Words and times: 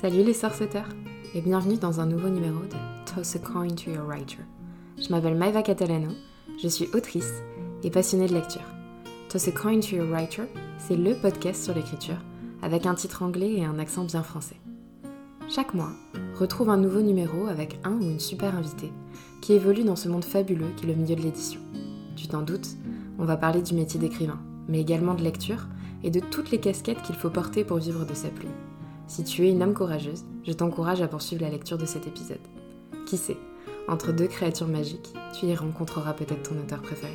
Salut 0.00 0.24
les 0.24 0.34
sorceteurs 0.34 0.88
et 1.36 1.40
bienvenue 1.40 1.76
dans 1.76 2.00
un 2.00 2.06
nouveau 2.06 2.28
numéro 2.28 2.58
de 2.64 3.14
Toss 3.14 3.36
a 3.36 3.38
Coin 3.38 3.68
to 3.68 3.92
Your 3.92 4.04
Writer. 4.04 4.40
Je 4.98 5.08
m'appelle 5.08 5.36
Maeva 5.36 5.62
Catalano, 5.62 6.10
je 6.60 6.66
suis 6.66 6.88
autrice 6.94 7.32
et 7.84 7.90
passionnée 7.90 8.26
de 8.26 8.34
lecture. 8.34 8.66
Toss 9.28 9.46
a 9.46 9.52
Coin 9.52 9.78
to 9.78 9.94
Your 9.94 10.08
Writer, 10.08 10.42
c'est 10.78 10.96
le 10.96 11.14
podcast 11.14 11.62
sur 11.62 11.74
l'écriture 11.74 12.18
avec 12.60 12.86
un 12.86 12.94
titre 12.96 13.22
anglais 13.22 13.52
et 13.52 13.64
un 13.64 13.78
accent 13.78 14.04
bien 14.04 14.24
français. 14.24 14.56
Chaque 15.48 15.74
mois, 15.74 15.92
retrouve 16.40 16.70
un 16.70 16.76
nouveau 16.76 17.00
numéro 17.00 17.46
avec 17.46 17.78
un 17.84 17.92
ou 17.92 18.02
une 18.02 18.20
super 18.20 18.56
invitée 18.56 18.92
qui 19.42 19.52
évolue 19.52 19.84
dans 19.84 19.96
ce 19.96 20.08
monde 20.08 20.24
fabuleux 20.24 20.72
qui 20.76 20.86
est 20.86 20.88
le 20.88 21.00
milieu 21.00 21.14
de 21.14 21.22
l'édition. 21.22 21.60
Tu 22.16 22.26
t'en 22.26 22.42
doutes, 22.42 22.76
on 23.20 23.24
va 23.24 23.36
parler 23.36 23.62
du 23.62 23.74
métier 23.74 24.00
d'écrivain, 24.00 24.40
mais 24.66 24.80
également 24.80 25.14
de 25.14 25.22
lecture 25.22 25.68
et 26.02 26.10
de 26.10 26.20
toutes 26.20 26.50
les 26.50 26.58
casquettes 26.58 27.02
qu'il 27.02 27.14
faut 27.14 27.30
porter 27.30 27.62
pour 27.62 27.78
vivre 27.78 28.04
de 28.04 28.14
sa 28.14 28.28
plume. 28.28 28.50
Si 29.14 29.22
tu 29.22 29.46
es 29.46 29.52
une 29.52 29.62
âme 29.62 29.74
courageuse, 29.74 30.24
je 30.44 30.50
t'encourage 30.50 31.00
à 31.00 31.06
poursuivre 31.06 31.42
la 31.42 31.48
lecture 31.48 31.78
de 31.78 31.86
cet 31.86 32.08
épisode. 32.08 32.40
Qui 33.06 33.16
sait, 33.16 33.36
entre 33.86 34.10
deux 34.10 34.26
créatures 34.26 34.66
magiques, 34.66 35.14
tu 35.38 35.46
y 35.46 35.54
rencontreras 35.54 36.14
peut-être 36.14 36.50
ton 36.50 36.58
auteur 36.58 36.82
préféré. 36.82 37.12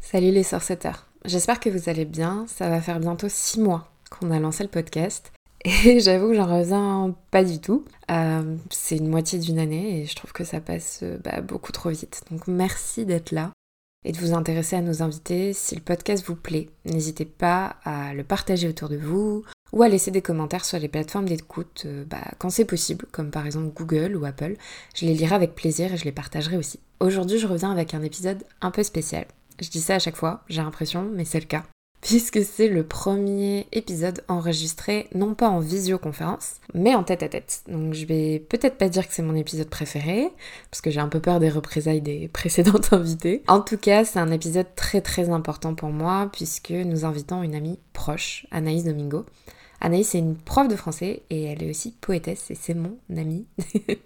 Salut 0.00 0.32
les 0.32 0.42
sorceteurs, 0.42 1.06
j'espère 1.24 1.60
que 1.60 1.70
vous 1.70 1.88
allez 1.88 2.04
bien, 2.04 2.46
ça 2.48 2.68
va 2.68 2.80
faire 2.80 2.98
bientôt 2.98 3.28
6 3.28 3.60
mois 3.60 3.88
qu'on 4.10 4.32
a 4.32 4.40
lancé 4.40 4.64
le 4.64 4.68
podcast 4.68 5.32
et 5.64 6.00
j'avoue 6.00 6.30
que 6.30 6.34
j'en 6.34 6.52
reviens 6.52 7.14
pas 7.30 7.44
du 7.44 7.60
tout. 7.60 7.84
Euh, 8.10 8.56
c'est 8.70 8.96
une 8.96 9.08
moitié 9.08 9.38
d'une 9.38 9.60
année 9.60 10.00
et 10.00 10.06
je 10.06 10.16
trouve 10.16 10.32
que 10.32 10.42
ça 10.42 10.60
passe 10.60 11.04
euh, 11.04 11.18
bah, 11.22 11.42
beaucoup 11.42 11.70
trop 11.70 11.90
vite. 11.90 12.22
Donc 12.32 12.48
merci 12.48 13.06
d'être 13.06 13.30
là 13.30 13.52
et 14.06 14.12
de 14.12 14.18
vous 14.18 14.32
intéresser 14.34 14.76
à 14.76 14.80
nos 14.80 15.02
invités. 15.02 15.52
Si 15.52 15.74
le 15.74 15.80
podcast 15.80 16.24
vous 16.26 16.36
plaît, 16.36 16.70
n'hésitez 16.84 17.24
pas 17.24 17.76
à 17.84 18.14
le 18.14 18.22
partager 18.22 18.68
autour 18.68 18.88
de 18.88 18.96
vous 18.96 19.44
ou 19.72 19.82
à 19.82 19.88
laisser 19.88 20.12
des 20.12 20.22
commentaires 20.22 20.64
sur 20.64 20.78
les 20.78 20.88
plateformes 20.88 21.28
d'écoute 21.28 21.82
euh, 21.86 22.04
bah, 22.04 22.22
quand 22.38 22.48
c'est 22.48 22.64
possible, 22.64 23.06
comme 23.10 23.32
par 23.32 23.44
exemple 23.44 23.74
Google 23.74 24.16
ou 24.16 24.24
Apple. 24.24 24.54
Je 24.94 25.06
les 25.06 25.14
lirai 25.14 25.34
avec 25.34 25.56
plaisir 25.56 25.92
et 25.92 25.96
je 25.96 26.04
les 26.04 26.12
partagerai 26.12 26.56
aussi. 26.56 26.78
Aujourd'hui, 27.00 27.38
je 27.38 27.48
reviens 27.48 27.72
avec 27.72 27.94
un 27.94 28.02
épisode 28.02 28.44
un 28.60 28.70
peu 28.70 28.84
spécial. 28.84 29.26
Je 29.60 29.68
dis 29.68 29.80
ça 29.80 29.96
à 29.96 29.98
chaque 29.98 30.16
fois, 30.16 30.44
j'ai 30.48 30.62
l'impression, 30.62 31.10
mais 31.12 31.24
c'est 31.24 31.40
le 31.40 31.46
cas 31.46 31.64
puisque 32.06 32.44
c'est 32.44 32.68
le 32.68 32.84
premier 32.84 33.66
épisode 33.72 34.22
enregistré 34.28 35.08
non 35.12 35.34
pas 35.34 35.48
en 35.48 35.58
visioconférence, 35.58 36.60
mais 36.72 36.94
en 36.94 37.02
tête 37.02 37.24
à 37.24 37.28
tête. 37.28 37.64
Donc 37.66 37.94
je 37.94 38.06
vais 38.06 38.38
peut-être 38.38 38.78
pas 38.78 38.88
dire 38.88 39.08
que 39.08 39.12
c'est 39.12 39.24
mon 39.24 39.34
épisode 39.34 39.68
préféré, 39.68 40.30
parce 40.70 40.80
que 40.80 40.92
j'ai 40.92 41.00
un 41.00 41.08
peu 41.08 41.18
peur 41.18 41.40
des 41.40 41.50
représailles 41.50 42.02
des 42.02 42.28
précédentes 42.32 42.92
invités. 42.92 43.42
En 43.48 43.60
tout 43.60 43.76
cas, 43.76 44.04
c'est 44.04 44.20
un 44.20 44.30
épisode 44.30 44.68
très 44.76 45.00
très 45.00 45.30
important 45.30 45.74
pour 45.74 45.88
moi, 45.88 46.30
puisque 46.32 46.70
nous 46.70 47.04
invitons 47.04 47.42
une 47.42 47.56
amie 47.56 47.80
proche, 47.92 48.46
Anaïs 48.52 48.84
Domingo. 48.84 49.26
Anaïs 49.80 50.14
est 50.14 50.18
une 50.18 50.36
prof 50.36 50.68
de 50.68 50.76
français 50.76 51.22
et 51.30 51.44
elle 51.44 51.62
est 51.62 51.70
aussi 51.70 51.92
poétesse 52.00 52.50
et 52.50 52.54
c'est 52.54 52.74
mon 52.74 52.96
amie. 53.16 53.46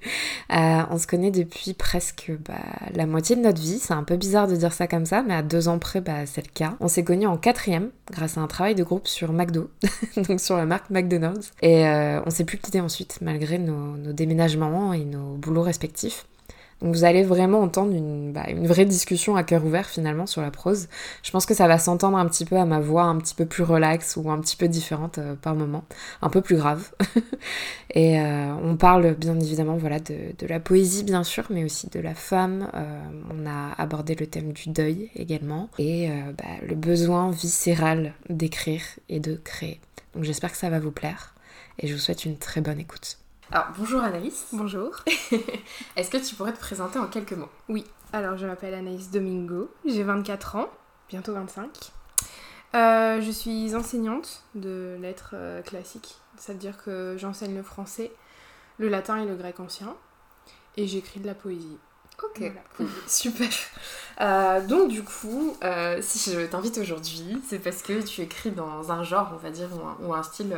Euh, 0.53 0.83
on 0.91 0.99
se 0.99 1.07
connaît 1.07 1.31
depuis 1.31 1.75
presque 1.75 2.33
bah, 2.45 2.55
la 2.93 3.07
moitié 3.07 3.37
de 3.37 3.41
notre 3.41 3.61
vie. 3.61 3.79
C'est 3.79 3.95
un 3.95 4.03
peu 4.03 4.17
bizarre 4.17 4.49
de 4.49 4.57
dire 4.57 4.73
ça 4.73 4.89
comme 4.89 5.07
ça, 5.07 5.23
mais 5.23 5.35
à 5.35 5.43
deux 5.43 5.69
ans 5.69 5.79
près, 5.79 6.01
bah, 6.01 6.27
c'est 6.27 6.45
le 6.45 6.51
cas. 6.53 6.77
On 6.81 6.89
s'est 6.89 7.05
connus 7.05 7.29
en 7.29 7.37
quatrième 7.37 7.91
grâce 8.11 8.37
à 8.37 8.41
un 8.41 8.49
travail 8.49 8.75
de 8.75 8.83
groupe 8.83 9.07
sur 9.07 9.33
McDo, 9.33 9.71
donc 10.17 10.41
sur 10.41 10.57
la 10.57 10.67
marque 10.67 10.91
McDonald's. 10.91 11.53
Et 11.63 11.87
euh, 11.87 12.21
on 12.27 12.31
s'est 12.31 12.45
plus 12.45 12.59
quitté 12.59 12.81
ensuite, 12.81 13.19
malgré 13.21 13.59
nos, 13.59 13.97
nos 13.97 14.13
déménagements 14.13 14.93
et 14.93 15.05
nos 15.05 15.37
boulots 15.37 15.63
respectifs. 15.63 16.27
Donc 16.83 16.95
vous 16.95 17.05
allez 17.05 17.23
vraiment 17.23 17.61
entendre 17.61 17.95
une, 17.95 18.33
bah, 18.33 18.45
une, 18.49 18.67
vraie 18.67 18.87
discussion 18.87 19.37
à 19.37 19.43
cœur 19.43 19.65
ouvert 19.65 19.89
finalement 19.89 20.27
sur 20.27 20.41
la 20.41 20.51
prose. 20.51 20.89
Je 21.23 21.31
pense 21.31 21.45
que 21.45 21.55
ça 21.55 21.69
va 21.69 21.79
s'entendre 21.79 22.17
un 22.17 22.27
petit 22.27 22.45
peu 22.45 22.57
à 22.57 22.65
ma 22.65 22.81
voix 22.81 23.03
un 23.03 23.19
petit 23.19 23.35
peu 23.35 23.45
plus 23.45 23.63
relaxe 23.63 24.17
ou 24.17 24.31
un 24.31 24.41
petit 24.41 24.57
peu 24.57 24.67
différente 24.67 25.19
euh, 25.19 25.35
par 25.35 25.55
moment, 25.55 25.85
un 26.23 26.31
peu 26.31 26.41
plus 26.41 26.57
grave. 26.57 26.91
et 27.95 28.19
euh, 28.21 28.55
on 28.63 28.77
parle 28.77 29.15
bien 29.15 29.39
évidemment 29.39 29.77
voilà 29.77 30.01
de, 30.01 30.47
la 30.49 30.61
poésie 30.61 31.05
bien 31.05 31.23
sûr, 31.23 31.45
mais 31.51 31.65
aussi 31.65 31.89
de 31.89 32.01
la 32.01 32.15
femme. 32.15 32.71
Euh, 32.75 33.01
on 33.31 33.47
a 33.47 33.73
abordé 33.77 34.15
le 34.15 34.27
thème 34.27 34.53
du 34.53 34.71
deuil 34.71 35.11
également 35.15 35.69
et 35.79 36.09
bah, 36.39 36.45
le 36.67 36.75
besoin 36.75 37.31
viscéral 37.31 38.15
d'écrire 38.29 38.83
et 39.09 39.21
de 39.21 39.35
créer. 39.35 39.81
Donc 40.15 40.25
j'espère 40.25 40.51
que 40.51 40.59
ça 40.59 40.71
va 40.71 40.81
vous 40.81 40.91
plaire 40.91 41.35
et 41.79 41.87
je 41.87 41.93
vous 41.93 42.01
souhaite 42.01 42.25
une 42.25 42.37
très 42.37 42.61
bonne 42.61 42.81
écoute. 42.81 43.19
Alors, 43.53 43.67
bonjour 43.77 44.01
Anaïs. 44.01 44.47
Bonjour. 44.53 44.93
Est-ce 45.97 46.09
que 46.09 46.19
tu 46.19 46.37
pourrais 46.37 46.53
te 46.53 46.61
présenter 46.61 47.01
en 47.01 47.09
quelques 47.09 47.33
mots? 47.33 47.49
Oui, 47.69 47.85
alors 48.13 48.37
je 48.37 48.47
m'appelle 48.47 48.75
Anaïs 48.75 49.11
Domingo, 49.11 49.69
j'ai 49.85 50.05
24 50.05 50.55
ans, 50.55 50.69
bientôt 51.09 51.35
25. 51.35 51.91
Euh, 52.77 53.21
je 53.21 53.31
suis 53.33 53.75
enseignante 53.75 54.45
de 54.55 54.97
lettres 55.01 55.33
euh, 55.35 55.63
classiques, 55.63 56.15
ça 56.37 56.53
veut 56.53 56.61
dire 56.61 56.81
que 56.85 57.17
j'enseigne 57.19 57.57
le 57.57 57.65
français, 57.65 58.13
le 58.79 58.89
latin 58.89 59.17
et 59.17 59.27
le 59.27 59.35
grec 59.35 59.59
ancien, 59.59 59.97
et 60.77 60.87
j'écris 60.87 61.19
de 61.19 61.27
la 61.27 61.35
poésie. 61.35 61.79
Ok, 62.23 62.39
voilà. 62.39 62.93
super. 63.09 63.49
Euh, 64.21 64.65
donc 64.65 64.91
du 64.91 65.03
coup, 65.03 65.57
euh, 65.65 65.99
si 66.01 66.31
je 66.31 66.47
t'invite 66.47 66.79
aujourd'hui, 66.79 67.43
c'est 67.49 67.59
parce 67.59 67.83
que 67.83 68.01
tu 68.03 68.21
écris 68.21 68.53
dans 68.53 68.93
un 68.93 69.03
genre, 69.03 69.33
on 69.35 69.39
va 69.39 69.51
dire, 69.51 69.71
ou 69.73 69.85
un, 69.85 69.97
ou 70.07 70.15
un 70.15 70.23
style 70.23 70.55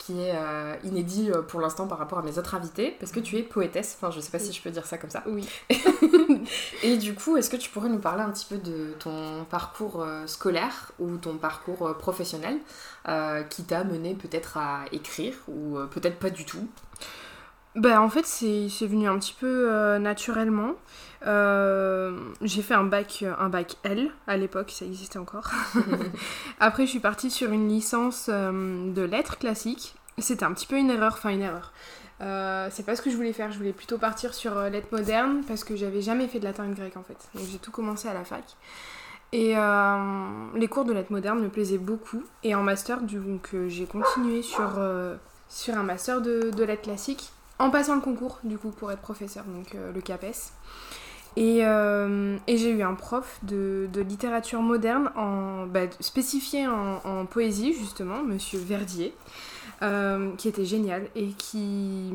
qui 0.00 0.20
est 0.20 0.32
euh, 0.34 0.74
inédit 0.82 1.30
pour 1.48 1.60
l'instant 1.60 1.86
par 1.86 1.98
rapport 1.98 2.18
à 2.18 2.22
mes 2.22 2.38
autres 2.38 2.54
invités, 2.54 2.96
parce 2.98 3.12
que 3.12 3.20
tu 3.20 3.36
es 3.36 3.42
poétesse, 3.42 3.96
enfin 3.96 4.10
je 4.10 4.18
sais 4.20 4.30
pas 4.30 4.38
oui. 4.38 4.46
si 4.46 4.52
je 4.52 4.62
peux 4.62 4.70
dire 4.70 4.86
ça 4.86 4.98
comme 4.98 5.10
ça. 5.10 5.22
Oui. 5.26 5.46
Et 6.82 6.96
du 6.96 7.14
coup, 7.14 7.36
est-ce 7.36 7.50
que 7.50 7.56
tu 7.56 7.70
pourrais 7.70 7.90
nous 7.90 7.98
parler 7.98 8.22
un 8.22 8.30
petit 8.30 8.46
peu 8.46 8.56
de 8.56 8.94
ton 8.98 9.44
parcours 9.50 10.04
scolaire 10.26 10.92
ou 10.98 11.18
ton 11.18 11.36
parcours 11.36 11.96
professionnel 11.98 12.58
qui 13.50 13.64
t'a 13.64 13.84
mené 13.84 14.14
peut-être 14.14 14.56
à 14.56 14.84
écrire, 14.92 15.34
ou 15.48 15.78
peut-être 15.90 16.18
pas 16.18 16.30
du 16.30 16.44
tout? 16.44 16.66
Bah, 17.76 18.02
en 18.02 18.08
fait, 18.08 18.26
c'est 18.26 18.86
venu 18.86 19.08
un 19.08 19.18
petit 19.18 19.36
peu 19.38 19.70
euh, 19.70 19.98
naturellement. 19.98 20.72
Euh, 21.26 22.18
j'ai 22.40 22.62
fait 22.62 22.74
un 22.74 22.84
bac, 22.84 23.24
un 23.38 23.48
bac 23.48 23.76
L 23.84 24.10
à 24.26 24.36
l'époque, 24.36 24.70
ça 24.70 24.84
existait 24.84 25.18
encore. 25.18 25.50
Après, 26.60 26.86
je 26.86 26.90
suis 26.90 27.00
partie 27.00 27.30
sur 27.30 27.52
une 27.52 27.68
licence 27.68 28.26
euh, 28.28 28.92
de 28.92 29.02
lettres 29.02 29.38
classiques. 29.38 29.94
C'était 30.18 30.44
un 30.44 30.52
petit 30.52 30.66
peu 30.66 30.76
une 30.76 30.90
erreur, 30.90 31.14
enfin 31.14 31.30
une 31.30 31.42
erreur. 31.42 31.72
c'est 32.70 32.84
pas 32.84 32.96
ce 32.96 33.02
que 33.02 33.10
je 33.10 33.16
voulais 33.16 33.32
faire, 33.32 33.52
je 33.52 33.58
voulais 33.58 33.72
plutôt 33.72 33.96
partir 33.96 34.34
sur 34.34 34.60
lettres 34.64 34.88
modernes 34.92 35.42
parce 35.48 35.64
que 35.64 35.76
j'avais 35.76 36.02
jamais 36.02 36.28
fait 36.28 36.40
de 36.40 36.44
latin 36.44 36.64
et 36.66 36.68
de 36.68 36.74
grec 36.74 36.96
en 36.96 37.02
fait. 37.02 37.16
Donc 37.34 37.48
j'ai 37.50 37.58
tout 37.58 37.70
commencé 37.70 38.08
à 38.08 38.14
la 38.14 38.24
fac. 38.24 38.44
Et 39.32 39.54
les 40.54 40.68
cours 40.68 40.84
de 40.84 40.92
lettres 40.92 41.12
modernes 41.12 41.40
me 41.40 41.48
plaisaient 41.48 41.78
beaucoup. 41.78 42.22
Et 42.42 42.54
en 42.54 42.62
master, 42.62 43.00
donc 43.00 43.54
j'ai 43.68 43.86
continué 43.86 44.42
sur, 44.42 44.78
sur 45.48 45.78
un 45.78 45.82
master 45.82 46.20
de, 46.20 46.50
de 46.50 46.64
lettres 46.64 46.82
classiques 46.82 47.32
en 47.60 47.70
passant 47.70 47.94
le 47.94 48.00
concours 48.00 48.40
du 48.42 48.58
coup 48.58 48.70
pour 48.70 48.90
être 48.90 49.02
professeur, 49.02 49.44
donc 49.44 49.74
euh, 49.74 49.92
le 49.92 50.00
CAPES. 50.00 50.52
Et, 51.36 51.60
euh, 51.64 52.36
et 52.46 52.56
j'ai 52.56 52.70
eu 52.70 52.82
un 52.82 52.94
prof 52.94 53.38
de, 53.42 53.88
littérature 53.96 54.60
moderne 54.62 55.10
en, 55.16 55.66
bah, 55.66 55.82
spécifié 56.00 56.66
en, 56.66 57.26
poésie 57.26 57.72
justement, 57.72 58.22
Monsieur 58.22 58.58
Verdier, 58.58 59.14
euh, 59.82 60.32
qui 60.36 60.48
était 60.48 60.64
génial 60.64 61.06
et 61.14 61.28
qui 61.28 62.12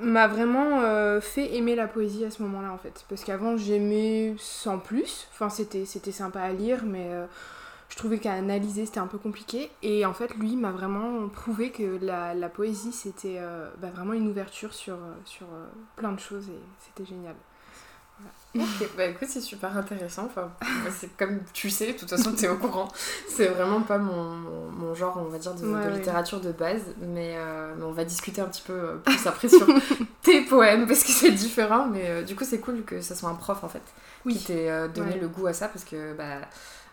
m'a 0.00 0.26
vraiment 0.26 0.80
euh, 0.80 1.20
fait 1.20 1.54
aimer 1.54 1.76
la 1.76 1.86
poésie 1.86 2.24
à 2.24 2.30
ce 2.30 2.42
moment-là 2.42 2.72
en 2.72 2.78
fait. 2.78 3.04
Parce 3.08 3.24
qu'avant 3.24 3.56
j'aimais 3.56 4.34
sans 4.38 4.78
plus, 4.78 5.28
enfin 5.32 5.50
c'était 5.50 5.84
sympa 5.84 6.40
à 6.40 6.52
lire 6.52 6.84
mais 6.84 7.10
je 7.90 7.96
trouvais 7.96 8.18
qu'à 8.18 8.32
analyser 8.32 8.86
c'était 8.86 9.00
un 9.00 9.06
peu 9.06 9.18
compliqué 9.18 9.70
et 9.82 10.06
en 10.06 10.14
fait 10.14 10.34
lui 10.36 10.56
m'a 10.56 10.72
vraiment 10.72 11.28
prouvé 11.28 11.70
que 11.70 11.98
la, 12.00 12.48
poésie 12.48 12.92
c'était 12.92 13.38
bah, 13.82 13.90
vraiment 13.94 14.14
une 14.14 14.28
ouverture 14.28 14.72
sur, 14.72 14.96
sur 15.26 15.46
plein 15.96 16.12
de 16.12 16.20
choses 16.20 16.48
et 16.48 16.60
c'était 16.80 17.04
génial. 17.04 17.34
Ok, 18.54 18.88
bah 18.96 19.06
écoute, 19.06 19.28
c'est 19.30 19.40
super 19.40 19.74
intéressant. 19.76 20.26
Enfin, 20.26 20.52
c'est 20.94 21.16
comme 21.16 21.40
tu 21.54 21.70
sais, 21.70 21.94
de 21.94 21.98
toute 21.98 22.10
façon, 22.10 22.34
tu 22.34 22.44
es 22.44 22.48
au 22.48 22.58
courant. 22.58 22.88
C'est 23.28 23.46
vraiment 23.46 23.80
pas 23.80 23.96
mon, 23.96 24.24
mon, 24.24 24.70
mon, 24.70 24.94
genre, 24.94 25.16
on 25.18 25.30
va 25.30 25.38
dire, 25.38 25.54
de, 25.54 25.66
ouais, 25.66 25.86
de 25.86 25.90
littérature 25.96 26.40
de 26.40 26.52
base. 26.52 26.82
Mais, 27.00 27.34
euh, 27.36 27.74
mais, 27.78 27.84
on 27.84 27.92
va 27.92 28.04
discuter 28.04 28.42
un 28.42 28.46
petit 28.46 28.62
peu 28.62 28.98
plus 29.04 29.26
après 29.26 29.48
sur 29.48 29.66
tes 30.22 30.42
poèmes 30.42 30.86
parce 30.86 31.02
que 31.02 31.12
c'est 31.12 31.30
différent. 31.30 31.86
Mais 31.86 32.10
euh, 32.10 32.22
du 32.22 32.36
coup, 32.36 32.44
c'est 32.44 32.58
cool 32.58 32.82
que 32.84 33.00
ce 33.00 33.14
soit 33.14 33.30
un 33.30 33.34
prof 33.34 33.64
en 33.64 33.68
fait 33.68 33.82
oui. 34.26 34.36
qui 34.36 34.44
t'ait 34.44 34.70
euh, 34.70 34.88
donné 34.88 35.12
ouais. 35.12 35.20
le 35.20 35.28
goût 35.28 35.46
à 35.46 35.54
ça 35.54 35.68
parce 35.68 35.84
que 35.84 36.12
bah, 36.14 36.40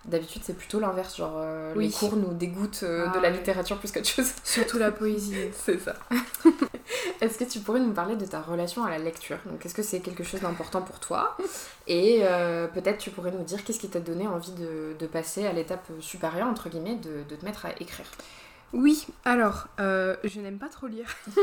D'habitude, 0.09 0.41
c'est 0.43 0.57
plutôt 0.57 0.79
l'inverse, 0.79 1.17
genre 1.17 1.35
euh, 1.37 1.71
oui. 1.75 1.85
les 1.85 1.91
cours 1.91 2.15
nous 2.15 2.33
dégoûtent 2.33 2.81
euh, 2.81 3.05
ah, 3.07 3.15
de 3.15 3.21
la 3.21 3.29
littérature 3.29 3.77
plus 3.77 3.91
qu'autre 3.91 4.07
chose. 4.07 4.31
Surtout 4.43 4.79
la 4.79 4.91
poésie. 4.91 5.35
c'est 5.53 5.79
ça. 5.79 5.93
Est-ce 7.21 7.37
que 7.37 7.43
tu 7.43 7.59
pourrais 7.59 7.79
nous 7.79 7.91
parler 7.91 8.15
de 8.15 8.25
ta 8.25 8.41
relation 8.41 8.83
à 8.83 8.89
la 8.89 8.97
lecture? 8.97 9.37
Donc, 9.45 9.63
est-ce 9.65 9.75
que 9.75 9.83
c'est 9.83 9.99
quelque 9.99 10.23
chose 10.23 10.41
d'important 10.41 10.81
pour 10.81 10.99
toi? 10.99 11.37
Et 11.85 12.21
euh, 12.23 12.67
peut-être 12.67 12.97
tu 12.97 13.11
pourrais 13.11 13.31
nous 13.31 13.43
dire 13.43 13.63
qu'est-ce 13.63 13.79
qui 13.79 13.89
t'a 13.89 13.99
donné 13.99 14.25
envie 14.25 14.53
de, 14.53 14.95
de 14.97 15.05
passer 15.05 15.45
à 15.45 15.53
l'étape 15.53 15.85
supérieure, 15.99 16.47
entre 16.47 16.69
guillemets, 16.69 16.95
de, 16.95 17.23
de, 17.29 17.35
te 17.35 17.45
mettre 17.45 17.65
à 17.65 17.71
écrire? 17.79 18.07
Oui, 18.71 19.07
alors, 19.25 19.65
euh, 19.79 20.15
je 20.23 20.39
n'aime 20.39 20.59
pas 20.59 20.69
trop 20.69 20.85
lire. 20.87 21.07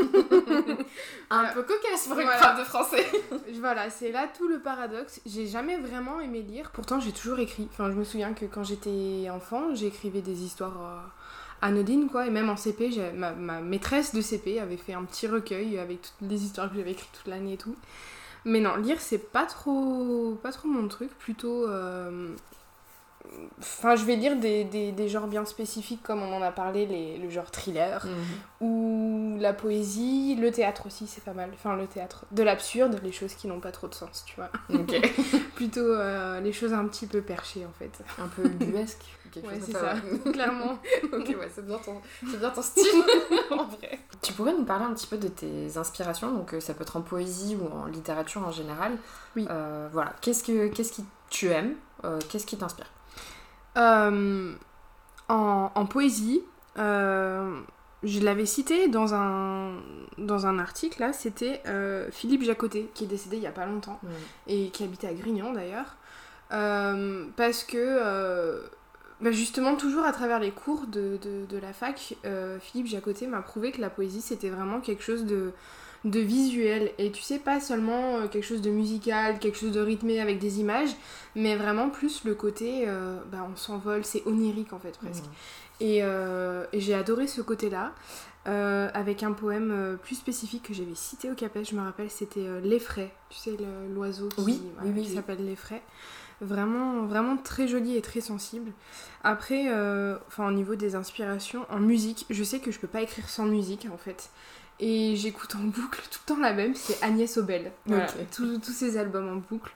Un 1.29 1.43
Euh, 1.45 1.53
peu 1.53 1.63
cocasse 1.63 2.07
pour 2.07 2.17
une 2.19 2.25
voilà. 2.25 2.39
prof 2.39 2.59
de 2.59 2.63
français. 2.63 3.05
voilà, 3.59 3.89
c'est 3.89 4.11
là 4.11 4.27
tout 4.37 4.47
le 4.47 4.59
paradoxe. 4.59 5.19
J'ai 5.25 5.45
jamais 5.45 5.77
vraiment 5.77 6.21
aimé 6.21 6.41
lire, 6.41 6.71
pourtant 6.71 6.99
j'ai 7.01 7.11
toujours 7.11 7.39
écrit. 7.39 7.67
Enfin, 7.73 7.91
je 7.91 7.95
me 7.97 8.05
souviens 8.05 8.33
que 8.33 8.45
quand 8.45 8.63
j'étais 8.63 9.27
enfant, 9.29 9.75
j'écrivais 9.75 10.21
des 10.21 10.43
histoires 10.43 10.77
euh, 10.81 11.65
anodines, 11.67 12.07
quoi. 12.09 12.27
Et 12.27 12.29
même 12.29 12.49
en 12.49 12.55
CP, 12.55 12.91
ma, 13.13 13.33
ma 13.33 13.59
maîtresse 13.59 14.15
de 14.15 14.21
CP 14.21 14.59
avait 14.61 14.77
fait 14.77 14.93
un 14.93 15.03
petit 15.03 15.27
recueil 15.27 15.77
avec 15.79 16.01
toutes 16.03 16.29
les 16.29 16.43
histoires 16.43 16.69
que 16.69 16.77
j'avais 16.77 16.91
écrites 16.91 17.11
toute 17.11 17.27
l'année 17.27 17.53
et 17.53 17.57
tout. 17.57 17.75
Mais 18.45 18.61
non, 18.61 18.77
lire, 18.77 19.01
c'est 19.01 19.17
pas 19.31 19.45
trop, 19.45 20.39
pas 20.41 20.53
trop 20.53 20.69
mon 20.69 20.87
truc. 20.87 21.09
Plutôt. 21.19 21.67
Enfin, 23.59 23.95
je 23.95 24.05
vais 24.05 24.15
lire 24.15 24.35
des, 24.37 24.63
des, 24.63 24.91
des 24.91 25.09
genres 25.09 25.27
bien 25.27 25.45
spécifiques, 25.45 26.01
comme 26.03 26.21
on 26.21 26.33
en 26.33 26.41
a 26.41 26.51
parlé, 26.51 26.85
les, 26.85 27.17
le 27.17 27.29
genre 27.29 27.49
thriller, 27.51 28.05
ou 28.61 29.37
la 29.39 29.53
poésie, 29.53 30.35
le 30.35 30.51
théâtre 30.51 30.87
aussi, 30.87 31.07
c'est 31.07 31.23
pas 31.23 31.33
mal. 31.33 31.49
Enfin, 31.53 31.75
le 31.75 31.87
théâtre 31.87 32.25
de 32.31 32.43
l'absurde, 32.43 32.99
les 33.03 33.11
choses 33.11 33.33
qui 33.35 33.47
n'ont 33.47 33.59
pas 33.59 33.71
trop 33.71 33.87
de 33.87 33.93
sens, 33.93 34.23
tu 34.25 34.35
vois. 34.35 34.49
Ok. 34.73 34.99
Plutôt 35.55 35.81
euh, 35.81 36.39
les 36.39 36.53
choses 36.53 36.73
un 36.73 36.85
petit 36.87 37.07
peu 37.07 37.21
perchées, 37.21 37.65
en 37.65 37.73
fait. 37.77 37.91
Un 38.19 38.27
peu 38.27 38.47
buesque. 38.47 39.03
quelque 39.31 39.47
Ouais, 39.47 39.59
c'est 39.63 39.73
ça, 39.73 39.95
clairement. 40.31 40.73
ok, 41.13 41.27
ouais, 41.27 41.49
c'est 41.53 41.65
bien, 41.65 41.77
ton... 41.77 42.01
c'est 42.29 42.39
bien 42.39 42.49
ton 42.49 42.61
style, 42.63 42.83
en 43.51 43.65
vrai. 43.65 43.99
Tu 44.21 44.33
pourrais 44.33 44.53
nous 44.53 44.65
parler 44.65 44.85
un 44.85 44.93
petit 44.93 45.07
peu 45.07 45.17
de 45.17 45.27
tes 45.27 45.77
inspirations, 45.77 46.31
donc 46.31 46.53
euh, 46.53 46.59
ça 46.59 46.73
peut 46.73 46.81
être 46.83 46.97
en 46.97 47.01
poésie 47.01 47.55
ou 47.55 47.67
en 47.75 47.85
littérature 47.85 48.45
en 48.45 48.51
général. 48.51 48.93
Oui. 49.35 49.47
Euh, 49.49 49.87
voilà, 49.91 50.13
qu'est-ce 50.21 50.43
que 50.43 50.67
qu'est-ce 50.69 50.91
qui 50.91 51.05
tu 51.29 51.47
aimes 51.49 51.75
Euh, 52.03 52.19
Qu'est-ce 52.29 52.45
qui 52.45 52.57
t'inspire? 52.57 52.87
Euh, 53.77 54.53
en, 55.29 55.71
en 55.75 55.85
poésie, 55.85 56.41
euh, 56.77 57.59
je 58.03 58.19
l'avais 58.21 58.45
cité 58.45 58.87
dans 58.87 59.13
un, 59.13 59.73
dans 60.17 60.45
un 60.47 60.59
article, 60.59 61.01
là, 61.01 61.13
c'était 61.13 61.61
euh, 61.67 62.09
Philippe 62.11 62.43
Jacotet, 62.43 62.89
qui 62.93 63.03
est 63.03 63.07
décédé 63.07 63.37
il 63.37 63.43
y 63.43 63.47
a 63.47 63.51
pas 63.51 63.65
longtemps. 63.65 63.99
et 64.47 64.69
qui 64.69 64.83
habitait 64.83 65.07
à 65.07 65.13
Grignan 65.13 65.53
d'ailleurs. 65.53 65.95
Parce 66.49 67.63
que, 67.63 68.61
bah, 69.19 69.31
justement, 69.31 69.75
toujours 69.75 70.05
à 70.05 70.13
travers 70.13 70.39
les 70.39 70.51
cours 70.51 70.87
de, 70.87 71.17
de, 71.21 71.45
de 71.45 71.57
la 71.57 71.73
fac, 71.73 72.15
Philippe 72.61 72.87
Jacotet 72.87 73.27
m'a 73.27 73.41
prouvé 73.41 73.71
que 73.71 73.81
la 73.81 73.89
poésie 73.89 74.21
c'était 74.21 74.49
vraiment 74.49 74.79
quelque 74.79 75.03
chose 75.03 75.25
de, 75.25 75.51
de 76.05 76.19
visuel. 76.19 76.91
Et 76.97 77.11
tu 77.11 77.21
sais, 77.21 77.39
pas 77.39 77.59
seulement 77.59 78.17
euh, 78.17 78.27
quelque 78.27 78.45
chose 78.45 78.61
de 78.61 78.69
musical, 78.69 79.39
quelque 79.39 79.57
chose 79.57 79.71
de 79.71 79.81
rythmé 79.81 80.19
avec 80.21 80.39
des 80.39 80.59
images, 80.59 80.95
mais 81.35 81.55
vraiment 81.55 81.89
plus 81.89 82.23
le 82.23 82.35
côté, 82.35 82.83
euh, 82.87 83.17
bah, 83.31 83.47
on 83.51 83.55
s'envole, 83.55 84.03
c'est 84.05 84.23
onirique 84.25 84.73
en 84.73 84.79
fait 84.79 84.97
presque. 84.97 85.25
Et, 85.79 85.99
euh, 86.01 86.65
et 86.73 86.79
j'ai 86.79 86.93
adoré 86.93 87.27
ce 87.27 87.41
côté-là, 87.41 87.93
euh, 88.47 88.89
avec 88.93 89.23
un 89.23 89.33
poème 89.33 89.97
plus 90.01 90.15
spécifique 90.15 90.63
que 90.63 90.73
j'avais 90.73 90.95
cité 90.95 91.29
au 91.29 91.35
Capet, 91.35 91.65
je 91.65 91.75
me 91.75 91.81
rappelle, 91.81 92.09
c'était 92.09 92.45
euh, 92.45 92.61
L'effray, 92.61 93.11
tu 93.29 93.37
sais, 93.37 93.57
l'oiseau 93.93 94.29
qui, 94.29 94.41
Oui, 94.41 94.61
oui, 94.83 94.91
oui, 94.95 95.01
qui 95.03 95.09
oui. 95.09 95.15
s'appelle 95.15 95.45
L'effray. 95.45 95.81
Vraiment, 96.39 97.03
vraiment 97.07 97.35
très 97.35 97.67
joli 97.67 97.97
et 97.97 98.01
très 98.01 98.21
sensible. 98.21 98.71
Après, 99.23 99.65
euh, 99.69 100.17
enfin, 100.27 100.47
au 100.47 100.51
niveau 100.51 100.75
des 100.75 100.95
inspirations, 100.95 101.65
en 101.69 101.79
musique, 101.79 102.25
je 102.29 102.43
sais 102.43 102.59
que 102.59 102.71
je 102.71 102.79
peux 102.79 102.87
pas 102.87 103.01
écrire 103.01 103.27
sans 103.27 103.45
musique 103.45 103.87
en 103.91 103.97
fait. 103.97 104.29
Et 104.79 105.15
j'écoute 105.15 105.55
en 105.55 105.63
boucle 105.63 106.01
tout 106.11 106.19
le 106.27 106.35
temps 106.35 106.39
la 106.41 106.53
même, 106.53 106.75
c'est 106.75 107.01
Agnès 107.03 107.37
Obel. 107.37 107.71
Voilà, 107.87 108.05
Ok. 108.05 108.27
tous 108.31 108.61
ces 108.71 108.97
albums 108.97 109.27
en 109.29 109.35
boucle. 109.37 109.73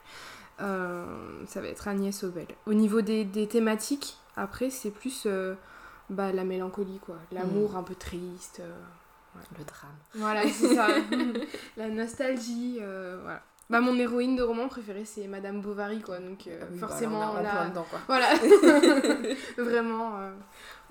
Euh, 0.62 1.06
ça 1.48 1.60
va 1.60 1.68
être 1.68 1.88
Agnès 1.88 2.24
Obel. 2.24 2.46
Au 2.68 2.74
niveau 2.74 3.02
des, 3.02 3.24
des 3.26 3.48
thématiques, 3.48 4.18
après, 4.38 4.70
c'est 4.70 4.92
plus 4.92 5.24
euh, 5.26 5.56
bah, 6.12 6.32
la 6.32 6.44
mélancolie, 6.44 7.00
quoi. 7.00 7.16
L'amour 7.32 7.76
un 7.78 7.84
peu 7.84 7.96
triste. 7.96 8.60
euh, 8.60 9.40
Le 9.58 9.64
drame. 9.66 9.90
Voilà, 10.14 10.44
c'est 10.48 10.76
ça. 10.76 10.88
la 11.78 11.90
nostalgie, 11.90 12.76
voilà. 12.78 13.42
Bah, 13.72 13.80
mon 13.80 13.96
héroïne 13.98 14.36
de 14.36 14.44
roman 14.44 14.68
préférée, 14.68 15.06
c'est 15.06 15.26
Madame 15.28 15.62
Bovary, 15.62 16.02
quoi. 16.02 16.20
Donc, 16.20 16.48
Ah 16.48 16.66
bah, 16.70 16.78
forcément, 16.88 17.22
là, 17.22 17.32
on 17.40 17.42
là... 17.42 17.70
dedans, 17.70 17.86
quoi. 17.90 18.00
Voilà. 18.08 18.28
Vraiment. 19.58 20.20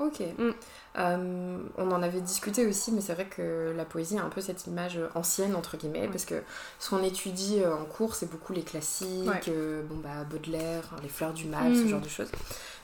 Ok. 0.00 0.20
Mm. 0.38 0.50
Euh, 0.99 1.58
on 1.79 1.91
en 1.93 2.02
avait 2.02 2.20
discuté 2.20 2.67
aussi, 2.67 2.91
mais 2.91 3.00
c'est 3.00 3.12
vrai 3.14 3.26
que 3.26 3.73
la 3.76 3.85
poésie 3.85 4.19
a 4.19 4.25
un 4.25 4.29
peu 4.29 4.41
cette 4.41 4.67
image 4.67 4.99
ancienne, 5.14 5.55
entre 5.55 5.76
guillemets, 5.76 6.00
Ouais. 6.02 6.08
parce 6.08 6.25
que 6.25 6.43
ce 6.81 6.91
qu'on 6.91 7.02
étudie 7.05 7.61
euh, 7.62 7.75
en 7.76 7.85
cours, 7.85 8.14
c'est 8.17 8.29
beaucoup 8.29 8.52
les 8.52 8.62
classiques, 8.62 9.29
Ouais. 9.29 9.41
euh, 9.49 9.82
bon, 9.88 9.97
bah, 9.99 10.25
Baudelaire, 10.29 10.82
les 11.02 11.08
fleurs 11.08 11.32
du 11.32 11.44
mal, 11.47 11.70
Mm. 11.70 11.75
ce 11.76 11.87
genre 11.87 12.00
de 12.00 12.08
choses. 12.08 12.31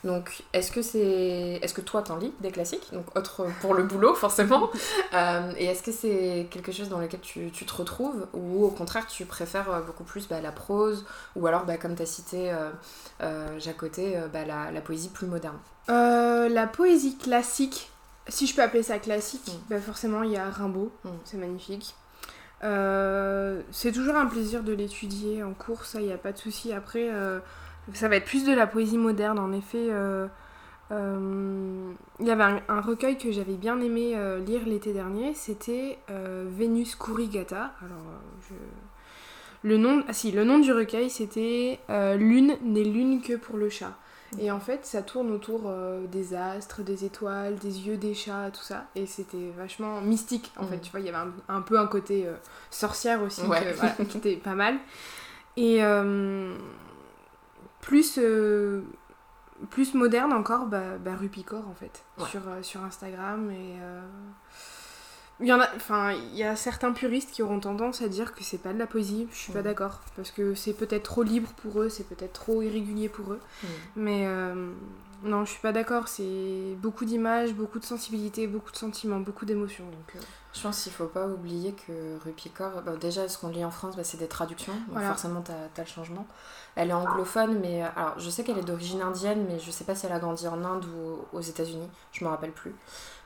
Donc, 0.04 0.44
est-ce 0.52 0.70
que 0.70 0.82
c'est, 0.82 1.58
est-ce 1.62 1.74
que 1.74 1.80
toi 1.80 2.02
t'en 2.02 2.16
lis 2.16 2.32
des 2.40 2.52
classiques? 2.52 2.88
Donc, 2.92 3.06
autre 3.16 3.46
pour 3.60 3.74
le 3.74 3.82
boulot, 3.82 4.14
forcément. 4.14 4.70
Euh, 5.14 5.52
et 5.56 5.64
est-ce 5.66 5.82
que 5.82 5.92
c'est 5.92 6.46
quelque 6.50 6.70
chose 6.72 6.88
dans 6.90 6.98
lequel 6.98 7.20
tu, 7.20 7.50
tu 7.50 7.64
te 7.64 7.72
retrouves, 7.74 8.26
ou 8.34 8.64
au 8.66 8.70
contraire 8.70 9.06
tu 9.06 9.24
préfères 9.24 9.82
beaucoup 9.86 10.04
plus 10.04 10.28
bah, 10.28 10.40
la 10.42 10.52
prose, 10.52 11.06
ou 11.36 11.46
alors, 11.46 11.64
bah, 11.64 11.78
comme 11.78 11.94
tu 11.96 12.02
as 12.02 12.06
cité 12.06 12.52
euh, 13.22 14.28
bah, 14.32 14.44
la, 14.44 14.70
la 14.70 14.80
poésie 14.82 15.08
plus 15.08 15.26
moderne? 15.26 15.56
Euh, 15.88 16.48
la 16.48 16.66
poésie 16.66 17.16
classique, 17.16 17.90
si 18.28 18.46
je 18.46 18.54
peux 18.56 18.62
appeler 18.62 18.82
ça 18.82 18.98
classique, 18.98 19.46
Mm. 19.48 19.58
bah 19.70 19.80
forcément 19.80 20.22
il 20.22 20.32
y 20.32 20.36
a 20.36 20.48
Rimbaud, 20.50 20.90
Mm. 21.04 21.08
c'est 21.24 21.36
magnifique. 21.36 21.94
Euh, 22.64 23.60
c'est 23.70 23.92
toujours 23.92 24.16
un 24.16 24.26
plaisir 24.26 24.62
de 24.62 24.72
l'étudier 24.72 25.42
en 25.42 25.52
cours, 25.52 25.84
ça 25.84 26.00
il 26.00 26.06
n'y 26.06 26.12
a 26.12 26.18
pas 26.18 26.32
de 26.32 26.38
souci. 26.38 26.72
Après, 26.72 27.08
euh, 27.12 27.38
ça 27.92 28.08
va 28.08 28.16
être 28.16 28.24
plus 28.24 28.44
de 28.44 28.52
la 28.52 28.66
poésie 28.66 28.98
moderne 28.98 29.38
en 29.38 29.52
effet. 29.52 29.90
Il 30.90 32.26
y 32.26 32.30
avait 32.30 32.42
un, 32.44 32.60
un 32.68 32.80
recueil 32.80 33.18
que 33.18 33.30
j'avais 33.32 33.54
bien 33.54 33.80
aimé 33.80 34.16
lire 34.46 34.62
l'été 34.66 34.92
dernier, 34.92 35.34
c'était 35.34 35.98
Vénus 36.08 36.94
Kurigata. 36.96 37.72
Alors, 37.84 38.02
je... 38.48 38.54
le 39.68 39.76
nom, 39.78 40.02
ah 40.08 40.12
si, 40.12 40.32
le 40.32 40.44
nom 40.44 40.58
du 40.58 40.72
recueil 40.72 41.10
c'était 41.10 41.78
euh, 41.90 42.16
Lune 42.16 42.56
n'est 42.62 42.84
lune 42.84 43.20
que 43.20 43.34
pour 43.34 43.56
le 43.56 43.68
chat. 43.68 43.92
Et 44.38 44.50
en 44.50 44.60
fait, 44.60 44.84
ça 44.84 45.02
tourne 45.02 45.30
autour 45.30 45.62
euh, 45.66 46.06
des 46.06 46.34
astres, 46.34 46.82
des 46.82 47.04
étoiles, 47.04 47.56
des 47.56 47.86
yeux 47.86 47.96
des 47.96 48.12
chats, 48.14 48.50
tout 48.52 48.62
ça. 48.62 48.86
Et 48.94 49.06
c'était 49.06 49.50
vachement 49.56 50.00
mystique, 50.00 50.52
en 50.58 50.66
fait. 50.66 50.76
Mhm. 50.76 50.80
Tu 50.82 50.90
vois, 50.90 51.00
il 51.00 51.06
y 51.06 51.08
avait 51.08 51.18
un, 51.18 51.32
un 51.48 51.60
peu 51.62 51.78
un 51.78 51.86
côté 51.86 52.26
euh, 52.26 52.34
sorcière 52.70 53.22
aussi, 53.22 53.42
Ouais. 53.42 53.62
que, 53.62 53.74
voilà, 53.76 53.94
qui 54.08 54.18
était 54.18 54.36
pas 54.36 54.54
mal. 54.54 54.76
Et 55.56 55.82
euh, 55.82 56.54
plus, 57.80 58.18
plus 59.70 59.94
moderne 59.94 60.32
encore, 60.32 60.66
bah, 60.66 60.98
bah, 60.98 61.14
Rupicor, 61.18 61.66
en 61.68 61.74
fait, 61.74 62.04
Ouais. 62.18 62.26
sur, 62.28 62.40
sur 62.62 62.84
Instagram. 62.84 63.50
Et... 63.50 63.76
il 65.40 65.46
y 65.46 65.52
en 65.52 65.60
a, 65.60 65.68
enfin, 65.76 66.12
il 66.12 66.36
y 66.36 66.44
a 66.44 66.56
certains 66.56 66.92
puristes 66.92 67.30
qui 67.30 67.42
auront 67.42 67.60
tendance 67.60 68.00
à 68.00 68.08
dire 68.08 68.34
que 68.34 68.42
c'est 68.42 68.58
pas 68.58 68.72
de 68.72 68.78
la 68.78 68.86
poésie. 68.86 69.28
Je 69.32 69.36
suis 69.36 69.52
pas 69.52 69.62
d'accord 69.62 70.00
parce 70.16 70.30
que 70.30 70.54
c'est 70.54 70.72
peut-être 70.72 71.02
trop 71.02 71.22
libre 71.22 71.50
pour 71.62 71.82
eux, 71.82 71.88
c'est 71.88 72.08
peut-être 72.08 72.32
trop 72.32 72.62
irrégulier 72.62 73.08
pour 73.08 73.32
eux. 73.32 73.40
Mais 73.96 74.26
euh, 74.26 74.72
non, 75.22 75.44
je 75.44 75.50
suis 75.50 75.60
pas 75.60 75.72
d'accord. 75.72 76.08
C'est 76.08 76.76
beaucoup 76.78 77.04
d'images, 77.04 77.52
beaucoup 77.52 77.78
de 77.78 77.84
sensibilité, 77.84 78.46
beaucoup 78.46 78.72
de 78.72 78.76
sentiments, 78.76 79.20
beaucoup 79.20 79.44
d'émotions. 79.44 79.84
Donc 79.84 80.16
euh, 80.16 80.20
Je 80.56 80.62
pense 80.62 80.82
qu'il 80.82 80.92
faut 80.92 81.06
pas 81.06 81.26
oublier 81.26 81.72
que 81.86 81.92
Rupicor, 82.24 82.80
bah, 82.84 82.92
déjà 82.98 83.28
ce 83.28 83.36
qu'on 83.36 83.48
lit 83.48 83.64
en 83.64 83.70
France, 83.70 83.94
bah, 83.96 84.04
c'est 84.04 84.16
des 84.16 84.26
traductions, 84.28 84.72
donc 84.72 84.82
Voilà. 84.92 85.08
forcément 85.08 85.42
t'as 85.42 85.52
as 85.52 85.84
le 85.84 85.88
changement. 85.90 86.26
Elle 86.76 86.90
est 86.90 86.94
anglophone, 86.94 87.58
mais 87.60 87.82
euh, 87.84 87.86
alors 87.94 88.18
je 88.18 88.30
sais 88.30 88.42
qu'elle 88.42 88.58
est 88.58 88.64
d'origine 88.64 89.02
indienne, 89.02 89.44
mais 89.48 89.58
je 89.58 89.70
sais 89.70 89.84
pas 89.84 89.94
si 89.94 90.06
elle 90.06 90.12
a 90.12 90.18
grandi 90.18 90.48
en 90.48 90.64
Inde 90.64 90.84
ou 90.86 91.36
aux 91.36 91.40
États-Unis, 91.42 91.88
je 92.12 92.24
me 92.24 92.30
rappelle 92.30 92.52
plus. 92.52 92.74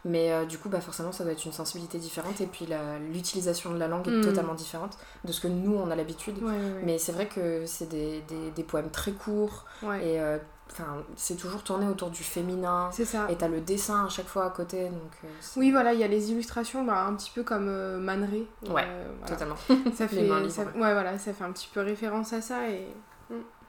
Mais 0.05 0.33
euh, 0.33 0.45
du 0.47 0.59
coup, 0.59 0.69
bah, 0.71 0.81
forcément, 0.81 1.13
ça 1.13 1.25
doit 1.25 1.33
être 1.35 1.45
une 1.45 1.53
sensibilité 1.53 1.99
différente, 1.99 2.41
et 2.41 2.47
puis 2.47 2.67
l'utilisation 3.13 3.71
de 3.73 3.79
la 3.79 3.87
langue 3.89 4.09
est 4.09 4.11
Mm. 4.19 4.25
totalement 4.25 4.55
différente 4.55 4.97
de 5.25 5.33
ce 5.33 5.41
que 5.41 5.49
nous 5.49 5.75
on 5.75 5.91
a 5.91 5.97
l'habitude. 5.97 6.39
ouais, 6.43 6.49
ouais, 6.51 6.57
ouais. 6.57 6.83
Mais 6.85 6.99
c'est 6.99 7.13
vrai 7.13 7.27
que 7.29 7.65
c'est 7.67 7.89
des, 7.89 8.23
des- 8.23 8.51
des 8.51 8.63
poèmes 8.65 8.91
très 8.91 9.13
courts, 9.13 9.65
et 9.85 10.21
euh, 10.21 10.39
enfin, 10.71 10.97
c'est 11.17 11.37
toujours 11.37 11.63
tourné 11.63 11.87
autour 11.89 12.11
du 12.11 12.23
féminin, 12.23 12.91
c'est 12.93 13.05
ça. 13.05 13.27
et 13.31 13.37
t'as 13.37 13.49
le 13.49 13.61
dessin 13.61 14.07
à 14.07 14.09
chaque 14.09 14.27
fois 14.29 14.47
à 14.47 14.51
côté, 14.51 14.85
donc 14.89 15.13
euh, 15.25 15.29
Oui, 15.57 15.71
voilà, 15.71 15.93
il 15.93 16.01
y 16.01 16.05
a 16.05 16.09
les 16.09 16.31
illustrations, 16.31 16.85
bah, 16.85 17.05
un 17.07 17.15
petit 17.15 17.31
peu 17.35 17.43
comme 17.43 17.67
euh, 17.69 17.99
Man 17.99 18.25
Ray. 18.25 18.47
Ouais, 18.73 18.85
Euh, 18.87 19.13
voilà. 19.21 19.35
totalement. 19.35 19.57
Ça 19.95 20.07
fait, 20.09 20.23
libres. 20.23 20.49
ça, 20.51 20.63
ouais, 20.65 20.93
voilà, 20.93 21.19
ça 21.19 21.33
fait 21.33 21.45
un 21.45 21.53
petit 21.53 21.69
peu 21.73 21.81
référence 21.81 22.33
à 22.33 22.41
ça 22.41 22.69
et 22.69 22.87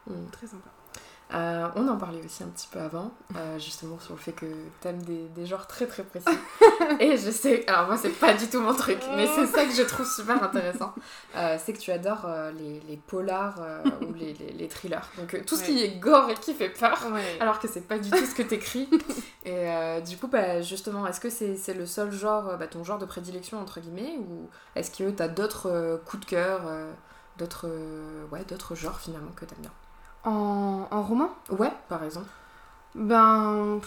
Mm. 0.07 0.29
très 0.31 0.47
sympa. 0.47 0.67
Euh, 1.33 1.67
on 1.75 1.87
en 1.87 1.95
parlait 1.97 2.19
aussi 2.25 2.43
un 2.43 2.47
petit 2.47 2.67
peu 2.69 2.79
avant, 2.79 3.11
euh, 3.37 3.57
justement 3.57 3.97
sur 3.99 4.13
le 4.15 4.19
fait 4.19 4.33
que 4.33 4.45
t'aimes 4.81 5.01
des, 5.03 5.29
des 5.29 5.45
genres 5.45 5.65
très 5.65 5.87
très 5.87 6.03
précis. 6.03 6.27
Et 6.99 7.15
je 7.15 7.31
sais, 7.31 7.65
alors 7.69 7.85
moi 7.87 7.97
c'est 7.97 8.09
pas 8.09 8.33
du 8.33 8.47
tout 8.49 8.59
mon 8.59 8.73
truc, 8.73 8.99
mais 9.15 9.25
c'est 9.27 9.47
ça 9.47 9.63
que 9.65 9.71
je 9.71 9.83
trouve 9.83 10.05
super 10.05 10.43
intéressant. 10.43 10.93
Euh, 11.37 11.57
c'est 11.63 11.71
que 11.71 11.79
tu 11.79 11.89
adores 11.91 12.27
les, 12.57 12.81
les 12.81 12.97
polars 12.97 13.61
ou 14.01 14.13
les, 14.13 14.33
les- 14.33 14.51
les 14.51 14.67
thrillers. 14.67 14.99
Donc 15.17 15.45
tout 15.45 15.55
ce 15.55 15.63
qui 15.63 15.81
est 15.81 15.99
gore 15.99 16.29
et 16.29 16.33
qui 16.33 16.53
fait 16.53 16.67
peur, 16.69 16.99
Ouais. 17.13 17.37
alors 17.39 17.59
que 17.59 17.67
c'est 17.69 17.87
pas 17.87 17.97
du 17.97 18.09
tout 18.09 18.25
ce 18.25 18.35
que 18.35 18.43
t'écris. 18.43 18.89
Et 19.45 19.67
du 20.05 20.17
coup, 20.17 20.27
bah, 20.27 20.61
justement, 20.61 21.07
est-ce 21.07 21.19
que 21.21 21.29
c'est 21.29 21.73
le 21.73 21.85
seul 21.85 22.11
genre, 22.11 22.57
bah, 22.57 22.67
ton 22.67 22.83
genre 22.83 22.99
de 22.99 23.05
prédilection 23.05 23.59
entre 23.61 23.79
guillemets, 23.79 24.17
ou 24.19 24.49
est-ce 24.75 24.91
que 24.91 25.09
t'as 25.11 25.29
d'autres 25.29 26.01
coups 26.05 26.25
de 26.25 26.29
cœur, 26.29 26.61
d'autres 27.37 27.69
ouais, 28.31 28.43
d'autres 28.49 28.75
genres 28.75 28.99
finalement 28.99 29.31
que 29.31 29.45
t'aimes 29.45 29.59
bien? 29.61 29.71
En, 30.23 30.87
en 30.91 31.01
roman? 31.03 31.29
Ouais, 31.49 31.71
par 31.89 32.03
exemple. 32.03 32.27
Ben. 32.95 33.79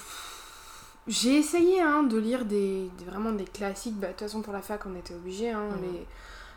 j'ai 1.07 1.37
essayé 1.38 1.81
hein, 1.83 2.03
de 2.05 2.17
lire 2.19 2.45
des, 2.45 2.91
des- 2.99 3.05
vraiment 3.05 3.33
des 3.33 3.45
classiques. 3.45 3.99
Bah, 3.99 4.09
De 4.09 4.12
toute 4.12 4.21
façon, 4.23 4.43
pour 4.43 4.53
la 4.53 4.62
fac, 4.62 4.87
on 4.87 4.97
était 4.97 5.14
obligé. 5.14 5.50
Hein, 5.50 5.69
les, 5.83 6.07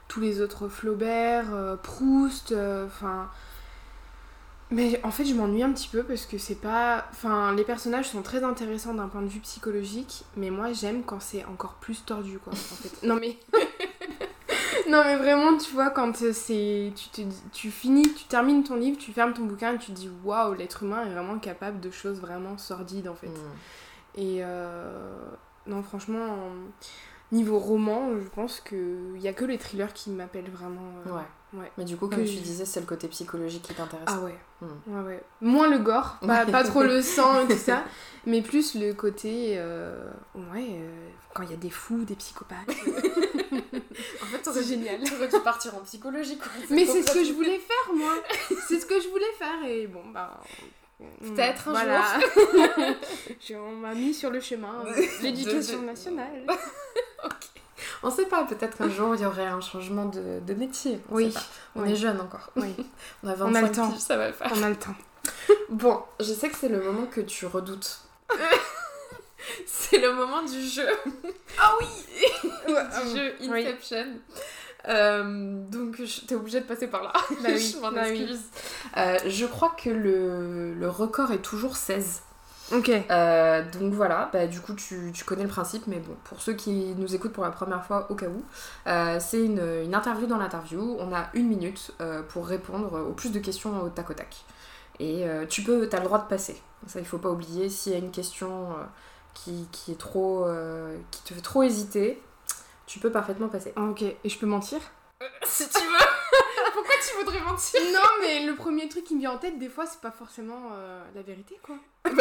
tous 0.08 0.22
les 0.22 0.42
autres 0.42 0.70
Flaubert, 0.70 1.54
euh, 1.54 1.76
Proust, 1.78 2.52
euh, 2.54 2.88
enfin. 2.88 3.30
mais 4.70 5.00
en 5.06 5.12
fait, 5.12 5.24
je 5.24 5.34
m'ennuie 5.34 5.64
un 5.64 5.72
petit 5.72 5.88
peu 5.88 6.04
parce 6.04 6.26
que 6.26 6.38
c'est 6.38 6.56
pas. 6.56 7.06
Enfin, 7.12 7.54
les 7.56 7.64
personnages 7.64 8.10
sont 8.10 8.22
très 8.22 8.44
intéressants 8.44 8.94
d'un 8.94 9.08
point 9.08 9.22
de 9.22 9.28
vue 9.28 9.40
psychologique, 9.40 10.26
mais 10.36 10.50
moi, 10.50 10.74
j'aime 10.74 11.04
quand 11.04 11.22
c'est 11.22 11.46
encore 11.46 11.76
plus 11.76 12.04
tordu, 12.04 12.38
quoi. 12.40 12.54
En 12.54 12.76
fait. 12.76 12.92
Non, 13.08 13.16
mais. 13.16 13.38
non, 14.92 15.04
mais 15.04 15.16
vraiment, 15.18 15.58
tu 15.58 15.72
vois, 15.74 15.90
quand 15.90 16.22
euh, 16.22 16.32
c'est. 16.34 16.92
Tu, 16.96 17.10
te 17.10 17.22
tu 17.52 17.72
finis, 17.72 18.14
tu 18.14 18.26
termines 18.26 18.64
ton 18.64 18.76
livre, 18.76 18.98
tu 18.98 19.12
fermes 19.14 19.34
ton 19.34 19.44
bouquin 19.46 19.74
et 19.74 19.78
tu 19.78 19.88
te 19.88 19.92
dis 19.98 20.10
waouh, 20.24 20.54
l'être 20.54 20.84
humain 20.84 21.06
est 21.06 21.10
vraiment 21.10 21.40
capable 21.40 21.80
de 21.80 21.92
choses 21.92 22.20
vraiment 22.20 22.58
sordides, 22.58 23.08
en 23.08 23.16
fait. 23.16 23.28
Mm. 23.28 23.42
Et 24.16 24.40
euh, 24.44 24.90
non, 25.68 25.84
franchement, 25.84 26.24
en- 26.26 27.34
niveau 27.36 27.60
roman, 27.60 28.12
je 28.20 28.28
pense 28.30 28.62
qu'il 28.62 29.18
y 29.20 29.28
a 29.28 29.34
que 29.34 29.46
les 29.46 29.58
thrillers 29.58 29.94
qui 29.94 30.10
m'appellent 30.12 30.50
vraiment. 30.50 30.92
euh, 31.06 31.12
Ouais. 31.12 31.24
Ouais. 31.60 31.72
Mais 31.78 31.86
du 31.86 31.98
coup, 31.98 32.08
comme 32.08 32.24
Que 32.24 32.30
tu 32.30 32.36
disais, 32.38 32.66
c'est 32.66 32.80
le 32.80 32.86
côté 32.86 33.08
psychologique 33.08 33.64
qui 33.64 33.74
t'intéresse. 33.74 34.06
Ah 34.08 34.20
ouais. 34.20 34.36
Mm. 34.62 34.66
ouais, 34.88 35.02
ouais. 35.08 35.24
Moins 35.42 35.68
le 35.70 35.78
gore, 35.80 36.18
pas, 36.26 36.46
pas 36.46 36.64
trop 36.64 36.84
le 36.84 37.02
sang 37.02 37.42
et 37.42 37.48
tout 37.54 37.58
ça, 37.60 37.84
mais 38.26 38.42
plus 38.42 38.76
le 38.76 38.94
côté. 38.94 39.54
euh, 39.58 40.10
ouais, 40.36 40.68
euh, 40.72 41.10
quand 41.34 41.44
il 41.44 41.52
y 41.52 41.54
a 41.54 41.58
des 41.58 41.70
fous, 41.70 42.04
des 42.06 42.16
psychopathes. 42.16 42.68
En 44.22 44.26
fait, 44.28 44.52
c'est 44.52 44.64
génial. 44.64 45.00
T'aurais 45.10 45.28
dû 45.28 45.40
partir 45.40 45.74
en 45.76 45.80
psychologie, 45.80 46.38
quoi. 46.38 46.50
Mais 46.70 46.86
c'est 46.86 47.02
ce 47.02 47.12
que 47.14 47.24
je 47.24 47.32
voulais 47.34 47.58
faire, 47.58 47.96
moi. 47.96 48.14
C'est 48.68 48.80
ce 48.80 48.86
que 48.86 49.00
je 49.02 49.08
voulais 49.08 49.32
faire, 49.40 49.64
et 49.68 49.88
bon, 49.88 50.04
bah. 50.14 50.40
Peut-être 51.22 51.70
un 51.70 51.72
voilà. 51.72 52.04
Je- 53.40 53.56
On 53.56 53.72
m'a 53.78 53.94
mis 53.96 54.14
sur 54.14 54.30
le 54.30 54.40
chemin 54.40 54.84
euh, 54.86 55.02
l'éducation 55.24 55.82
nationale. 55.82 56.46
On 58.04 58.10
sait 58.12 58.26
pas, 58.26 58.44
peut-être 58.46 58.78
qu'un 58.78 58.90
jour 58.90 59.16
il 59.16 59.22
y 59.22 59.26
aurait 59.26 59.46
un 59.46 59.62
changement 59.62 60.06
de, 60.06 60.40
de 60.46 60.54
métier. 60.54 61.00
On 61.12 61.16
Oui. 61.16 61.32
sait 61.32 61.40
pas. 61.40 61.46
On 61.76 61.82
Oui. 61.84 61.92
est 61.92 61.96
jeune 61.96 62.20
encore. 62.20 62.50
Oui. 62.56 62.74
On 63.24 63.28
a 63.30 63.32
On 63.38 63.54
a 63.56 63.62
25 63.62 63.62
le 63.62 63.72
temps. 63.72 63.92
piges, 63.92 64.00
ça 64.02 64.18
va 64.18 64.28
le 64.28 64.34
faire. 64.34 64.52
On 64.56 64.64
a 64.64 64.70
le 64.70 64.76
temps. 64.76 64.96
Bon, 65.70 66.02
je 66.20 66.34
sais 66.34 66.50
que 66.50 66.56
c'est 66.58 66.70
le 66.70 66.82
moment 66.82 67.06
que 67.08 67.20
tu 67.22 67.46
redoutes. 67.46 68.02
c'est 69.66 69.98
le 70.00 70.14
moment 70.14 70.42
du 70.44 70.62
jeu. 70.62 70.88
Ah 71.60 71.74
oui 71.80 71.88
du 72.46 73.16
jeu 73.18 73.34
Oui. 73.42 73.66
Inception. 73.66 74.06
Euh, 74.88 75.62
donc 75.70 75.98
t'es 76.28 76.36
obligée 76.36 76.62
de 76.62 76.66
passer 76.66 76.88
par 76.88 77.04
là. 77.04 77.12
Bah 77.14 77.50
oui, 77.50 77.60
je 77.76 77.80
m'en 77.80 77.92
bah 77.92 78.04
oui. 78.10 78.22
excuse. 78.22 78.40
Euh, 78.96 79.18
je 79.26 79.46
crois 79.46 79.76
que 79.82 79.90
le, 79.90 80.74
le 80.74 80.90
record 80.90 81.32
est 81.32 81.42
toujours 81.42 81.76
16. 81.76 82.22
Ok. 82.72 82.90
Euh, 82.90 83.64
donc 83.80 83.94
voilà, 83.94 84.30
bah, 84.34 84.46
du 84.48 84.60
coup 84.60 84.74
tu, 84.74 85.12
tu 85.14 85.24
connais 85.24 85.44
le 85.44 85.50
principe, 85.50 85.88
mais 85.88 86.00
bon, 86.00 86.16
pour 86.26 86.42
ceux 86.42 86.54
qui 86.54 86.94
nous 86.98 87.16
écoutent 87.16 87.32
pour 87.34 87.44
la 87.44 87.52
première 87.52 87.86
fois 87.86 88.08
au 88.10 88.16
cas 88.16 88.28
où, 88.28 88.44
euh, 88.88 89.20
c'est 89.20 89.44
une, 89.44 89.62
une 89.86 89.96
interview 89.96 90.28
dans 90.28 90.38
l'interview. 90.38 90.98
On 91.00 91.14
a 91.14 91.30
une 91.34 91.48
minute 91.48 91.92
euh, 92.02 92.22
pour 92.24 92.48
répondre 92.48 93.08
au 93.10 93.14
plus 93.14 93.32
de 93.32 93.40
questions 93.40 93.82
au 93.82 93.90
tac 93.90 94.10
au 94.10 94.14
tac. 94.14 94.36
Et 95.00 95.28
tu 95.48 95.62
peux, 95.62 95.88
t'as 95.88 96.00
le 96.00 96.06
droit 96.06 96.18
de 96.18 96.28
passer. 96.28 96.60
Ça, 96.88 97.00
il 97.00 97.06
faut 97.06 97.20
pas 97.20 97.30
oublier. 97.30 97.70
S'il 97.70 97.92
y 97.92 97.96
a 97.96 98.00
une 98.00 98.10
question 98.10 98.70
qui, 99.36 99.68
qui 99.72 99.92
est 99.92 100.00
trop, 100.00 100.48
qui 101.12 101.22
te 101.22 101.36
fait 101.36 101.42
trop 101.42 101.62
hésiter, 101.62 102.20
tu 102.88 102.98
peux 102.98 103.12
parfaitement 103.12 103.48
passer. 103.48 103.74
Ok. 103.76 104.02
Et 104.02 104.18
je 104.28 104.40
peux 104.40 104.48
mentir? 104.48 104.80
Si 105.44 105.70
tu 105.70 105.80
veux. 105.80 106.08
Pourquoi 106.74 106.96
tu 107.02 107.16
voudrais 107.18 107.42
mentir? 107.42 107.80
Non, 107.94 108.10
mais 108.22 108.46
le 108.46 108.56
premier 108.56 108.88
truc 108.88 109.04
qui 109.04 109.16
me 109.16 109.20
vient 109.20 109.32
en 109.32 109.38
tête, 109.38 109.58
des 109.58 109.70
fois, 109.70 109.86
c'est 109.86 110.02
pas 110.02 110.12
forcément 110.12 110.70
euh, 110.74 111.04
la 111.16 111.22
vérité, 111.22 111.60
quoi. 111.64 111.76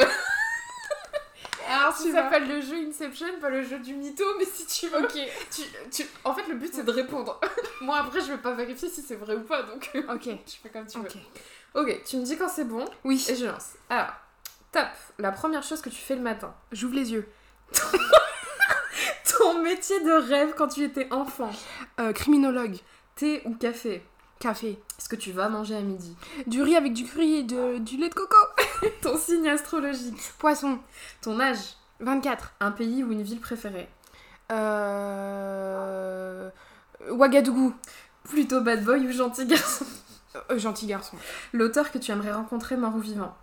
Alors, 1.80 1.96
Tu 1.96 2.10
ça 2.10 2.22
s'appelle 2.22 2.48
le 2.48 2.60
jeu 2.60 2.76
Inception, 2.88 3.26
pas 3.40 3.50
le 3.50 3.62
jeu 3.62 3.78
du 3.78 3.94
mytho, 3.94 4.24
mais 4.38 4.44
si 4.44 4.66
tu 4.66 4.88
veux. 4.88 5.02
Ok. 5.04 5.18
Tu, 5.50 5.62
tu- 5.90 6.06
En 6.24 6.34
fait, 6.34 6.46
le 6.48 6.54
but 6.56 6.72
c'est 6.74 6.84
de 6.84 6.90
répondre. 6.92 7.40
Moi 7.80 7.96
après, 7.98 8.20
je 8.20 8.26
vais 8.32 8.38
pas 8.38 8.52
vérifier 8.52 8.88
si 8.88 9.02
c'est 9.02 9.16
vrai 9.16 9.34
ou 9.36 9.40
pas, 9.42 9.62
donc 9.62 9.90
euh, 9.94 10.02
Ok. 10.14 10.24
je 10.46 10.52
fais 10.62 10.68
comme 10.70 10.86
tu 10.86 10.98
veux. 10.98 11.04
Ok. 11.06 11.16
Ok, 11.74 12.02
tu 12.04 12.16
me 12.16 12.24
dis 12.24 12.36
quand 12.38 12.48
c'est 12.48 12.64
bon 12.64 12.84
Oui. 13.04 13.24
et 13.28 13.36
je 13.36 13.44
lance. 13.46 13.72
Alors, 13.90 14.08
tape. 14.72 14.96
La 15.18 15.30
première 15.32 15.62
chose 15.62 15.80
que 15.82 15.90
tu 15.90 15.96
fais 16.00 16.14
le 16.16 16.22
matin. 16.22 16.54
J'ouvre 16.72 16.94
les 16.94 17.12
yeux. 17.12 17.28
Ton 19.38 19.62
métier 19.62 20.00
de 20.00 20.12
rêve 20.12 20.54
quand 20.56 20.68
tu 20.68 20.82
étais 20.84 21.06
enfant. 21.12 21.50
Euh, 22.00 22.12
criminologue. 22.12 22.76
Thé 23.16 23.42
ou 23.44 23.54
café? 23.54 24.02
Café. 24.38 24.78
Ce 24.98 25.08
que 25.08 25.16
tu 25.16 25.32
vas 25.32 25.48
manger 25.48 25.76
à 25.76 25.80
midi. 25.80 26.16
Du 26.46 26.62
riz 26.62 26.76
avec 26.76 26.92
du 26.94 27.04
curry 27.04 27.36
et 27.36 27.42
de, 27.42 27.78
du 27.78 27.96
lait 27.98 28.08
de 28.08 28.14
coco. 28.14 28.36
Ton 29.02 29.16
signe 29.16 29.48
astrologique. 29.48 30.32
Poisson. 30.38 30.78
Ton 31.22 31.40
âge. 31.40 31.58
24. 32.00 32.54
Un 32.60 32.72
pays 32.72 33.02
ou 33.04 33.12
une 33.12 33.22
ville 33.22 33.40
préférée. 33.40 33.88
Euh... 34.52 36.50
Ouagadougou. 37.10 37.74
Plutôt 38.24 38.60
bad 38.60 38.84
boy 38.84 39.06
ou 39.06 39.12
gentil 39.12 39.46
garçon. 39.46 39.86
Euh, 40.50 40.58
gentil 40.58 40.86
garçon. 40.86 41.16
L'auteur 41.52 41.90
que 41.90 41.98
tu 41.98 42.10
aimerais 42.12 42.32
rencontrer 42.32 42.76
mort 42.76 42.94
ou 42.94 43.00
vivant. 43.00 43.34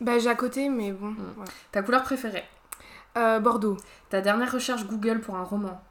Bah, 0.00 0.18
j'ai 0.18 0.30
à 0.30 0.34
côté, 0.34 0.68
mais 0.68 0.92
bon. 0.92 1.08
Mm. 1.08 1.32
voilà. 1.36 1.50
Ta 1.72 1.82
couleur 1.82 2.02
préférée. 2.02 2.44
Euh, 3.16 3.40
Bordeaux. 3.40 3.76
Ta 4.10 4.20
dernière 4.20 4.52
recherche 4.52 4.86
Google 4.86 5.20
pour 5.20 5.36
un 5.36 5.44
roman. 5.44 5.82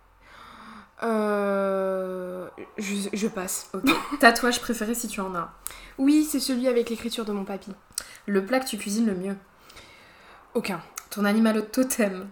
Euh... 1.04 2.48
Je, 2.78 3.10
je 3.14 3.28
passe. 3.28 3.70
Ok. 3.74 3.92
Tatouage 4.20 4.62
préféré 4.62 4.96
si 4.96 5.08
tu 5.08 5.22
en 5.22 5.36
as. 5.36 5.40
un. 5.40 5.52
Oui, 5.98 6.24
c'est 6.24 6.40
celui 6.40 6.68
avec 6.68 6.90
l'écriture 6.90 7.26
de 7.26 7.32
mon 7.32 7.44
papy. 7.44 7.72
Le 8.28 8.46
plat 8.46 8.60
que 8.60 8.68
tu 8.68 8.78
cuisines 8.78 9.08
le 9.08 9.16
mieux. 9.16 9.36
Aucun. 10.54 10.82
Ton 11.10 11.24
animal 11.26 11.58
au 11.58 11.62
totem. 11.62 12.30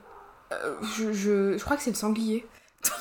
Euh, 0.51 0.75
je, 0.95 1.13
je, 1.13 1.57
je 1.57 1.63
crois 1.63 1.77
que 1.77 1.83
c'est 1.83 1.91
le 1.91 1.95
sanglier. 1.95 2.45
Attends, 2.83 2.95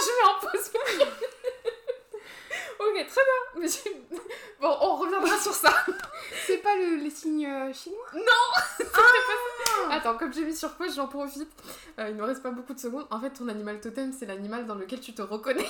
je 0.00 0.10
mets 0.12 0.28
en 0.28 0.38
pause. 0.40 0.70
ok, 2.78 3.06
très 3.06 3.22
bien. 3.24 3.60
Mais 3.60 3.68
Bon, 4.60 4.74
on 4.80 4.96
reviendra 4.96 5.36
sur 5.38 5.52
ça. 5.52 5.74
C'est 6.46 6.58
pas 6.58 6.74
le, 6.76 7.02
les 7.02 7.10
signes 7.10 7.46
euh, 7.46 7.72
chinois? 7.72 8.06
Attends, 9.90 10.16
comme 10.16 10.32
j'ai 10.32 10.44
mis 10.44 10.56
sur 10.56 10.74
pause, 10.74 10.94
j'en 10.94 11.08
profite. 11.08 11.50
Euh, 11.98 12.08
il 12.08 12.14
ne 12.16 12.20
me 12.20 12.26
reste 12.26 12.42
pas 12.42 12.50
beaucoup 12.50 12.72
de 12.72 12.78
secondes. 12.78 13.06
En 13.10 13.20
fait, 13.20 13.30
ton 13.30 13.48
animal 13.48 13.80
totem, 13.80 14.12
c'est 14.12 14.26
l'animal 14.26 14.64
dans 14.66 14.76
lequel 14.76 15.00
tu 15.00 15.12
te 15.12 15.22
reconnais. 15.22 15.68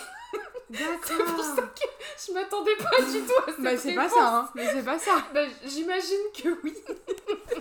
C'est 0.73 1.17
pour 1.19 1.45
ça 1.45 1.55
D'accord. 1.57 1.73
que 1.75 2.27
je 2.27 2.33
m'attendais 2.33 2.77
pas 2.77 3.01
du 3.03 3.21
tout 3.21 3.33
à 3.41 3.47
cette 3.47 3.61
Bah, 3.61 3.77
c'est 3.77 3.95
pas 3.95 4.09
ça, 4.09 4.29
hein. 4.37 4.49
Mais 4.55 4.67
c'est 4.73 4.83
pas 4.85 4.99
ça. 4.99 5.13
Bah, 5.33 5.41
j'imagine 5.65 6.19
que 6.43 6.49
oui. 6.65 6.75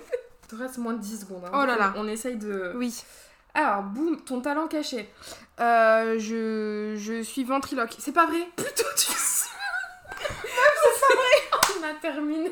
Il 0.43 0.47
te 0.47 0.55
reste 0.55 0.77
moins 0.77 0.93
de 0.93 0.99
10 0.99 1.21
secondes. 1.21 1.43
hein. 1.45 1.51
Oh 1.53 1.65
là 1.65 1.75
là. 1.75 1.93
On 1.97 2.07
essaye 2.07 2.35
de... 2.37 2.71
Oui. 2.75 3.03
Alors, 3.53 3.83
boum, 3.83 4.19
ton 4.21 4.41
talent 4.41 4.67
caché. 4.67 5.09
Euh, 5.59 6.17
je, 6.19 6.95
je 6.97 7.21
suis 7.23 7.43
ventriloque. 7.43 7.95
C'est 7.99 8.11
pas 8.11 8.25
vrai 8.25 8.47
Plutôt 8.55 8.83
tu 8.97 9.11
On 11.79 11.83
a 11.83 11.93
terminé. 12.01 12.51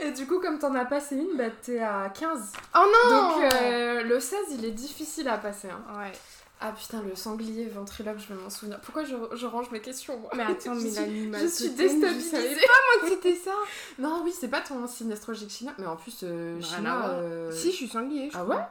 Et 0.00 0.10
du 0.10 0.26
coup, 0.26 0.40
comme 0.40 0.58
t'en 0.58 0.74
as 0.74 0.84
passé 0.84 1.14
une, 1.16 1.36
bah 1.36 1.50
t'es 1.62 1.80
à 1.80 2.10
15. 2.10 2.52
Oh 2.74 2.78
non 3.08 3.10
Donc 3.38 3.52
euh, 3.54 4.02
le 4.02 4.20
16, 4.20 4.38
il 4.52 4.64
est 4.64 4.70
difficile 4.72 5.28
à 5.28 5.38
passer. 5.38 5.68
hein. 5.70 5.82
Ouais. 5.98 6.12
Ah 6.58 6.72
putain, 6.72 7.02
le 7.02 7.14
sanglier 7.14 7.68
ventriloque, 7.68 8.18
je 8.18 8.32
vais 8.32 8.40
m'en 8.40 8.48
souvenir. 8.48 8.80
Pourquoi 8.80 9.04
je, 9.04 9.14
je 9.34 9.46
range 9.46 9.70
mes 9.72 9.80
questions 9.80 10.18
moi 10.18 10.30
Mais 10.34 10.42
attends, 10.42 10.74
Je 10.74 10.80
mais 10.84 10.90
suis- 10.90 11.00
l'animal. 11.00 11.40
Je 11.42 11.46
suis 11.48 11.68
déstabilisée. 11.70 12.30
Je 12.30 12.36
savais 12.36 12.54
pas 12.54 13.00
moi 13.00 13.02
que 13.02 13.08
c'était 13.14 13.34
ça. 13.34 13.52
Non, 13.98 14.22
oui, 14.24 14.32
c'est 14.38 14.48
pas 14.48 14.62
ton 14.62 14.86
signe 14.86 15.12
astrologique 15.12 15.50
chinois, 15.50 15.74
mais 15.78 15.86
en 15.86 15.96
plus, 15.96 16.20
euh, 16.22 16.58
chinois. 16.62 16.96
voir. 16.96 17.10
euh, 17.12 17.52
Si, 17.52 17.70
je 17.72 17.76
suis 17.76 17.88
sanglier. 17.88 18.30
je 18.32 18.38
Ah 18.38 18.42
crois. 18.42 18.56
ouais? 18.56 18.62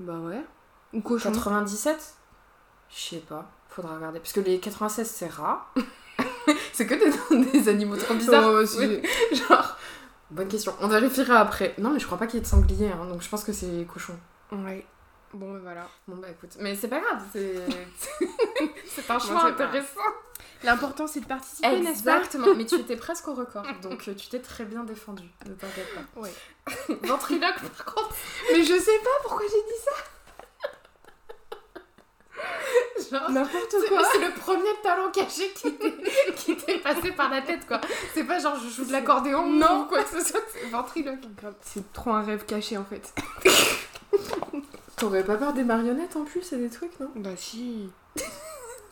Bah 0.00 0.18
ouais. 0.18 0.44
Ou 0.92 1.00
cochon. 1.00 1.30
97 1.32 2.14
Je 2.90 2.96
sais 2.98 3.16
pas, 3.18 3.50
faudra 3.68 3.94
regarder. 3.96 4.18
Parce 4.20 4.32
que 4.32 4.40
les 4.40 4.58
96, 4.60 5.08
c'est 5.08 5.28
rare. 5.28 5.72
c'est 6.74 6.86
que 6.86 6.94
des, 6.94 7.52
des 7.52 7.68
animaux 7.70 7.96
trop 7.96 8.14
bizarres. 8.14 8.50
Oh, 8.52 8.66
c'est- 8.66 8.86
Oui. 8.86 9.02
Genre, 9.32 9.76
bonne 10.30 10.48
question. 10.48 10.74
On 10.80 10.88
vérifiera 10.88 11.38
après. 11.40 11.74
Non, 11.78 11.90
mais 11.90 11.98
je 12.00 12.06
crois 12.06 12.18
pas 12.18 12.26
qu'il 12.26 12.36
y 12.36 12.38
ait 12.38 12.44
de 12.44 12.46
sanglier, 12.48 12.90
hein, 12.90 13.06
donc 13.06 13.22
je 13.22 13.28
pense 13.30 13.44
que 13.44 13.52
c'est 13.52 13.86
cochon. 13.92 14.14
Ouais. 14.52 14.84
Bon, 15.32 15.52
bah 15.54 15.58
voilà. 15.62 15.88
Bon, 16.08 16.16
bah 16.16 16.28
écoute. 16.30 16.56
Mais 16.58 16.74
c'est 16.74 16.88
pas 16.88 17.00
grave, 17.00 17.22
c'est. 17.32 17.54
c'est 18.86 19.10
un 19.10 19.18
choix 19.18 19.44
intéressant. 19.44 20.00
L'important, 20.62 21.06
c'est 21.06 21.20
de 21.20 21.26
participer, 21.26 21.68
n'est-ce 21.80 22.02
pas? 22.02 22.16
Exactement, 22.18 22.54
mais 22.56 22.66
tu 22.66 22.74
étais 22.80 22.96
presque 22.96 23.26
au 23.28 23.34
record, 23.34 23.64
donc 23.82 24.08
euh, 24.08 24.14
tu 24.14 24.28
t'es 24.28 24.40
très 24.40 24.64
bien 24.64 24.84
défendu, 24.84 25.22
ne 25.46 25.54
t'inquiète 25.54 25.88
pas. 25.94 26.20
Ouais. 26.20 26.32
Ventriloque, 27.08 27.60
par 27.76 27.84
contre, 27.94 28.14
Mais 28.52 28.62
je 28.62 28.78
sais 28.78 28.98
pas 28.98 29.10
pourquoi 29.22 29.46
j'ai 29.46 29.62
dit 29.62 29.80
ça. 29.84 29.92
genre. 33.18 33.30
N'importe 33.30 33.74
quoi. 33.88 34.02
c'est 34.12 34.18
le 34.18 34.32
premier 34.38 34.74
talent 34.82 35.10
caché 35.10 35.50
qui 35.54 35.72
t'est- 35.74 36.34
qui 36.36 36.56
t'est 36.56 36.78
passé 36.78 37.12
par 37.12 37.30
la 37.30 37.40
tête, 37.42 37.66
quoi. 37.66 37.80
C'est 38.14 38.24
pas 38.24 38.38
genre 38.38 38.56
je 38.62 38.68
joue 38.68 38.84
de 38.84 38.92
l'accordéon 38.92 39.46
Non. 39.46 39.86
quoi 39.88 40.02
que 40.02 40.10
ce 40.20 40.24
soit, 40.30 40.40
c'est 40.52 40.68
ventriloque. 40.68 41.20
C'est 41.62 41.90
trop 41.92 42.10
un 42.10 42.22
rêve 42.22 42.44
caché 42.44 42.76
en 42.76 42.84
fait. 42.84 43.14
T'aurais 45.00 45.24
pas 45.24 45.36
peur 45.36 45.52
des 45.54 45.64
marionnettes 45.64 46.14
en 46.16 46.24
plus 46.24 46.52
et 46.52 46.56
des 46.58 46.68
trucs, 46.68 46.98
non? 47.00 47.08
Bah 47.16 47.30
si. 47.36 47.90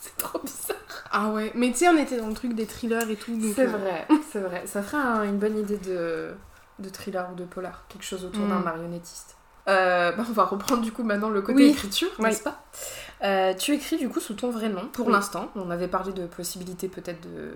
C'est 0.01 0.17
trop 0.17 0.39
bizarre. 0.41 0.77
Ah 1.11 1.31
ouais. 1.31 1.53
Mais 1.55 1.71
tu 1.71 1.79
sais, 1.79 1.89
on 1.89 1.97
était 1.99 2.17
dans 2.19 2.29
le 2.29 2.35
truc 2.35 2.55
des 2.55 2.67
thrillers 2.67 3.09
et 3.11 3.17
tout. 3.17 3.39
C'est 3.55 3.67
euh, 3.67 3.71
vrai, 3.71 4.07
c'est 4.33 4.41
vrai. 4.41 4.63
Ça 4.67 4.83
ferait 4.83 5.03
un- 5.03 5.25
une 5.25 5.39
bonne 5.39 5.59
idée 5.59 5.77
de, 5.79 6.31
de 6.79 6.89
thriller 6.89 7.29
ou 7.33 7.35
de 7.35 7.45
polar, 7.45 7.85
quelque 7.89 8.05
chose 8.05 8.25
autour 8.25 8.47
d'un 8.47 8.61
marionnettiste. 8.61 9.37
Euh, 9.69 10.13
bah, 10.13 10.25
on 10.29 10.33
va 10.33 10.45
reprendre 10.45 10.81
du 10.83 10.93
coup 10.93 11.03
maintenant 11.03 11.29
le 11.29 11.43
côté 11.43 11.59
Oui. 11.59 11.71
écriture, 11.71 12.09
Oui. 12.19 12.27
n'est-ce 12.31 12.43
pas? 12.43 12.65
Euh, 13.25 13.53
Tu 13.55 13.73
écris 13.73 13.97
du 13.97 14.09
coup 14.09 14.21
sous 14.21 14.35
ton 14.35 14.51
vrai 14.51 14.69
nom 14.69 14.87
pour 14.93 15.07
Oui. 15.07 15.13
l'instant. 15.13 15.51
On 15.57 15.71
avait 15.71 15.89
parlé 15.89 16.13
de 16.13 16.27
possibilité 16.27 16.89
peut-être 16.89 17.21
de. 17.23 17.53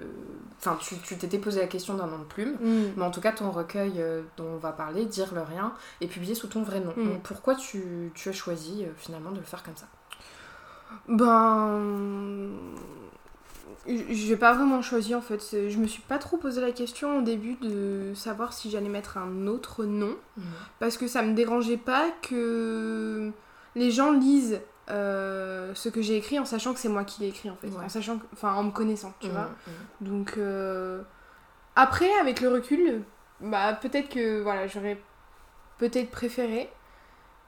Enfin, 0.59 0.77
tu 0.81 1.17
t'étais 1.17 1.39
posé 1.39 1.61
la 1.61 1.67
question 1.69 1.95
d'un 1.95 2.07
nom 2.07 2.19
de 2.19 2.25
plume. 2.25 2.57
Mm. 2.61 2.93
Mais 2.97 3.05
en 3.05 3.11
tout 3.11 3.21
cas, 3.21 3.33
ton 3.33 3.51
recueil 3.51 3.93
euh, 3.99 4.23
dont 4.37 4.47
on 4.55 4.59
va 4.59 4.73
parler, 4.73 5.05
Dire 5.05 5.33
le 5.35 5.43
rien, 5.43 5.73
est 6.01 6.07
publié 6.09 6.35
sous 6.35 6.47
ton 6.49 6.63
vrai 6.63 6.81
nom. 6.81 6.93
Mm. 6.97 7.05
Donc, 7.09 7.23
pourquoi 7.23 7.55
tu, 7.55 8.11
tu 8.15 8.29
as 8.29 8.33
choisi 8.33 8.85
euh, 8.85 8.89
finalement 8.97 9.31
de 9.31 9.37
le 9.39 9.43
faire 9.45 9.63
comme 9.63 9.77
ça? 9.77 9.87
Ben. 11.09 12.51
J'ai 13.87 14.37
pas 14.37 14.53
vraiment 14.53 14.81
choisi 14.81 15.13
en 15.15 15.21
fait. 15.21 15.41
Je 15.69 15.77
me 15.79 15.87
suis 15.89 16.03
pas 16.03 16.19
trop 16.19 16.37
posé 16.37 16.61
la 16.61 16.71
question 16.71 17.19
au 17.19 17.23
début 17.23 17.55
de 17.55 18.13
savoir 18.15 18.53
si 18.53 18.71
j'allais 18.71 18.89
mettre 18.89 19.19
un 19.19 19.47
autre 19.49 19.85
nom. 19.85 20.15
Parce 20.79 20.97
que 20.97 21.09
ça 21.09 21.23
me 21.23 21.35
dérangeait 21.35 21.77
pas 21.79 22.05
que 22.23 23.33
les 23.75 23.91
gens 23.91 24.13
lisent 24.13 24.61
euh, 24.91 25.73
ce 25.75 25.89
que 25.89 26.03
j'ai 26.03 26.17
écrit 26.17 26.39
en 26.39 26.45
sachant 26.45 26.73
que 26.75 26.81
c'est 26.81 26.89
moi 26.89 27.05
qui 27.05 27.23
l'ai 27.23 27.29
écrit 27.29 27.51
en 27.51 27.57
fait. 27.57 27.69
Ouais. 27.69 27.85
En 27.85 27.89
sachant 27.89 28.19
que- 28.19 28.27
Enfin, 28.33 28.55
en 28.55 28.65
me 28.65 28.71
connaissant, 28.71 29.13
tu 29.21 29.29
Mm, 29.29 29.31
vois. 29.33 29.49
mm. 30.01 30.05
Donc. 30.07 30.35
euh, 30.39 31.03
Après, 31.75 32.11
avec 32.21 32.41
le 32.43 32.51
recul, 32.51 33.03
bah 33.41 33.73
peut-être 33.75 34.11
que 34.11 34.43
voilà, 34.43 34.67
j'aurais 34.67 35.01
peut-être 35.79 36.11
préféré. 36.11 36.71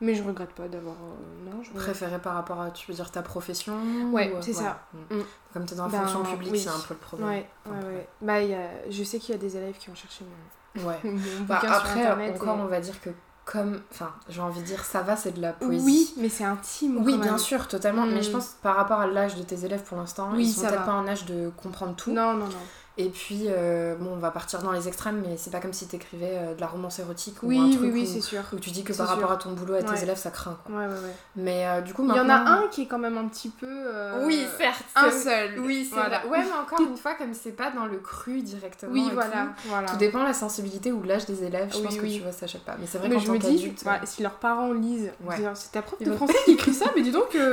Mais 0.01 0.15
je 0.15 0.23
regrette 0.25 0.51
pas 0.53 0.67
d'avoir. 0.67 0.97
euh, 0.97 1.51
non, 1.51 1.63
je 1.63 1.71
Préféré 1.73 2.19
par 2.19 2.35
rapport 2.35 2.61
à, 2.61 2.71
tu 2.71 2.87
veux 2.91 2.95
dire, 2.95 3.11
ta 3.11 3.23
profession 3.23 3.75
Ouais, 4.13 4.33
ou, 4.33 4.43
c'est 4.43 4.53
ça. 4.53 4.83
Mm. 4.93 5.17
Mm. 5.19 5.25
Comme 5.53 5.67
tu 5.67 5.75
es 5.75 5.77
dans 5.77 5.85
la 5.87 5.93
Ben, 5.93 5.99
fonction 6.07 6.25
publique, 6.33 6.53
oui. 6.53 6.59
c'est 6.59 6.69
un 6.69 6.79
peu 6.89 6.95
le 6.95 7.01
problème. 7.01 7.29
Ouais, 7.29 7.47
ouais. 7.67 8.09
Bah, 8.21 8.41
y 8.43 8.55
a- 8.55 8.91
je 8.91 9.05
sais 9.05 9.19
qu'il 9.19 9.35
y 9.35 9.39
a 9.39 9.41
des 9.41 9.57
élèves 9.57 9.77
qui 9.79 9.91
ont 9.91 9.95
cherché 9.95 10.25
mon, 10.25 10.85
Ouais. 10.89 10.99
mon 11.05 11.45
Bah, 11.47 11.61
après, 11.63 12.07
encore, 12.11 12.21
et- 12.21 12.63
on 12.63 12.67
va 12.67 12.81
dire 12.81 13.01
que 13.01 13.11
comme. 13.45 13.81
Enfin, 13.93 14.11
j'ai 14.29 14.41
envie 14.41 14.61
de 14.61 14.67
dire, 14.67 14.85
ça 14.85 15.03
va, 15.03 15.17
c'est 15.17 15.33
de 15.33 15.41
la 15.43 15.53
poésie. 15.53 15.85
Oui, 15.85 16.15
mais 16.19 16.29
c'est 16.29 16.45
intime. 16.45 16.99
Oui, 17.05 17.13
quand 17.15 17.19
bien 17.21 17.31
même. 17.33 17.39
sûr, 17.39 17.69
totalement. 17.69 18.07
Mais 18.07 18.21
Mm. 18.21 18.23
je 18.23 18.31
pense 18.31 18.47
que 18.49 18.63
par 18.63 18.77
rapport 18.77 19.01
à 19.01 19.07
l'âge 19.07 19.37
de 19.37 19.43
tes 19.43 19.65
élèves 19.65 19.83
pour 19.83 19.99
l'instant, 19.99 20.31
Oui, 20.33 20.45
ils 20.47 20.53
sont 20.53 20.63
peut-être 20.63 20.85
pas 20.85 20.95
en 20.95 21.07
âge 21.07 21.25
de 21.27 21.51
comprendre 21.57 21.95
tout. 21.97 22.13
Non, 22.13 22.33
non, 22.35 22.47
non. 22.47 22.57
Et 22.97 23.09
puis, 23.09 23.47
euh, 23.49 23.97
bon, 23.99 24.11
on 24.13 24.19
va 24.19 24.31
partir 24.31 24.63
dans 24.63 24.71
les 24.71 24.87
extrêmes, 24.87 25.21
mais 25.27 25.37
c'est 25.37 25.51
pas 25.51 25.59
comme 25.59 25.73
si 25.73 25.89
t'écrivais 25.89 26.31
euh, 26.33 26.55
de 26.55 26.61
la 26.61 26.69
romance 26.69 27.01
érotique 27.01 27.43
ou 27.43 27.47
un 27.47 27.49
Oui, 27.49 27.71
truc 27.77 27.83
oui, 27.87 27.91
oui, 27.93 28.03
où, 28.09 28.15
c'est 28.15 28.21
sûr. 28.21 28.43
où 28.53 28.57
tu 28.61 28.71
dis 28.71 28.85
que 28.85 28.93
par 28.93 29.09
rapport 29.09 29.31
sûr. 29.31 29.33
à 29.33 29.37
ton 29.37 29.51
boulot, 29.51 29.75
à 29.75 29.83
tes 29.83 29.91
Ouais. 29.91 30.03
élèves, 30.05 30.17
ça 30.17 30.31
craint. 30.31 30.57
Quoi. 30.65 30.77
Ouais, 30.77 30.87
ouais, 30.87 30.93
ouais. 30.93 31.15
Mais 31.35 31.67
euh, 31.67 31.81
du 31.81 31.93
coup, 31.93 32.05
Il 32.09 32.15
y 32.15 32.21
en 32.21 32.29
a 32.29 32.35
un 32.37 32.69
qui 32.69 32.83
est 32.83 32.87
quand 32.87 33.01
même 33.01 33.19
un 33.19 33.27
petit 33.27 33.49
peu. 33.49 33.67
euh, 33.69 34.25
Oui, 34.25 34.47
certes. 34.59 34.85
Un 34.95 35.11
seul. 35.11 35.59
Oui, 35.59 35.85
c'est 35.91 35.97
Voilà. 35.97 36.25
Ouais, 36.29 36.39
mais 36.45 36.53
encore 36.53 36.81
une 36.83 36.97
fois, 36.97 37.15
comme 37.15 37.35
c'est 37.35 37.51
pas 37.57 37.73
dans 37.73 37.87
le 37.87 37.97
cru 37.99 38.43
directement. 38.43 38.93
Oui, 38.93 39.09
et 39.11 39.13
voilà. 39.15 39.31
tout, 39.61 39.69
voilà. 39.69 39.89
Tout 39.89 39.97
dépend 39.97 40.21
de 40.21 40.27
la 40.27 40.33
sensibilité 40.35 40.93
ou 40.93 41.01
de 41.03 41.09
l'âge 41.09 41.27
des 41.27 41.43
élèves. 41.43 41.71
Je 41.75 41.81
pense 41.81 41.97
que 41.97 42.07
tu 42.07 42.21
vois, 42.21 42.31
ça 42.31 42.45
achète 42.45 42.63
pas. 42.65 42.77
Mais 42.79 42.87
c'est 42.87 42.99
vrai 42.99 43.09
Mais 43.09 43.19
je 43.19 43.29
me 43.29 43.39
dis, 43.39 43.75
voilà, 43.83 44.07
si 44.07 44.23
leurs 44.23 44.37
parents 44.39 44.73
lisent, 44.73 45.11
c'est 45.55 45.73
ta 45.73 45.83
prof 45.83 46.01
de 46.01 46.13
français 46.13 46.35
qui 46.45 46.53
écrit 46.53 46.73
ça, 46.73 46.87
mais 46.95 47.03
dis 47.03 47.11
donc. 47.11 47.37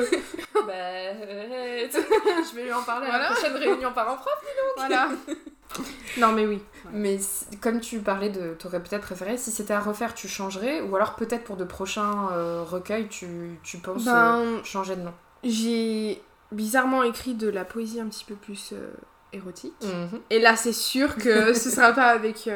Bah, 0.67 0.73
je 1.17 2.55
vais 2.55 2.63
lui 2.65 2.73
en 2.73 2.83
parler 2.83 3.07
à 3.07 3.17
la 3.17 3.25
prochaine 3.31 3.55
réunion 3.55 3.91
parents-prof. 3.93 4.33
voilà. 4.77 5.07
non, 6.17 6.31
mais 6.33 6.45
oui. 6.45 6.61
Mais 6.93 7.19
comme 7.61 7.79
tu 7.79 7.99
parlais 7.99 8.29
de. 8.29 8.53
T'aurais 8.59 8.81
peut-être 8.81 9.03
préféré, 9.03 9.37
si 9.37 9.51
c'était 9.51 9.73
à 9.73 9.79
refaire, 9.79 10.13
tu 10.13 10.27
changerais 10.27 10.81
Ou 10.81 10.95
alors 10.95 11.15
peut-être 11.15 11.43
pour 11.43 11.55
de 11.57 11.63
prochains 11.63 12.29
euh, 12.33 12.63
recueils, 12.63 13.07
tu, 13.07 13.57
tu 13.63 13.77
penses 13.77 14.07
euh, 14.07 14.11
Ben, 14.57 14.63
changer 14.63 14.95
de 14.95 15.01
nom? 15.01 15.13
j'ai 15.43 16.21
bizarrement 16.51 17.03
écrit 17.03 17.33
de 17.33 17.49
la 17.49 17.63
poésie 17.65 17.99
un 18.01 18.07
petit 18.07 18.25
peu 18.25 18.35
plus 18.35 18.73
euh, 18.73 18.91
érotique. 19.33 19.73
Mhm. 19.83 20.19
Et 20.29 20.39
là, 20.39 20.55
c'est 20.55 20.73
sûr 20.73 21.15
que 21.15 21.53
ce 21.55 21.69
sera 21.69 21.93
pas 21.93 22.07
avec 22.09 22.49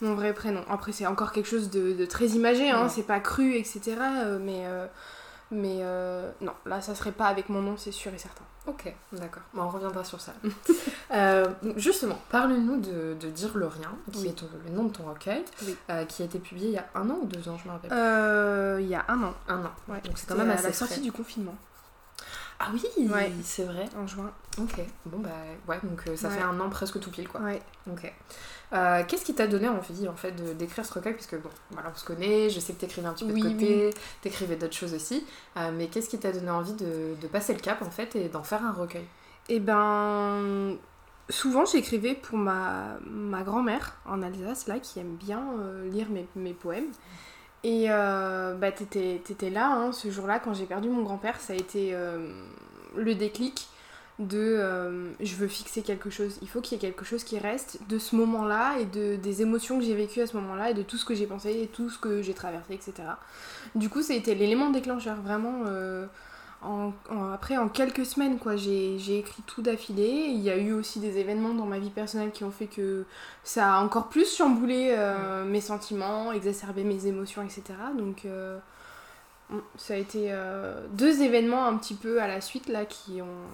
mon 0.00 0.14
vrai 0.14 0.34
prénom. 0.34 0.62
Après, 0.68 0.92
c'est 0.92 1.06
encore 1.06 1.30
quelque 1.32 1.48
chose 1.48 1.70
de, 1.70 1.92
de 1.92 2.04
très 2.04 2.26
imagé, 2.28 2.68
hein, 2.68 2.82
Ouais. 2.84 2.88
c'est 2.88 3.06
pas 3.06 3.20
cru, 3.20 3.54
etc. 3.54 3.96
mais 4.40 4.64
mais 5.50 5.78
euh, 5.80 6.30
non, 6.40 6.52
là, 6.64 6.80
ça 6.80 6.94
serait 6.94 7.12
pas 7.12 7.26
avec 7.26 7.48
mon 7.48 7.62
nom, 7.62 7.76
c'est 7.76 7.92
sûr 7.92 8.12
et 8.14 8.18
certain. 8.18 8.42
Ok, 8.66 8.92
d'accord. 9.12 9.42
Bon, 9.54 9.62
on 9.62 9.68
reviendra 9.68 10.04
sur 10.04 10.20
ça. 10.20 10.32
Euh, 11.12 11.46
justement, 11.76 12.18
parle-nous 12.30 12.80
de, 12.80 13.14
de 13.20 13.28
Dire 13.30 13.56
le 13.56 13.68
rien, 13.68 13.90
qui 14.12 14.22
Oui. 14.22 14.28
est 14.28 14.32
ton- 14.32 14.48
le 14.64 14.72
nom 14.72 14.84
de 14.84 14.92
ton 14.92 15.04
recueil, 15.04 15.44
Oui. 15.62 15.76
euh, 15.88 16.04
qui 16.04 16.22
a 16.22 16.24
été 16.24 16.40
publié 16.40 16.66
il 16.70 16.74
y 16.74 16.78
a 16.78 16.86
un 16.96 17.08
an 17.08 17.18
ou 17.22 17.26
deux 17.26 17.48
ans, 17.48 17.56
je 17.62 17.68
me 17.68 17.72
rappelle. 17.74 17.92
Euh, 17.92 18.78
Il 18.80 18.88
y 18.88 18.94
a 18.96 19.04
un 19.06 19.22
an. 19.22 19.32
Un 19.46 19.64
an. 19.64 19.70
Ouais. 19.86 20.00
Donc 20.00 20.18
c'est 20.18 20.26
quand 20.28 20.34
même 20.34 20.50
à 20.50 20.60
la 20.60 20.72
sortie 20.72 20.94
frais. 20.94 21.02
du 21.02 21.12
confinement, 21.12 21.54
Ah 22.58 22.70
oui, 22.72 22.82
Ouais. 23.08 23.32
c'est 23.44 23.62
vrai. 23.64 23.88
en 23.96 24.06
juin. 24.08 24.32
Ok. 24.58 24.80
Bon 25.06 25.20
bah 25.20 25.28
ouais, 25.68 25.78
donc 25.84 26.02
euh, 26.08 26.16
ça 26.16 26.28
Ouais. 26.28 26.34
fait 26.36 26.42
un 26.42 26.58
an 26.58 26.68
presque 26.70 26.98
tout 26.98 27.10
pile 27.12 27.28
quoi. 27.28 27.40
Ouais. 27.40 27.62
Ok. 27.88 28.12
Euh, 28.72 29.02
Qu'est-ce 29.06 29.24
qui 29.24 29.34
t'a 29.34 29.46
donné 29.46 29.68
envie 29.68 30.08
en 30.08 30.16
fait 30.16 30.32
d'écrire 30.56 30.84
ce 30.84 30.92
recueil? 30.92 31.14
Parce 31.14 31.26
que 31.26 31.36
bon, 31.36 31.50
voilà, 31.70 31.90
on 31.94 31.98
se 31.98 32.04
connaît, 32.04 32.50
je 32.50 32.58
sais 32.60 32.72
que 32.72 32.80
t'écrivais 32.80 33.06
un 33.06 33.12
petit 33.12 33.24
peu 33.24 33.32
Oui, 33.32 33.42
de 33.42 33.48
côté, 33.48 33.90
t'écrivais 34.22 34.56
d'autres 34.56 34.74
choses 34.74 34.94
aussi. 34.94 35.24
Euh, 35.56 35.70
mais 35.72 35.86
qu'est-ce 35.86 36.08
qui 36.08 36.18
t'a 36.18 36.32
donné 36.32 36.50
envie 36.50 36.74
de, 36.74 37.14
de 37.20 37.26
passer 37.28 37.54
le 37.54 37.60
cap 37.60 37.82
en 37.82 37.90
fait 37.90 38.16
et 38.16 38.28
d'en 38.28 38.42
faire 38.42 38.64
un 38.64 38.72
recueil? 38.72 39.04
Et 39.48 39.60
ben, 39.60 40.76
souvent 41.28 41.64
j'écrivais 41.64 42.14
pour 42.14 42.38
ma, 42.38 42.96
ma 43.08 43.42
grand-mère 43.42 43.96
en 44.04 44.22
Alsace, 44.22 44.66
là, 44.66 44.80
qui 44.80 44.98
aime 44.98 45.14
bien 45.14 45.44
euh, 45.60 45.88
lire 45.88 46.08
mes, 46.10 46.26
mes 46.34 46.52
poèmes. 46.52 46.90
Et 47.64 47.88
bah, 47.88 48.70
t'étais 48.70 49.50
là, 49.50 49.72
hein, 49.72 49.90
ce 49.90 50.08
jour-là, 50.08 50.38
quand 50.38 50.54
j'ai 50.54 50.66
perdu 50.66 50.88
mon 50.88 51.02
grand-père, 51.02 51.40
ça 51.40 51.52
a 51.52 51.56
été 51.56 51.96
le 52.94 53.14
déclic 53.16 53.66
de 54.18 54.38
euh, 54.38 55.10
je 55.20 55.34
veux 55.36 55.46
fixer 55.48 55.82
quelque 55.82 56.08
chose, 56.08 56.38
il 56.42 56.48
faut 56.48 56.60
qu'il 56.62 56.76
y 56.76 56.78
ait 56.78 56.88
quelque 56.88 57.04
chose 57.04 57.22
qui 57.22 57.38
reste 57.38 57.80
de 57.88 57.98
ce 57.98 58.16
moment-là 58.16 58.78
et 58.80 58.86
de, 58.86 59.16
des 59.16 59.42
émotions 59.42 59.78
que 59.78 59.84
j'ai 59.84 59.94
vécues 59.94 60.22
à 60.22 60.26
ce 60.26 60.36
moment-là 60.38 60.70
et 60.70 60.74
de 60.74 60.82
tout 60.82 60.96
ce 60.96 61.04
que 61.04 61.14
j'ai 61.14 61.26
pensé 61.26 61.50
et 61.62 61.66
tout 61.66 61.90
ce 61.90 61.98
que 61.98 62.22
j'ai 62.22 62.32
traversé, 62.34 62.74
etc. 62.74 62.92
Du 63.74 63.90
coup, 63.90 64.00
ça 64.02 64.14
a 64.14 64.16
été 64.16 64.34
l'élément 64.34 64.70
déclencheur, 64.70 65.16
vraiment. 65.20 65.64
euh, 65.66 66.06
en- 66.62 66.92
en- 67.10 67.32
après, 67.32 67.58
en 67.58 67.68
quelques 67.68 68.06
semaines, 68.06 68.38
quoi, 68.38 68.56
j'ai 68.56 68.96
écrit 69.18 69.42
tout 69.46 69.60
d'affilée. 69.62 70.28
Il 70.30 70.40
y 70.40 70.50
a 70.50 70.56
eu 70.56 70.72
aussi 70.72 70.98
des 71.00 71.18
événements 71.18 71.52
dans 71.54 71.66
ma 71.66 71.78
vie 71.78 71.90
personnelle 71.90 72.32
qui 72.32 72.44
ont 72.44 72.50
fait 72.50 72.66
que 72.66 73.04
ça 73.44 73.74
a 73.74 73.80
encore 73.82 74.08
plus 74.08 74.34
chamboulé 74.34 74.94
euh, 74.96 75.44
mes 75.44 75.60
sentiments, 75.60 76.32
exacerbé 76.32 76.82
mes 76.84 77.06
émotions, 77.06 77.42
etc. 77.42 77.62
Donc, 77.96 78.24
mm, 79.50 79.58
ça 79.76 79.94
a 79.94 79.96
été 79.96 80.32
deux 80.92 81.22
événements 81.22 81.66
un 81.66 81.76
petit 81.76 81.94
peu 81.94 82.20
à 82.22 82.26
la 82.28 82.40
suite 82.40 82.68
là 82.68 82.84
qui 82.84 83.20
ont 83.22 83.46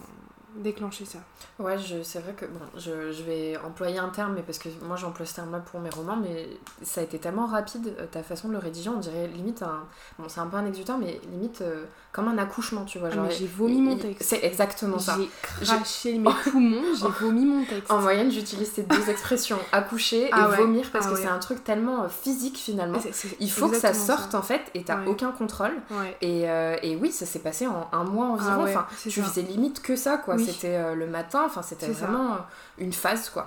déclenché 0.56 1.04
ça. 1.04 1.18
Ouais, 1.58 1.76
c'est 2.04 2.20
vrai 2.20 2.32
que 2.34 2.46
bon, 2.46 2.60
je, 2.76 3.12
je 3.12 3.22
vais 3.22 3.56
employer 3.56 3.98
un 3.98 4.08
terme, 4.08 4.34
mais 4.34 4.42
parce 4.42 4.58
que 4.58 4.68
moi 4.84 4.96
j'emploie 4.96 5.26
ce 5.26 5.34
terme-là 5.34 5.60
pour 5.60 5.80
mes 5.80 5.90
romans, 5.90 6.16
mais 6.16 6.48
ça 6.82 7.00
a 7.00 7.04
été 7.04 7.18
tellement 7.18 7.46
rapide, 7.46 7.94
euh, 7.98 8.06
ta 8.06 8.22
façon 8.22 8.48
de 8.48 8.52
le 8.52 8.58
rédiger, 8.58 8.90
on 8.90 8.98
dirait 8.98 9.28
limite 9.28 9.62
un. 9.62 9.84
Bon, 10.18 10.28
c'est 10.28 10.40
un 10.40 10.46
peu 10.46 10.56
un 10.56 10.66
exutoire, 10.66 10.98
mais 10.98 11.20
limite 11.30 11.62
euh, 11.62 11.84
comme 12.12 12.29
un 12.29 12.37
accouchement, 12.37 12.85
tu 12.85 12.98
vois. 12.98 13.09
Ah, 13.12 13.29
j'ai 13.31 13.46
vomi 13.46 13.81
mon 13.81 13.96
texte. 13.96 14.29
C'est 14.29 14.44
exactement 14.44 14.98
ça. 14.98 15.16
J'ai 15.18 15.29
craché 15.64 16.18
mes 16.18 16.31
poumons, 16.44 16.83
j'ai 16.94 17.09
vomi 17.09 17.44
mon 17.46 17.64
texte. 17.64 17.90
En 17.90 18.01
moyenne, 18.03 18.31
j'utilise 18.31 18.70
ces 18.70 18.83
deux 18.83 19.09
expressions, 19.09 19.59
accoucher 19.72 20.29
Ah 20.31 20.44
et 20.46 20.51
ouais. 20.51 20.57
vomir, 20.59 20.90
parce 20.92 21.07
Ah 21.07 21.11
que 21.11 21.14
ouais. 21.14 21.22
c'est 21.22 21.29
un 21.29 21.38
truc 21.38 21.64
tellement 21.64 22.05
euh, 22.05 22.09
physique 22.09 22.59
finalement. 22.59 22.98
Il 23.40 23.51
faut 23.51 23.68
que 23.68 23.79
ça 23.79 23.94
sorte 23.94 24.35
en 24.35 24.42
fait, 24.42 24.61
et 24.75 24.85
t'as 24.85 24.98
Ouais. 25.01 25.07
aucun 25.09 25.31
contrôle. 25.33 25.72
Et, 26.20 26.51
euh, 26.51 26.77
et 26.83 26.96
oui, 26.96 27.11
ça 27.12 27.25
s'est 27.25 27.38
passé 27.38 27.66
en 27.66 27.88
un 27.92 28.05
mois 28.05 28.27
environ. 28.27 28.51
Ah 28.53 28.62
ouais, 28.64 28.70
enfin, 28.77 28.87
tu 29.03 29.22
faisais 29.22 29.42
limite 29.42 29.81
que 29.81 29.96
ça, 29.96 30.18
quoi. 30.18 30.35
Oui. 30.37 30.44
C'était 30.46 30.77
euh, 30.77 30.94
le 30.94 31.07
matin, 31.07 31.44
enfin, 31.46 31.62
c'était 31.62 31.92
ça. 31.94 32.07
vraiment 32.07 32.37
une 32.79 32.92
phase, 32.92 33.31
quoi. 33.31 33.46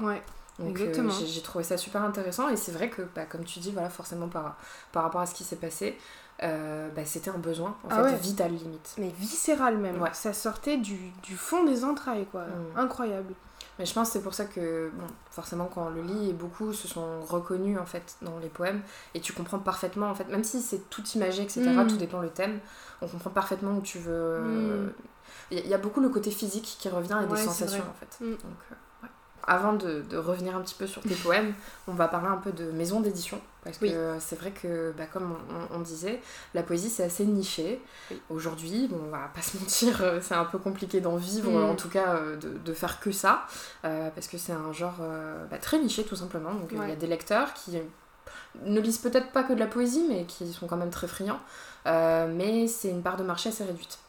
Donc 0.58 0.80
euh, 0.80 1.10
j'ai 1.28 1.42
trouvé 1.42 1.66
ça 1.66 1.76
super 1.78 2.02
intéressant 2.02 2.48
et 2.48 2.56
c'est 2.56 2.72
vrai 2.72 2.90
que 2.90 3.02
bah, 3.14 3.26
comme 3.26 3.44
tu 3.44 3.60
dis 3.60 3.72
voilà 3.74 3.90
forcément 3.90 4.30
par, 4.30 4.56
par 4.94 5.04
rapport 5.04 5.20
à 5.20 5.26
ce 5.26 5.36
qui 5.36 5.44
s'est 5.44 5.58
passé 5.58 5.98
euh, 6.44 6.90
bah, 6.96 7.06
c'était 7.06 7.30
un 7.32 7.38
besoin 7.38 7.76
en 7.84 7.88
Ah 7.90 7.96
fait 7.98 8.02
ouais. 8.12 8.16
vital 8.18 8.52
limite. 8.52 8.96
Mais 8.98 9.10
viscéral 9.20 9.78
même. 9.78 10.02
Ouais. 10.02 10.10
Ça 10.14 10.34
sortait 10.34 10.78
du, 10.78 10.98
du 11.24 11.36
fond 11.38 11.64
des 11.64 11.84
entrailles, 11.84 12.26
quoi. 12.32 12.44
Mm. 12.44 12.78
Incroyable. 12.80 13.34
Mais 13.80 13.86
je 13.86 13.94
pense 13.94 14.08
que 14.08 14.14
c'est 14.14 14.22
pour 14.24 14.34
ça 14.34 14.46
que 14.46 14.90
bon 14.94 15.06
forcément 15.32 15.66
quand 15.66 15.88
on 15.88 15.90
le 15.90 16.02
lit 16.02 16.30
et 16.30 16.34
beaucoup 16.34 16.72
se 16.72 16.88
sont 16.88 17.22
reconnus 17.28 17.78
en 17.78 17.86
fait 17.86 18.16
dans 18.22 18.38
les 18.40 18.48
poèmes 18.48 18.82
et 19.14 19.20
tu 19.20 19.34
comprends 19.34 19.60
parfaitement 19.60 20.10
en 20.10 20.16
fait 20.16 20.30
même 20.30 20.46
si 20.46 20.62
c'est 20.62 20.90
tout 20.90 21.04
imagé 21.16 21.42
etc 21.44 21.62
Mm. 21.62 21.88
tout 21.88 21.98
dépend 21.98 22.20
le 22.22 22.30
thème 22.30 22.60
on 23.02 23.08
comprend 23.08 23.32
parfaitement 23.32 23.76
où 23.78 23.82
tu 23.82 24.00
veux. 24.00 24.40
Mm. 24.40 24.94
Il 25.52 25.58
y, 25.58 25.62
a- 25.62 25.64
il 25.66 25.70
y 25.70 25.74
a 25.74 25.78
beaucoup 25.78 26.00
le 26.00 26.08
côté 26.10 26.32
physique 26.32 26.78
qui 26.80 26.88
revient 26.88 27.20
et 27.22 27.26
Ouais, 27.30 27.38
des 27.38 27.44
sensations 27.44 27.84
en 27.84 27.94
fait. 28.00 28.18
Donc, 28.26 28.40
euh. 28.72 28.76
Avant 29.48 29.74
de, 29.74 30.02
de 30.10 30.18
revenir 30.18 30.56
un 30.56 30.62
petit 30.62 30.74
peu 30.76 30.88
sur 30.88 31.02
tes 31.04 31.14
poèmes, 31.14 31.54
on 31.88 31.94
va 31.94 32.08
parler 32.08 32.28
un 32.30 32.38
peu 32.38 32.52
de 32.52 32.72
maison 32.72 33.00
d'édition. 33.02 33.40
Parce 33.66 33.78
que 33.80 33.86
Oui. 33.86 33.92
euh, 33.94 34.18
c'est 34.22 34.38
vrai 34.40 34.52
que, 34.52 34.94
bah, 34.98 35.06
comme 35.12 35.36
on, 35.74 35.80
disait, 35.80 36.22
la 36.54 36.64
poésie 36.64 36.90
c'est 36.90 37.04
assez 37.04 37.26
niché. 37.26 37.82
Oui. 38.12 38.22
Aujourd'hui, 38.30 38.88
bon, 38.88 39.02
on 39.08 39.10
va 39.10 39.30
pas 39.36 39.42
se 39.42 39.58
mentir, 39.60 40.02
euh, 40.04 40.20
c'est 40.22 40.36
un 40.36 40.46
peu 40.46 40.58
compliqué 40.60 41.02
d'en 41.02 41.18
vivre, 41.18 41.52
Mm. 41.52 41.70
en 41.72 41.76
tout 41.76 41.90
cas 41.90 42.16
euh, 42.16 42.38
de, 42.38 42.50
de 42.58 42.74
faire 42.74 43.00
que 43.02 43.12
ça. 43.12 43.46
euh, 43.84 44.10
parce 44.16 44.28
que 44.30 44.38
c'est 44.38 44.54
un 44.54 44.72
genre 44.72 44.98
euh, 45.02 45.44
bah, 45.52 45.58
très 45.58 45.80
niché 45.80 46.04
tout 46.06 46.16
simplement. 46.16 46.54
Donc 46.54 46.70
il 46.72 46.78
y 46.78 46.92
a 46.92 46.96
des 46.96 47.08
lecteurs 47.08 47.54
qui 47.54 47.78
ne 48.66 48.80
lisent 48.80 48.98
peut-être 49.00 49.32
pas 49.32 49.44
que 49.44 49.54
de 49.54 49.60
la 49.60 49.68
poésie, 49.68 50.06
mais 50.10 50.26
qui 50.26 50.52
sont 50.54 50.68
quand 50.68 50.78
même 50.78 50.90
très 50.92 51.08
friands. 51.08 51.40
Euh, 51.88 52.28
mais 52.34 52.68
c'est 52.68 52.90
une 52.90 53.04
part 53.04 53.18
de 53.18 53.24
marché 53.24 53.50
assez 53.50 53.64
réduite. 53.64 54.00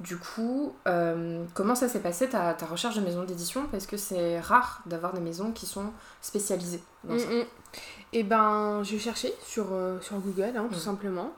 Du 0.00 0.16
coup, 0.16 0.74
euh, 0.88 1.44
comment 1.54 1.76
ça 1.76 1.88
s'est 1.88 2.00
passé 2.00 2.28
ta, 2.28 2.54
ta 2.54 2.66
recherche 2.66 2.96
de 2.96 3.00
maison 3.00 3.22
d'édition? 3.22 3.66
Parce 3.70 3.86
que 3.86 3.96
c'est 3.96 4.40
rare 4.40 4.82
d'avoir 4.86 5.12
des 5.12 5.20
maisons 5.20 5.52
qui 5.52 5.66
sont 5.66 5.92
spécialisées 6.20 6.82
dans 7.04 7.16
ça. 7.18 7.26
Mm, 7.26 7.38
mm. 7.38 7.44
Et 8.14 8.22
ben, 8.24 8.82
j'ai 8.82 8.98
cherché 8.98 9.32
sur, 9.46 9.66
euh, 9.72 10.00
sur 10.00 10.16
Google, 10.18 10.52
hein, 10.56 10.66
tout 10.70 10.76
Mm. 10.78 10.80
simplement. 10.80 11.32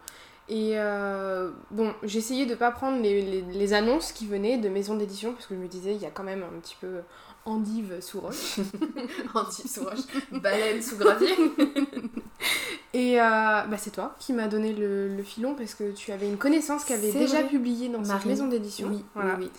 Et 0.49 0.73
euh, 0.79 1.51
bon, 1.71 1.93
essayé 2.03 2.47
de 2.47 2.55
pas 2.55 2.71
prendre 2.71 3.01
les, 3.03 3.23
les- 3.23 3.43
les 3.43 3.73
annonces 3.75 4.13
qui 4.13 4.27
venaient 4.27 4.59
de 4.59 4.69
maisons 4.69 4.95
d'édition 4.97 5.33
parce 5.35 5.47
que 5.47 5.55
je 5.55 5.61
me 5.61 5.69
disais, 5.69 5.95
il 5.95 6.01
y 6.01 6.07
a 6.07 6.11
quand 6.11 6.23
même 6.25 6.43
un 6.43 6.61
petit 6.61 6.77
peu 6.81 7.01
endive 7.47 8.01
sous 8.01 8.21
roche. 8.21 8.59
Anti 9.35 9.69
sous 9.69 9.85
roche, 9.85 10.01
baleine 10.33 10.81
sous 10.83 10.97
gravier. 10.97 11.35
Et 12.95 13.21
euh, 13.21 13.25
bah, 13.25 13.77
c'est 13.77 13.91
toi 13.91 14.15
qui 14.21 14.33
m'as 14.33 14.47
donné 14.47 14.73
le, 14.73 15.09
le 15.15 15.23
filon 15.25 15.55
parce 15.55 15.75
que 15.75 15.91
tu 15.93 16.13
avais 16.13 16.29
une 16.29 16.37
connaissance 16.39 16.85
qui 16.85 16.93
avait 16.93 17.11
déjà 17.13 17.41
vrai. 17.41 17.49
publié 17.49 17.89
dans 17.89 18.05
cette 18.05 18.13
Marine. 18.15 18.31
maison 18.31 18.47
d'édition. 18.49 18.89
Oui, 18.89 19.05
Voilà. 19.15 19.37
oui, 19.39 19.51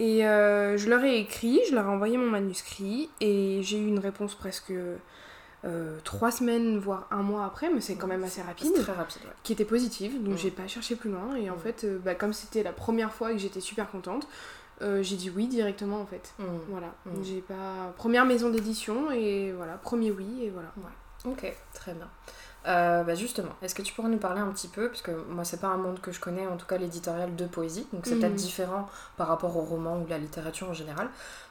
oui. 0.00 0.06
Et 0.06 0.26
euh, 0.26 0.76
je 0.78 0.88
leur 0.88 1.04
ai 1.04 1.18
écrit, 1.18 1.60
je 1.68 1.74
leur 1.74 1.84
ai 1.86 1.88
envoyé 1.90 2.16
mon 2.16 2.30
manuscrit 2.30 3.10
et 3.20 3.60
j'ai 3.62 3.78
eu 3.78 3.86
une 3.86 3.98
réponse 3.98 4.34
presque 4.34 4.72
euh, 5.64 5.98
trois 6.02 6.30
semaines, 6.32 6.78
voire 6.78 7.06
un 7.10 7.22
mois 7.22 7.44
après, 7.44 7.70
mais 7.72 7.80
c'est 7.80 7.94
quand 7.94 8.08
même 8.08 8.24
assez 8.24 8.42
rapide, 8.42 8.72
très 8.74 8.92
rapide, 8.94 9.22
ouais. 9.24 9.30
qui 9.44 9.52
était 9.52 9.64
positive, 9.66 10.20
donc 10.22 10.34
Mm. 10.34 10.38
j'ai 10.38 10.50
pas 10.50 10.66
cherché 10.66 10.96
plus 10.96 11.10
loin. 11.10 11.36
Et 11.36 11.50
en 11.50 11.56
Mm. 11.56 11.60
fait, 11.60 11.86
bah, 12.02 12.14
comme 12.16 12.32
c'était 12.32 12.62
la 12.64 12.72
première 12.72 13.12
fois 13.12 13.30
et 13.30 13.34
que 13.36 13.40
j'étais 13.40 13.60
super 13.60 13.88
contente, 13.90 14.26
euh, 14.80 15.02
j'ai 15.02 15.14
dit 15.16 15.30
oui 15.30 15.46
directement 15.46 16.00
en 16.00 16.06
fait. 16.06 16.32
Mm. 16.40 16.44
Voilà, 16.70 16.94
j'ai 17.22 17.42
pas. 17.42 17.92
Première 17.96 18.24
maison 18.24 18.48
d'édition 18.50 19.12
et 19.12 19.52
voilà, 19.52 19.74
premier 19.74 20.10
oui 20.10 20.26
et 20.42 20.50
voilà. 20.50 20.72
Ok, 21.24 21.52
très 21.72 21.92
bien. 21.94 22.08
Euh, 22.66 23.02
bah 23.04 23.14
justement, 23.16 23.50
est-ce 23.60 23.74
que 23.74 23.82
tu 23.82 23.92
pourrais 23.92 24.08
nous 24.08 24.18
parler 24.18 24.40
un 24.40 24.48
petit 24.52 24.68
peu, 24.68 24.88
parce 24.88 25.02
que 25.02 25.10
moi 25.28 25.44
c'est 25.44 25.60
pas 25.60 25.68
un 25.68 25.76
monde 25.76 26.00
que 26.00 26.12
je 26.12 26.20
connais, 26.20 26.46
en 26.46 26.56
tout 26.56 26.66
cas 26.66 26.78
l'éditorial 26.78 27.34
de 27.34 27.46
poésie, 27.46 27.86
donc 27.92 28.06
c'est 28.06 28.14
Mhm. 28.14 28.20
peut-être 28.20 28.34
différent 28.36 28.88
par 29.16 29.28
rapport 29.28 29.56
au 29.56 29.62
roman 29.62 30.00
ou 30.00 30.06
la 30.08 30.18
littérature 30.18 30.68
en 30.70 30.72
général. 30.74 31.08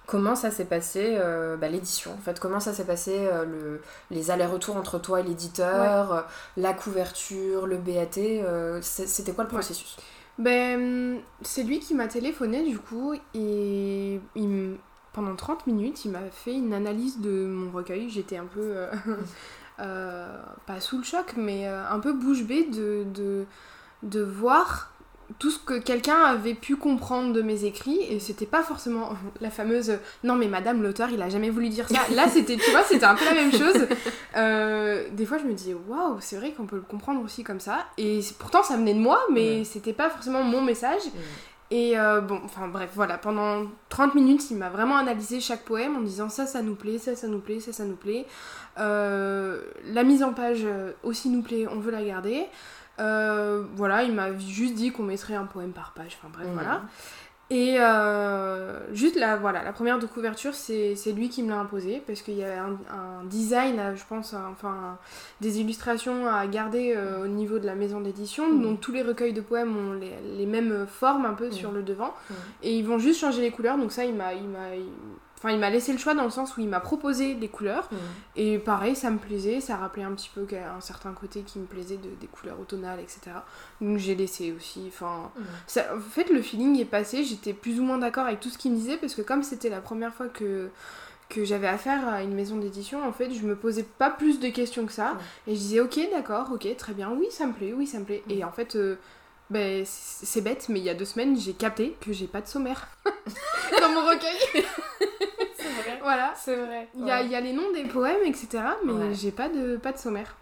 Comment 0.07 0.35
ça 0.35 0.51
s'est 0.51 0.65
passé 0.65 1.15
euh, 1.19 1.57
bah, 1.57 1.67
l'édition 1.69 2.13
En 2.13 2.17
fait, 2.21 2.39
comment 2.39 2.59
ça 2.61 2.73
s'est 2.73 2.85
passé 2.85 3.13
euh, 3.31 3.45
le, 3.45 3.81
les 4.09 4.31
allers-retours 4.31 4.75
entre 4.77 4.99
toi 4.99 5.19
et 5.21 5.23
l'éditeur, 5.23 6.25
la 6.57 6.73
couverture, 6.73 7.67
le 7.67 7.77
BAT 7.77 8.81
C'était 8.81 9.33
quoi 9.33 9.43
le 9.45 9.49
Ouais. 9.51 9.63
processus? 9.63 9.97
Ben, 10.37 11.21
c'est 11.41 11.63
lui 11.63 11.79
qui 11.79 11.93
m'a 11.93 12.07
téléphoné 12.07 12.63
du 12.63 12.79
coup 12.79 13.13
et 13.33 14.21
il 14.35 14.77
pendant 15.13 15.35
30 15.35 15.67
minutes, 15.67 16.05
il 16.05 16.11
m'a 16.11 16.29
fait 16.31 16.53
une 16.53 16.73
analyse 16.73 17.19
de 17.19 17.45
mon 17.45 17.71
recueil. 17.71 18.09
J'étais 18.09 18.37
un 18.37 18.45
peu, 18.45 18.61
euh, 18.61 18.91
pas 19.81 20.79
sous 20.79 20.97
le 20.97 21.03
choc, 21.03 21.33
mais 21.37 21.67
euh, 21.67 21.83
un 21.89 21.99
peu 21.99 22.13
bouche 22.13 22.43
bée 22.43 22.63
de, 22.65 23.03
de, 23.13 23.45
de 24.03 24.21
voir 24.21 24.87
tout 25.39 25.49
ce 25.49 25.59
que 25.59 25.79
quelqu'un 25.79 26.17
avait 26.25 26.53
pu 26.53 26.75
comprendre 26.75 27.31
de 27.31 27.41
mes 27.41 27.63
écrits 27.63 28.01
et 28.09 28.19
c'était 28.19 28.45
pas 28.45 28.63
forcément 28.63 29.11
la 29.41 29.49
fameuse 29.49 29.93
non 30.25 30.35
mais 30.35 30.47
madame 30.49 30.83
l'auteur 30.83 31.09
il 31.09 31.21
a 31.21 31.29
jamais 31.29 31.49
voulu 31.49 31.69
dire 31.69 31.87
ça 31.87 32.01
là 32.13 32.27
c'était 32.27 32.57
tu 32.57 32.69
vois 32.71 32.83
c'était 32.83 33.05
un 33.05 33.15
peu 33.15 33.23
la 33.23 33.33
même 33.33 33.51
chose. 33.53 33.87
Euh, 34.35 35.05
des 35.13 35.25
fois 35.25 35.37
je 35.37 35.45
me 35.45 35.53
disais 35.53 35.73
waouh 35.87 36.17
c'est 36.19 36.35
vrai 36.35 36.51
qu'on 36.51 36.65
peut 36.65 36.75
le 36.75 36.81
comprendre 36.81 37.23
aussi 37.23 37.43
comme 37.45 37.61
ça 37.61 37.85
et 37.97 38.19
pourtant 38.39 38.61
ça 38.61 38.75
venait 38.75 38.93
de 38.93 38.99
moi 38.99 39.19
mais 39.31 39.59
Ouais. 39.59 39.63
c'était 39.63 39.93
pas 39.93 40.09
forcément 40.09 40.43
mon 40.43 40.61
message 40.61 41.01
et 41.71 41.97
euh, 41.97 42.19
bon, 42.19 42.41
enfin 42.43 42.67
bref, 42.67 42.91
voilà, 42.93 43.17
pendant 43.17 43.65
30 43.87 44.13
minutes, 44.13 44.51
il 44.51 44.57
m'a 44.57 44.69
vraiment 44.69 44.97
analysé 44.97 45.39
chaque 45.39 45.63
poème 45.63 45.95
en 45.95 46.01
disant 46.01 46.27
ça, 46.27 46.45
ça 46.45 46.61
nous 46.61 46.75
plaît, 46.75 46.97
ça, 46.97 47.15
ça 47.15 47.27
nous 47.27 47.39
plaît, 47.39 47.61
ça, 47.61 47.71
ça 47.71 47.85
nous 47.85 47.95
plaît. 47.95 48.27
Euh, 48.77 49.61
la 49.85 50.03
mise 50.03 50.21
en 50.21 50.33
page 50.33 50.63
euh, 50.65 50.91
aussi 51.01 51.29
nous 51.29 51.41
plaît, 51.41 51.67
on 51.71 51.79
veut 51.79 51.91
la 51.91 52.03
garder. 52.03 52.45
Euh, 52.99 53.63
voilà, 53.73 54.03
il 54.03 54.13
m'a 54.13 54.37
juste 54.37 54.75
dit 54.75 54.91
qu'on 54.91 55.03
mettrait 55.03 55.35
un 55.35 55.45
poème 55.45 55.71
par 55.71 55.93
page, 55.93 56.17
enfin 56.21 56.29
bref, 56.33 56.47
voilà. 56.53 56.81
Et 57.53 57.75
euh, 57.81 58.79
juste 58.93 59.17
la, 59.17 59.35
voilà, 59.35 59.61
la 59.61 59.73
première 59.73 59.99
de 59.99 60.05
couverture, 60.05 60.53
c'est 60.55 60.95
lui 61.13 61.27
qui 61.27 61.43
me 61.43 61.49
l'a 61.49 61.59
imposé 61.59 62.01
parce 62.07 62.21
qu'il 62.21 62.35
y 62.37 62.45
a 62.45 62.63
un, 62.63 62.71
un 62.89 63.25
design, 63.25 63.77
à, 63.77 63.93
je 63.93 64.03
pense, 64.07 64.33
enfin 64.33 64.97
des 65.41 65.59
illustrations 65.59 66.27
à 66.27 66.47
garder 66.47 66.93
euh, 66.95 67.25
au 67.25 67.27
niveau 67.27 67.59
de 67.59 67.65
la 67.65 67.75
maison 67.75 67.99
d'édition. 67.99 68.47
Mhm. 68.53 68.61
Donc 68.61 68.79
tous 68.79 68.93
les 68.93 69.01
recueils 69.01 69.33
de 69.33 69.41
poèmes 69.41 69.75
ont 69.75 69.91
les, 69.91 70.13
les 70.37 70.45
mêmes 70.45 70.85
formes 70.87 71.25
un 71.25 71.33
peu 71.33 71.47
Mhm. 71.47 71.51
sur 71.51 71.71
le 71.73 71.83
devant 71.83 72.13
Mhm. 72.29 72.35
et 72.63 72.77
ils 72.77 72.85
vont 72.85 72.99
juste 72.99 73.19
changer 73.19 73.41
les 73.41 73.51
couleurs. 73.51 73.77
Donc 73.77 73.91
ça, 73.91 74.05
il 74.05 74.15
m'a, 74.15 74.29
enfin 75.43 75.51
il 75.53 75.59
m'a 75.59 75.71
laissé 75.71 75.91
le 75.91 75.97
choix 75.97 76.13
dans 76.13 76.23
le 76.23 76.29
sens 76.29 76.55
où 76.55 76.61
il 76.61 76.67
m'a 76.69 76.79
proposé 76.79 77.33
les 77.33 77.47
couleurs 77.47 77.89
Mhm. 77.91 77.97
et 78.35 78.57
pareil, 78.59 78.95
ça 78.95 79.09
me 79.09 79.17
plaisait, 79.17 79.59
ça 79.59 79.75
rappelait 79.75 80.03
un 80.03 80.11
petit 80.13 80.29
peu 80.33 80.45
un 80.55 80.81
certain 80.81 81.13
côté 81.13 81.41
qui 81.41 81.57
me 81.57 81.65
plaisait 81.65 81.97
de, 81.97 82.09
des 82.19 82.27
couleurs 82.27 82.59
automnales, 82.59 82.99
etc. 82.99 83.37
Donc 83.81 83.97
j'ai 83.97 84.13
laissé 84.13 84.53
aussi, 84.55 84.83
enfin 84.87 85.31
ça- 85.65 85.95
en 85.95 85.99
fait, 85.99 86.29
le 86.29 86.41
feeling 86.43 86.79
est 86.79 86.85
passé. 86.85 87.23
J'étais 87.23 87.53
plus 87.53 87.79
ou 87.79 87.83
moins 87.83 87.97
d'accord 87.97 88.25
avec 88.27 88.39
tout 88.39 88.49
ce 88.49 88.57
qu'il 88.59 88.71
me 88.71 88.77
disait 88.77 88.97
parce 88.97 89.15
que 89.15 89.23
comme 89.23 89.41
c'était 89.41 89.69
la 89.69 89.81
première 89.81 90.13
fois 90.13 90.27
que 90.27 90.69
que 91.29 91.45
j'avais 91.45 91.67
affaire 91.67 92.05
à 92.09 92.23
une 92.23 92.33
maison 92.33 92.57
d'édition, 92.57 93.07
en 93.07 93.13
fait, 93.13 93.31
je 93.33 93.43
me 93.45 93.55
posais 93.55 93.83
pas 93.83 94.09
plus 94.09 94.41
de 94.41 94.49
questions 94.49 94.85
que 94.85 94.91
ça. 94.91 95.13
Et 95.47 95.55
je 95.55 95.59
disais, 95.61 95.79
ok, 95.79 95.97
d'accord, 96.11 96.49
ok, 96.53 96.67
très 96.75 96.91
bien, 96.93 97.09
oui, 97.17 97.27
ça 97.31 97.45
me 97.47 97.53
plaît, 97.53 97.73
oui, 97.73 97.87
ça 97.87 97.99
me 97.99 98.03
plaît. 98.03 98.21
Et 98.29 98.43
en 98.43 98.51
fait, 98.51 98.75
euh, 98.75 98.97
ben, 99.51 99.83
c'est 99.85 100.41
bête, 100.41 100.67
mais 100.69 100.79
il 100.79 100.85
y 100.85 100.89
a 100.89 100.93
deux 100.93 101.05
semaines, 101.05 101.37
j'ai 101.39 101.53
capté 101.53 101.95
que 102.01 102.11
j'ai 102.13 102.25
pas 102.27 102.41
de 102.41 102.47
sommaire 102.47 102.87
dans 103.05 103.89
mon 103.89 104.01
recueil. 104.07 104.63
C'est 105.55 105.69
vrai. 105.83 105.99
voilà. 106.01 106.33
C'est 106.35 106.55
vrai. 106.55 106.87
Il 106.97 107.05
y, 107.05 107.11
a, 107.11 107.21
y 107.21 107.35
a 107.35 107.41
les 107.41 107.53
noms 107.53 107.71
des 107.73 107.83
poèmes, 107.83 108.23
etc., 108.25 108.63
mais 108.85 108.93
Ouais. 108.93 109.13
j'ai 109.13 109.31
pas 109.31 109.49
de, 109.49 109.77
pas 109.77 109.91
de 109.91 109.97
sommaire. 109.99 110.35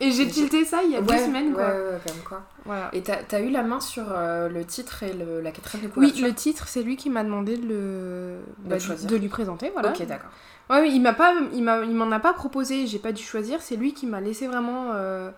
Et 0.00 0.10
j'ai 0.10 0.28
tilté 0.28 0.64
ça 0.64 0.82
il 0.82 0.90
y 0.92 0.96
a 0.96 1.00
deux 1.00 1.16
semaines, 1.16 1.52
quoi. 1.54 1.64
Ouais, 1.64 1.72
ouais, 1.72 1.98
comme 2.06 2.22
quoi. 2.28 2.42
Voilà. 2.66 2.90
Et 2.92 3.02
t'as 3.02 3.18
as 3.32 3.40
eu 3.40 3.50
la 3.50 3.62
main 3.62 3.80
sur 3.80 4.04
euh, 4.10 4.48
le 4.48 4.64
titre 4.64 5.02
et 5.02 5.12
le- 5.14 5.40
la 5.40 5.50
quatrième 5.52 5.86
de 5.86 5.88
Oui, 5.88 5.94
couverture 5.94 6.26
le 6.26 6.34
titre, 6.34 6.68
c'est 6.68 6.82
lui 6.82 6.96
qui 6.96 7.08
m'a 7.08 7.24
demandé 7.24 7.56
de, 7.56 7.66
le... 7.66 8.38
De 8.64 8.68
bah, 8.70 8.78
choisir. 8.78 9.08
de 9.10 9.16
lui 9.16 9.28
présenter, 9.28 9.70
voilà. 9.72 9.90
Ok, 9.90 10.04
d'accord. 10.06 10.30
Ouais, 10.68 10.80
oui, 10.82 10.90
il 10.94 11.00
m'a 11.00 11.12
pas, 11.14 11.32
il 11.54 11.62
m'en 11.64 12.10
a 12.10 12.18
pas 12.20 12.32
proposé, 12.34 12.86
j'ai 12.86 12.98
pas 12.98 13.12
dû 13.12 13.22
choisir. 13.22 13.62
C'est 13.62 13.76
lui 13.76 13.94
qui 13.94 14.06
m'a 14.06 14.20
laissé 14.20 14.46
vraiment 14.48 14.90
euh, 14.94 15.30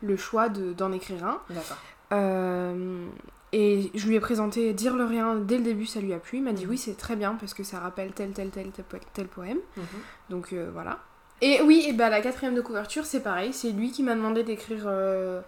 le 0.00 0.16
choix 0.16 0.48
de, 0.48 0.72
d'en 0.72 0.92
écrire 0.92 1.24
un. 1.26 1.40
d'accord. 1.50 1.76
Euh, 2.12 3.04
et 3.52 3.90
je 3.94 4.06
lui 4.08 4.14
ai 4.16 4.20
présenté 4.20 4.72
Dire 4.74 4.96
le 4.96 5.04
rien 5.04 5.34
dès 5.36 5.58
le 5.58 5.64
début, 5.64 5.86
ça 5.86 6.00
lui 6.00 6.12
a 6.12 6.18
plu. 6.18 6.38
Il 6.38 6.44
m'a 6.44 6.52
dit 6.52 6.64
Mhm. 6.64 6.70
oui, 6.70 6.78
c'est 6.78 6.96
très 6.96 7.16
bien 7.16 7.34
parce 7.38 7.52
que 7.54 7.64
ça 7.64 7.80
rappelle 7.80 8.12
tel, 8.12 8.30
tel, 8.30 8.50
tel, 8.50 8.70
tel, 8.70 8.84
po- 8.84 8.96
tel 9.12 9.26
poème. 9.26 9.58
Mhm. 9.76 9.84
Donc 10.30 10.52
euh, 10.52 10.70
voilà. 10.72 10.98
Et 11.42 11.60
oui, 11.62 11.84
et 11.88 11.92
bah 11.92 12.08
la 12.08 12.20
quatrième 12.20 12.54
de 12.54 12.60
couverture, 12.60 13.04
c'est 13.04 13.20
pareil. 13.20 13.52
C'est 13.52 13.70
lui 13.70 13.90
qui 13.90 14.02
m'a 14.02 14.14
demandé 14.14 14.42
d'écrire 14.42 14.84
euh, 14.86 15.40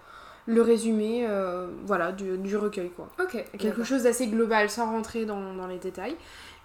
le 0.47 0.63
résumé, 0.63 1.27
euh, 1.29 1.67
voilà, 1.87 2.13
du, 2.13 2.37
du 2.39 2.57
recueil 2.57 2.91
quoi. 2.91 3.09
Ok, 3.23 3.43
Quelque 3.59 3.85
chose 3.85 4.03
d'assez 4.03 4.27
global, 4.27 4.69
sans 4.71 4.87
rentrer 4.91 5.25
dans, 5.25 5.55
dans 5.55 5.67
les 5.67 5.79
détails. 5.79 6.17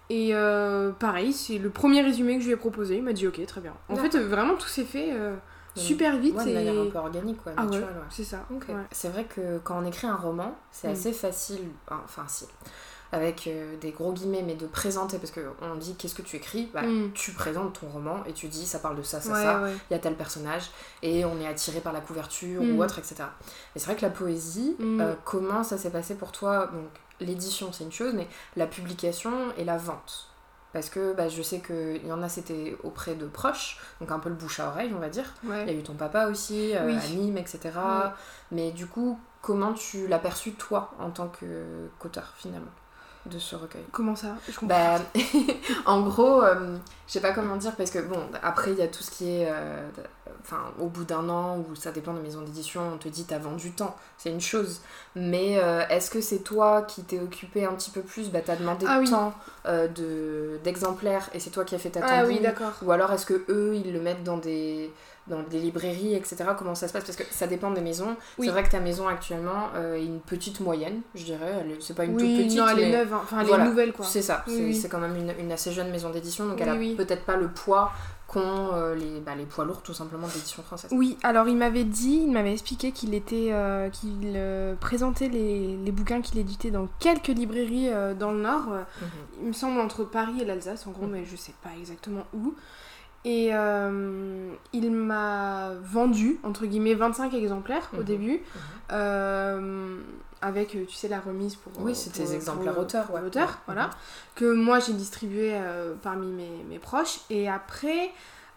Et 0.10 0.32
euh, 0.36 0.92
pareil, 0.92 1.32
c'est 1.32 1.58
le 1.58 1.70
premier 1.70 2.02
résumé 2.02 2.36
que 2.36 2.42
je 2.42 2.48
lui 2.48 2.54
ai 2.54 2.58
proposé. 2.58 2.98
Il 2.98 3.04
m'a 3.04 3.14
dit 3.14 3.26
ok, 3.28 3.46
très 3.46 3.62
bien. 3.62 3.74
En 3.90 3.96
fait, 3.96 4.16
euh, 4.16 4.28
vraiment 4.28 4.56
tout 4.56 4.68
s'est 4.68 4.84
fait 4.84 5.12
super 5.76 6.18
vite. 6.18 6.36
Ouais, 6.36 6.44
de 6.46 6.50
et... 6.50 6.54
manière 6.54 6.80
un 6.82 6.88
peu 6.88 6.98
organique, 6.98 7.42
quoi, 7.42 7.54
Ah 7.56 7.62
ouais, 7.62 7.66
naturelle, 7.68 7.96
ouais. 7.96 8.04
c'est 8.10 8.24
ça. 8.26 8.46
Ok. 8.54 8.66
ouais. 8.68 8.76
C'est 8.92 9.08
vrai 9.10 9.24
que 9.24 9.58
quand 9.64 9.80
on 9.82 9.86
écrit 9.86 10.06
un 10.08 10.16
roman, 10.18 10.56
c'est 10.72 10.90
Mm. 10.90 10.92
assez 10.92 11.14
facile, 11.14 11.62
enfin 11.88 12.04
facile, 12.08 12.50
avec 13.14 13.48
euh, 13.48 13.78
des 13.78 13.92
gros 13.92 14.12
guillemets, 14.12 14.42
mais 14.42 14.56
de 14.56 14.66
présenter, 14.68 15.18
parce 15.20 15.32
qu'on 15.32 15.76
dit 15.76 15.96
qu'est-ce 15.96 16.16
que 16.16 16.22
tu 16.24 16.36
écris, 16.36 16.70
bah, 16.74 16.82
Mm. 16.82 17.12
tu 17.14 17.32
présentes 17.32 17.80
ton 17.80 17.88
roman 17.88 18.24
et 18.26 18.34
tu 18.34 18.48
dis 18.48 18.66
ça 18.66 18.80
parle 18.80 18.98
de 18.98 19.04
ça, 19.04 19.22
ça, 19.22 19.32
Ouais, 19.32 19.42
ça, 19.44 19.62
ouais. 19.62 19.74
il 19.90 19.94
y 19.94 19.96
a 19.96 20.00
tel 20.00 20.16
personnage, 20.16 20.72
et 21.04 21.24
on 21.24 21.40
est 21.40 21.48
attiré 21.48 21.80
par 21.80 21.94
la 21.94 22.02
couverture 22.02 22.62
Mm. 22.62 22.76
ou 22.76 22.84
autre, 22.84 22.98
etc. 23.00 23.16
Mais 23.22 23.80
c'est 23.80 23.86
vrai 23.86 23.96
que 23.96 24.02
la 24.02 24.10
poésie, 24.12 24.76
Mm. 24.80 25.00
euh, 25.00 25.14
comment 25.24 25.64
ça 25.64 25.78
s'est 25.78 25.92
passé 25.92 26.16
pour 26.16 26.32
toi? 26.34 26.66
Donc 26.74 26.90
l'édition 27.20 27.72
c'est 27.72 27.84
une 27.86 27.92
chose, 27.92 28.14
mais 28.16 28.28
la 28.58 28.66
publication 28.68 29.32
et 29.58 29.64
la 29.64 29.78
vente 29.78 30.28
parce 30.74 30.90
que 30.90 31.14
bah, 31.14 31.30
je 31.30 31.44
sais 31.44 31.60
qu'il 31.60 32.04
y 32.08 32.12
en 32.12 32.24
a, 32.24 32.30
c'était 32.30 32.76
auprès 32.82 33.14
de 33.14 33.28
proches, 33.28 33.78
donc 34.02 34.10
un 34.12 34.18
peu 34.18 34.30
le 34.30 34.34
bouche 34.36 34.60
à 34.60 34.70
oreille, 34.70 34.92
on 34.96 35.00
va 35.00 35.10
dire. 35.10 35.32
Ouais. 35.44 35.66
Il 35.68 35.72
y 35.72 35.76
a 35.76 35.80
eu 35.80 35.84
ton 35.84 35.94
papa 35.94 36.26
aussi, 36.30 36.76
euh, 36.76 36.88
Oui. 36.88 36.96
à 36.98 37.08
Nîmes, 37.10 37.38
etc. 37.38 37.60
Ouais. 37.76 38.10
Mais 38.52 38.72
du 38.72 38.88
coup, 38.88 39.20
comment 39.44 39.74
tu 39.74 40.08
l'as 40.08 40.18
perçu 40.18 40.54
toi 40.54 40.92
en 41.00 41.12
tant 41.12 41.28
qu'auteur 42.00 42.34
finalement? 42.38 42.72
De 43.26 43.40
ce 43.40 43.56
recueil 43.56 43.84
Comment 43.92 44.16
ça? 44.16 44.36
Je 44.50 44.60
comprends. 44.60 44.68
bah, 44.68 45.00
en 45.86 46.02
gros, 46.02 46.42
euh, 46.44 46.78
je 47.08 47.14
sais 47.14 47.22
pas 47.22 47.32
comment 47.32 47.56
dire, 47.56 47.76
parce 47.76 47.92
que 47.92 48.00
bon, 48.00 48.20
après 48.42 48.72
il 48.72 48.78
y 48.80 48.82
a 48.82 48.88
tout 48.88 49.04
ce 49.04 49.12
qui 49.12 49.30
est. 49.30 49.48
euh, 49.50 49.88
Enfin, 50.46 50.60
au 50.78 50.88
bout 50.88 51.06
d'un 51.06 51.30
an, 51.30 51.60
ou 51.60 51.74
ça 51.74 51.94
dépend 51.94 52.14
de 52.14 52.20
maison 52.20 52.42
d'édition, 52.42 52.82
on 52.96 52.98
te 52.98 53.08
dit 53.08 53.24
t'as 53.24 53.38
vendu 53.38 53.72
tant, 53.72 53.96
c'est 54.18 54.30
une 54.30 54.42
chose. 54.42 54.82
Mais 55.16 55.58
euh, 55.58 55.88
est-ce 55.88 56.12
que 56.12 56.20
c'est 56.20 56.40
toi 56.40 56.82
qui 56.82 57.02
t'es 57.04 57.20
occupé 57.22 57.64
un 57.64 57.72
petit 57.76 57.92
peu 57.92 58.02
plus? 58.02 58.30
Bah, 58.30 58.40
t'as 58.46 58.58
demandé 58.58 58.86
Ah 58.90 59.00
oui. 59.00 59.10
tant 59.10 59.34
de- 59.66 60.60
d'exemplaires 60.66 61.30
et 61.34 61.40
c'est 61.40 61.50
toi 61.50 61.64
qui 61.64 61.76
as 61.76 61.80
fait 61.80 61.92
ta 61.92 62.02
ah 62.06 62.26
oui, 62.28 62.42
d'accord. 62.42 62.74
Ou 62.84 62.92
alors 62.92 63.12
est-ce 63.14 63.26
que 63.26 63.46
eux 63.50 63.74
ils 63.76 63.94
le 63.94 64.02
mettent 64.02 64.24
dans 64.26 64.38
des, 64.38 64.92
dans 65.28 65.42
des 65.44 65.60
librairies, 65.60 66.16
etc. 66.16 66.36
Comment 66.58 66.76
ça 66.76 66.88
se 66.88 66.94
passe? 66.94 67.06
Parce 67.06 67.16
que 67.18 67.24
ça 67.32 67.48
dépend 67.48 67.72
des 67.72 67.80
maisons. 67.82 68.16
Oui. 68.38 68.46
C'est 68.48 68.52
vrai 68.52 68.64
que 68.64 68.70
ta 68.72 68.80
maison 68.82 69.08
actuellement 69.08 69.70
euh, 69.76 69.96
est 69.96 70.06
une 70.06 70.20
petite 70.20 70.60
moyenne, 70.60 71.02
je 71.16 71.24
dirais. 71.24 71.66
Est- 71.70 71.82
C'est 71.82 71.94
pas 71.96 72.04
une 72.06 72.16
oui, 72.16 72.36
toute 72.36 72.46
petite. 72.46 72.60
non, 72.60 72.68
elle 72.68 72.80
est 72.80 72.92
mais- 72.92 72.98
neuve, 72.98 73.14
hein. 73.14 73.22
enfin 73.24 73.40
elle 73.40 73.48
voilà. 73.48 73.64
est 73.66 73.68
nouvelle 73.70 73.94
quoi. 73.94 74.06
c'est 74.06 74.22
ça, 74.22 74.44
Oui, 74.48 74.76
c'est 74.76 74.90
quand 74.90 75.00
même 75.00 75.16
une, 75.16 75.34
une 75.40 75.52
assez 75.52 75.72
jeune 75.72 75.90
maison 75.92 76.10
d'édition, 76.10 76.46
donc 76.46 76.60
elle 76.60 76.70
a 76.70 76.76
peut-être 76.98 77.24
pas 77.24 77.38
le 77.38 77.48
poids 77.48 77.92
qu'ont 78.28 78.74
euh, 78.74 78.96
les, 78.96 79.20
bah, 79.20 79.34
les 79.38 79.46
poids 79.46 79.64
lourds 79.64 79.82
tout 79.82 79.94
simplement 79.94 80.28
d'édition 80.28 80.64
française. 80.64 80.90
Oui, 80.94 81.18
alors 81.24 81.48
il 81.48 81.56
m'avait 81.56 81.84
dit, 81.84 82.22
il 82.26 82.32
m'avait 82.32 82.54
expliqué 82.54 82.92
qu'il 82.92 83.14
était, 83.14 83.50
euh, 83.52 83.90
qu'il 83.90 84.38
présentait 84.80 85.28
les, 85.30 85.78
les 85.78 85.92
bouquins 85.92 86.22
qu'il 86.22 86.38
éditait 86.40 86.72
dans 86.72 86.88
quelques 87.00 87.28
librairies 87.28 87.90
dans 88.20 88.32
le 88.32 88.40
Nord. 88.42 88.66
Mhm. 88.68 89.08
Il 89.42 89.48
me 89.50 89.54
semble 89.54 89.80
entre 89.80 90.04
Paris 90.04 90.42
et 90.42 90.46
l'Alsace 90.46 90.86
en 90.88 90.92
gros, 90.92 91.06
mhm. 91.06 91.12
mais 91.12 91.26
je 91.26 91.36
sais 91.36 91.54
pas 91.64 91.70
exactement 91.80 92.24
où. 92.34 92.56
Et 93.26 93.52
il 94.74 94.92
m'a 94.92 95.72
vendu, 95.82 96.40
entre 96.44 96.66
guillemets, 96.66 96.94
25 96.94 97.34
exemplaires 97.34 97.90
au 97.94 97.98
mhm. 97.98 98.04
début 98.04 98.42
avec, 100.44 100.76
euh, 100.76 100.86
tu 100.86 100.96
sais, 100.96 101.08
la 101.08 101.20
remise 101.20 101.56
pour. 101.56 101.72
Oui, 101.80 101.96
c'était 101.96 102.24
des 102.24 102.36
exemplaires 102.36 102.78
auteurs, 102.78 103.12
ouais. 103.12 103.22
Auteurs, 103.22 103.60
voilà. 103.66 103.90
Que 104.36 104.54
moi 104.54 104.80
j'ai 104.80 104.94
distribué 104.94 105.52
euh, 105.54 105.96
parmi 106.02 106.28
mes, 106.28 106.64
mes, 106.70 106.80
proches. 106.80 107.22
Et 107.30 107.50
après, 107.50 108.12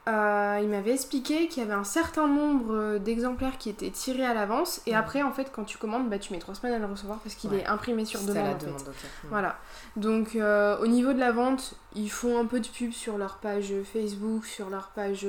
euh, 0.08 0.60
il 0.62 0.68
m'avait 0.68 0.92
expliqué 0.92 1.48
qu'il 1.48 1.62
y 1.62 1.66
avait 1.66 1.74
un 1.74 1.84
certain 1.84 2.28
nombre 2.28 2.98
d'exemplaires 2.98 3.58
qui 3.58 3.68
étaient 3.70 3.90
tirés 3.90 4.24
à 4.24 4.34
l'avance. 4.34 4.80
Et 4.86 4.94
après, 4.94 5.22
en 5.22 5.32
fait, 5.32 5.50
quand 5.52 5.64
tu 5.64 5.78
commandes, 5.78 6.08
bah, 6.08 6.18
tu 6.18 6.32
mets 6.32 6.38
trois 6.38 6.54
semaines 6.54 6.74
à 6.74 6.78
le 6.78 6.86
recevoir 6.86 7.18
parce 7.18 7.34
qu'il 7.34 7.54
est 7.54 7.66
imprimé 7.66 8.04
sur 8.04 8.20
demande. 8.20 8.54
en 8.54 8.92
fait. 8.92 9.08
Voilà. 9.24 9.58
Donc, 9.96 10.36
au 10.36 10.86
niveau 10.86 11.12
de 11.12 11.18
la 11.18 11.32
vente, 11.32 11.74
ils 11.94 12.10
font 12.10 12.38
un 12.38 12.46
peu 12.46 12.60
de 12.60 12.68
pub 12.68 12.92
sur 12.92 13.18
leur 13.18 13.38
page 13.38 13.72
Facebook, 13.92 14.44
sur 14.46 14.70
leur 14.70 14.88
page. 14.88 15.26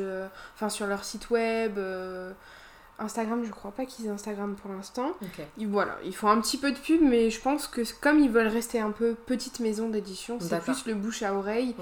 Enfin, 0.56 0.70
sur 0.70 0.88
leur 0.88 1.04
site 1.04 1.30
web. 1.30 1.80
Instagram, 3.00 3.44
je 3.46 3.52
crois 3.52 3.72
pas 3.72 3.86
qu'ils 3.86 4.08
aient 4.08 4.10
Instagram 4.10 4.56
pour 4.56 4.72
l'instant. 4.72 5.12
voilà, 5.68 5.98
ils 6.04 6.16
font 6.16 6.30
un 6.30 6.42
petit 6.42 6.58
peu 6.58 6.72
de 6.72 6.78
pub, 6.78 7.02
mais 7.02 7.30
je 7.30 7.40
pense 7.40 7.68
que 7.68 7.82
comme 8.02 8.20
ils 8.20 8.30
veulent 8.30 8.48
rester 8.48 8.80
un 8.80 8.92
peu 8.92 9.16
petite 9.16 9.60
maison 9.60 9.90
d'édition, 9.90 10.40
c'est 10.40 10.60
plus 10.62 10.86
le 10.86 10.96
bouche 10.96 11.24
à 11.24 11.34
oreille 11.34 11.76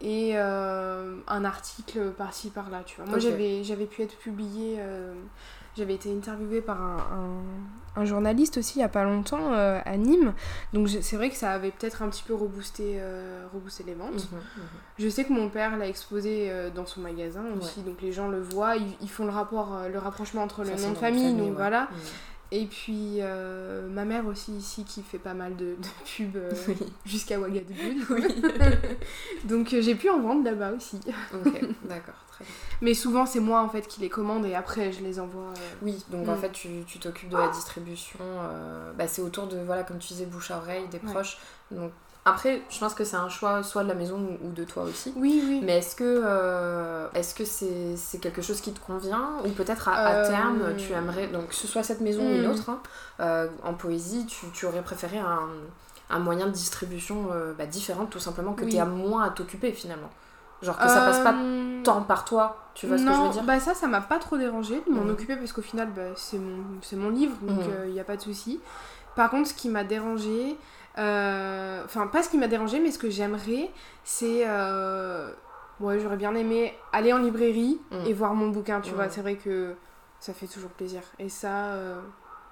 et 0.00 0.32
euh, 0.34 1.16
un 1.28 1.44
article 1.44 2.10
par-ci 2.10 2.50
par-là, 2.50 2.82
tu 2.84 2.96
vois. 2.96 3.06
Moi, 3.06 3.18
j'avais 3.18 3.86
pu 3.86 4.02
être 4.02 4.16
publié 4.16 4.76
euh, 4.78 5.14
j'avais 5.76 5.94
été 5.94 6.14
interviewée 6.14 6.60
par 6.60 6.80
un, 6.82 7.42
un, 7.96 8.04
journaliste 8.04 8.58
aussi 8.58 8.74
il 8.76 8.78
n'y 8.78 8.84
a 8.84 8.88
pas 8.88 9.04
longtemps 9.04 9.52
euh, 9.52 9.80
à 9.84 9.96
Nîmes. 9.96 10.34
Donc 10.72 10.88
c'est 10.88 11.16
vrai 11.16 11.30
que 11.30 11.36
ça 11.36 11.52
avait 11.52 11.70
peut-être 11.70 12.02
un 12.02 12.08
petit 12.08 12.22
peu 12.22 12.34
reboosté, 12.34 12.96
euh, 12.96 13.46
reboosté 13.52 13.84
les 13.84 13.94
ventes. 13.94 14.30
Mhm, 14.30 14.38
mhm. 14.38 14.64
Je 14.98 15.08
sais 15.08 15.24
que 15.24 15.32
mon 15.32 15.48
père 15.48 15.76
l'a 15.76 15.88
exposé 15.88 16.48
euh, 16.50 16.70
dans 16.70 16.86
son 16.86 17.00
magasin 17.00 17.44
aussi. 17.58 17.80
Donc 17.82 18.02
les 18.02 18.12
gens 18.12 18.28
le 18.28 18.40
voient, 18.40 18.76
ils, 18.76 19.10
font 19.10 19.24
le 19.24 19.32
rapport, 19.32 19.82
le 19.90 19.98
rapprochement 19.98 20.42
entre 20.42 20.62
le 20.62 20.80
nom 20.80 20.90
de 20.90 20.96
famille. 20.96 21.34
donc 21.34 21.54
voilà. 21.54 21.82
Mhm. 21.82 21.98
Et 22.54 22.66
puis 22.66 23.16
euh, 23.20 23.88
ma 23.88 24.04
mère 24.04 24.26
aussi 24.26 24.52
ici 24.52 24.84
qui 24.84 25.02
fait 25.02 25.18
pas 25.18 25.32
mal 25.32 25.56
de, 25.56 25.74
de 25.74 25.88
pubs 26.04 26.36
euh, 26.36 26.52
jusqu'à 27.06 27.40
Ouagadougou. 27.40 28.04
Oui. 28.10 28.22
Donc 29.44 29.72
euh, 29.72 29.80
j'ai 29.80 29.94
pu 29.94 30.10
en 30.10 30.20
vendre 30.20 30.44
là-bas 30.44 30.72
aussi. 30.72 31.00
ok, 31.32 31.60
d'accord, 31.88 32.22
Mais 32.80 32.94
souvent 32.94 33.26
c'est 33.26 33.40
moi 33.40 33.62
en 33.62 33.68
fait 33.68 33.86
qui 33.86 34.00
les 34.00 34.08
commande 34.08 34.46
et 34.46 34.54
après 34.54 34.92
je 34.92 35.02
les 35.02 35.20
envoie. 35.20 35.52
Oui, 35.82 36.04
donc 36.10 36.28
en 36.28 36.34
mm. 36.34 36.38
fait 36.38 36.52
tu 36.52 36.98
t'occupes 37.00 37.30
de 37.30 37.36
la 37.36 37.48
distribution. 37.48 38.18
Bah, 38.96 39.08
c'est 39.08 39.22
autour 39.22 39.46
de, 39.46 39.58
voilà, 39.58 39.82
comme 39.84 39.98
tu 39.98 40.08
disais, 40.08 40.26
bouche 40.26 40.50
à 40.50 40.58
oreille, 40.58 40.86
des 40.88 40.98
proches. 40.98 41.38
Donc 41.70 41.92
après, 42.24 42.62
je 42.70 42.78
pense 42.78 42.94
que 42.94 43.02
c'est 43.02 43.16
un 43.16 43.28
choix 43.28 43.64
soit 43.64 43.82
de 43.82 43.88
la 43.88 43.94
maison 43.94 44.38
ou 44.44 44.52
de 44.52 44.62
toi 44.62 44.84
aussi. 44.84 45.12
Oui, 45.16 45.42
oui. 45.44 45.60
Mais 45.64 45.78
est-ce 45.78 45.96
que 45.96 46.22
euh, 46.24 47.08
est-ce 47.14 47.34
que 47.34 47.44
c'est 47.44 48.18
quelque 48.18 48.42
chose 48.42 48.60
qui 48.60 48.72
te 48.72 48.78
convient 48.78 49.30
ou 49.44 49.48
peut-être 49.48 49.88
à, 49.88 50.14
euh, 50.14 50.28
terme 50.28 50.76
tu 50.76 50.92
aimerais 50.92 51.26
donc 51.26 51.48
que 51.48 51.54
ce 51.54 51.66
soit 51.66 51.82
cette 51.82 52.00
maison 52.00 52.22
ou 52.22 52.30
une 52.30 52.46
hmm. 52.46 52.50
autre 52.50 52.70
hein, 52.70 52.80
euh, 53.18 53.48
en 53.64 53.74
poésie, 53.74 54.24
tu, 54.26 54.46
tu, 54.52 54.66
aurais 54.66 54.82
préféré 54.82 55.18
un, 55.18 55.48
un 56.10 56.18
moyen 56.20 56.46
de 56.46 56.52
distribution 56.52 57.26
bah, 57.58 57.66
différent 57.66 58.06
tout 58.06 58.20
simplement 58.20 58.52
que 58.52 58.64
tu 58.66 58.76
aies 58.76 58.84
moins 58.84 59.24
à 59.24 59.30
t'occuper 59.30 59.72
finalement? 59.72 60.10
Genre 60.62 60.78
que 60.78 60.88
ça 60.88 61.00
passe 61.00 61.20
pas 61.20 61.34
tant 61.82 62.02
par 62.02 62.24
toi, 62.24 62.56
tu 62.74 62.86
vois 62.86 62.96
ce 62.96 63.04
que 63.04 63.12
je 63.12 63.20
veux 63.20 63.28
dire 63.30 63.42
Bah 63.42 63.58
ça, 63.58 63.74
ça 63.74 63.88
m'a 63.88 64.00
pas 64.00 64.18
trop 64.18 64.36
dérangé 64.36 64.80
de 64.86 64.92
m'en 64.92 65.02
hmm. 65.02 65.10
occuper 65.10 65.36
parce 65.36 65.52
qu'au 65.52 65.62
final, 65.62 65.88
bah, 65.94 66.14
c'est 66.14 66.38
mon, 66.38 66.62
mon 66.96 67.10
livre, 67.10 67.36
donc 67.42 67.60
il 67.64 67.90
hmm. 67.90 67.92
n'y 67.92 68.00
a 68.00 68.04
pas 68.04 68.16
de 68.16 68.22
souci. 68.22 68.60
Par 69.16 69.30
contre, 69.30 69.48
ce 69.48 69.54
qui 69.54 69.68
m'a 69.68 69.84
dérangé, 69.84 70.56
euh, 70.98 71.82
enfin, 71.84 72.06
pas 72.06 72.22
ce 72.22 72.28
qui 72.28 72.38
m'a 72.38 72.48
dérangé, 72.48 72.80
mais 72.80 72.90
ce 72.90 72.98
que 72.98 73.10
j'aimerais, 73.10 73.70
c'est. 74.04 74.42
Euh, 74.46 75.30
ouais, 75.80 75.98
j'aurais 76.00 76.16
bien 76.16 76.34
aimé 76.34 76.74
aller 76.92 77.12
en 77.12 77.18
librairie 77.18 77.80
mm. 77.90 78.06
et 78.06 78.12
voir 78.12 78.34
mon 78.34 78.48
bouquin, 78.48 78.80
tu 78.80 78.92
vois. 78.92 79.06
Mm. 79.06 79.10
C'est 79.10 79.20
vrai 79.22 79.36
que 79.36 79.74
ça 80.20 80.32
fait 80.32 80.46
toujours 80.46 80.70
plaisir. 80.70 81.02
Et 81.18 81.28
ça. 81.28 81.72
Euh, 81.72 82.00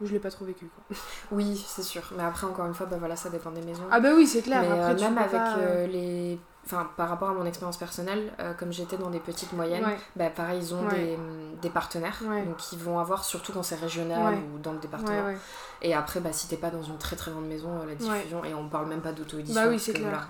je 0.03 0.13
l'ai 0.13 0.19
pas 0.19 0.31
trop 0.31 0.47
vécu 0.47 0.65
quoi. 0.65 0.97
Oui, 1.31 1.63
c'est 1.67 1.83
sûr. 1.83 2.03
Mais 2.17 2.23
après, 2.23 2.47
encore 2.47 2.65
une 2.65 2.73
fois, 2.73 2.87
bah 2.87 2.97
voilà, 2.99 3.17
ça 3.17 3.29
dépend 3.29 3.51
des 3.51 3.61
maisons. 3.61 3.85
Ah 3.91 4.01
bah 4.01 4.11
oui, 4.17 4.27
c'est 4.27 4.41
clair. 4.41 4.61
après, 4.61 4.95
même 4.95 5.19
avec 5.19 5.93
les 5.93 6.39
enfin 6.71 6.89
par 6.97 7.09
rapport 7.09 7.31
à 7.31 7.35
mon 7.35 7.45
expérience 7.45 7.77
personnelle, 7.77 8.33
euh, 8.39 8.55
comme 8.55 8.73
j'étais 8.73 8.97
dans 8.97 9.11
des 9.11 9.19
petites 9.19 9.53
moyennes, 9.53 9.87
bah 10.17 10.31
pareil, 10.31 10.61
ils 10.61 10.75
ont 10.75 10.87
des, 10.89 11.19
des, 11.61 11.71
partenaires 11.71 12.23
qui 12.59 12.77
vont 12.77 12.99
avoir, 12.99 13.25
surtout 13.25 13.53
quand 13.53 13.63
c'est 13.63 13.77
régional 13.81 14.37
ou 14.55 14.59
dans 14.59 14.73
le 14.73 14.79
département. 14.79 15.35
Et 15.83 15.95
après, 15.95 16.21
bah, 16.21 16.33
si 16.33 16.47
t'es 16.47 16.57
pas 16.57 16.71
dans 16.71 16.83
une 16.83 16.99
très 16.99 17.17
très 17.17 17.31
grande 17.31 17.47
maison, 17.47 17.81
euh, 17.81 17.87
la 17.87 17.95
diffusion, 17.95 18.45
et 18.45 18.53
on 18.53 18.69
parle 18.69 18.87
même 18.87 19.01
pas 19.01 19.13
d'auto-édition. 19.13 19.61
Bah 19.61 19.69
oui, 19.69 19.79
c'est 19.79 19.95
clair. 19.95 20.29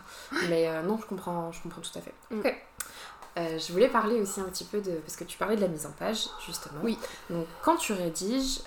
Mais 0.49 0.69
euh, 0.69 0.83
non, 0.83 0.97
je 0.97 1.07
comprends, 1.07 1.51
je 1.51 1.61
comprends 1.61 1.81
tout 1.81 1.99
à 1.99 2.01
fait. 2.01 2.15
Mm. 2.31 2.39
Ok. 2.39 2.57
je 3.37 3.73
voulais 3.73 3.89
parler 3.89 4.21
aussi 4.21 4.41
un 4.41 4.45
petit 4.45 4.65
peu 4.65 4.81
de. 4.81 4.93
Parce 4.93 5.17
que 5.17 5.25
tu 5.25 5.37
parlais 5.37 5.57
de 5.57 5.61
la 5.61 5.69
mise 5.69 5.87
en 5.87 5.93
page, 5.93 6.29
justement. 6.47 6.79
Oui. 6.83 6.99
Donc, 7.31 7.47
quand 7.63 7.77
tu 7.77 7.93
rédiges, 7.93 8.61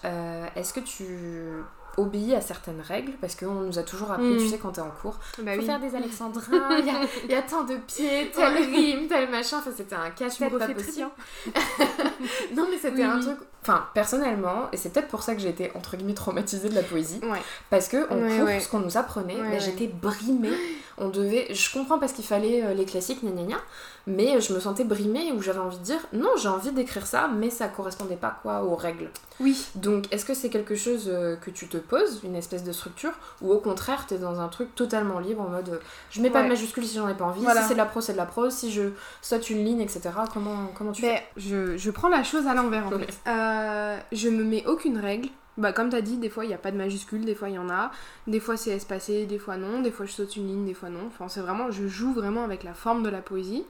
est-ce 0.56 0.74
que 0.74 0.82
tu 0.82 1.64
obéit 1.98 2.34
à 2.34 2.42
certaines 2.42 2.82
règles 2.82 3.14
parce 3.22 3.36
qu'on 3.36 3.62
nous 3.62 3.80
a 3.80 3.84
toujours 3.84 4.12
appris, 4.12 4.38
tu 4.38 4.46
mm. 4.46 4.50
sais, 4.50 4.58
quand 4.58 4.72
t'es 4.72 4.82
en 4.82 4.90
cours, 4.90 5.20
bah 5.40 5.56
faut 5.56 5.62
faire 5.62 5.80
des 5.80 5.96
alexandrins, 5.96 6.78
il 6.80 7.32
y, 7.32 7.36
a 7.36 7.42
tant 7.42 7.64
de 7.64 7.76
pieds, 7.76 8.32
tel 8.36 8.54
rime, 8.54 9.08
tel 9.08 9.30
machin. 9.30 9.60
Enfin, 9.60 9.72
c'était 9.76 9.96
un 9.96 10.10
casse-tête 10.10 10.58
pas 10.58 10.68
possible. 10.68 11.10
non, 12.56 12.68
mais 12.70 12.78
c'était 12.78 13.04
un 13.04 13.20
truc. 13.20 13.38
Enfin, 13.62 13.88
personnellement, 13.94 14.70
et 14.72 14.78
c'est 14.78 14.92
peut-être 14.92 15.08
pour 15.08 15.24
ça 15.24 15.36
que 15.36 15.42
j'ai 15.42 15.50
été 15.50 15.72
entre 15.76 15.96
guillemets 15.96 16.14
traumatisée 16.14 16.70
de 16.70 16.76
la 16.76 16.84
poésie, 16.84 17.22
parce 17.70 17.88
que 17.88 18.06
en 18.06 18.38
cours, 18.38 18.62
ce 18.62 18.68
qu'on 18.68 18.80
nous 18.80 18.98
apprenait, 18.98 19.38
bah, 19.38 19.60
j'étais 19.60 19.88
brimée. 19.88 20.52
On 20.98 21.10
devait, 21.10 21.54
je 21.54 21.74
comprends 21.74 22.00
parce 22.00 22.14
qu'il 22.14 22.26
fallait 22.26 22.64
euh, 22.64 22.74
les 22.74 22.86
classiques, 22.86 23.24
gna 23.24 23.32
gna 23.32 23.44
gna, 23.44 23.58
mais 24.06 24.42
je 24.42 24.54
me 24.54 24.60
sentais 24.60 24.84
brimée 24.84 25.32
où 25.32 25.42
j'avais 25.42 25.60
envie 25.60 25.78
de 25.78 25.84
dire 25.84 26.00
non, 26.14 26.30
j'ai 26.42 26.50
envie 26.50 26.72
d'écrire 26.72 27.08
ça, 27.08 27.28
mais 27.28 27.50
ça 27.50 27.68
correspondait 27.68 28.16
pas 28.16 28.40
quoi 28.42 28.64
aux 28.64 28.76
règles. 28.76 29.10
Oui. 29.40 29.66
Donc, 29.76 30.06
est-ce 30.12 30.26
que 30.26 30.34
c'est 30.34 30.50
quelque 30.50 30.76
chose 30.76 31.06
euh, 31.08 31.36
que 31.36 31.50
tu 31.50 31.68
te 31.68 31.78
poses, 31.78 32.22
une 32.24 32.36
espèce 32.36 32.64
de 32.64 32.72
structure, 32.72 33.14
ou 33.42 33.52
au 33.52 33.60
contraire, 33.60 34.06
t'es 34.08 34.18
dans 34.18 34.40
un 34.40 34.48
truc 34.48 34.76
totalement 34.76 35.20
libre 35.20 35.42
en 35.42 35.50
mode 35.50 35.80
je 36.12 36.22
mets 36.22 36.30
pas 36.30 36.44
de 36.44 36.48
majuscule 36.48 36.86
si 36.86 36.96
j'en 36.96 37.08
ai 37.08 37.16
pas 37.16 37.26
envie, 37.26 37.42
si 37.42 37.64
c'est 37.68 37.74
de 37.74 37.78
la 37.78 37.86
prose, 37.86 38.06
c'est 38.06 38.14
de 38.14 38.18
la 38.18 38.26
prose, 38.26 38.54
si 38.54 38.72
je 38.72 38.92
saute 39.22 39.50
une 39.50 39.64
ligne, 39.66 39.82
etc. 39.82 40.02
Comment, 40.32 40.68
comment 40.76 40.92
tu 40.92 41.02
fais? 41.02 41.24
je, 41.38 41.78
je, 41.78 41.92
prends 41.92 42.10
la 42.10 42.24
chose 42.24 42.48
à 42.48 42.54
l'envers 42.54 42.88
en 42.88 42.92
fait. 42.92 43.20
Euh, 43.28 43.98
je 44.12 44.30
me 44.30 44.44
mets 44.44 44.66
aucune 44.68 44.98
règle. 44.98 45.30
Bah, 45.58 45.72
comme 45.72 45.90
t'as 45.90 46.02
dit, 46.02 46.18
des 46.18 46.30
fois 46.30 46.46
il 46.46 46.48
n'y 46.48 46.54
a 46.54 46.58
pas 46.58 46.72
de 46.72 46.78
majuscule, 46.78 47.26
des 47.26 47.36
fois 47.36 47.50
il 47.50 47.56
y 47.56 47.60
en 47.60 47.70
a, 47.70 47.92
des 48.26 48.40
fois 48.40 48.58
c'est 48.58 48.72
espacé, 48.72 49.26
des 49.26 49.38
fois 49.38 49.56
non, 49.56 49.82
des 49.82 49.92
fois 49.92 50.06
je 50.06 50.12
saute 50.12 50.36
une 50.36 50.48
ligne, 50.48 50.66
des 50.66 50.74
fois 50.74 50.90
non. 50.90 51.08
Enfin, 51.08 51.28
c'est 51.30 51.42
vraiment, 51.42 51.70
je 51.72 51.88
joue 51.88 52.14
vraiment 52.14 52.44
avec 52.44 52.64
la 52.64 52.74
forme 52.74 53.04
de 53.04 53.10
la 53.10 53.22
poésie. 53.22 53.66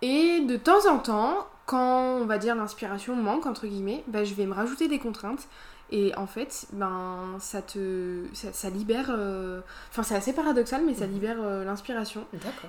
Et 0.00 0.40
de 0.40 0.56
temps 0.56 0.90
en 0.90 0.98
temps, 0.98 1.46
quand 1.66 2.18
on 2.20 2.24
va 2.24 2.38
dire 2.38 2.54
l'inspiration 2.56 3.14
manque, 3.14 3.46
entre 3.46 3.66
guillemets, 3.66 4.04
bah, 4.08 4.24
je 4.24 4.34
vais 4.34 4.46
me 4.46 4.54
rajouter 4.54 4.88
des 4.88 4.98
contraintes. 4.98 5.48
Et 5.90 6.14
en 6.16 6.26
fait, 6.26 6.66
ben, 6.72 7.36
ça 7.38 7.60
te. 7.60 8.24
Ça, 8.32 8.70
libère. 8.70 9.08
Euh, 9.10 9.60
enfin, 9.90 10.02
c'est 10.02 10.14
assez 10.14 10.32
paradoxal, 10.32 10.82
mais 10.86 10.94
ça 10.94 11.06
mhm. 11.06 11.12
libère 11.12 11.36
euh, 11.42 11.64
l'inspiration. 11.64 12.26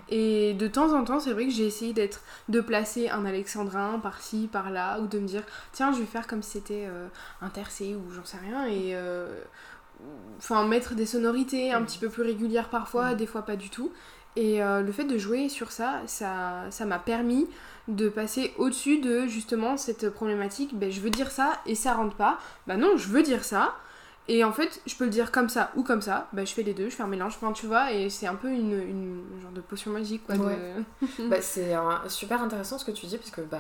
Et 0.10 0.54
de 0.54 0.67
temps 0.67 0.93
en 0.93 1.06
temps, 1.06 1.21
c'est 1.21 1.32
vrai 1.32 1.45
que 1.45 1.52
j'ai 1.52 1.65
essayé 1.65 1.93
d'être. 1.93 2.21
de 2.49 2.60
placer 2.60 3.10
un 3.10 3.26
alexandrin 3.26 3.97
par-ci, 3.99 4.49
par-là, 4.52 4.99
ou 4.99 5.08
de 5.08 5.19
me 5.19 5.28
dire, 5.28 5.43
tiens, 5.71 5.93
je 5.93 5.99
vais 5.99 6.06
faire 6.06 6.28
comme 6.28 6.43
si 6.43 6.52
c'était 6.52 6.86
euh, 6.89 7.08
un 7.41 7.49
tercé, 7.49 7.95
ou 7.95 8.12
j'en 8.12 8.26
sais 8.26 8.38
rien, 8.38 8.67
et. 8.67 8.95
Enfin, 10.38 10.67
mettre 10.67 10.95
des 10.95 11.06
sonorités 11.06 11.71
un 11.71 11.80
mhm. 11.80 11.86
petit 11.86 11.99
peu 11.99 12.10
plus 12.10 12.23
régulières 12.23 12.67
parfois, 12.67 13.12
mhm. 13.12 13.17
des 13.17 13.26
fois 13.26 13.43
pas 13.43 13.56
du 13.56 13.69
tout. 13.69 13.91
Et 14.36 14.60
le 14.60 14.91
fait 14.91 15.04
de 15.06 15.17
jouer 15.17 15.47
sur 15.47 15.71
ça, 15.71 16.02
ça 16.08 16.86
m'a 16.86 16.99
permis 16.99 17.47
de 17.88 18.10
passer 18.10 18.54
au-dessus 18.58 19.00
de 19.00 19.28
justement 19.28 19.78
cette 19.78 20.10
problématique, 20.10 20.78
ben, 20.78 20.91
je 20.91 21.02
veux 21.02 21.10
dire 21.10 21.32
ça 21.32 21.60
et 21.65 21.76
ça 21.76 21.93
rentre 21.93 22.15
pas. 22.15 22.39
Bah 22.67 22.78
non, 22.78 22.98
je 22.98 23.08
veux 23.10 23.24
dire 23.24 23.43
ça. 23.43 23.76
Et 24.30 24.44
en 24.44 24.54
fait, 24.54 24.82
je 24.86 24.96
peux 24.96 25.04
le 25.04 25.10
dire 25.10 25.32
comme 25.32 25.50
ça 25.50 25.72
ou 25.76 25.84
comme 25.84 26.02
ça. 26.02 26.30
Bah, 26.32 26.46
je 26.46 26.54
fais 26.54 26.64
les 26.64 26.74
deux, 26.74 26.90
je 26.90 26.96
fais 26.96 27.04
un 27.04 27.08
mélange, 27.08 27.34
enfin, 27.36 27.52
tu 27.52 27.68
vois, 27.68 27.92
et 27.92 28.10
c'est 28.10 28.26
un 28.26 28.36
peu 28.36 28.50
une, 28.50 28.72
une, 28.72 29.24
genre 29.42 29.52
de 29.52 29.60
potion 29.60 29.92
magique, 29.92 30.26
quoi. 30.26 30.36
bah, 31.30 31.42
c'est 31.42 31.76
super 32.08 32.42
intéressant 32.42 32.78
ce 32.78 32.86
que 32.86 32.92
tu 32.92 33.06
dis, 33.06 33.18
parce 33.18 33.32
que 33.32 33.42
bah, 33.42 33.58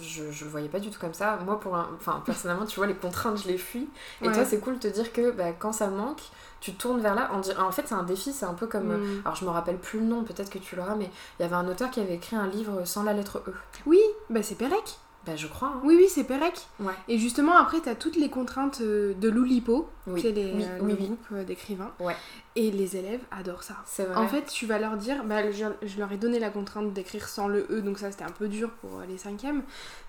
je, 0.00 0.30
je 0.30 0.44
le 0.44 0.50
voyais 0.50 0.68
pas 0.68 0.80
du 0.80 0.90
tout 0.90 0.98
comme 0.98 1.12
ça. 1.12 1.38
Moi, 1.44 1.60
pour 1.60 1.74
enfin, 1.74 2.22
personnellement, 2.24 2.64
tu 2.64 2.76
vois, 2.76 2.86
les 2.86 2.94
contraintes, 2.94 3.42
je 3.42 3.48
les 3.48 3.58
fuis. 3.58 3.88
Et 4.22 4.30
toi, 4.30 4.44
c'est 4.44 4.58
cool 4.58 4.74
de 4.74 4.80
te 4.80 4.88
dire 4.88 5.12
que 5.12 5.30
bah, 5.30 5.52
quand 5.52 5.72
ça 5.72 5.88
manque, 5.88 6.22
tu 6.60 6.72
tournes 6.72 7.00
vers 7.00 7.14
là. 7.14 7.30
En 7.58 7.72
fait, 7.72 7.82
c'est 7.86 7.94
un 7.94 8.02
défi, 8.02 8.32
c'est 8.32 8.46
un 8.46 8.54
peu 8.54 8.66
comme. 8.66 8.96
Mm. 8.96 9.22
Alors, 9.24 9.36
je 9.36 9.44
me 9.44 9.50
rappelle 9.50 9.76
plus 9.76 10.00
le 10.00 10.06
nom, 10.06 10.24
peut-être 10.24 10.50
que 10.50 10.58
tu 10.58 10.76
l'auras, 10.76 10.96
mais 10.96 11.10
il 11.38 11.42
y 11.42 11.44
avait 11.44 11.56
un 11.56 11.68
auteur 11.68 11.90
qui 11.90 12.00
avait 12.00 12.14
écrit 12.14 12.36
un 12.36 12.46
livre 12.46 12.86
sans 12.86 13.02
la 13.02 13.12
lettre 13.12 13.42
E. 13.46 13.54
Oui, 13.84 14.00
bah 14.30 14.42
c'est 14.42 14.54
Pérec. 14.54 14.98
Bah, 15.26 15.34
je 15.36 15.46
crois. 15.48 15.68
hein. 15.68 15.80
Oui, 15.84 15.96
oui, 15.98 16.06
c'est 16.08 16.24
Pérec. 16.24 16.54
Ouais. 16.78 16.92
Et 17.08 17.18
justement, 17.18 17.56
après, 17.56 17.80
t'as 17.80 17.94
toutes 17.96 18.16
les 18.16 18.28
contraintes 18.30 18.80
euh, 18.80 19.12
de 19.14 19.28
Loulipo, 19.28 19.88
Oui. 20.06 20.20
c'est 20.22 20.30
les, 20.30 20.52
Oui, 20.52 20.64
euh, 20.64 20.78
oui, 20.82 20.90
le 20.90 20.96
groupe 21.06 21.26
euh, 21.32 21.44
d'écrivains. 21.44 21.90
Ouais. 21.98 22.14
Et 22.54 22.70
les 22.70 22.96
élèves 22.96 23.20
adorent 23.30 23.64
ça. 23.64 23.74
C'est 23.86 24.04
vrai. 24.04 24.16
En 24.16 24.28
fait, 24.28 24.46
tu 24.46 24.66
vas 24.66 24.78
leur 24.78 24.96
dire, 24.96 25.24
bah, 25.24 25.50
je, 25.50 25.64
je 25.82 25.98
leur 25.98 26.10
ai 26.12 26.16
donné 26.16 26.38
la 26.38 26.50
contrainte 26.50 26.92
d'écrire 26.92 27.28
sans 27.28 27.48
le 27.48 27.66
E, 27.70 27.80
donc 27.82 27.98
ça 27.98 28.10
c'était 28.10 28.24
un 28.24 28.30
peu 28.30 28.48
dur 28.48 28.70
pour 28.80 29.02
les 29.08 29.18
cinquièmes, 29.18 29.62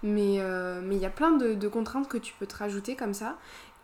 mais 0.03 0.37
euh, 0.39 0.79
mais 0.83 0.95
il 0.95 1.01
y 1.01 1.05
a 1.05 1.09
plein 1.09 1.31
de, 1.31 1.53
de 1.55 1.67
contraintes 1.67 2.07
que 2.07 2.17
tu 2.17 2.33
peux 2.39 2.45
te 2.45 2.55
rajouter 2.55 2.95
comme 2.95 3.13
ça. 3.13 3.35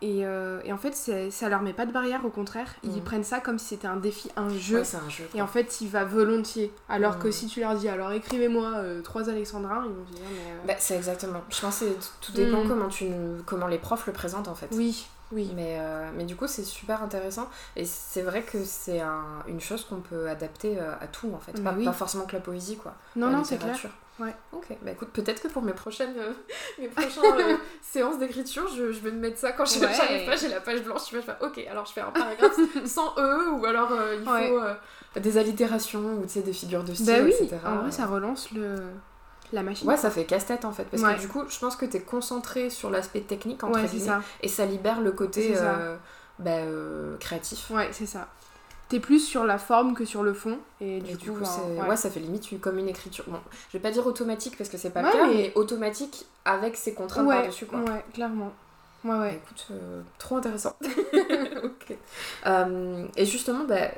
Et, 0.06 0.26
euh, 0.26 0.60
et 0.64 0.72
en 0.72 0.76
fait, 0.76 0.94
ça 1.30 1.48
leur 1.48 1.62
met 1.62 1.72
pas 1.72 1.86
de 1.86 1.92
barrière, 1.92 2.26
au 2.26 2.28
contraire, 2.28 2.68
ils 2.82 2.90
Mhm. 2.90 3.00
prennent 3.04 3.24
ça 3.24 3.40
comme 3.40 3.58
si 3.58 3.68
c'était 3.68 3.86
un 3.86 3.96
défi, 3.96 4.30
un 4.36 4.50
jeu. 4.50 4.80
Ouais, 4.80 4.96
un 4.96 5.08
jeu. 5.08 5.24
Et 5.34 5.40
en 5.40 5.46
fait, 5.46 5.80
il 5.80 5.88
va 5.88 6.04
volontiers. 6.04 6.70
Alors 6.90 7.18
que 7.18 7.28
Mhm. 7.28 7.32
si 7.32 7.46
tu 7.46 7.60
leur 7.60 7.74
dis, 7.74 7.88
alors 7.88 8.12
écrivez-moi 8.12 8.70
euh, 8.74 9.00
trois 9.00 9.30
alexandrins, 9.30 9.82
ils 9.86 9.92
vont 9.94 10.06
se 10.06 10.12
dire, 10.12 10.24
mais. 10.30 10.52
euh, 10.52 10.66
Bah, 10.66 10.74
c'est 10.78 10.94
exactement. 10.96 11.40
Je 11.48 11.58
pense 11.58 11.78
que 11.80 11.86
tout 12.20 12.32
dépend 12.32 12.64
Mm. 12.64 12.68
comment, 12.68 12.88
tu, 12.88 13.06
comment 13.46 13.66
les 13.66 13.78
profs 13.78 14.06
le 14.06 14.12
présentent 14.12 14.48
en 14.48 14.54
fait. 14.54 14.68
oui, 14.72 15.06
oui. 15.32 15.50
Mais, 15.56 15.80
mais 16.16 16.24
du 16.24 16.36
coup, 16.36 16.46
c'est 16.46 16.64
super 16.64 17.02
intéressant. 17.02 17.48
Et 17.74 17.86
c'est 17.86 18.22
vrai 18.22 18.42
que 18.42 18.62
c'est 18.62 19.00
un- 19.00 19.42
une 19.48 19.60
chose 19.60 19.86
qu'on 19.86 20.00
peut 20.00 20.28
adapter 20.28 20.78
à 20.78 21.06
tout 21.06 21.32
en 21.34 21.38
fait. 21.40 21.62
Pas, 21.62 21.72
oui. 21.76 21.84
pas 21.86 21.92
forcément 21.94 22.26
que 22.26 22.34
la 22.36 22.40
poésie 22.42 22.76
quoi. 22.76 22.94
Non, 23.16 23.30
non, 23.30 23.42
c'est 23.42 23.56
clair. 23.56 23.74
Ouais. 24.20 24.34
Ok, 24.52 24.66
bah 24.82 24.92
écoute, 24.92 25.08
peut-être 25.12 25.42
que 25.42 25.48
pour 25.48 25.62
mes 25.62 25.72
prochaines, 25.72 26.14
euh, 26.16 26.32
mes 26.78 26.88
prochaines 26.88 27.24
euh, 27.40 27.56
séances 27.82 28.18
d'écriture, 28.18 28.68
je, 28.68 28.92
je 28.92 29.00
vais 29.00 29.10
me 29.10 29.18
mettre 29.18 29.38
ça 29.38 29.52
quand 29.52 29.64
je 29.64 29.80
Ouais. 29.80 30.24
pas, 30.24 30.36
j'ai 30.36 30.48
la 30.48 30.60
page 30.60 30.82
blanche, 30.84 31.02
tu 31.06 31.16
vas 31.16 31.22
faire 31.22 31.36
ok, 31.40 31.58
alors 31.68 31.84
je 31.86 31.92
fais 31.92 32.00
un 32.00 32.10
paragraphe 32.10 32.56
sans 32.86 33.12
E, 33.18 33.50
ou 33.58 33.64
alors 33.66 33.90
euh, 33.92 34.16
il 34.22 34.28
Ouais. 34.28 34.48
faut 35.14 35.20
des 35.20 35.36
allitérations, 35.38 36.14
ou 36.18 36.22
tu 36.22 36.28
sais, 36.34 36.42
des 36.42 36.52
figures 36.52 36.84
de 36.84 36.94
style, 36.94 37.06
Bah 37.06 37.22
oui, 37.24 37.30
etc. 37.32 37.56
en 37.66 37.76
vrai, 37.78 37.90
ça 37.90 38.06
relance 38.06 38.52
le... 38.52 38.76
la 39.52 39.62
machine. 39.62 39.88
Ouais, 39.88 39.96
ça 39.96 40.10
fait 40.10 40.24
casse-tête 40.24 40.64
en 40.64 40.72
fait, 40.72 40.84
parce 40.84 41.02
Ouais. 41.02 41.16
que 41.16 41.20
du 41.20 41.28
coup, 41.28 41.42
je 41.48 41.58
pense 41.58 41.74
que 41.76 41.84
t'es 41.86 42.00
concentré 42.00 42.70
sur 42.70 42.90
l'aspect 42.90 43.20
technique, 43.20 43.64
entre 43.64 43.80
guillemets, 43.82 44.18
et 44.42 44.48
ça 44.48 44.64
libère 44.64 45.00
le 45.00 45.10
côté 45.12 45.54
bah, 46.38 46.60
créatif. 47.20 47.70
Ouais, 47.70 47.88
c'est 47.92 48.06
ça. 48.06 48.28
T'es 48.94 49.00
plus 49.00 49.18
sur 49.18 49.42
la 49.44 49.58
forme 49.58 49.94
que 49.94 50.04
sur 50.04 50.22
le 50.22 50.32
fond. 50.34 50.56
Et 50.80 51.00
du 51.00 51.10
Et 51.10 51.14
coup, 51.14 51.20
du 51.20 51.30
coup, 51.32 51.40
ben, 51.40 51.82
ouais. 51.82 51.88
ouais. 51.88 51.96
ça 51.96 52.10
fait 52.10 52.20
limite 52.20 52.60
comme 52.60 52.78
une 52.78 52.88
écriture. 52.88 53.24
Bon, 53.26 53.38
je 53.72 53.76
vais 53.76 53.82
pas 53.82 53.90
dire 53.90 54.06
automatique 54.06 54.56
parce 54.56 54.70
que 54.70 54.76
c'est 54.78 54.90
pas 54.90 55.00
Ouais, 55.02 55.06
le 55.08 55.12
cas, 55.12 55.26
mais- 55.26 55.34
mais... 55.34 55.52
automatique 55.56 56.26
avec 56.44 56.76
ses 56.76 56.94
contraintes 56.94 57.26
ouais, 57.26 57.34
par-dessus 57.38 57.66
quoi. 57.66 57.80
ouais, 57.80 58.04
clairement. 58.14 58.52
Ouais, 59.04 59.10
Bah, 59.10 59.20
ouais. 59.22 59.34
écoute, 59.34 59.66
euh, 59.72 60.02
trop 60.18 60.36
intéressant. 60.36 60.76
Ok. 61.64 61.96
Euh, 62.46 63.06
et 63.16 63.26
justement, 63.26 63.64
bah, 63.64 63.88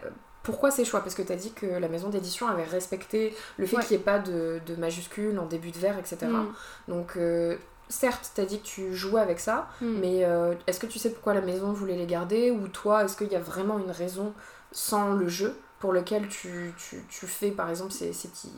pourquoi 0.42 0.70
ces 0.70 0.84
choix? 0.86 1.00
Parce 1.00 1.14
que 1.14 1.22
tu 1.22 1.32
as 1.32 1.36
dit 1.36 1.52
que 1.52 1.66
la 1.66 1.88
maison 1.88 2.08
d'édition 2.08 2.48
avait 2.48 2.64
respecté 2.64 3.34
le 3.58 3.66
fait 3.66 3.76
qu'il 3.80 3.96
n'y 3.96 4.02
ait 4.02 4.04
pas 4.04 4.18
de, 4.18 4.60
de 4.66 4.76
majuscules 4.76 5.38
en 5.38 5.46
début 5.46 5.72
de 5.72 5.78
vers, 5.78 5.98
etc. 5.98 6.26
Mm, 6.26 6.46
Donc, 6.88 7.16
euh, 7.16 7.56
certes, 7.88 8.30
tu 8.34 8.40
as 8.40 8.44
dit 8.46 8.60
que 8.60 8.64
tu 8.66 8.94
jouais 8.94 9.20
avec 9.20 9.40
ça, 9.40 9.68
mm. 9.80 9.98
mais 10.00 10.24
euh, 10.24 10.54
est-ce 10.66 10.80
que 10.80 10.86
tu 10.86 10.98
sais 10.98 11.10
pourquoi 11.10 11.34
la 11.34 11.40
maison 11.42 11.72
voulait 11.72 11.96
les 11.96 12.06
garder? 12.06 12.50
Ou 12.50 12.66
toi, 12.68 13.04
est-ce 13.04 13.16
qu'il 13.16 13.28
y 13.30 13.36
a 13.36 13.40
vraiment 13.40 13.78
une 13.78 13.90
raison 13.90 14.32
sans 14.76 15.12
le 15.14 15.26
jeu 15.28 15.56
pour 15.80 15.92
lequel 15.92 16.28
tu, 16.28 16.72
tu, 16.76 17.02
tu 17.08 17.26
fais, 17.26 17.50
par 17.50 17.70
exemple, 17.70 17.92
ces, 17.92 18.12
ces 18.12 18.28
petits. 18.28 18.52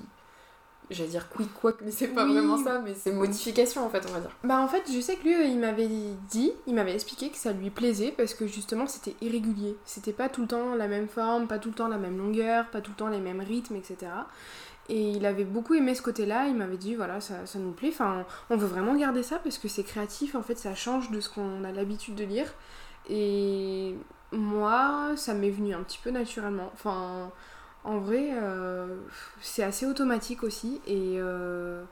J'allais 0.91 1.11
dire 1.11 1.29
quick 1.29 1.53
quack, 1.53 1.77
mais 1.83 1.91
c'est 1.91 2.09
pas 2.09 2.25
Oui. 2.25 2.33
vraiment 2.33 2.57
ça, 2.57 2.79
mais 2.79 2.95
c'est 2.95 3.13
modifications 3.13 3.85
en 3.85 3.91
fait, 3.91 4.03
on 4.09 4.13
va 4.13 4.21
dire. 4.21 4.31
Bah 4.43 4.59
en 4.59 4.69
fait, 4.69 4.85
je 4.91 4.99
sais 5.03 5.17
que 5.17 5.23
lui, 5.25 5.35
euh, 5.35 5.45
il 5.45 5.59
m'avait 5.59 5.87
dit, 6.31 6.51
il 6.67 6.75
m'avait 6.75 6.95
expliqué 6.95 7.29
que 7.29 7.37
ça 7.37 7.53
lui 7.53 7.69
plaisait 7.69 8.11
parce 8.11 8.33
que 8.33 8.47
justement 8.47 8.87
c'était 8.87 9.15
irrégulier. 9.21 9.77
C'était 9.85 10.15
pas 10.15 10.31
tout 10.31 10.41
le 10.41 10.47
temps 10.49 10.75
la 10.75 10.89
même 10.89 11.07
forme, 11.09 11.47
pas 11.47 11.59
tout 11.59 11.69
le 11.69 11.75
temps 11.75 11.89
la 11.89 11.99
même 11.99 12.17
longueur, 12.17 12.71
pas 12.71 12.81
tout 12.81 12.93
le 12.93 12.97
temps 12.97 13.09
les 13.09 13.21
mêmes 13.21 13.41
rythmes, 13.43 13.77
etc. 13.77 14.11
Et 14.89 15.11
il 15.11 15.27
avait 15.27 15.45
beaucoup 15.45 15.75
aimé 15.75 15.95
ce 15.95 16.01
côté-là, 16.01 16.47
il 16.47 16.55
m'avait 16.55 16.79
dit 16.79 16.95
voilà, 16.95 17.21
ça, 17.21 17.45
ça 17.45 17.59
nous 17.59 17.73
plaît, 17.73 17.91
enfin, 17.93 18.25
on 18.49 18.57
veut 18.57 18.67
vraiment 18.67 18.97
garder 18.97 19.23
ça 19.23 19.39
parce 19.41 19.59
que 19.59 19.69
c'est 19.69 19.85
créatif, 19.85 20.35
en 20.35 20.43
fait, 20.43 20.57
ça 20.57 20.75
change 20.75 21.11
de 21.11 21.21
ce 21.21 21.29
qu'on 21.29 21.65
a 21.65 21.73
l'habitude 21.73 22.15
de 22.15 22.25
lire. 22.25 22.51
Et 23.11 23.95
moi, 24.33 25.13
ça 25.17 25.35
m'est 25.35 25.51
venu 25.51 25.75
un 25.75 25.83
petit 25.83 25.99
peu 26.03 26.11
naturellement. 26.11 26.71
Enfin, 26.75 27.31
en 27.85 27.99
vrai, 27.99 28.31
euh, 28.35 28.97
c'est 29.41 29.63
assez 29.63 29.87
automatique 29.87 30.43
aussi. 30.43 30.81
Et 30.87 31.17
euh, 31.19 31.83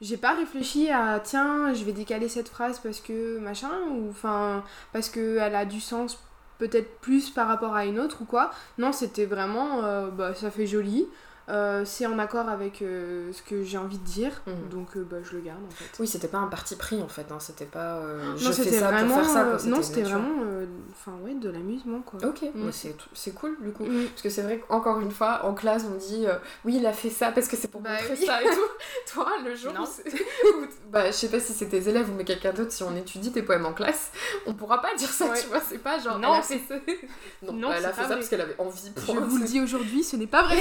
j'ai 0.00 0.16
pas 0.16 0.34
réfléchi 0.34 0.90
à 0.90 1.20
tiens, 1.20 1.74
je 1.74 1.84
vais 1.84 1.92
décaler 1.92 2.28
cette 2.28 2.48
phrase 2.48 2.78
parce 2.78 3.00
que 3.00 3.38
machin, 3.38 3.70
ou 3.90 4.10
enfin, 4.10 4.64
parce 4.92 5.08
qu'elle 5.08 5.54
a 5.54 5.64
du 5.64 5.80
sens 5.80 6.22
peut-être 6.58 7.00
plus 7.00 7.30
par 7.30 7.48
rapport 7.48 7.74
à 7.74 7.86
une 7.86 7.98
autre 7.98 8.22
ou 8.22 8.24
quoi. 8.24 8.50
Non, 8.78 8.92
c'était 8.92 9.26
vraiment, 9.26 9.84
euh, 9.84 10.08
bah, 10.10 10.34
ça 10.34 10.50
fait 10.50 10.66
joli. 10.66 11.06
Euh, 11.48 11.82
c'est 11.84 12.06
en 12.06 12.18
accord 12.18 12.48
avec 12.48 12.82
euh, 12.82 13.32
ce 13.32 13.42
que 13.42 13.62
j'ai 13.62 13.78
envie 13.78 13.98
de 13.98 14.04
dire, 14.04 14.42
Mhm. 14.46 14.68
donc 14.70 14.96
euh, 14.96 15.06
bah, 15.08 15.16
je 15.22 15.36
le 15.36 15.40
garde 15.42 15.60
en 15.66 15.70
fait. 15.70 15.84
Oui, 15.98 16.06
c'était 16.06 16.28
pas 16.28 16.38
un 16.38 16.46
parti 16.48 16.76
pris 16.76 17.00
en 17.02 17.08
fait, 17.08 17.26
hein, 17.32 17.38
c'était 17.40 17.64
pas 17.64 17.96
euh, 17.96 18.36
je 18.36 18.44
non, 18.46 18.52
fais 18.52 18.64
ça 18.70 18.90
vraiment, 18.90 19.14
pour 19.16 19.24
faire 19.24 19.32
ça. 19.32 19.44
Quoi, 19.44 19.70
non, 19.70 19.82
c'était 19.82 20.02
vraiment, 20.02 20.42
euh, 20.44 20.66
enfin 20.92 21.12
ouais, 21.24 21.34
de 21.34 21.48
l'amusement 21.50 22.00
quoi. 22.00 22.20
Ok, 22.24 22.42
Mm. 22.54 22.66
bah, 22.66 22.72
c'est 23.14 23.34
cool 23.34 23.56
du 23.60 23.72
coup. 23.72 23.84
Mm. 23.84 24.04
Parce 24.08 24.22
que 24.22 24.30
c'est 24.30 24.42
vrai 24.42 24.58
qu'encore 24.58 25.00
une 25.00 25.10
fois, 25.10 25.44
en 25.44 25.54
classe, 25.54 25.84
on 25.90 25.96
dit 25.96 26.26
euh, 26.26 26.34
oui, 26.64 26.76
il 26.78 26.86
a 26.86 26.92
fait 26.92 27.10
ça 27.10 27.32
parce 27.32 27.48
que 27.48 27.56
c'est 27.56 27.68
pour 27.68 27.80
Bah 27.80 27.90
montrer 27.92 28.14
oui. 28.18 28.26
ça 28.26 28.42
et 28.42 28.46
tout. 28.46 28.60
Toi, 29.14 29.26
le 29.44 29.54
jour 29.54 29.72
Non. 29.72 29.84
où, 29.84 30.66
bah, 30.92 31.06
je 31.06 31.12
sais 31.12 31.28
pas 31.28 31.40
si 31.40 31.52
c'est 31.52 31.66
tes 31.66 31.88
élèves 31.88 32.10
ou 32.10 32.14
mais 32.14 32.24
quelqu'un 32.24 32.52
d'autre, 32.52 32.72
si 32.72 32.82
on 32.82 32.94
étudiie 32.96 33.32
tes 33.32 33.42
poèmes 33.42 33.66
en 33.66 33.72
classe, 33.72 34.10
on 34.46 34.54
pourra 34.54 34.80
pas 34.82 34.94
dire 34.96 35.08
ça, 35.08 35.26
Ouais. 35.26 35.40
tu 35.40 35.46
vois, 35.48 35.60
c'est 35.60 35.78
pas 35.78 35.98
genre 35.98 36.18
Non, 36.18 36.34
elle 36.34 36.40
a 36.40 36.42
fait 36.42 36.60
ça. 36.68 36.74
Non, 37.42 37.52
Non, 37.52 37.68
bah, 37.68 37.74
elle 37.78 37.86
a 37.86 37.92
fait 37.92 38.02
ça 38.02 38.08
parce 38.16 38.28
qu'elle 38.28 38.40
avait 38.40 38.56
envie. 38.58 38.92
Je 38.96 39.12
vous 39.12 39.38
le 39.38 39.44
dis 39.44 39.60
aujourd'hui, 39.60 40.02
ce 40.04 40.16
n'est 40.16 40.26
pas 40.26 40.42
vrai. 40.42 40.58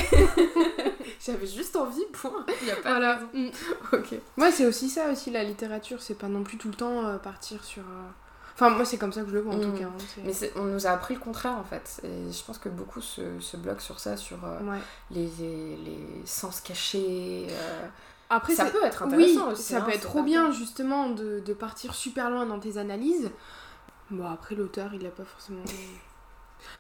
J'avais 1.26 1.48
juste 1.48 1.76
envie, 1.76 2.06
point. 2.14 2.46
Il 2.62 2.68
y 2.68 2.72
a 2.72 2.76
pas 2.76 2.90
voilà. 2.92 3.20
Mm. 3.34 3.48
Ok. 3.94 4.16
Ouais, 4.38 4.52
c'est 4.52 4.66
aussi 4.66 4.90
ça 4.90 5.12
aussi 5.12 5.32
la 5.32 5.44
littérature, 5.44 6.02
c'est 6.02 6.18
pas 6.18 6.28
non 6.28 6.44
plus 6.44 6.58
tout 6.58 6.68
le 6.70 6.76
temps 6.76 7.06
euh, 7.06 7.18
partir 7.18 7.64
sur. 7.64 7.84
euh, 7.84 8.10
Enfin, 8.56 8.72
moi 8.72 8.86
c'est 8.86 8.98
comme 8.98 9.14
ça 9.14 9.22
que 9.22 9.28
je 9.30 9.34
le 9.36 9.42
vois 9.42 9.54
en 9.54 9.58
Mm. 9.58 9.62
tout 9.62 9.80
cas. 9.80 9.86
hein, 9.86 10.22
Mais 10.26 10.34
on 10.56 10.64
nous 10.66 10.88
a 10.88 10.90
appris 10.92 11.14
le 11.14 11.20
contraire 11.20 11.58
en 11.58 11.64
fait. 11.64 12.02
Et 12.04 12.32
je 12.32 12.44
pense 12.44 12.58
que 12.58 12.70
beaucoup 12.70 13.02
se, 13.02 13.40
se 13.40 13.56
bloquent 13.58 13.80
sur 13.82 14.00
ça, 14.00 14.18
sur 14.18 14.38
euh, 14.46 14.60
Ouais. 14.62 14.80
les, 15.12 15.26
les 15.28 16.22
sens 16.26 16.60
cachés. 16.62 17.48
euh, 17.50 17.88
Après, 18.30 18.56
ça 18.56 18.66
peut 18.66 18.84
être 18.84 19.06
oui, 19.06 19.14
intéressant 19.14 19.52
aussi. 19.52 19.64
ça 19.64 19.78
hein, 19.78 19.82
peut 19.82 19.92
être 19.92 20.02
trop 20.02 20.24
bien 20.24 20.52
justement 20.52 21.10
de, 21.12 21.40
de 21.40 21.54
partir 21.54 21.94
super 21.94 22.30
loin 22.32 22.46
dans 22.48 22.60
tes 22.60 22.78
analyses. 22.78 23.30
Bon, 24.10 24.26
après, 24.26 24.56
l'auteur 24.56 24.92
il 24.94 25.06
a 25.06 25.10
pas 25.12 25.26
forcément. 25.26 25.62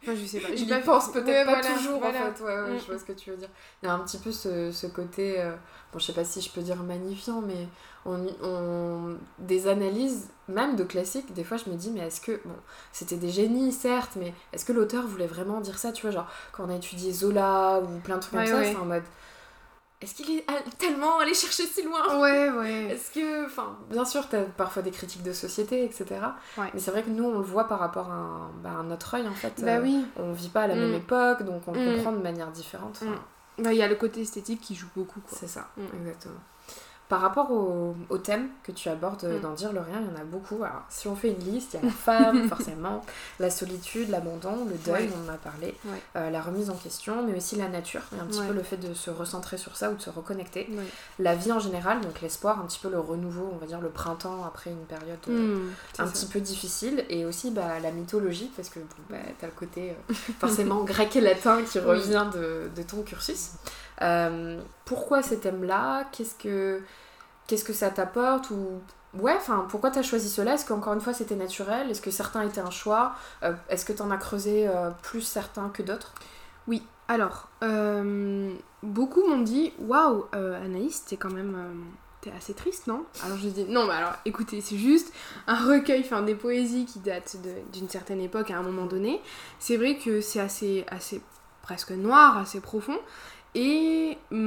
Enfin, 0.03 0.15
je 0.15 0.25
sais 0.25 0.39
pas. 0.39 0.49
j'ai 0.49 0.63
Il 0.63 0.69
pas 0.69 0.79
y 0.79 0.83
pense 0.83 1.11
peut-être 1.11 1.27
Ouais, 1.27 1.45
pas 1.45 1.61
voilà, 1.61 1.75
toujours 1.75 1.99
voilà. 1.99 2.19
en 2.27 2.33
fait. 2.33 2.43
Ouais, 2.43 2.61
ouais, 2.61 2.75
Mm. 2.75 2.79
je 2.79 2.85
vois 2.85 2.99
ce 2.99 3.03
que 3.05 3.11
tu 3.13 3.31
veux 3.31 3.37
dire. 3.37 3.49
Il 3.81 3.87
y 3.87 3.89
a 3.89 3.93
un 3.93 3.99
petit 3.99 4.17
peu 4.17 4.31
ce, 4.31 4.71
ce 4.71 4.87
côté, 4.87 5.39
euh, 5.41 5.51
bon, 5.93 5.99
je 5.99 6.05
sais 6.05 6.13
pas 6.13 6.23
si 6.23 6.41
je 6.41 6.49
peux 6.51 6.61
dire 6.61 6.77
magnifiant, 6.83 7.41
mais 7.41 7.67
on, 8.05 8.25
on- 8.43 9.17
des 9.39 9.67
analyses, 9.67 10.29
même 10.47 10.75
de 10.75 10.83
classiques, 10.83 11.33
des 11.33 11.43
fois 11.43 11.57
je 11.57 11.69
me 11.69 11.75
dis, 11.75 11.89
mais 11.91 12.01
est-ce 12.01 12.21
que, 12.21 12.39
bon, 12.45 12.55
c'était 12.91 13.17
des 13.17 13.29
génies 13.29 13.71
certes, 13.73 14.11
mais 14.15 14.33
est-ce 14.53 14.65
que 14.65 14.73
l'auteur 14.73 15.05
voulait 15.07 15.27
vraiment 15.27 15.59
dire 15.61 15.77
ça 15.77 15.91
Tu 15.91 16.03
vois, 16.03 16.11
genre, 16.11 16.27
quand 16.51 16.65
on 16.65 16.69
a 16.69 16.75
étudié 16.75 17.11
Zola 17.11 17.81
ou 17.81 17.99
plein 17.99 18.15
de 18.15 18.21
trucs 18.21 18.33
comme 18.33 18.45
ça, 18.45 18.63
c'est 18.63 18.75
en 18.75 18.85
mode, 18.85 19.03
est-ce 20.01 20.13
qu'il 20.15 20.37
est 20.37 20.45
tellement 20.77 21.19
allé 21.19 21.33
chercher 21.33 21.63
si 21.65 21.81
loin? 21.83 22.19
Ouais, 22.19 22.49
ouais. 22.49 22.83
Est-ce 22.91 23.11
que, 23.11 23.45
enfin, 23.45 23.77
bien 23.89 24.05
sûr, 24.05 24.27
t'as 24.29 24.43
parfois 24.43 24.81
des 24.83 24.91
critiques 24.91 25.23
de 25.23 25.33
société, 25.33 25.83
etc. 25.83 26.05
Ouais. 26.57 26.69
Mais 26.73 26.79
c'est 26.79 26.91
vrai 26.91 27.01
que 27.03 27.09
nous, 27.09 27.23
on 27.25 27.39
le 27.39 27.43
voit 27.43 27.67
par 27.67 27.79
rapport 27.79 28.11
à, 28.11 28.15
un- 28.15 28.49
bah, 28.63 28.69
œil, 29.15 29.27
en 29.27 29.33
fait. 29.33 29.63
Bah 29.63 29.77
Euh, 29.77 29.81
oui. 29.81 30.05
on 30.17 30.33
vit 30.33 30.49
pas 30.49 30.61
à 30.63 30.67
la 30.67 30.75
Mm. 30.75 30.79
même 30.79 30.93
époque, 30.93 31.43
donc 31.43 31.63
on 31.67 31.71
le 31.73 31.79
Mm. 31.79 31.95
comprend 31.95 32.11
de 32.11 32.21
manière 32.21 32.51
différente. 32.51 33.01
Mm. 33.01 33.63
Bah, 33.63 33.73
il 33.73 33.77
y 33.79 33.81
a 33.81 33.87
le 33.87 33.95
côté 33.95 34.21
esthétique 34.21 34.61
qui 34.61 34.75
joue 34.75 34.87
beaucoup 34.95 35.19
quoi. 35.19 35.35
C'est 35.39 35.47
ça, 35.47 35.67
exactement. 35.99 36.35
Par 37.09 37.21
rapport 37.21 37.51
au, 37.51 37.95
au 38.09 38.17
thème 38.17 38.49
que 38.63 38.71
tu 38.73 38.89
abordes 38.89 39.23
Mm. 39.23 39.39
dans 39.41 39.53
Dire 39.53 39.71
le 39.71 39.79
rien, 39.79 40.01
il 40.01 40.07
y 40.13 40.17
en 40.17 40.21
a 40.21 40.25
beaucoup. 40.25 40.61
Alors, 40.63 40.83
si 40.89 41.07
on 41.07 41.15
fait 41.15 41.29
une 41.29 41.39
liste, 41.39 41.73
il 41.73 41.77
y 41.77 41.83
a 41.83 41.85
la 41.85 41.91
femme, 41.91 42.49
forcément, 42.49 43.01
la 43.39 43.49
solitude, 43.49 44.09
l'abandon, 44.09 44.65
le 44.65 44.75
deuil, 44.75 45.05
Ouais. 45.05 45.09
on 45.25 45.29
en 45.29 45.33
a 45.33 45.37
parlé, 45.37 45.67
Ouais. 45.85 46.01
euh, 46.17 46.29
la 46.29 46.41
remise 46.41 46.69
en 46.69 46.75
question, 46.75 47.25
mais 47.25 47.35
aussi 47.37 47.55
la 47.55 47.69
nature, 47.69 48.01
et 48.15 48.19
un 48.19 48.25
petit 48.25 48.39
Ouais. 48.41 48.47
peu 48.47 48.53
le 48.53 48.61
fait 48.63 48.75
de 48.77 48.93
se 48.93 49.09
recentrer 49.09 49.57
sur 49.57 49.77
ça 49.77 49.89
ou 49.89 49.95
de 49.95 50.01
se 50.01 50.09
reconnecter. 50.09 50.69
La 51.19 51.33
vie 51.35 51.51
en 51.53 51.59
général, 51.59 52.01
donc 52.01 52.19
l'espoir, 52.21 52.59
un 52.59 52.65
petit 52.65 52.79
peu 52.79 52.89
le 52.89 52.99
renouveau, 52.99 53.49
on 53.53 53.57
va 53.57 53.65
dire 53.67 53.79
le 53.79 53.89
printemps 53.89 54.43
après 54.45 54.71
une 54.71 54.85
période 54.85 55.17
euh, 55.29 55.57
Mm, 55.57 55.69
un 55.99 56.05
ça. 56.07 56.11
petit 56.11 56.25
peu 56.25 56.41
difficile 56.41 57.05
et 57.09 57.25
aussi 57.25 57.51
bah, 57.51 57.79
la 57.81 57.91
mythologie 57.91 58.51
parce 58.55 58.67
que 58.69 58.79
bon, 58.79 58.85
bah, 59.09 59.17
t'as 59.39 59.47
le 59.47 59.53
côté 59.53 59.91
euh, 60.09 60.13
forcément 60.39 60.83
grec 60.83 61.15
et 61.15 61.21
latin 61.21 61.61
qui 61.63 61.79
revient 61.79 62.25
de, 62.33 62.69
de 62.75 62.81
ton 62.83 63.01
cursus. 63.03 63.51
Euh, 64.01 64.61
pourquoi 64.85 65.21
ces 65.23 65.39
thèmes-là? 65.39 66.05
Qu'est-ce 66.11 66.35
que 66.35 66.81
qu'est-ce 67.47 67.63
que 67.63 67.73
ça 67.73 67.89
t'apporte? 67.89 68.51
Ou 68.51 68.81
ouais 69.19 69.33
enfin 69.37 69.65
pourquoi 69.69 69.89
t'as 69.91 70.01
choisi 70.03 70.29
cela? 70.29 70.53
Est-ce 70.55 70.65
qu'encore 70.65 70.93
une 70.93 71.01
fois 71.01 71.13
c'était 71.13 71.35
naturel? 71.35 71.89
Est-ce 71.89 72.01
que 72.01 72.11
certains 72.11 72.41
étaient 72.43 72.61
un 72.61 72.69
choix? 72.71 73.13
Euh, 73.43 73.53
Est-ce 73.69 73.85
que 73.85 73.93
t'en 73.93 74.11
as 74.11 74.17
creusé 74.17 74.67
euh, 74.67 74.89
plus 75.01 75.21
certains 75.21 75.69
que 75.69 75.81
d'autres? 75.83 76.13
Oui, 76.67 76.83
alors, 77.07 77.47
beaucoup 78.83 79.25
m'ont 79.27 79.39
dit 79.41 79.73
Waouh, 79.79 80.25
Anaïs, 80.33 81.05
t'es 81.05 81.15
quand 81.15 81.31
même. 81.31 81.85
t'es 82.19 82.31
assez 82.35 82.53
triste, 82.53 82.87
non? 82.87 83.05
Alors 83.23 83.37
je 83.37 83.47
dis 83.47 83.63
Non, 83.65 83.85
mais 83.85 83.93
alors 83.93 84.13
écoutez, 84.25 84.59
c'est 84.59 84.77
juste 84.77 85.13
un 85.47 85.55
recueil, 85.55 86.01
enfin 86.01 86.21
des 86.23 86.35
poésies 86.35 86.85
qui 86.85 86.99
datent 86.99 87.37
d'une 87.71 87.87
certaine 87.87 88.19
époque 88.19 88.51
à 88.51 88.57
un 88.57 88.61
moment 88.63 88.85
donné. 88.85 89.21
C'est 89.59 89.77
vrai 89.77 89.97
que 89.97 90.19
c'est 90.19 90.41
assez, 90.41 90.85
assez 90.89 91.21
presque 91.61 91.91
noir, 91.91 92.37
assez 92.37 92.59
profond. 92.59 92.97
Et 93.59 94.19
mm, 94.29 94.37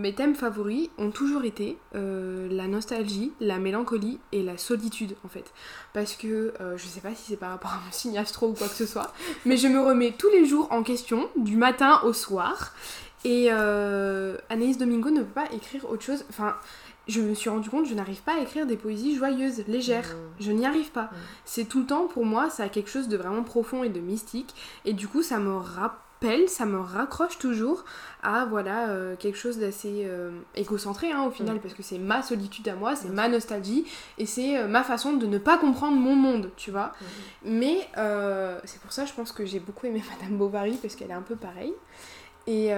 mes 0.00 0.14
thèmes 0.14 0.34
favoris 0.34 0.88
ont 0.96 1.10
toujours 1.10 1.44
été 1.44 1.76
euh, 1.94 2.48
la 2.50 2.66
nostalgie, 2.66 3.30
la 3.38 3.58
mélancolie 3.58 4.18
et 4.32 4.42
la 4.42 4.56
solitude 4.56 5.16
en 5.22 5.28
fait. 5.28 5.52
Parce 5.92 6.14
que 6.14 6.54
euh, 6.62 6.78
je 6.78 6.86
sais 6.86 7.00
pas 7.00 7.14
si 7.14 7.24
c'est 7.28 7.36
par 7.36 7.50
rapport 7.50 7.72
à 7.72 7.80
mon 7.84 7.92
signe 7.92 8.16
astro 8.16 8.48
ou 8.48 8.52
quoi 8.54 8.66
que 8.66 8.74
ce 8.74 8.86
soit, 8.86 9.12
mais 9.44 9.58
je 9.58 9.68
me 9.68 9.80
remets 9.80 10.14
tous 10.16 10.30
les 10.30 10.46
jours 10.46 10.68
en 10.70 10.82
question, 10.82 11.28
du 11.36 11.58
matin 11.58 12.00
au 12.04 12.14
soir. 12.14 12.72
Et 13.26 13.48
euh, 13.50 14.38
Anaïs 14.48 14.78
Domingo 14.78 15.10
ne 15.10 15.20
peut 15.20 15.42
pas 15.42 15.52
écrire 15.52 15.84
autre 15.90 16.02
chose. 16.02 16.24
Enfin, 16.30 16.56
je 17.06 17.20
me 17.20 17.34
suis 17.34 17.50
rendu 17.50 17.68
compte, 17.68 17.86
je 17.86 17.94
n'arrive 17.94 18.22
pas 18.22 18.36
à 18.36 18.40
écrire 18.40 18.66
des 18.66 18.78
poésies 18.78 19.14
joyeuses, 19.14 19.64
légères. 19.68 20.08
Mmh. 20.08 20.42
Je 20.42 20.52
n'y 20.52 20.64
arrive 20.64 20.90
pas. 20.90 21.04
Mm. 21.04 21.16
C'est 21.44 21.64
tout 21.66 21.80
le 21.80 21.86
temps, 21.86 22.06
pour 22.06 22.24
moi, 22.24 22.48
ça 22.48 22.64
a 22.64 22.68
quelque 22.70 22.88
chose 22.88 23.08
de 23.08 23.16
vraiment 23.18 23.42
profond 23.42 23.84
et 23.84 23.90
de 23.90 24.00
mystique. 24.00 24.54
Et 24.86 24.94
du 24.94 25.06
coup, 25.06 25.22
ça 25.22 25.38
me 25.38 25.54
rappelle, 25.54 26.00
ça 26.48 26.66
me 26.66 26.78
raccroche 26.78 27.38
toujours 27.38 27.84
à 28.22 28.44
voilà 28.46 28.88
euh, 28.88 29.16
quelque 29.16 29.36
chose 29.36 29.58
d'assez 29.58 30.02
euh, 30.06 30.30
égocentré 30.54 31.12
hein, 31.12 31.24
au 31.24 31.30
final, 31.30 31.56
Mm. 31.56 31.60
parce 31.60 31.74
que 31.74 31.82
c'est 31.82 31.98
ma 31.98 32.22
solitude 32.22 32.66
à 32.68 32.74
moi, 32.74 32.96
c'est 32.96 33.08
ma 33.10 33.28
nostalgie, 33.28 33.84
et 34.18 34.26
c'est 34.26 34.58
euh, 34.58 34.66
ma 34.66 34.82
façon 34.82 35.12
de 35.14 35.26
ne 35.26 35.38
pas 35.38 35.58
comprendre 35.58 35.96
mon 35.96 36.14
monde, 36.16 36.50
tu 36.56 36.70
vois. 36.70 36.92
Mais 37.44 37.86
euh, 37.98 38.58
c'est 38.64 38.80
pour 38.80 38.92
ça, 38.92 39.04
je 39.04 39.12
pense 39.12 39.32
que 39.32 39.44
j'ai 39.44 39.60
beaucoup 39.60 39.86
aimé 39.86 40.02
Madame 40.18 40.36
Bovary, 40.38 40.78
parce 40.80 40.94
qu'elle 40.96 41.10
est 41.10 41.14
un 41.14 41.22
peu 41.22 41.36
pareille. 41.36 41.74
Et 42.46 42.70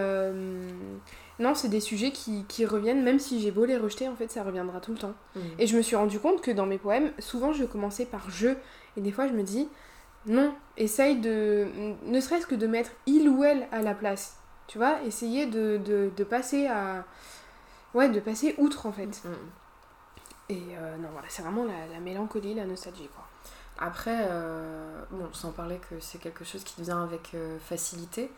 non, 1.39 1.55
c'est 1.55 1.69
des 1.69 1.81
sujets 1.81 2.13
qui, 2.13 2.45
qui 2.49 2.65
reviennent, 2.65 3.03
même 3.03 3.19
si 3.19 3.41
j'ai 3.41 3.51
beau 3.51 3.67
les 3.67 3.77
rejeter, 3.77 4.09
en 4.09 4.17
fait, 4.17 4.31
ça 4.31 4.43
reviendra 4.43 4.81
tout 4.81 4.93
le 4.93 4.99
temps. 4.99 5.15
Mm. 5.35 5.41
Et 5.59 5.67
je 5.67 5.77
me 5.77 5.83
suis 5.83 5.97
rendu 5.97 6.19
compte 6.19 6.41
que 6.41 6.51
dans 6.51 6.67
mes 6.67 6.79
poèmes, 6.79 7.13
souvent 7.19 7.53
je 7.53 7.65
commençais 7.65 8.07
par 8.07 8.31
je. 8.31 8.49
Et 8.97 9.03
des 9.03 9.13
fois 9.13 9.29
je 9.29 9.33
me 9.35 9.43
dis, 9.43 9.69
non, 10.27 10.55
essaye 10.77 11.21
de. 11.21 11.69
Ne 12.05 12.21
serait-ce 12.21 12.47
que 12.47 12.55
de 12.55 12.67
mettre 12.67 12.91
il 13.07 13.29
ou 13.29 13.45
elle 13.45 13.69
à 13.73 13.83
la 13.83 13.95
place. 13.95 14.37
Tu 14.67 14.79
vois, 14.79 15.01
essayer 15.05 15.47
de, 15.47 15.81
de, 15.85 16.11
de 16.17 16.25
passer 16.25 16.67
à. 16.67 17.05
Ouais, 17.95 18.09
de 18.09 18.21
passer 18.21 18.55
outre 18.59 18.87
en 18.87 18.93
fait. 18.93 19.23
Mm. 19.25 19.29
Et 20.49 20.63
euh, 20.79 20.97
non, 20.99 21.09
voilà, 21.13 21.27
c'est 21.29 21.43
vraiment 21.43 21.65
la, 21.65 21.87
la 21.93 22.01
mélancolie, 22.01 22.55
la 22.55 22.67
nostalgie 22.67 23.09
quoi. 23.15 23.25
Après, 23.79 24.27
euh, 24.31 25.03
bon, 25.11 25.29
sans 25.33 25.53
parler 25.53 25.79
que 25.91 26.01
c'est 26.01 26.19
quelque 26.19 26.45
chose 26.45 26.65
qui 26.65 26.83
vient 26.83 27.03
avec 27.03 27.35
euh, 27.35 27.59
facilité, 27.59 28.31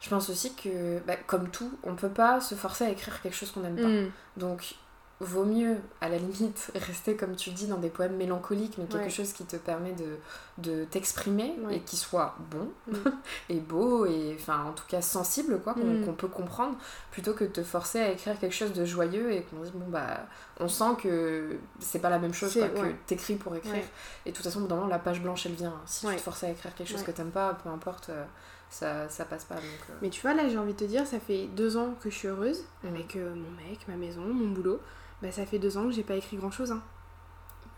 je 0.00 0.08
pense 0.08 0.30
aussi 0.30 0.54
que, 0.54 0.98
bah, 1.00 1.16
comme 1.26 1.50
tout, 1.50 1.70
on 1.82 1.94
peut 1.94 2.08
pas 2.08 2.40
se 2.40 2.54
forcer 2.54 2.84
à 2.84 2.90
écrire 2.90 3.20
quelque 3.20 3.34
chose 3.34 3.50
qu'on 3.50 3.60
n'aime 3.60 3.76
pas. 3.76 3.88
Mm. 3.88 4.10
Donc, 4.38 4.76
vaut 5.20 5.44
mieux, 5.46 5.76
à 6.02 6.10
la 6.10 6.18
limite, 6.18 6.70
rester, 6.74 7.16
comme 7.16 7.36
tu 7.36 7.48
dis, 7.50 7.66
dans 7.68 7.78
des 7.78 7.88
poèmes 7.88 8.16
mélancoliques, 8.16 8.76
mais 8.76 8.84
quelque 8.84 9.04
Ouais. 9.04 9.10
chose 9.10 9.32
qui 9.32 9.46
te 9.46 9.56
permet 9.56 9.92
de, 9.92 10.18
de 10.58 10.84
t'exprimer 10.84 11.54
Ouais. 11.64 11.76
et 11.76 11.80
qui 11.80 11.96
soit 11.96 12.34
bon 12.50 12.68
Mm. 12.86 12.92
et 13.48 13.60
beau 13.60 14.04
et, 14.04 14.36
enfin, 14.38 14.64
en 14.64 14.72
tout 14.72 14.84
cas 14.86 15.00
sensible, 15.00 15.58
quoi, 15.62 15.72
qu'on 15.72 15.80
Mm. 15.86 16.04
qu'on 16.04 16.12
peut 16.12 16.28
comprendre, 16.28 16.76
plutôt 17.10 17.32
que 17.32 17.44
de 17.44 17.48
te 17.50 17.62
forcer 17.62 17.98
à 18.00 18.10
écrire 18.10 18.38
quelque 18.38 18.52
chose 18.54 18.74
de 18.74 18.84
joyeux 18.84 19.32
et 19.32 19.42
qu'on 19.44 19.60
dit, 19.62 19.70
bon, 19.74 19.86
bah, 19.88 20.26
on 20.60 20.68
sent 20.68 20.96
que 21.02 21.56
c'est 21.80 22.00
pas 22.00 22.10
la 22.10 22.18
même 22.18 22.34
chose, 22.34 22.52
C'est- 22.52 22.68
quoi, 22.68 22.82
ouais. 22.82 22.90
que 22.90 22.94
t'écris 23.06 23.36
pour 23.36 23.54
écrire. 23.56 23.84
Et 24.26 24.32
de 24.32 24.36
toute 24.36 24.44
façon, 24.44 24.62
dans 24.66 24.86
la 24.86 24.98
page 24.98 25.22
blanche, 25.22 25.46
elle 25.46 25.52
vient. 25.54 25.80
Si 25.86 26.06
tu 26.06 26.14
te 26.14 26.20
forces 26.20 26.44
à 26.44 26.50
écrire 26.50 26.74
quelque 26.74 26.90
chose 26.90 27.02
que 27.02 27.10
t'aimes 27.10 27.30
pas, 27.30 27.54
peu 27.62 27.70
importe, 27.70 28.10
euh, 28.10 28.24
ça, 28.68 29.08
ça 29.08 29.24
passe 29.24 29.44
pas. 29.44 29.54
Donc, 29.54 29.64
euh, 29.88 29.94
Mais 30.02 30.10
tu 30.10 30.20
vois, 30.20 30.34
là 30.34 30.46
j'ai 30.48 30.58
envie 30.58 30.74
de 30.74 30.78
te 30.78 30.84
dire, 30.84 31.06
ça 31.06 31.20
fait 31.20 31.46
deux 31.56 31.78
ans 31.78 31.94
que 32.02 32.10
je 32.10 32.16
suis 32.16 32.28
heureuse 32.28 32.64
Mm. 32.84 32.88
avec 32.88 33.16
euh, 33.16 33.34
mon 33.34 33.50
mec, 33.68 33.78
ma 33.88 33.94
maison, 33.96 34.20
mon 34.22 34.48
boulot. 34.50 34.78
Bah 35.22 35.32
ça 35.32 35.46
fait 35.46 35.58
deux 35.58 35.76
ans 35.78 35.84
que 35.84 35.92
j'ai 35.92 36.02
pas 36.02 36.14
écrit 36.16 36.36
grand 36.36 36.50
chose. 36.50 36.72
Hein. 36.72 36.82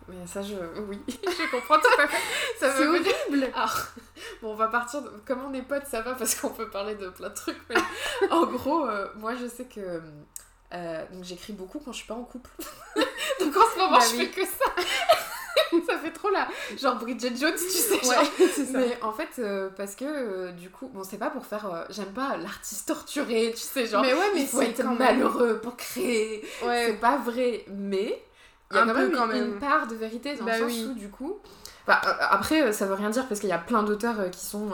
Mais 0.09 0.27
ça, 0.27 0.43
je. 0.43 0.55
Oui, 0.89 0.99
je 1.09 1.51
comprends 1.51 1.79
tout 1.79 2.01
à 2.03 2.09
fait. 2.09 2.17
Ça 2.59 2.75
C'est 2.75 2.87
horrible 2.87 3.51
Alors, 3.55 3.77
bon, 4.43 4.53
on 4.53 4.55
va 4.55 4.69
partir. 4.69 5.03
De... 5.03 5.09
Comme 5.27 5.45
on 5.45 5.53
est 5.53 5.63
potes, 5.63 5.87
ça 5.87 6.01
va 6.01 6.15
parce 6.15 6.35
qu'on 6.35 6.51
peut 6.51 6.71
parler 6.71 6.95
de 6.95 7.11
plein 7.11 7.29
de 7.29 7.35
trucs. 7.35 7.61
Mais 7.69 7.77
en 8.31 8.47
gros, 8.47 8.87
euh, 8.87 9.09
moi, 9.17 9.35
je 9.37 9.47
sais 9.47 9.67
que. 9.67 10.01
euh, 10.73 11.05
donc, 11.13 11.25
j'écris 11.25 11.53
beaucoup 11.53 11.79
quand 11.79 11.93
je 11.93 11.99
suis 11.99 12.07
pas 12.07 12.15
en 12.15 12.25
couple. 12.25 12.51
donc, 13.41 13.55
en 13.57 13.71
ce 13.73 13.79
moment, 13.79 13.99
Bah 13.99 14.05
je 14.11 14.17
oui. 14.17 14.27
fais 14.27 14.41
que 14.41 14.47
ça. 14.47 14.65
ça 15.87 15.99
fait 15.99 16.11
trop 16.13 16.31
là. 16.31 16.49
Genre 16.81 16.97
Bridget 16.97 17.35
Jones, 17.37 17.53
tu 17.55 17.69
sais. 17.69 17.95
genre. 18.01 18.05
Ouais, 18.39 18.47
ça. 18.49 18.79
Mais 18.79 18.99
en 19.03 19.13
fait, 19.13 19.29
euh, 19.39 19.71
parce 19.77 19.95
que 19.95 20.05
euh, 20.05 20.53
du 20.53 20.71
coup, 20.71 20.89
bon, 20.89 21.03
c'est 21.05 21.19
pas 21.19 21.31
pour 21.31 21.47
faire. 21.47 21.67
euh, 21.73 21.85
J'aime 21.91 22.13
pas 22.13 22.37
l'artiste 22.37 22.89
torturé, 22.89 23.53
tu 23.55 23.63
sais, 23.63 23.87
genre. 23.87 24.03
mais 24.03 24.13
ouais, 24.15 24.31
mais 24.35 24.43
il 24.43 24.47
faut 24.47 24.61
c'est 24.61 24.71
être 24.71 24.85
même- 24.85 24.99
malheureux 24.99 25.61
pour 25.61 25.77
créer. 25.77 26.45
Ouais, 26.65 26.87
C'est 26.89 27.01
pas 27.01 27.19
vrai, 27.19 27.65
mais 27.69 28.23
il 28.71 28.77
y 28.77 28.79
a 28.79 28.83
Un 28.83 28.87
quand 28.87 28.95
peu 28.95 29.01
même, 29.01 29.13
quand 29.13 29.25
une- 29.27 29.33
même. 29.33 29.53
une 29.55 29.59
part 29.59 29.87
de 29.87 29.95
vérité 29.95 30.35
dans 30.37 30.45
Bah 30.45 30.59
le 30.59 30.69
sens 30.69 30.73
oui. 30.79 30.89
où 30.91 30.95
du 30.95 31.09
coup. 31.09 31.39
Enfin, 31.89 32.01
euh, 32.07 32.13
après, 32.31 32.63
euh, 32.63 32.73
ça 32.73 32.85
veut 32.85 32.93
rien 32.95 33.09
dire 33.09 33.27
parce 33.27 33.41
qu'il 33.41 33.49
y 33.49 33.53
a 33.53 33.59
plein 33.59 33.83
d'auteurs 33.83 34.21
euh, 34.21 34.29
qui 34.29 34.45
sont 34.45 34.69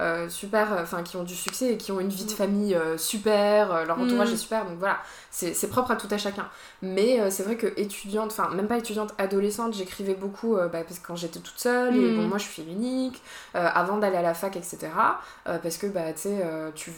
euh, 0.00 0.28
super, 0.28 0.68
enfin 0.82 1.02
qui 1.02 1.16
ont 1.16 1.22
du 1.22 1.34
succès 1.34 1.72
et 1.72 1.76
qui 1.78 1.92
ont 1.92 2.00
une 2.00 2.10
vie 2.10 2.26
de 2.26 2.32
Mm. 2.32 2.36
famille 2.36 2.74
euh, 2.74 2.98
super, 2.98 3.86
leur 3.86 3.98
entourage 3.98 4.30
Mm. 4.30 4.34
est 4.34 4.36
super, 4.36 4.64
donc 4.66 4.78
voilà, 4.78 4.98
c'est 5.30 5.70
propre 5.70 5.92
à 5.92 5.96
tout 5.96 6.08
à 6.10 6.18
chacun. 6.18 6.46
Mais 6.82 7.20
euh, 7.20 7.30
c'est 7.30 7.42
vrai 7.42 7.56
que 7.56 7.66
étudiante, 7.80 8.30
enfin 8.32 8.50
même 8.54 8.66
pas 8.68 8.76
étudiante, 8.76 9.14
adolescente, 9.16 9.72
j'écrivais 9.74 10.14
beaucoup 10.14 10.56
bah, 10.56 10.68
parce 10.86 10.98
que 10.98 11.06
quand 11.06 11.16
j'étais 11.16 11.40
toute 11.40 11.58
seule 11.58 11.96
et 11.96 12.10
Mm. 12.10 12.14
bon, 12.14 12.22
moi 12.28 12.38
je 12.38 12.44
suis 12.44 12.62
unique, 12.62 13.22
avant 13.54 13.96
d'aller 13.96 14.16
à 14.18 14.22
la 14.22 14.34
fac, 14.34 14.54
etc. 14.56 15.20
parce 15.44 15.78
que 15.78 15.86
bah 15.86 16.12
tu 16.12 16.22
sais, 16.22 16.44
tu, 16.74 16.92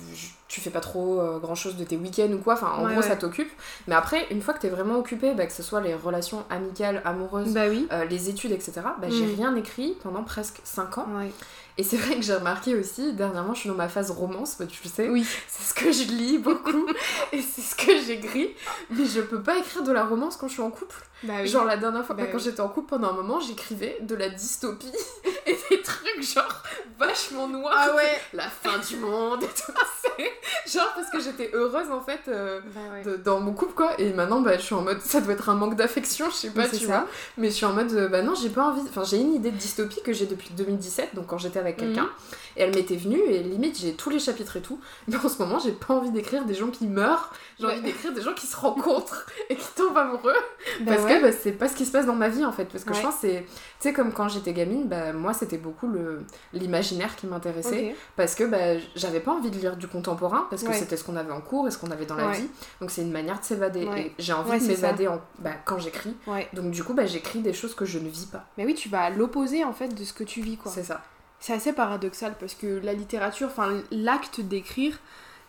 tu 0.50 0.60
fais 0.60 0.70
pas 0.70 0.80
trop 0.80 1.22
grand 1.40 1.54
chose 1.54 1.76
de 1.76 1.84
tes 1.84 1.96
week-ends 1.96 2.32
ou 2.32 2.38
quoi, 2.38 2.54
enfin 2.54 2.72
en 2.76 2.84
Ouais, 2.84 2.92
gros 2.92 3.00
ouais. 3.02 3.08
ça 3.08 3.14
t'occupe. 3.14 3.50
Mais 3.86 3.94
après, 3.94 4.26
une 4.32 4.42
fois 4.42 4.52
que 4.52 4.60
t'es 4.60 4.68
vraiment 4.68 4.96
occupé, 4.98 5.32
bah, 5.32 5.46
que 5.46 5.52
ce 5.52 5.62
soit 5.62 5.80
les 5.80 5.94
relations 5.94 6.44
amicales, 6.50 7.00
amoureuses, 7.04 7.52
Bah 7.54 7.68
oui. 7.68 7.86
euh, 7.92 8.04
les 8.06 8.28
études, 8.28 8.50
etc., 8.50 8.72
bah, 9.00 9.06
j'ai 9.08 9.26
Mm. 9.26 9.34
rien 9.36 9.54
écrit 9.56 9.96
pendant 10.02 10.24
presque 10.24 10.60
5 10.64 10.98
ans. 10.98 11.06
Ouais. 11.16 11.30
Et 11.78 11.84
c'est 11.84 11.96
vrai 11.96 12.16
que 12.16 12.22
j'ai 12.22 12.34
remarqué 12.34 12.74
aussi, 12.74 13.12
dernièrement, 13.14 13.54
je 13.54 13.60
suis 13.60 13.68
dans 13.70 13.76
ma 13.76 13.88
phase 13.88 14.10
romance, 14.10 14.56
bah, 14.58 14.66
tu 14.66 14.80
le 14.84 14.90
sais, 14.90 15.08
Oui. 15.08 15.24
c'est 15.48 15.62
ce 15.62 15.72
que 15.72 15.92
je 15.92 16.02
lis 16.12 16.38
beaucoup 16.38 16.84
et 17.32 17.40
c'est 17.40 17.62
ce 17.62 17.74
que 17.76 17.92
j'écris. 18.04 18.50
Mais 18.90 19.04
je 19.06 19.20
peux 19.20 19.40
pas 19.40 19.56
écrire 19.56 19.82
de 19.84 19.92
la 19.92 20.04
romance 20.04 20.36
quand 20.36 20.48
je 20.48 20.54
suis 20.54 20.62
en 20.62 20.70
couple. 20.70 20.96
Bah 21.22 21.34
oui. 21.42 21.46
Genre 21.48 21.64
la 21.64 21.76
dernière 21.76 22.04
fois, 22.04 22.16
Bah 22.16 22.24
bah, 22.24 22.28
quand 22.32 22.38
oui. 22.38 22.44
j'étais 22.44 22.60
en 22.60 22.68
couple 22.68 22.88
pendant 22.90 23.08
un 23.10 23.12
moment, 23.12 23.38
j'écrivais 23.40 23.98
de 24.02 24.14
la 24.16 24.28
dystopie 24.30 24.90
et 25.46 25.56
des 25.70 25.80
trucs 25.82 25.99
genre 26.22 26.62
vachement 26.98 27.48
noirs. 27.48 27.74
Ah 27.76 27.94
ouais. 27.96 28.18
La 28.32 28.48
fin 28.48 28.78
du 28.78 28.96
monde 28.96 29.42
et 29.42 29.46
tout. 29.46 29.72
Genre 30.70 30.92
parce 30.94 31.08
que 31.10 31.18
j'étais 31.20 31.50
heureuse 31.54 31.90
en 31.90 32.00
fait. 32.02 32.20
euh, 32.28 32.60
Bah 32.74 32.80
ouais. 32.92 33.02
de- 33.02 33.16
dans 33.16 33.40
mon 33.40 33.52
couple 33.52 33.72
quoi 33.74 33.98
et 33.98 34.12
maintenant 34.12 34.40
bah 34.40 34.56
je 34.58 34.62
suis 34.62 34.74
en 34.74 34.82
mode 34.82 35.00
ça 35.00 35.20
doit 35.20 35.32
être 35.32 35.48
un 35.48 35.54
manque 35.54 35.74
d'affection 35.76 36.28
je 36.30 36.34
sais 36.34 36.50
pas 36.50 36.68
tu 36.68 36.76
ça. 36.76 36.84
vois 36.86 37.06
mais 37.38 37.48
je 37.48 37.54
suis 37.54 37.64
en 37.66 37.72
mode 37.72 37.90
euh, 37.92 38.08
bah 38.08 38.22
non 38.22 38.34
j'ai 38.34 38.50
pas 38.50 38.64
envie 38.64 38.82
enfin 38.82 39.02
j'ai 39.04 39.16
une 39.16 39.34
idée 39.34 39.50
de 39.50 39.56
dystopie 39.56 40.02
que 40.02 40.12
j'ai 40.12 40.26
depuis 40.26 40.50
2017 40.50 41.14
donc 41.14 41.26
quand 41.26 41.38
j'étais 41.38 41.58
avec 41.58 41.78
quelqu'un 41.78 42.02
Mhm. 42.04 42.08
Et 42.56 42.62
elle 42.62 42.74
m'était 42.74 42.96
venue 42.96 43.20
et 43.20 43.42
limite 43.42 43.78
j'ai 43.80 43.92
tous 43.94 44.10
les 44.10 44.18
chapitres 44.18 44.56
et 44.56 44.60
tout. 44.62 44.80
Mais 45.08 45.16
en 45.16 45.28
ce 45.28 45.38
moment 45.42 45.58
j'ai 45.58 45.72
pas 45.72 45.94
envie 45.94 46.10
d'écrire 46.10 46.44
des 46.44 46.54
gens 46.54 46.68
qui 46.68 46.86
meurent. 46.86 47.32
J'ai 47.58 47.66
Ouais. 47.66 47.72
envie 47.72 47.82
d'écrire 47.82 48.12
des 48.12 48.22
gens 48.22 48.34
qui 48.34 48.46
se 48.46 48.56
rencontrent 48.56 49.26
et 49.50 49.56
qui 49.56 49.68
tombent 49.76 49.96
amoureux. 49.96 50.34
Bah 50.80 50.92
parce 50.94 51.02
ouais. 51.04 51.18
que 51.18 51.22
bah, 51.22 51.32
c'est 51.32 51.52
pas 51.52 51.68
ce 51.68 51.76
qui 51.76 51.84
se 51.86 51.92
passe 51.92 52.06
dans 52.06 52.14
ma 52.14 52.28
vie 52.28 52.44
en 52.44 52.52
fait. 52.52 52.64
Parce 52.66 52.84
que 52.84 52.94
je 52.94 53.00
pense 53.00 53.14
que 53.16 53.20
c'est 53.22 53.44
tu 53.46 53.88
sais 53.88 53.92
comme 53.92 54.12
quand 54.12 54.28
j'étais 54.28 54.52
gamine 54.52 54.86
bah 54.88 55.12
moi 55.12 55.32
c'était 55.32 55.58
beaucoup 55.58 55.88
le 55.88 56.22
l'imaginaire 56.52 57.16
qui 57.16 57.26
m'intéressait. 57.26 57.94
Parce 58.16 58.34
que 58.34 58.44
bah, 58.44 58.80
j'avais 58.94 59.20
pas 59.20 59.32
envie 59.32 59.50
de 59.50 59.56
lire 59.58 59.76
du 59.76 59.88
contemporain 59.88 60.46
parce 60.50 60.62
que 60.62 60.72
c'était 60.72 60.96
ce 60.96 61.04
qu'on 61.04 61.16
avait 61.16 61.32
en 61.32 61.40
cours 61.40 61.66
et 61.68 61.70
ce 61.70 61.78
qu'on 61.78 61.90
avait 61.90 62.06
dans 62.06 62.16
la 62.16 62.30
vie. 62.32 62.48
Donc 62.80 62.90
c'est 62.90 63.02
une 63.02 63.12
manière 63.12 63.38
de 63.40 63.44
s'évader. 63.44 63.88
Et 63.96 64.12
j'ai 64.18 64.32
envie 64.32 64.58
de 64.60 64.66
m'évader 64.66 65.08
en... 65.08 65.20
bah, 65.38 65.52
quand 65.64 65.78
j'écris. 65.78 66.14
Donc 66.52 66.70
du 66.70 66.82
coup 66.84 66.94
bah, 66.94 67.06
j'écris 67.06 67.40
des 67.40 67.52
choses 67.52 67.74
que 67.74 67.84
je 67.84 67.98
ne 67.98 68.08
vis 68.08 68.26
pas. 68.26 68.44
Mais 68.58 68.64
oui, 68.64 68.74
tu 68.74 68.88
vas 68.88 69.02
à 69.02 69.10
l'opposé 69.10 69.64
en 69.64 69.72
fait 69.72 69.88
de 69.88 70.04
ce 70.04 70.12
que 70.12 70.24
tu 70.24 70.40
vis 70.40 70.56
quoi. 70.56 70.70
c'est 70.72 70.84
ça 70.84 71.02
C'est 71.40 71.54
assez 71.54 71.72
paradoxal 71.72 72.34
parce 72.38 72.54
que 72.54 72.80
la 72.84 72.92
littérature, 72.92 73.48
enfin 73.48 73.80
l'acte 73.90 74.40
d'écrire, 74.40 74.98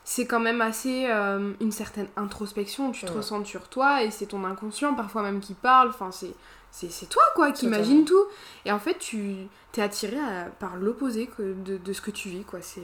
c'est 0.03 0.25
quand 0.25 0.39
même 0.39 0.61
assez 0.61 1.05
euh, 1.09 1.53
une 1.59 1.71
certaine 1.71 2.07
introspection. 2.15 2.91
Tu 2.91 3.05
te 3.05 3.11
Ouais. 3.11 3.17
ressens 3.17 3.45
sur 3.45 3.67
toi 3.69 4.01
et 4.03 4.09
c'est 4.11 4.25
ton 4.27 4.43
inconscient 4.45 4.93
parfois 4.95 5.21
même 5.21 5.39
qui 5.41 5.53
parle. 5.53 5.89
Enfin 5.89 6.11
c'est 6.11 6.33
c'est 6.73 6.89
c'est 6.89 7.07
toi 7.07 7.21
quoi 7.35 7.51
qui 7.51 7.65
imagine 7.65 8.05
tout. 8.05 8.25
Et 8.65 8.71
en 8.71 8.79
fait 8.79 8.97
tu 8.97 9.35
t'es 9.73 9.81
attiré 9.81 10.17
à- 10.17 10.45
par 10.45 10.77
l'opposé 10.77 11.29
de, 11.39 11.77
de 11.77 11.93
ce 11.93 12.01
que 12.01 12.11
tu 12.11 12.29
vis 12.29 12.45
quoi. 12.45 12.61
C'est 12.61 12.81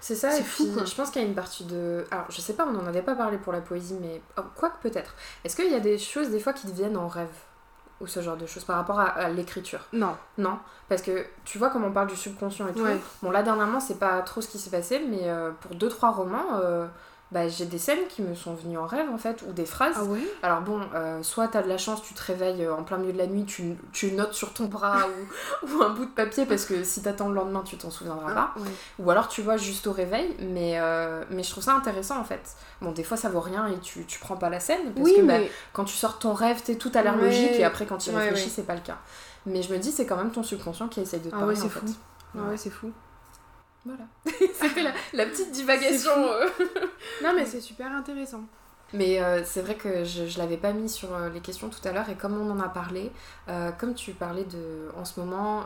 c'est 0.00 0.14
ça 0.16 0.30
C'est 0.30 0.40
et 0.40 0.44
fou, 0.44 0.64
puis 0.64 0.72
quoi. 0.74 0.84
je 0.86 0.94
pense 0.94 1.10
qu'il 1.10 1.20
y 1.20 1.24
a 1.26 1.28
une 1.28 1.34
partie 1.34 1.64
de 1.64 2.04
alors 2.10 2.24
je 2.30 2.40
sais 2.40 2.54
pas 2.54 2.66
on 2.66 2.74
en 2.76 2.86
avait 2.86 3.02
pas 3.02 3.14
parlé 3.14 3.36
pour 3.36 3.52
la 3.52 3.60
poésie 3.60 3.96
mais 4.00 4.22
oh, 4.38 4.42
quoique 4.56 4.80
peut-être 4.80 5.14
est-ce 5.44 5.54
qu'il 5.54 5.70
y 5.70 5.74
a 5.74 5.80
des 5.80 5.98
choses 5.98 6.30
des 6.30 6.40
fois 6.40 6.54
qui 6.54 6.66
te 6.66 6.72
viennent 6.74 6.96
en 6.96 7.08
rêve? 7.08 7.28
Ou 8.00 8.06
ce 8.06 8.20
genre 8.20 8.36
de 8.36 8.46
choses 8.46 8.64
par 8.64 8.76
rapport 8.76 9.00
à, 9.00 9.06
à 9.06 9.28
l'écriture 9.28 9.80
non. 9.92 10.16
non 10.38 10.58
parce 10.88 11.02
que 11.02 11.26
tu 11.44 11.58
vois 11.58 11.70
comme 11.70 11.84
on 11.84 11.92
parle 11.92 12.06
du 12.08 12.16
subconscient 12.16 12.68
et 12.68 12.72
tout 12.72 12.82
Ouais. 12.82 12.96
bon 13.22 13.30
là 13.30 13.42
dernièrement 13.42 13.80
c'est 13.80 13.98
pas 13.98 14.20
trop 14.22 14.40
ce 14.40 14.48
qui 14.48 14.58
s'est 14.58 14.70
passé 14.70 15.00
mais 15.10 15.28
euh, 15.28 15.50
pour 15.60 15.74
deux 15.74 15.88
trois 15.88 16.10
romans 16.12 16.46
euh, 16.62 16.86
bah, 17.30 17.46
j'ai 17.46 17.66
des 17.66 17.76
scènes 17.78 18.06
qui 18.08 18.22
me 18.22 18.34
sont 18.34 18.54
venues 18.54 18.78
en 18.78 18.86
rêve 18.86 19.10
en 19.12 19.18
fait 19.18 19.42
ou 19.46 19.52
des 19.52 19.66
phrases 19.66 19.96
Ah 19.98 20.04
ouais? 20.04 20.20
Alors 20.42 20.62
bon, 20.62 20.80
euh, 20.94 21.22
soit 21.22 21.48
t'as 21.48 21.62
de 21.62 21.68
la 21.68 21.76
chance, 21.76 22.02
tu 22.02 22.14
te 22.14 22.22
réveilles 22.22 22.64
euh, 22.64 22.74
en 22.74 22.84
plein 22.84 22.96
milieu 22.96 23.12
de 23.12 23.18
la 23.18 23.26
nuit, 23.26 23.44
tu, 23.44 23.76
tu 23.92 24.12
notes 24.12 24.32
sur 24.32 24.54
ton 24.54 24.64
bras 24.64 25.06
ou, 25.62 25.66
ou 25.78 25.82
un 25.82 25.90
bout 25.90 26.06
de 26.06 26.10
papier 26.10 26.46
parce 26.46 26.64
que 26.64 26.84
si 26.84 27.02
t'attends 27.02 27.28
le 27.28 27.34
lendemain, 27.34 27.62
tu 27.66 27.76
t'en 27.76 27.90
souviendras 27.90 28.32
pas. 28.32 28.54
Ah, 28.56 28.60
ouais. 28.60 28.68
Ou 28.98 29.10
alors 29.10 29.28
tu 29.28 29.42
vois 29.42 29.58
juste 29.58 29.86
au 29.86 29.92
réveil, 29.92 30.34
mais, 30.40 30.80
euh, 30.80 31.22
mais 31.30 31.42
je 31.42 31.50
trouve 31.50 31.64
ça 31.64 31.74
intéressant 31.74 32.18
en 32.18 32.24
fait. 32.24 32.56
Bon, 32.80 32.92
des 32.92 33.04
fois 33.04 33.16
ça 33.18 33.28
vaut 33.28 33.40
rien 33.40 33.66
et 33.66 33.78
tu, 33.80 34.06
tu 34.06 34.18
prends 34.20 34.36
pas 34.36 34.48
la 34.48 34.60
scène 34.60 34.92
parce 34.94 35.06
Oui 35.06 35.16
que 35.16 35.22
bah, 35.22 35.38
mais 35.38 35.50
quand 35.74 35.84
tu 35.84 35.96
sors 35.96 36.18
ton 36.18 36.32
rêve, 36.32 36.62
t'es 36.62 36.76
tout 36.76 36.92
à 36.94 37.02
l'air 37.02 37.16
Ouais. 37.16 37.24
logique 37.24 37.58
et 37.58 37.64
après 37.64 37.84
quand 37.84 37.98
tu 37.98 38.10
réfléchis, 38.10 38.48
c'est 38.50 38.62
pas 38.66 38.74
le 38.74 38.80
cas. 38.80 38.96
Mais 39.44 39.62
je 39.62 39.72
me 39.72 39.78
dis, 39.78 39.92
c'est 39.92 40.06
quand 40.06 40.16
même 40.16 40.30
ton 40.30 40.42
subconscient 40.42 40.88
qui 40.88 41.00
essaye 41.00 41.20
de 41.20 41.30
te 41.30 41.34
Ah 41.34 41.40
parler 41.40 41.60
en 41.60 41.68
fou. 41.68 41.80
Ah 42.38 42.48
ouais 42.50 42.56
c'est 42.56 42.70
fou. 42.70 42.90
Voilà. 43.88 44.04
C'était 44.52 44.82
la, 44.82 44.92
la, 45.14 45.26
petite 45.26 45.50
divagation. 45.50 46.10
non, 47.22 47.32
mais 47.34 47.46
c'est 47.46 47.60
super 47.60 47.90
intéressant. 47.90 48.44
Mais 48.94 49.20
euh, 49.20 49.42
c'est 49.44 49.60
vrai 49.60 49.74
que 49.74 50.04
je 50.04 50.22
ne 50.22 50.38
l'avais 50.38 50.56
pas 50.56 50.72
mis 50.72 50.88
sur 50.88 51.14
euh, 51.14 51.28
les 51.28 51.40
questions 51.40 51.68
tout 51.68 51.86
à 51.86 51.92
l'heure 51.92 52.08
et 52.08 52.14
comme 52.14 52.40
on 52.40 52.50
en 52.50 52.60
a 52.60 52.68
parlé, 52.68 53.12
euh, 53.48 53.70
comme 53.72 53.94
tu 53.94 54.12
parlais 54.12 54.44
de 54.44 54.88
en 54.96 55.04
ce 55.04 55.20
moment 55.20 55.64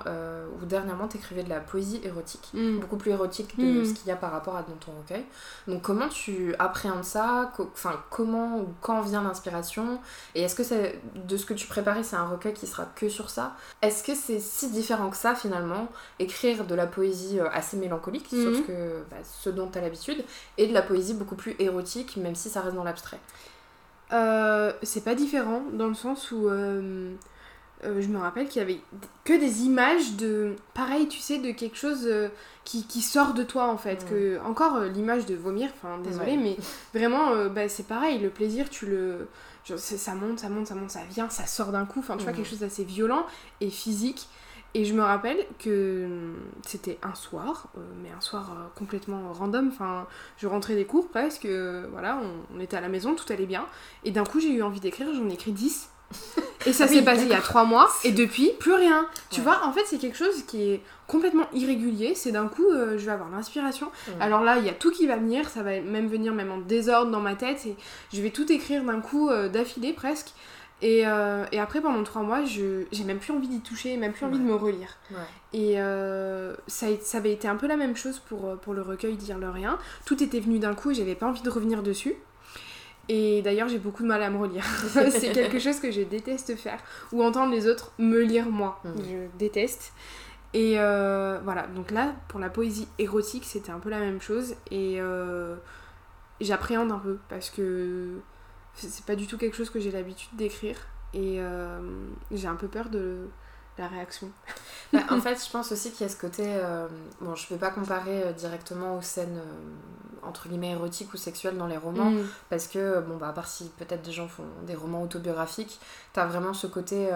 ou 0.60 0.64
dernièrement 0.64 1.08
tu 1.08 1.16
écrivais 1.16 1.42
de 1.42 1.48
la 1.48 1.60
poésie 1.60 2.00
érotique, 2.02 2.50
mm. 2.54 2.80
beaucoup 2.80 2.96
plus 2.96 3.12
érotique 3.12 3.58
de 3.58 3.82
mm. 3.82 3.84
ce 3.84 3.94
qu'il 3.94 4.08
y 4.08 4.10
a 4.10 4.16
par 4.16 4.32
rapport 4.32 4.56
à 4.56 4.62
dans 4.62 4.74
ton 4.74 4.92
recueil. 4.98 5.24
Donc 5.68 5.82
comment 5.82 6.08
tu 6.08 6.54
appréhendes 6.58 7.04
ça? 7.04 7.52
Enfin 7.58 8.02
comment 8.10 8.58
ou 8.58 8.68
quand 8.80 9.00
vient 9.02 9.22
l'inspiration? 9.22 10.00
Et 10.34 10.42
est-ce 10.42 10.54
que 10.54 10.64
c'est 10.64 11.00
de 11.14 11.36
ce 11.36 11.46
que 11.46 11.54
tu 11.54 11.66
préparais 11.66 12.02
c'est 12.02 12.16
un 12.16 12.26
recueil 12.26 12.54
qui 12.54 12.66
sera 12.66 12.86
que 12.86 13.08
sur 13.08 13.30
ça? 13.30 13.54
Est-ce 13.82 14.02
que 14.02 14.14
c'est 14.14 14.40
si 14.40 14.70
différent 14.70 15.10
que 15.10 15.16
ça 15.16 15.34
finalement 15.34 15.88
écrire 16.18 16.64
de 16.64 16.74
la 16.74 16.86
poésie 16.86 17.38
assez 17.52 17.76
mélancolique, 17.76 18.32
mm. 18.32 18.44
sauf 18.44 18.66
que 18.66 19.02
bah, 19.10 19.18
ce 19.22 19.50
dont 19.50 19.68
tu 19.68 19.78
as 19.78 19.80
l'habitude, 19.80 20.24
et 20.58 20.66
de 20.66 20.72
la 20.72 20.82
poésie 20.82 21.14
beaucoup 21.14 21.36
plus 21.36 21.54
érotique 21.58 22.16
même 22.16 22.34
si 22.34 22.48
ça 22.48 22.60
reste 22.60 22.74
dans 22.74 22.84
l'abstrait? 22.84 23.11
Euh, 24.12 24.72
c'est 24.82 25.04
pas 25.04 25.14
différent 25.14 25.62
dans 25.72 25.88
le 25.88 25.94
sens 25.94 26.30
où 26.32 26.48
euh, 26.48 27.14
euh, 27.84 28.02
je 28.02 28.08
me 28.08 28.18
rappelle 28.18 28.46
qu'il 28.46 28.60
y 28.60 28.62
avait 28.62 28.80
que 29.24 29.32
des 29.32 29.62
images 29.62 30.16
de 30.16 30.54
pareil 30.74 31.08
tu 31.08 31.18
sais 31.18 31.38
de 31.38 31.50
quelque 31.52 31.76
chose 31.76 32.08
qui, 32.64 32.82
sort 33.00 33.32
de 33.32 33.42
toi 33.42 33.68
en 33.68 33.78
fait. 33.78 34.04
Que 34.08 34.38
encore 34.44 34.80
l'image 34.80 35.24
de 35.26 35.34
vomir 35.34 35.70
enfin 35.76 35.98
désolé 35.98 36.36
mais 36.36 36.56
vraiment 36.92 37.46
bah, 37.46 37.68
c'est 37.68 37.86
pareil 37.86 38.18
le 38.18 38.28
plaisir 38.28 38.68
tu 38.68 38.86
le 38.86 39.28
ça 39.64 40.14
monte 40.14 40.40
ça 40.40 40.48
monte 40.48 40.66
ça 40.66 40.74
monte 40.74 40.90
ça 40.90 41.00
vient 41.08 41.30
ça 41.30 41.46
sort 41.46 41.72
d'un 41.72 41.86
coup. 41.86 42.00
Enfin 42.00 42.16
tu 42.16 42.24
vois 42.24 42.32
quelque 42.32 42.48
chose 42.48 42.60
d'assez 42.60 42.84
violent 42.84 43.26
et 43.60 43.70
physique 43.70 44.28
et 44.74 44.84
je 44.84 44.94
me 44.94 45.02
rappelle 45.02 45.44
que 45.58 46.04
hum, 46.06 46.36
c'était 46.66 46.98
un 47.02 47.14
soir, 47.14 47.68
euh, 47.76 47.80
mais 48.02 48.10
un 48.10 48.20
soir 48.20 48.52
euh, 48.52 48.68
complètement 48.74 49.32
random. 49.32 49.68
Enfin, 49.68 50.06
je 50.38 50.46
rentrais 50.46 50.74
des 50.74 50.86
cours 50.86 51.08
presque, 51.08 51.44
euh, 51.44 51.86
voilà, 51.92 52.20
on, 52.54 52.60
était 52.60 52.76
à 52.76 52.80
la 52.80 52.88
maison, 52.88 53.14
tout 53.14 53.30
allait 53.30 53.46
bien. 53.46 53.66
Et 54.04 54.10
d'un 54.10 54.24
coup, 54.24 54.40
j'ai 54.40 54.50
eu 54.50 54.62
envie 54.62 54.80
d'écrire, 54.80 55.08
j'en 55.14 55.28
ai 55.28 55.34
écrit 55.34 55.52
10. 55.52 55.90
Et 56.66 56.72
ça 56.72 56.86
s'est 56.86 57.02
passé 57.02 57.22
il 57.24 57.28
y 57.28 57.34
a 57.34 57.40
3 57.40 57.64
mois, 57.64 57.90
et 58.04 58.12
depuis, 58.12 58.52
plus 58.60 58.74
rien. 58.74 59.08
Tu 59.30 59.40
vois, 59.40 59.64
en 59.64 59.72
fait, 59.72 59.82
c'est 59.84 59.98
quelque 59.98 60.16
chose 60.16 60.44
qui 60.44 60.70
est 60.70 60.82
complètement 61.08 61.48
irrégulier. 61.52 62.14
C'est 62.14 62.30
d'un 62.30 62.46
coup, 62.46 62.66
je 62.70 63.04
vais 63.04 63.10
avoir 63.10 63.30
l'inspiration. 63.30 63.90
Alors 64.20 64.44
là, 64.44 64.58
il 64.58 64.64
y 64.64 64.68
a 64.68 64.72
tout 64.72 64.92
qui 64.92 65.08
va 65.08 65.16
venir, 65.16 65.48
ça 65.48 65.64
va 65.64 65.80
même 65.80 66.06
venir 66.06 66.32
même 66.32 66.52
en 66.52 66.58
désordre 66.58 67.10
dans 67.10 67.18
ma 67.18 67.34
tête, 67.34 67.66
et 67.66 67.76
je 68.12 68.22
vais 68.22 68.30
tout 68.30 68.52
écrire 68.52 68.84
d'un 68.84 69.00
coup, 69.00 69.28
d'affilée 69.52 69.92
presque. 69.92 70.28
Et, 70.82 71.06
euh, 71.06 71.44
et, 71.52 71.60
après, 71.60 71.80
pendant 71.80 72.02
trois 72.02 72.22
mois, 72.22 72.44
j'ai 72.44 73.04
même 73.04 73.18
plus 73.18 73.32
envie 73.32 73.46
d'y 73.46 73.60
toucher, 73.60 73.96
même 73.96 74.12
plus 74.12 74.26
envie 74.26 74.38
de 74.38 74.44
me 74.44 74.54
relire. 74.54 74.98
Et 75.52 75.80
euh, 75.80 76.54
ça, 76.66 76.88
ça, 77.00 77.18
avait 77.18 77.32
été 77.32 77.46
un 77.46 77.54
peu 77.54 77.68
la 77.68 77.76
même 77.76 77.94
chose 77.94 78.18
pour, 78.18 78.46
euh, 78.46 78.56
pour 78.56 78.74
le 78.74 78.82
recueil 78.82 79.16
Dire 79.16 79.38
le 79.38 79.48
rien. 79.48 79.78
Tout 80.04 80.22
était 80.22 80.40
venu 80.40 80.58
d'un 80.58 80.74
coup 80.74 80.90
et 80.90 80.94
j'avais 80.94 81.14
pas 81.14 81.26
envie 81.26 81.42
de 81.42 81.50
revenir 81.50 81.84
dessus. 81.84 82.14
Et 83.08 83.42
d'ailleurs, 83.42 83.68
j'ai 83.68 83.78
beaucoup 83.78 84.02
de 84.02 84.08
mal 84.08 84.22
à 84.22 84.30
me 84.30 84.38
relire. 84.38 84.64
c'est 85.10 85.32
quelque 85.32 85.60
chose 85.60 85.78
que 85.78 85.92
je 85.92 86.00
déteste 86.00 86.56
faire. 86.56 86.80
Ou 87.12 87.22
entendre 87.22 87.52
les 87.52 87.68
autres 87.68 87.92
me 87.98 88.20
lire 88.20 88.50
moi. 88.50 88.80
Mmh. 88.84 88.90
Je 88.98 89.38
déteste. 89.38 89.92
Et 90.52 90.74
voilà, 90.74 91.68
donc 91.76 91.92
là, 91.92 92.12
pour 92.26 92.40
la 92.40 92.50
poésie 92.50 92.88
érotique, 92.98 93.44
c'était 93.44 93.70
un 93.70 93.78
peu 93.78 93.88
la 93.88 94.00
même 94.00 94.20
chose. 94.20 94.56
Et 94.72 94.98
j'appréhende 96.40 96.90
un 96.90 96.98
peu 96.98 97.18
parce 97.28 97.50
que 97.50 98.20
c'est 98.74 99.04
pas 99.04 99.16
du 99.16 99.26
tout 99.26 99.38
quelque 99.38 99.56
chose 99.56 99.70
que 99.70 99.80
j'ai 99.80 99.90
l'habitude 99.90 100.34
d'écrire 100.36 100.76
et 101.14 101.36
euh, 101.40 101.78
j'ai 102.30 102.48
un 102.48 102.56
peu 102.56 102.68
peur 102.68 102.88
de 102.88 103.28
la 103.78 103.88
réaction. 103.88 104.30
Bah, 104.92 105.00
en 105.10 105.20
fait, 105.20 105.42
je 105.44 105.50
pense 105.50 105.72
aussi 105.72 105.90
qu'il 105.92 106.06
y 106.06 106.10
a 106.10 106.12
ce 106.12 106.18
côté. 106.18 106.44
Euh, 106.46 106.88
bon, 107.20 107.34
je 107.34 107.46
peux 107.46 107.56
pas 107.56 107.70
comparer 107.70 108.22
euh, 108.22 108.32
directement 108.32 108.96
aux 108.96 109.02
scènes 109.02 109.40
entre 110.22 110.48
guillemets 110.48 110.70
érotiques 110.70 111.12
ou 111.14 111.16
sexuelles 111.16 111.56
dans 111.56 111.66
les 111.66 111.76
romans 111.76 112.10
mm. 112.10 112.26
parce 112.48 112.68
que, 112.68 113.00
bon, 113.00 113.16
bah, 113.16 113.28
à 113.28 113.32
part 113.32 113.48
si 113.48 113.70
peut-être 113.78 114.02
des 114.02 114.12
gens 114.12 114.28
font 114.28 114.44
des 114.66 114.74
romans 114.74 115.02
autobiographiques, 115.02 115.80
t'as 116.12 116.26
vraiment 116.26 116.54
ce 116.54 116.66
côté 116.66 117.10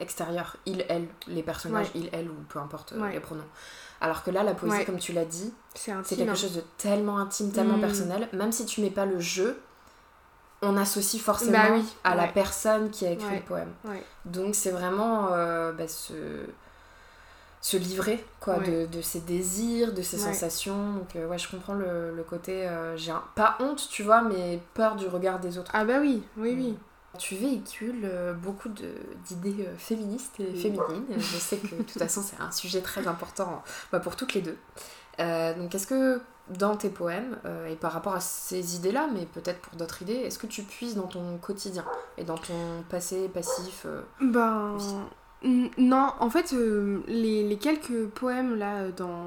extérieur, 0.00 0.56
il, 0.66 0.84
elle, 0.88 1.08
les 1.26 1.42
personnages, 1.42 1.90
il, 1.94 2.10
elle 2.12 2.28
ou 2.28 2.34
peu 2.48 2.58
importe 2.58 2.94
les 3.10 3.20
pronoms. 3.20 3.42
Alors 4.00 4.24
que 4.24 4.32
là, 4.32 4.42
la 4.42 4.54
poésie, 4.54 4.84
comme 4.84 4.98
tu 4.98 5.12
l'as 5.12 5.24
dit, 5.24 5.54
c'est 5.74 5.92
quelque 6.16 6.28
hein. 6.28 6.34
chose 6.34 6.56
de 6.56 6.62
tellement 6.76 7.18
intime, 7.18 7.52
tellement 7.52 7.76
mm. 7.78 7.80
personnel, 7.80 8.28
même 8.32 8.52
si 8.52 8.66
tu 8.66 8.80
mets 8.80 8.90
pas 8.90 9.06
le 9.06 9.20
jeu, 9.20 9.56
on 10.62 10.76
associe 10.76 11.20
forcément 11.20 11.52
bah 11.52 11.84
à 12.04 12.14
la 12.14 12.28
personne 12.28 12.90
qui 12.90 13.04
a 13.04 13.10
écrit 13.10 13.36
le 13.36 13.42
poème. 13.42 13.72
Donc 14.24 14.54
c'est 14.54 14.70
vraiment 14.70 15.28
euh, 15.32 15.72
bah, 15.72 15.88
se, 15.88 16.14
se 17.60 17.76
livrer 17.76 18.24
quoi, 18.40 18.58
de, 18.58 19.02
ses 19.02 19.20
désirs, 19.20 19.92
de 19.92 20.02
ses 20.02 20.18
sensations. 20.18 20.94
Donc 20.94 21.16
euh, 21.16 21.26
ouais, 21.26 21.38
je 21.38 21.50
comprends 21.50 21.74
le, 21.74 22.24
côté, 22.28 22.66
euh, 22.66 22.96
j'ai 22.96 23.12
pas 23.34 23.56
honte, 23.60 23.88
tu 23.90 24.04
vois, 24.04 24.22
mais 24.22 24.60
peur 24.74 24.96
du 24.96 25.06
regard 25.08 25.40
des 25.40 25.58
autres. 25.58 25.72
Ah 25.74 25.84
bah 25.84 25.98
oui, 26.00 26.22
oui, 26.36 26.54
oui. 26.56 26.78
Tu 27.18 27.34
véhicules 27.34 28.08
beaucoup 28.42 28.70
d'idées 28.70 29.68
féministes 29.76 30.40
et 30.40 30.54
féminines. 30.54 31.04
Je 31.10 31.36
sais 31.36 31.58
que 31.58 31.74
de 31.74 31.82
toute 31.82 31.98
façon 31.98 32.22
c'est 32.22 32.40
un 32.40 32.50
sujet 32.50 32.80
très 32.80 33.06
important 33.06 33.62
bah, 33.90 34.00
pour 34.00 34.16
toutes 34.16 34.32
les 34.32 34.40
deux. 34.40 34.56
donc 35.18 35.74
est-ce 35.74 35.86
que 35.86 36.22
dans 36.48 36.76
tes 36.76 36.90
poèmes 36.90 37.38
euh, 37.44 37.68
et 37.68 37.76
par 37.76 37.92
rapport 37.92 38.14
à 38.14 38.20
ces 38.20 38.76
idées-là, 38.76 39.08
mais 39.12 39.26
peut-être 39.26 39.60
pour 39.60 39.76
d'autres 39.76 40.02
idées, 40.02 40.14
est-ce 40.14 40.38
que 40.38 40.46
tu 40.46 40.62
puises 40.62 40.96
dans 40.96 41.06
ton 41.06 41.38
quotidien 41.38 41.84
et 42.18 42.24
dans 42.24 42.38
ton 42.38 42.82
passé 42.88 43.28
passif 43.28 43.86
euh, 43.86 44.02
Ben 44.20 44.76
non, 45.76 46.12
en 46.20 46.30
fait, 46.30 46.52
euh, 46.52 47.00
les, 47.08 47.58
quelques 47.60 48.06
poèmes 48.10 48.54
là 48.54 48.90
dans 48.92 49.24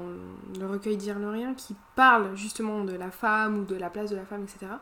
le 0.58 0.66
recueil 0.66 0.96
Dire 0.96 1.18
le 1.18 1.28
rien 1.28 1.52
qui 1.52 1.74
parlent 1.94 2.34
justement 2.34 2.84
de 2.84 2.94
la 2.94 3.10
femme 3.10 3.58
ou 3.58 3.64
de 3.64 3.76
la 3.76 3.90
place 3.90 4.10
de 4.10 4.16
la 4.16 4.24
femme, 4.24 4.44
etc. 4.44 4.72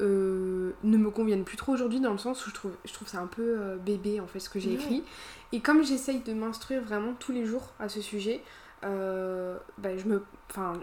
ne 0.00 0.72
me 0.96 1.10
conviennent 1.10 1.44
plus 1.44 1.58
trop 1.58 1.72
aujourd'hui 1.72 2.00
dans 2.00 2.12
le 2.12 2.18
sens 2.18 2.46
où 2.46 2.48
je 2.48 2.54
trouve, 2.54 2.72
je 2.86 2.92
trouve 2.94 3.06
ça 3.06 3.18
un 3.18 3.26
peu 3.26 3.76
bébé 3.84 4.18
en 4.20 4.26
fait 4.26 4.40
ce 4.40 4.48
que 4.48 4.58
j'ai 4.58 4.72
écrit. 4.72 5.04
Et 5.52 5.60
comme 5.60 5.84
j'essaye 5.84 6.20
de 6.20 6.32
m'instruire 6.32 6.80
vraiment 6.82 7.12
tous 7.18 7.32
les 7.32 7.44
jours 7.44 7.74
à 7.78 7.90
ce 7.90 8.00
sujet, 8.00 8.42
euh, 8.84 9.56
bah, 9.78 9.96
je, 9.96 10.06
me, 10.06 10.22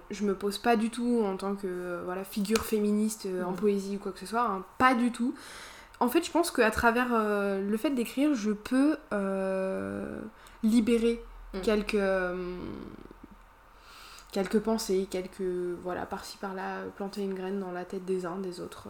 je 0.10 0.24
me 0.24 0.34
pose 0.34 0.58
pas 0.58 0.76
du 0.76 0.90
tout 0.90 1.24
en 1.26 1.36
tant 1.36 1.56
que 1.56 1.68
euh, 1.68 2.02
voilà, 2.06 2.24
figure 2.24 2.64
féministe 2.64 3.26
euh, 3.26 3.44
en 3.44 3.52
mm. 3.52 3.56
poésie 3.56 3.96
ou 3.98 4.00
quoi 4.00 4.12
que 4.12 4.20
ce 4.20 4.26
soit, 4.26 4.46
hein, 4.46 4.64
pas 4.78 4.94
du 4.94 5.12
tout. 5.12 5.34
En 6.00 6.08
fait, 6.08 6.26
je 6.26 6.32
pense 6.32 6.50
qu'à 6.50 6.72
travers 6.72 7.10
le 7.10 7.78
fait 7.78 7.90
d'écrire, 7.90 8.34
je 8.34 8.52
peux 8.52 8.96
libérer 10.64 11.22
mm. 11.54 11.60
quelques, 11.60 11.98
quelques 14.32 14.60
pensées, 14.60 15.08
quelques. 15.12 15.42
Voilà, 15.84 16.06
par-ci 16.06 16.38
par-là, 16.38 16.84
planter 16.96 17.22
une 17.22 17.34
graine 17.34 17.60
dans 17.60 17.72
la 17.72 17.84
tête 17.84 18.06
des 18.06 18.26
uns, 18.26 18.38
des 18.38 18.62
autres. 18.62 18.88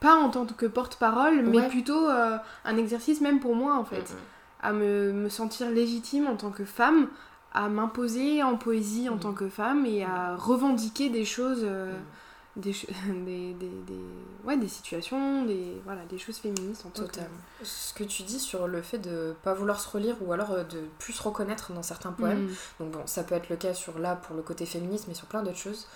Pas 0.00 0.14
en 0.14 0.30
tant 0.30 0.46
que 0.46 0.64
porte-parole, 0.64 1.42
mais 1.42 1.68
plutôt 1.68 2.08
un 2.08 2.76
exercice 2.78 3.20
même 3.20 3.38
pour 3.38 3.54
moi 3.54 3.76
en 3.76 3.84
fait. 3.84 4.12
Mm, 4.12 4.16
à 4.62 4.72
me, 4.72 5.12
me 5.12 5.28
sentir 5.28 5.70
légitime 5.70 6.26
en 6.26 6.36
tant 6.36 6.50
que 6.50 6.64
femme 6.64 7.08
à 7.56 7.68
m'imposer 7.68 8.42
en 8.42 8.56
poésie 8.56 9.08
en 9.08 9.16
mm. 9.16 9.20
tant 9.20 9.32
que 9.32 9.48
femme 9.48 9.86
et 9.86 10.04
à 10.04 10.32
mm. 10.32 10.36
revendiquer 10.36 11.08
des 11.08 11.24
choses, 11.24 11.62
euh, 11.62 11.92
mm. 12.56 12.60
des, 12.60 12.72
des, 13.24 13.54
des, 13.54 13.70
des, 13.86 14.00
ouais, 14.44 14.56
des 14.56 14.68
situations, 14.68 15.44
des, 15.44 15.80
voilà, 15.84 16.04
des 16.04 16.18
choses 16.18 16.36
féministes 16.36 16.84
en 16.86 16.90
tant 16.90 17.04
Ce 17.62 17.94
que 17.94 18.04
tu 18.04 18.22
dis 18.22 18.38
sur 18.38 18.68
le 18.68 18.82
fait 18.82 18.98
de 18.98 19.34
pas 19.42 19.54
vouloir 19.54 19.80
se 19.80 19.88
relire 19.88 20.16
ou 20.20 20.32
alors 20.32 20.52
euh, 20.52 20.64
de 20.64 20.82
plus 20.98 21.14
se 21.14 21.22
reconnaître 21.22 21.72
dans 21.72 21.82
certains 21.82 22.12
poèmes, 22.12 22.48
donc 22.78 22.90
bon, 22.92 23.06
ça 23.06 23.24
peut 23.24 23.34
être 23.34 23.48
le 23.48 23.56
cas 23.56 23.74
sur 23.74 23.98
là 23.98 24.16
pour 24.16 24.36
le 24.36 24.42
côté 24.42 24.66
féministe, 24.66 25.06
mais 25.08 25.14
sur 25.14 25.26
plein 25.26 25.42
d'autres 25.42 25.58
choses 25.58 25.88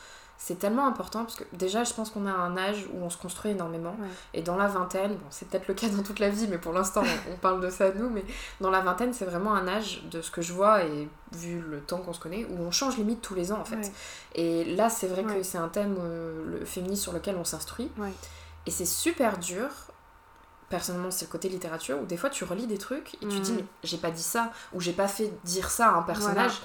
c'est 0.43 0.59
tellement 0.59 0.87
important 0.87 1.23
parce 1.23 1.37
que 1.37 1.45
déjà 1.53 1.85
je 1.85 1.93
pense 1.93 2.09
qu'on 2.09 2.25
a 2.25 2.33
un 2.33 2.57
âge 2.57 2.89
où 2.95 3.05
on 3.05 3.11
se 3.11 3.19
construit 3.19 3.51
énormément. 3.51 3.95
Et 4.33 4.41
dans 4.41 4.57
la 4.57 4.69
vingtaine 4.69 5.13
bon 5.13 5.27
c'est 5.29 5.47
peut-être 5.47 5.69
le 5.69 5.75
cas 5.75 5.87
dans 5.91 6.03
toute 6.03 6.19
la 6.19 6.31
vie 6.31 6.49
mais 6.49 6.57
pour 6.57 6.73
l'instant 6.73 7.03
on, 7.31 7.37
parle 7.37 7.61
de 7.61 7.69
ça 7.69 7.93
nous 7.93 8.09
mais 8.09 8.25
dans 8.59 8.71
la 8.71 8.81
vingtaine 8.81 9.13
c'est 9.13 9.27
vraiment 9.27 9.55
un 9.55 9.69
âge 9.69 10.03
de 10.11 10.23
ce 10.23 10.31
que 10.31 10.41
je 10.41 10.55
vois 10.55 10.83
et 10.83 11.09
vu 11.33 11.61
le 11.61 11.81
temps 11.81 11.99
qu'on 11.99 12.15
se 12.15 12.21
connaît 12.21 12.47
où 12.47 12.59
on 12.59 12.71
change 12.71 12.97
limite 12.97 13.21
tous 13.21 13.35
les 13.35 13.53
ans 13.53 13.61
en 13.61 13.67
fait. 13.67 13.93
Et 14.35 14.65
là 14.65 14.89
c'est 14.89 15.09
vrai 15.09 15.25
que 15.25 15.43
c'est 15.43 15.59
un 15.59 15.69
thème 15.69 15.99
euh, 16.01 16.59
le 16.59 16.65
féminisme 16.65 17.03
sur 17.03 17.13
lequel 17.13 17.37
on 17.37 17.45
s'instruit. 17.45 17.93
Et 18.65 18.71
c'est 18.71 18.87
super 18.87 19.37
dur 19.37 19.69
personnellement 20.71 21.11
c'est 21.11 21.27
le 21.27 21.31
côté 21.33 21.51
littérature 21.51 21.99
où 22.01 22.07
des 22.07 22.17
fois 22.17 22.31
tu 22.31 22.45
relis 22.45 22.67
des 22.67 22.79
trucs 22.79 23.15
et 23.17 23.27
tu 23.29 23.41
dis 23.41 23.53
mm. 23.53 23.57
mais 23.57 23.65
j'ai 23.83 23.99
pas 23.99 24.11
dit 24.11 24.23
ça 24.23 24.53
ou 24.73 24.81
j'ai 24.81 24.93
pas 24.95 25.09
fait 25.09 25.31
dire 25.45 25.71
ça 25.71 25.89
à 25.89 25.93
un 25.97 26.03
personnage. 26.03 26.63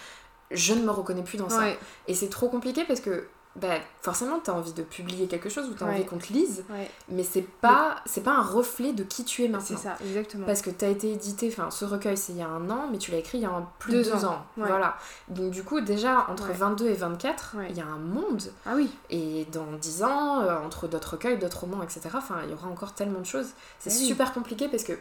Je 0.52 0.76
ne 0.76 0.84
me 0.84 0.92
reconnais 0.92 1.24
plus 1.24 1.38
dans 1.38 1.50
ça. 1.50 1.66
Et 2.08 2.14
c'est 2.14 2.30
trop 2.30 2.48
compliqué 2.48 2.86
parce 2.86 3.02
que 3.02 3.28
bah, 3.56 3.76
forcément 4.02 4.40
tu 4.44 4.52
as 4.52 4.54
envie 4.54 4.74
de 4.74 4.84
publier 4.84 5.28
quelque 5.28 5.48
chose 5.48 5.70
ou 5.70 5.74
tu 5.74 5.84
as 5.84 5.88
envie 5.88 6.06
qu'on 6.06 6.18
te 6.18 6.34
lise 6.34 6.66
mais 7.10 7.24
c'est 7.24 7.42
pas 7.42 7.96
c'est 8.06 8.24
pas 8.24 8.34
un 8.34 8.42
reflet 8.42 8.92
de 8.92 9.04
qui 9.04 9.24
tu 9.24 9.44
es 9.44 9.48
maintenant. 9.48 9.66
C'est 9.66 9.78
ça 9.78 9.96
exactement. 10.06 10.46
Parce 10.46 10.62
que 10.62 10.70
tu 10.70 10.84
as 10.84 10.90
été 10.90 11.12
édité 11.14 11.50
enfin 11.52 11.72
ce 11.72 11.86
recueil 11.86 12.18
c'est 12.18 12.34
il 12.34 12.40
y 12.40 12.42
a 12.42 12.50
un 12.50 12.70
an 12.70 12.90
mais 12.92 12.98
tu 12.98 13.12
l'as 13.12 13.18
écrit 13.18 13.38
il 13.38 13.42
y 13.42 13.46
a 13.46 13.68
plus 13.80 13.94
de 13.94 14.04
deux 14.04 14.26
ans, 14.26 14.46
voilà. 14.58 14.98
Donc 15.30 15.52
du 15.52 15.64
coup 15.64 15.80
déjà 15.80 16.28
entre 16.30 16.52
22 16.52 16.88
et 16.88 16.94
24 16.94 17.56
il 17.70 17.78
y 17.78 17.82
a 17.82 17.86
un 17.86 17.98
monde. 17.98 18.44
Ah 18.66 18.74
oui. 18.76 18.90
Et 19.10 19.46
dans 19.52 19.72
10 19.72 20.04
ans 20.04 20.42
euh, 20.42 20.58
entre 20.66 20.88
d'autres 20.88 21.12
recueils 21.12 21.38
d'autres 21.38 21.62
romans 21.62 21.82
etc 21.82 22.10
enfin 22.14 22.40
il 22.44 22.52
y 22.52 22.54
aura 22.54 22.68
encore 22.68 22.94
tellement 22.94 23.20
de 23.20 23.26
choses. 23.26 23.50
C'est 23.80 23.90
ah 23.90 23.94
super 23.94 24.34
compliqué 24.34 24.68
parce 24.68 24.84
que 24.84 24.94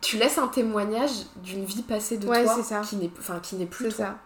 tu 0.00 0.16
laisses 0.16 0.38
un 0.38 0.48
témoignage 0.48 1.10
d'une 1.36 1.64
vie 1.64 1.82
passée 1.82 2.18
de 2.18 2.26
toi 2.26 2.82
qui 2.82 2.96
n'est 2.96 3.10
enfin 3.18 3.38
qui 3.40 3.56
n'est 3.56 3.66
plus 3.66 3.90
toi. 3.90 4.06
ça 4.06 4.18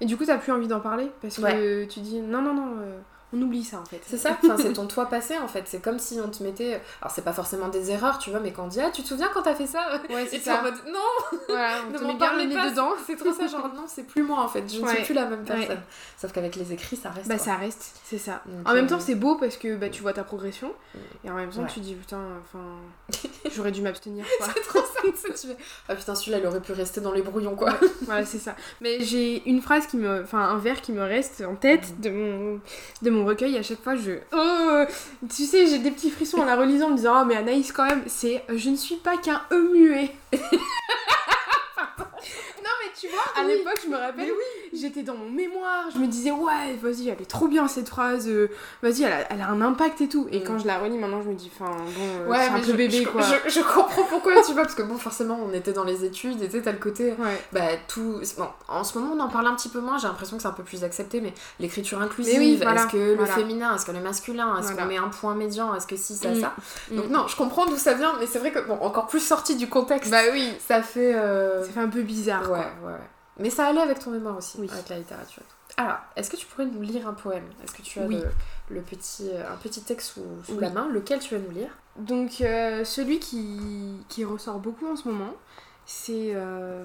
Et 0.00 0.06
du 0.06 0.16
coup, 0.16 0.24
t'as 0.24 0.38
plus 0.38 0.52
envie 0.52 0.68
d'en 0.68 0.80
parler 0.80 1.10
parce 1.20 1.36
que 1.38 1.84
tu 1.84 2.00
dis 2.00 2.20
non, 2.20 2.40
non, 2.42 2.54
non, 2.54 2.76
euh, 2.80 2.98
on 3.32 3.40
oublie 3.42 3.62
ça 3.64 3.78
en 3.78 3.84
fait. 3.84 4.00
C'est 4.06 4.16
ça, 4.16 4.36
enfin, 4.42 4.56
c'est 4.58 4.72
ton 4.72 4.86
toi 4.86 5.06
passé 5.06 5.38
en 5.38 5.46
fait. 5.48 5.62
C'est 5.66 5.80
comme 5.80 5.98
si 5.98 6.18
on 6.20 6.28
te 6.28 6.42
mettait. 6.42 6.80
Alors, 7.00 7.12
c'est 7.14 7.22
pas 7.22 7.32
forcément 7.32 7.68
des 7.68 7.90
erreurs, 7.90 8.18
tu 8.18 8.30
vois, 8.30 8.40
mais 8.40 8.52
quand 8.52 8.64
on 8.64 8.68
dit 8.68 8.80
Ah, 8.80 8.90
tu 8.90 9.02
te 9.02 9.08
souviens 9.08 9.28
quand 9.32 9.42
t'as 9.42 9.54
fait 9.54 9.66
ça? 9.66 9.80
Ouais, 10.10 10.26
c'est 10.28 10.38
ça. 10.40 10.60
en 10.60 10.62
mode 10.62 10.74
Non 10.86 11.38
Voilà, 11.48 11.76
on 11.88 11.98
te 11.98 12.04
met 12.04 12.14
bien 12.14 12.36
le 12.36 12.44
nez 12.44 12.54
pas, 12.54 12.70
dedans. 12.70 12.90
C'est 13.06 13.16
trop 13.16 13.32
ça, 13.32 13.46
genre 13.46 13.68
non, 13.74 13.84
c'est 13.86 14.02
plus 14.06 14.22
moi 14.22 14.40
en 14.40 14.48
fait. 14.48 14.64
Je 14.72 14.80
ne 14.80 14.84
Ouais. 14.86 14.94
suis 14.96 15.04
plus 15.04 15.14
la 15.14 15.26
même 15.26 15.44
personne. 15.44 15.68
Ouais. 15.68 15.78
Sauf 16.20 16.32
qu'avec 16.32 16.56
les 16.56 16.72
écrits, 16.72 16.96
ça 16.96 17.10
reste. 17.10 17.28
Bah, 17.28 17.36
quoi. 17.36 17.44
ça 17.44 17.54
reste, 17.56 17.96
c'est 18.04 18.18
ça. 18.18 18.42
Donc, 18.46 18.68
En 18.68 18.74
même 18.74 18.86
euh, 18.86 18.88
temps, 18.88 19.00
c'est 19.00 19.14
beau 19.14 19.36
parce 19.36 19.56
que 19.56 19.76
bah, 19.76 19.88
tu 19.90 20.02
vois 20.02 20.12
ta 20.12 20.24
progression 20.24 20.72
et 21.24 21.30
en 21.30 21.34
même 21.34 21.50
temps, 21.50 21.62
Ouais. 21.62 21.68
tu 21.72 21.80
dis 21.80 21.94
putain, 21.94 22.18
enfin, 22.42 22.64
j'aurais 23.54 23.72
dû 23.72 23.82
m'abstenir 23.82 24.24
quoi. 24.38 24.48
C'est 24.54 24.60
trop 24.62 24.80
ça, 24.80 25.00
tu 25.28 25.46
fais, 25.48 25.56
Ah 25.88 25.94
putain, 25.94 26.14
celui-là, 26.14 26.38
il 26.38 26.46
aurait 26.46 26.60
pu 26.60 26.72
rester 26.72 27.00
dans 27.00 27.12
les 27.12 27.22
brouillons 27.22 27.54
quoi. 27.56 27.74
voilà, 28.02 28.24
c'est 28.26 28.38
ça. 28.38 28.54
Mais 28.80 29.00
j'ai 29.00 29.42
une 29.48 29.62
phrase 29.62 29.86
qui 29.86 29.96
me. 29.96 30.22
Enfin, 30.22 30.40
un 30.40 30.56
vers 30.58 30.80
qui 30.80 30.92
me 30.92 31.02
reste 31.02 31.42
en 31.48 31.54
tête 31.54 32.00
de 32.00 32.10
mon, 32.10 32.60
de 33.02 33.10
mon 33.10 33.19
recueil. 33.24 33.56
À 33.56 33.62
chaque 33.62 33.82
fois, 33.82 33.96
je. 33.96 34.12
Oh 34.32 34.84
Tu 35.34 35.44
sais, 35.44 35.66
j'ai 35.66 35.78
des 35.78 35.90
petits 35.90 36.10
frissons 36.10 36.38
en 36.38 36.44
la 36.44 36.56
relisant 36.56 36.86
en 36.86 36.90
me 36.90 36.96
disant 36.96 37.22
Oh, 37.22 37.24
mais 37.26 37.36
Anaïs, 37.36 37.72
quand 37.72 37.86
même, 37.86 38.02
c'est 38.06 38.44
Je 38.54 38.70
ne 38.70 38.76
suis 38.76 38.96
pas 38.96 39.16
qu'un 39.16 39.42
E 39.52 39.72
muet. 39.72 40.10
tu 43.00 43.08
vois, 43.08 43.20
à 43.36 43.44
Oui. 43.46 43.52
l'époque, 43.54 43.80
je 43.84 43.88
me 43.88 43.96
rappelle, 43.96 44.30
j'étais 44.72 45.02
dans 45.02 45.14
mon 45.14 45.28
mémoire, 45.30 45.84
je 45.94 45.98
me 45.98 46.06
disais 46.06 46.30
Ouais, 46.30 46.74
vas-y, 46.82 47.08
elle 47.08 47.20
est 47.20 47.28
trop 47.30 47.48
bien 47.48 47.66
cette 47.68 47.88
phrase, 47.88 48.28
euh, 48.28 48.48
vas-y, 48.82 49.02
elle 49.04 49.12
a, 49.12 49.32
elle 49.32 49.40
a 49.40 49.48
un 49.48 49.60
impact 49.62 50.00
et 50.02 50.08
tout. 50.08 50.26
Et 50.30 50.40
Mm. 50.40 50.44
quand 50.44 50.58
je 50.58 50.66
la 50.66 50.78
relis 50.78 50.98
maintenant, 50.98 51.22
je 51.22 51.28
me 51.28 51.34
dis 51.34 51.50
Enfin, 51.58 51.74
bon, 51.76 52.00
euh, 52.24 52.26
Ouais, 52.28 52.38
c'est 52.44 52.50
un 52.50 52.58
peu 52.60 52.66
je, 52.66 52.72
bébé 52.72 53.02
je- 53.02 53.08
quoi. 53.08 53.22
Je, 53.22 53.50
je 53.50 53.60
comprends 53.60 54.04
pourquoi 54.04 54.42
tu 54.42 54.52
vois, 54.52 54.62
parce 54.62 54.74
que 54.74 54.82
bon, 54.82 54.96
forcément, 54.96 55.38
on 55.42 55.52
était 55.52 55.72
dans 55.72 55.84
les 55.84 56.04
études 56.04 56.42
et 56.42 56.48
t'as 56.62 56.72
le 56.72 56.78
côté. 56.78 57.12
Ouais. 57.18 57.40
Bah, 57.52 57.60
tout. 57.88 58.20
Bon, 58.38 58.48
en 58.68 58.84
ce 58.84 58.98
moment, 58.98 59.14
on 59.16 59.20
en 59.20 59.28
parle 59.28 59.46
un 59.46 59.54
petit 59.54 59.68
peu 59.68 59.80
moins, 59.80 59.98
j'ai 59.98 60.06
l'impression 60.06 60.36
que 60.36 60.42
c'est 60.42 60.48
un 60.48 60.52
peu 60.52 60.62
plus 60.62 60.84
accepté, 60.84 61.20
mais 61.20 61.32
l'écriture 61.58 62.00
inclusive, 62.00 62.38
oui, 62.38 62.56
voilà, 62.62 62.82
est-ce 62.84 62.92
que 62.92 63.16
le 63.18 63.24
féminin, 63.26 63.74
est-ce 63.74 63.86
que 63.86 63.92
le 63.92 64.00
masculin, 64.00 64.56
est-ce 64.58 64.68
Voilà. 64.68 64.82
qu'on 64.82 64.88
met 64.88 64.96
un 64.98 65.08
point 65.08 65.34
médian, 65.34 65.74
est-ce 65.74 65.86
que 65.86 65.96
si, 65.96 66.14
ça, 66.16 66.30
Mm. 66.30 66.40
ça. 66.40 66.52
Donc, 66.90 67.06
Mm. 67.08 67.12
non, 67.12 67.26
je 67.28 67.36
comprends 67.36 67.66
d'où 67.66 67.76
ça 67.76 67.94
vient, 67.94 68.14
mais 68.20 68.26
c'est 68.26 68.38
vrai 68.38 68.52
que, 68.52 68.60
bon, 68.60 68.74
encore 68.80 69.06
plus 69.06 69.20
sorti 69.20 69.56
du 69.56 69.68
contexte, 69.68 70.10
Bah 70.10 70.18
oui, 70.32 70.52
ça 70.66 70.82
fait. 70.82 71.14
euh, 71.14 71.64
ça 71.64 71.70
fait 71.70 71.80
un 71.80 71.88
peu 71.88 72.02
bizarre 72.02 72.42
Ouais, 72.42 72.48
quoi. 72.48 72.89
ouais. 72.89 72.89
Mais 73.40 73.50
ça 73.50 73.66
allait 73.66 73.80
avec 73.80 73.98
ton 73.98 74.10
mémoire 74.10 74.36
aussi, 74.36 74.58
Oui. 74.60 74.68
avec 74.70 74.88
la 74.88 74.98
littérature. 74.98 75.42
Alors, 75.76 75.98
est-ce 76.16 76.30
que 76.30 76.36
tu 76.36 76.46
pourrais 76.46 76.66
nous 76.66 76.82
lire 76.82 77.08
un 77.08 77.14
poème? 77.14 77.44
Est-ce 77.64 77.72
que 77.72 77.82
tu 77.82 77.98
as 78.00 78.06
Oui. 78.06 78.16
le, 78.68 78.74
le 78.76 78.80
petit, 78.82 79.30
euh, 79.32 79.50
un 79.52 79.56
petit 79.56 79.82
texte 79.82 80.12
sous, 80.12 80.24
sous 80.44 80.52
Oui. 80.52 80.58
la 80.60 80.70
main? 80.70 80.88
Lequel 80.88 81.20
tu 81.20 81.34
vas 81.34 81.40
nous 81.40 81.50
lire? 81.52 81.70
Donc 81.96 82.40
euh, 82.40 82.84
celui 82.84 83.18
qui, 83.18 84.04
qui 84.08 84.24
ressort 84.24 84.58
beaucoup 84.58 84.86
en 84.86 84.96
ce 84.96 85.08
moment, 85.08 85.32
c'est 85.86 86.32
euh, 86.34 86.84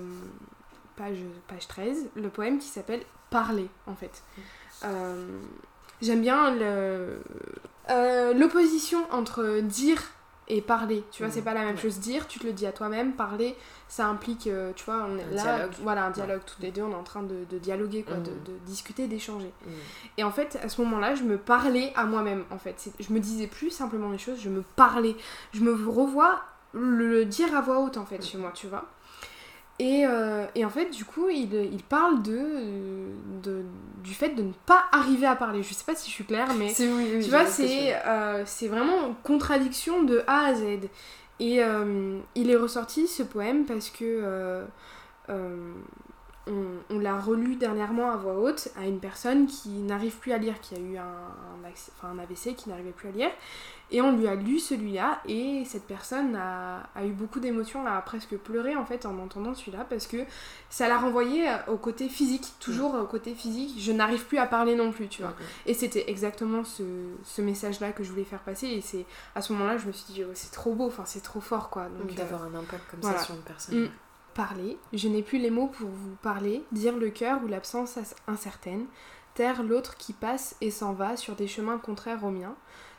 page, 0.96 1.18
page 1.48 1.68
13, 1.68 2.10
le 2.16 2.30
poème 2.30 2.58
qui 2.60 2.68
s'appelle 2.68 3.02
Parler 3.30 3.70
en 3.88 3.96
fait. 3.96 4.24
Euh, 4.84 5.40
J'aime 6.02 6.22
bien 6.22 6.52
l'opposition 8.34 9.00
entre 9.12 9.60
dire 9.62 10.02
et 10.48 10.62
parler. 10.62 11.04
Tu 11.12 11.20
vois, 11.24 11.28
Mhm. 11.28 11.34
c'est 11.34 11.42
pas 11.42 11.54
la 11.54 11.62
même 11.66 11.76
Ouais. 11.76 11.82
chose. 11.82 12.00
Dire, 12.00 12.28
tu 12.28 12.38
te 12.40 12.46
le 12.46 12.54
dis 12.54 12.66
à 12.68 12.72
toi-même. 12.72 13.14
Parler, 13.14 13.56
ça 13.88 14.06
implique, 14.08 14.48
euh, 14.48 14.74
tu 14.76 14.86
vois, 14.86 15.08
on 15.10 15.18
est 15.18 15.24
Un 15.24 15.36
là, 15.36 15.42
dialogue. 15.56 15.72
voilà, 15.82 16.06
un 16.06 16.12
dialogue. 16.12 16.42
Tous 16.46 16.62
les 16.62 16.72
deux, 16.72 16.84
on 16.84 16.92
est 16.92 16.96
en 16.96 17.04
train 17.04 17.24
de, 17.24 17.46
de 17.50 17.58
dialoguer, 17.58 18.04
quoi, 18.04 18.18
de, 18.18 18.30
de 18.30 18.58
discuter, 18.66 19.08
d'échanger. 19.08 19.52
Mm. 19.66 19.70
Et 20.20 20.24
en 20.24 20.32
fait, 20.32 20.60
à 20.64 20.70
ce 20.70 20.82
moment-là, 20.82 21.16
je 21.16 21.24
me 21.24 21.38
parlais 21.38 21.92
à 21.96 22.06
moi-même, 22.06 22.44
en 22.52 22.58
fait. 22.60 22.90
Je 23.00 23.12
me 23.14 23.20
disais 23.20 23.48
plus 23.48 23.70
simplement 23.72 24.12
les 24.12 24.18
choses, 24.20 24.40
je 24.40 24.50
me 24.50 24.62
parlais. 24.76 25.16
Je 25.54 25.62
me 25.62 25.74
revois 25.74 26.42
le 26.74 27.26
dire 27.26 27.56
à 27.56 27.62
voix 27.62 27.80
haute, 27.80 27.98
en 27.98 28.06
fait, 28.06 28.24
chez 28.24 28.38
moi, 28.38 28.52
tu 28.54 28.68
vois. 28.68 28.86
Et, 29.78 30.06
euh, 30.08 30.46
et 30.56 30.64
en 30.64 30.70
fait, 30.70 30.90
du 30.90 31.04
coup, 31.04 31.28
il, 31.30 31.54
il 31.54 31.84
parle 31.84 32.22
de, 32.24 32.40
de, 33.44 33.66
du 34.04 34.14
fait 34.14 34.30
de 34.30 34.44
ne 34.44 34.54
pas 34.66 34.86
arriver 34.92 35.28
à 35.28 35.36
parler. 35.36 35.64
Je 35.64 35.74
sais 35.74 35.84
pas 35.84 35.96
si 35.96 36.10
je 36.10 36.16
suis 36.16 36.24
claire, 36.24 36.54
mais 36.58 36.70
C'est 36.70 36.88
oui, 36.88 37.12
oui, 37.16 37.24
tu 37.24 37.30
vois, 37.30 37.46
c'est 37.46 37.94
euh, 38.06 38.44
c'est 38.46 38.68
vraiment 38.70 39.08
une 39.08 39.16
contradiction 39.24 40.04
de 40.04 40.24
A 40.28 40.46
à 40.46 40.54
Z. 40.56 40.64
Et 41.42 41.62
euh, 41.62 42.18
il 42.36 42.50
est 42.50 42.56
ressorti 42.56 43.08
ce 43.08 43.22
poème 43.24 43.66
parce 43.66 43.90
que 43.90 44.64
on, 46.48 46.52
on 46.90 47.00
l'a 47.00 47.20
relu 47.20 47.56
dernièrement 47.56 48.12
à 48.12 48.18
voix 48.18 48.38
haute 48.38 48.70
à 48.78 48.86
une 48.86 49.00
personne 49.00 49.48
qui 49.48 49.70
n'arrive 49.70 50.16
plus 50.18 50.32
à 50.32 50.38
lire, 50.38 50.60
qui 50.62 50.76
a 50.76 50.80
eu 50.80 50.98
un, 50.98 51.02
un, 51.02 51.70
enfin, 51.98 52.10
un 52.14 52.20
AVC, 52.20 52.56
qui 52.56 52.70
n'arrivait 52.70 52.92
plus 52.92 53.10
à 53.10 53.12
lire. 53.12 53.32
Et 53.92 54.02
on 54.02 54.18
lui 54.18 54.28
a 54.28 54.36
lu 54.36 54.60
celui-là 54.60 55.22
et 55.28 55.64
cette 55.66 55.86
personne 55.86 56.36
a, 56.36 56.90
a 56.96 57.06
eu 57.06 57.12
beaucoup 57.12 57.40
d'émotions, 57.40 57.86
a 57.86 58.02
presque 58.02 58.36
pleuré 58.38 58.76
en 58.76 58.84
fait 58.86 59.06
en 59.06 59.18
entendant 59.20 59.54
celui-là 59.54 59.86
parce 59.88 60.08
que 60.08 60.18
ça 60.70 60.88
l'a 60.88 60.98
renvoyé 60.98 61.48
au 61.68 61.78
côté 61.78 62.10
physique, 62.10 62.54
toujours 62.60 62.96
au 62.96 63.06
côté 63.06 63.36
physique. 63.36 63.76
Je 63.80 63.92
n'arrive 63.92 64.26
plus 64.26 64.40
à 64.40 64.48
parler 64.48 64.76
non 64.76 64.92
plus, 64.92 65.08
tu 65.08 65.22
vois. 65.22 65.32
Mm, 65.32 65.36
Et 65.68 65.74
c'était 65.76 66.10
exactement 66.10 66.64
ce, 66.64 66.84
ce 67.24 67.42
message-là 67.42 67.92
que 67.92 68.04
je 68.04 68.10
voulais 68.10 68.24
faire 68.24 68.42
passer. 68.42 68.68
Et 68.68 68.82
c'est 68.82 69.06
à 69.36 69.42
ce 69.42 69.54
moment-là, 69.54 69.78
je 69.78 69.86
me 69.88 69.92
suis 69.92 70.14
dit, 70.14 70.24
oh, 70.24 70.32
c'est 70.34 70.52
trop 70.52 70.74
beau, 70.74 70.88
enfin, 70.88 71.04
c'est 71.06 71.22
trop 71.22 71.40
fort, 71.42 71.70
quoi. 71.70 71.84
mm. 71.88 71.98
Donc, 72.00 72.12
euh, 72.12 72.16
D'avoir 72.16 72.44
un 72.44 72.56
impact 72.56 72.84
comme 72.90 73.02
voilà. 73.02 73.20
ça 73.20 73.26
sur 73.26 73.36
une 73.36 73.42
personne. 73.42 73.84
Mm. 73.84 73.90
parler, 74.34 74.78
je 74.94 75.08
n'ai 75.08 75.22
plus 75.22 75.38
les 75.38 75.52
mots 75.52 75.68
pour 75.68 75.88
vous 75.90 76.16
parler, 76.22 76.64
dire 76.72 76.98
le 76.98 77.10
cœur 77.12 77.40
ou 77.44 77.48
l'absence 77.48 77.98
incertaine, 78.28 78.86
taire 79.34 79.64
l'autre 79.64 79.96
qui 79.98 80.14
passe 80.14 80.56
et 80.62 80.72
s'en 80.72 80.94
va 80.94 81.16
sur 81.18 81.36
des 81.36 81.48
chemins 81.48 81.78
contraires 81.78 82.24
aux 82.24 82.32
miens, 82.32 82.56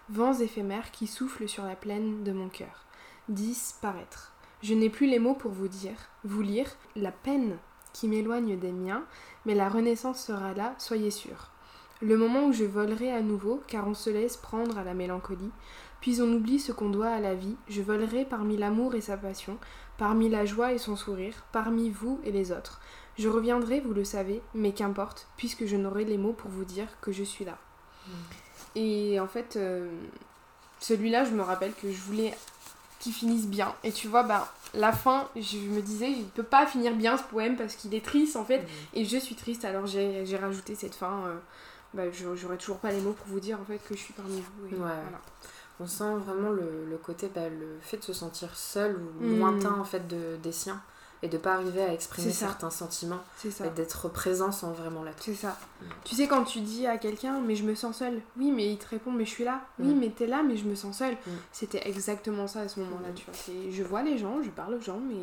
vents 0.09 0.39
éphémères 0.39 0.91
qui 0.91 1.07
soufflent 1.07 1.49
sur 1.49 1.65
la 1.65 1.77
plaine 1.77 2.23
de 2.23 2.33
mon 2.33 2.49
cœur, 2.49 2.87
disparaître. 3.29 4.33
Je 4.63 4.75
n'ai 4.75 4.91
plus 4.91 5.07
les 5.07 5.19
mots 5.19 5.35
pour 5.35 5.53
vous 5.53 5.69
dire, 5.69 5.97
vous 6.25 6.43
lire, 6.43 6.71
la 6.95 7.13
peine 7.13 7.59
qui 7.93 8.09
m'éloigne 8.09 8.59
des 8.59 8.73
miens, 8.73 9.05
mais 9.45 9.55
la 9.55 9.69
renaissance 9.69 10.23
sera 10.23 10.53
là, 10.55 10.75
soyez 10.79 11.11
sûrs. 11.11 11.51
Le 12.03 12.17
moment 12.17 12.47
où 12.47 12.53
je 12.53 12.65
volerai 12.65 13.11
à 13.11 13.23
nouveau, 13.23 13.63
car 13.67 13.89
on 13.89 13.95
se 13.95 14.11
laisse 14.11 14.37
prendre 14.37 14.77
à 14.77 14.85
la 14.85 14.93
mélancolie, 14.93 15.51
puis 16.01 16.21
on 16.21 16.33
oublie 16.33 16.61
ce 16.61 16.73
qu'on 16.73 16.91
doit 16.91 17.09
à 17.09 17.21
la 17.21 17.35
vie, 17.35 17.57
je 17.69 17.81
volerai 17.81 18.27
parmi 18.27 18.57
l'amour 18.57 18.95
et 18.95 19.01
sa 19.01 19.17
passion, 19.17 19.59
parmi 19.97 20.29
la 20.29 20.45
joie 20.45 20.73
et 20.73 20.79
son 20.79 20.95
sourire, 20.95 21.45
parmi 21.53 21.89
vous 21.89 22.21
et 22.23 22.33
les 22.33 22.53
autres. 22.53 22.81
Je 23.19 23.31
reviendrai, 23.31 23.81
vous 23.81 23.95
le 23.95 24.05
savez, 24.05 24.43
mais 24.53 24.73
qu'importe, 24.73 25.27
puisque 25.39 25.65
je 25.65 25.77
n'aurai 25.77 26.05
les 26.05 26.19
mots 26.19 26.35
pour 26.35 26.51
vous 26.51 26.67
dire 26.67 26.89
que 27.01 27.13
je 27.13 27.25
suis 27.25 27.47
là. 27.47 27.59
Mm. 28.07 28.13
Et 28.77 29.19
en 29.19 29.27
fait, 29.27 29.57
euh, 29.57 29.89
celui-là, 30.81 31.25
je 31.25 31.31
me 31.31 31.43
rappelle 31.43 31.73
que 31.75 31.91
je 31.91 32.01
voulais 32.03 32.33
qu'il 33.01 33.13
finisse 33.13 33.47
bien. 33.47 33.75
Et 33.85 33.91
tu 33.93 34.07
vois, 34.09 34.23
bah, 34.23 34.53
la 34.75 34.93
fin, 34.93 35.29
je 35.35 35.59
me 35.59 35.81
disais, 35.83 36.11
il 36.11 36.27
peut 36.29 36.43
pas 36.43 36.67
finir 36.67 36.95
bien 36.95 37.17
ce 37.19 37.23
poème 37.25 37.57
parce 37.57 37.75
qu'il 37.75 37.95
est 37.95 38.05
triste 38.05 38.37
en 38.37 38.45
fait. 38.45 38.61
Mm. 38.61 38.67
Et 38.95 39.05
je 39.05 39.17
suis 39.19 39.35
triste, 39.35 39.65
alors 39.65 39.87
j'ai 39.87 40.25
j'ai 40.27 40.37
rajouté 40.37 40.75
cette 40.75 40.95
fin. 40.95 41.25
euh, 41.27 41.37
bah, 41.95 42.03
j'aurais 42.13 42.57
toujours 42.59 42.79
pas 42.79 42.91
les 42.93 43.01
mots 43.01 43.13
pour 43.13 43.27
vous 43.29 43.41
dire 43.41 43.59
en 43.61 43.65
fait 43.65 43.79
que 43.89 43.95
je 43.97 44.01
suis 44.01 44.13
parmi 44.15 44.37
vous. 44.41 44.67
Et 44.69 44.71
Ouais. 44.75 44.79
voilà. 44.79 45.21
On 45.81 45.87
sent 45.87 46.15
vraiment 46.25 46.51
le, 46.51 46.87
le 46.89 46.97
côté, 46.97 47.31
bah, 47.35 47.49
le 47.51 47.79
fait 47.83 47.99
de 47.99 48.03
se 48.05 48.13
sentir 48.15 48.55
seul 48.57 48.97
ou 48.97 49.25
Mm. 49.25 49.39
lointain 49.39 49.75
en 49.81 49.85
fait 49.85 50.07
de, 50.09 50.37
des 50.43 50.53
siens 50.53 50.81
et 51.23 51.29
de 51.29 51.39
pas 51.39 51.55
arriver 51.55 51.83
à 51.83 51.93
exprimer 51.93 52.31
certains 52.33 52.71
sentiments 52.71 53.21
C'est 53.37 53.51
ça. 53.51 53.67
et 53.67 53.71
d'être 53.71 54.09
présent 54.09 54.53
sans 54.53 54.73
vraiment 54.73 55.03
l'être. 55.03 55.23
C'est 55.23 55.35
ça. 55.35 55.57
Mm. 55.81 55.85
Tu 56.05 56.15
sais, 56.15 56.27
quand 56.29 56.45
tu 56.45 56.61
dis 56.61 56.87
à 56.87 56.99
quelqu'un, 56.99 57.41
mais 57.41 57.57
je 57.57 57.65
me 57.65 57.75
sens 57.75 57.97
seule, 57.99 58.21
oui, 58.37 58.51
mais 58.53 58.71
il 58.71 58.79
te 58.79 58.89
répond, 58.89 59.11
mais 59.13 59.25
je 59.25 59.31
suis 59.31 59.45
là, 59.45 59.61
oui, 59.79 59.95
Mm. 59.95 59.99
mais 59.99 60.09
t'es 60.11 60.27
là, 60.27 60.43
mais 60.43 60.57
je 60.57 60.65
me 60.67 60.75
sens 60.75 60.99
seule. 60.99 61.15
Mm. 61.15 61.31
C'était 61.53 61.89
exactement 61.89 62.47
ça 62.47 62.61
à 62.61 62.69
ce 62.69 62.81
moment-là, 62.81 63.09
tu 63.15 63.25
vois. 63.25 63.35
C'est- 63.35 63.71
Je 63.73 63.83
vois 63.83 64.03
les 64.03 64.19
gens, 64.19 64.43
je 64.43 64.51
parle 64.51 64.75
aux 64.75 64.81
gens, 64.81 64.99
mais 65.01 65.17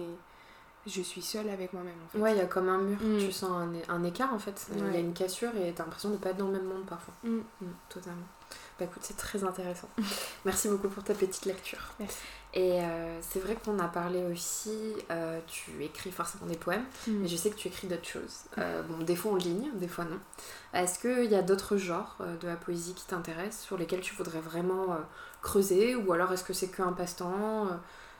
je 0.88 1.02
suis 1.02 1.22
seule 1.22 1.50
avec 1.50 1.72
moi-même 1.74 1.94
en 2.06 2.10
fait. 2.10 2.18
Ouais, 2.18 2.32
il 2.34 2.38
y 2.38 2.42
a 2.42 2.46
comme 2.46 2.68
un 2.70 2.80
mur, 2.80 2.98
tu 3.20 3.32
sens 3.32 3.52
un, 3.88 4.04
écart 4.04 4.34
en 4.34 4.40
fait. 4.40 4.68
Il 4.76 4.94
y 4.94 4.98
a 4.98 5.00
une 5.00 5.14
cassure 5.14 5.52
et 5.56 5.72
t'as 5.74 5.84
l'impression 5.84 6.10
de 6.10 6.18
pas 6.18 6.32
être 6.32 6.38
dans 6.38 6.48
le 6.48 6.54
même 6.54 6.66
monde 6.66 6.86
parfois. 6.86 7.14
Totalement. 7.90 8.18
Bah 8.80 8.86
écoute, 8.86 9.02
c'est 9.04 9.18
très 9.18 9.44
intéressant. 9.44 9.88
Merci 10.46 10.68
beaucoup 10.68 10.90
pour 10.90 11.04
ta 11.04 11.14
petite 11.14 11.46
lecture. 11.46 11.94
Merci. 12.00 12.18
Et 12.56 12.82
euh, 12.82 13.20
c'est 13.22 13.40
vrai 13.40 13.56
qu'on 13.64 13.78
a 13.80 13.88
parlé 13.88 14.24
aussi, 14.32 14.94
euh, 15.12 15.40
tu 15.48 15.84
écris 15.84 16.12
forcément 16.12 16.46
des 16.46 16.56
poèmes, 16.58 16.86
Mm. 17.08 17.12
mais 17.22 17.28
je 17.28 17.36
sais 17.36 17.50
que 17.50 17.56
tu 17.56 17.68
écris 17.68 17.88
d'autres 17.88 18.08
choses. 18.08 18.42
Euh, 18.58 18.82
bon, 18.84 19.04
des 19.04 19.16
fois 19.16 19.32
en 19.34 19.36
ligne, 19.36 19.70
des 19.76 19.88
fois 19.88 20.06
non. 20.06 20.20
Est-ce 20.74 21.00
qu'il 21.00 21.32
y 21.32 21.36
a 21.36 21.42
d'autres 21.42 21.78
genres 21.78 22.18
de 22.42 22.48
la 22.48 22.56
poésie 22.56 22.94
qui 22.94 23.06
t'intéressent, 23.08 23.64
sur 23.66 23.78
lesquels 23.78 24.02
tu 24.02 24.16
voudrais 24.16 24.40
vraiment 24.42 24.98
creuser? 25.42 25.96
Ou 25.96 26.12
alors 26.14 26.32
est-ce 26.34 26.44
que 26.44 26.54
c'est 26.54 26.70
qu'un 26.70 26.94
passe-temps 26.94 27.68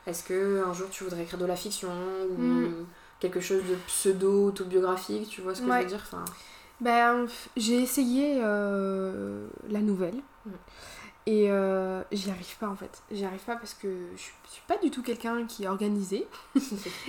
Est-ce 0.06 0.22
que 0.24 0.64
un 0.64 0.72
jour 0.72 0.88
tu 0.90 1.04
voudrais 1.04 1.22
écrire 1.22 1.38
de 1.38 1.46
la 1.46 1.56
fiction? 1.56 1.90
Ou 2.30 2.40
Mm. 2.40 2.86
quelque 3.20 3.40
chose 3.40 3.62
de 3.64 3.74
pseudo-autobiographique 3.86 5.28
Tu 5.30 5.40
vois 5.40 5.54
ce 5.54 5.60
que 5.60 5.66
je 5.66 5.70
Ouais. 5.72 5.80
veux 5.82 5.88
dire? 5.88 6.00
Enfin, 6.02 6.24
Ben, 6.80 7.26
j'ai 7.56 7.80
essayé 7.80 8.40
euh, 8.42 9.46
la 9.68 9.80
nouvelle. 9.80 10.16
Mm. 10.46 10.50
Et 11.26 11.50
euh, 11.50 12.02
j'y 12.12 12.28
arrive 12.30 12.58
pas 12.58 12.68
en 12.68 12.76
fait. 12.76 13.02
J'y 13.10 13.24
arrive 13.24 13.40
pas 13.40 13.56
parce 13.56 13.72
que 13.72 13.88
je 14.14 14.20
suis 14.20 14.62
pas 14.68 14.76
du 14.76 14.90
tout 14.90 15.02
quelqu'un 15.02 15.46
qui 15.46 15.64
est 15.64 15.68
organisé. 15.68 16.26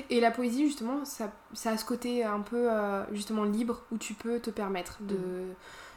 Et 0.09 0.22
la 0.22 0.32
poésie, 0.32 0.66
justement, 0.68 1.03
ça, 1.03 1.32
ça 1.53 1.72
a 1.72 1.78
ce 1.78 1.84
côté 1.84 2.24
un 2.24 2.39
peu 2.39 2.72
euh, 2.72 3.03
justement 3.11 3.43
libre 3.43 3.82
où 3.91 3.97
tu 3.97 4.13
peux 4.13 4.39
te 4.39 4.49
permettre 4.49 4.99
de, 5.01 5.18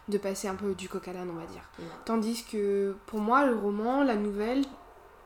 de 0.08 0.18
passer 0.18 0.48
un 0.48 0.56
peu 0.56 0.74
du 0.74 0.88
coq 0.88 1.06
à 1.06 1.12
l'âne, 1.12 1.30
on 1.30 1.38
va 1.38 1.46
dire. 1.46 1.62
Mm. 1.78 1.82
Tandis 2.06 2.44
que 2.44 2.96
pour 3.06 3.20
moi, 3.20 3.46
le 3.46 3.54
roman, 3.54 4.02
la 4.02 4.16
nouvelle, 4.16 4.64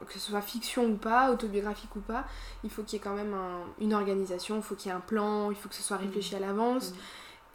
que 0.07 0.13
ce 0.13 0.19
soit 0.19 0.43
fiction 0.43 0.85
ou 0.85 0.97
pas, 0.97 1.31
autobiographique 1.31 1.97
ou 1.97 2.01
pas, 2.01 2.25
il 2.63 2.69
faut 2.69 2.83
qu'il 2.83 2.99
y 2.99 3.01
ait 3.01 3.05
quand 3.05 3.15
même 3.15 3.33
un- 3.33 3.65
une 3.81 3.95
organisation, 3.95 4.57
il 4.57 4.63
faut 4.63 4.75
qu'il 4.75 4.91
y 4.91 4.95
ait 4.95 4.97
un 4.97 5.01
plan, 5.01 5.51
il 5.51 5.57
faut 5.57 5.71
que 5.71 5.75
ce 5.77 5.83
soit 5.83 5.97
réfléchi 5.97 6.35
à 6.37 6.41
l'avance. 6.41 6.91
Mm. 6.91 6.95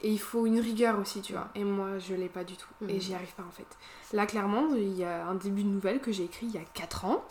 Et 0.02 0.12
il 0.12 0.20
faut 0.20 0.46
une 0.46 0.60
rigueur 0.60 1.00
aussi, 1.00 1.22
tu 1.22 1.34
vois. 1.34 1.48
Et 1.56 1.64
moi, 1.64 1.98
je 1.98 2.14
l'ai 2.14 2.30
pas 2.30 2.44
du 2.44 2.56
tout. 2.56 2.68
Et 2.88 2.94
Mhm. 2.96 3.00
j'y 3.02 3.14
arrive 3.16 3.34
pas 3.34 3.44
en 3.48 3.52
fait. 3.52 3.66
Là, 4.14 4.26
clairement, 4.28 4.68
il 4.76 4.94
y 4.96 5.04
a 5.04 5.26
un 5.26 5.34
début 5.36 5.64
de 5.64 5.70
nouvelle 5.70 6.00
que 6.00 6.12
j'ai 6.12 6.24
écrit 6.26 6.46
il 6.46 6.54
y 6.54 6.58
a 6.60 6.66
4 6.74 7.06
ans. 7.06 7.26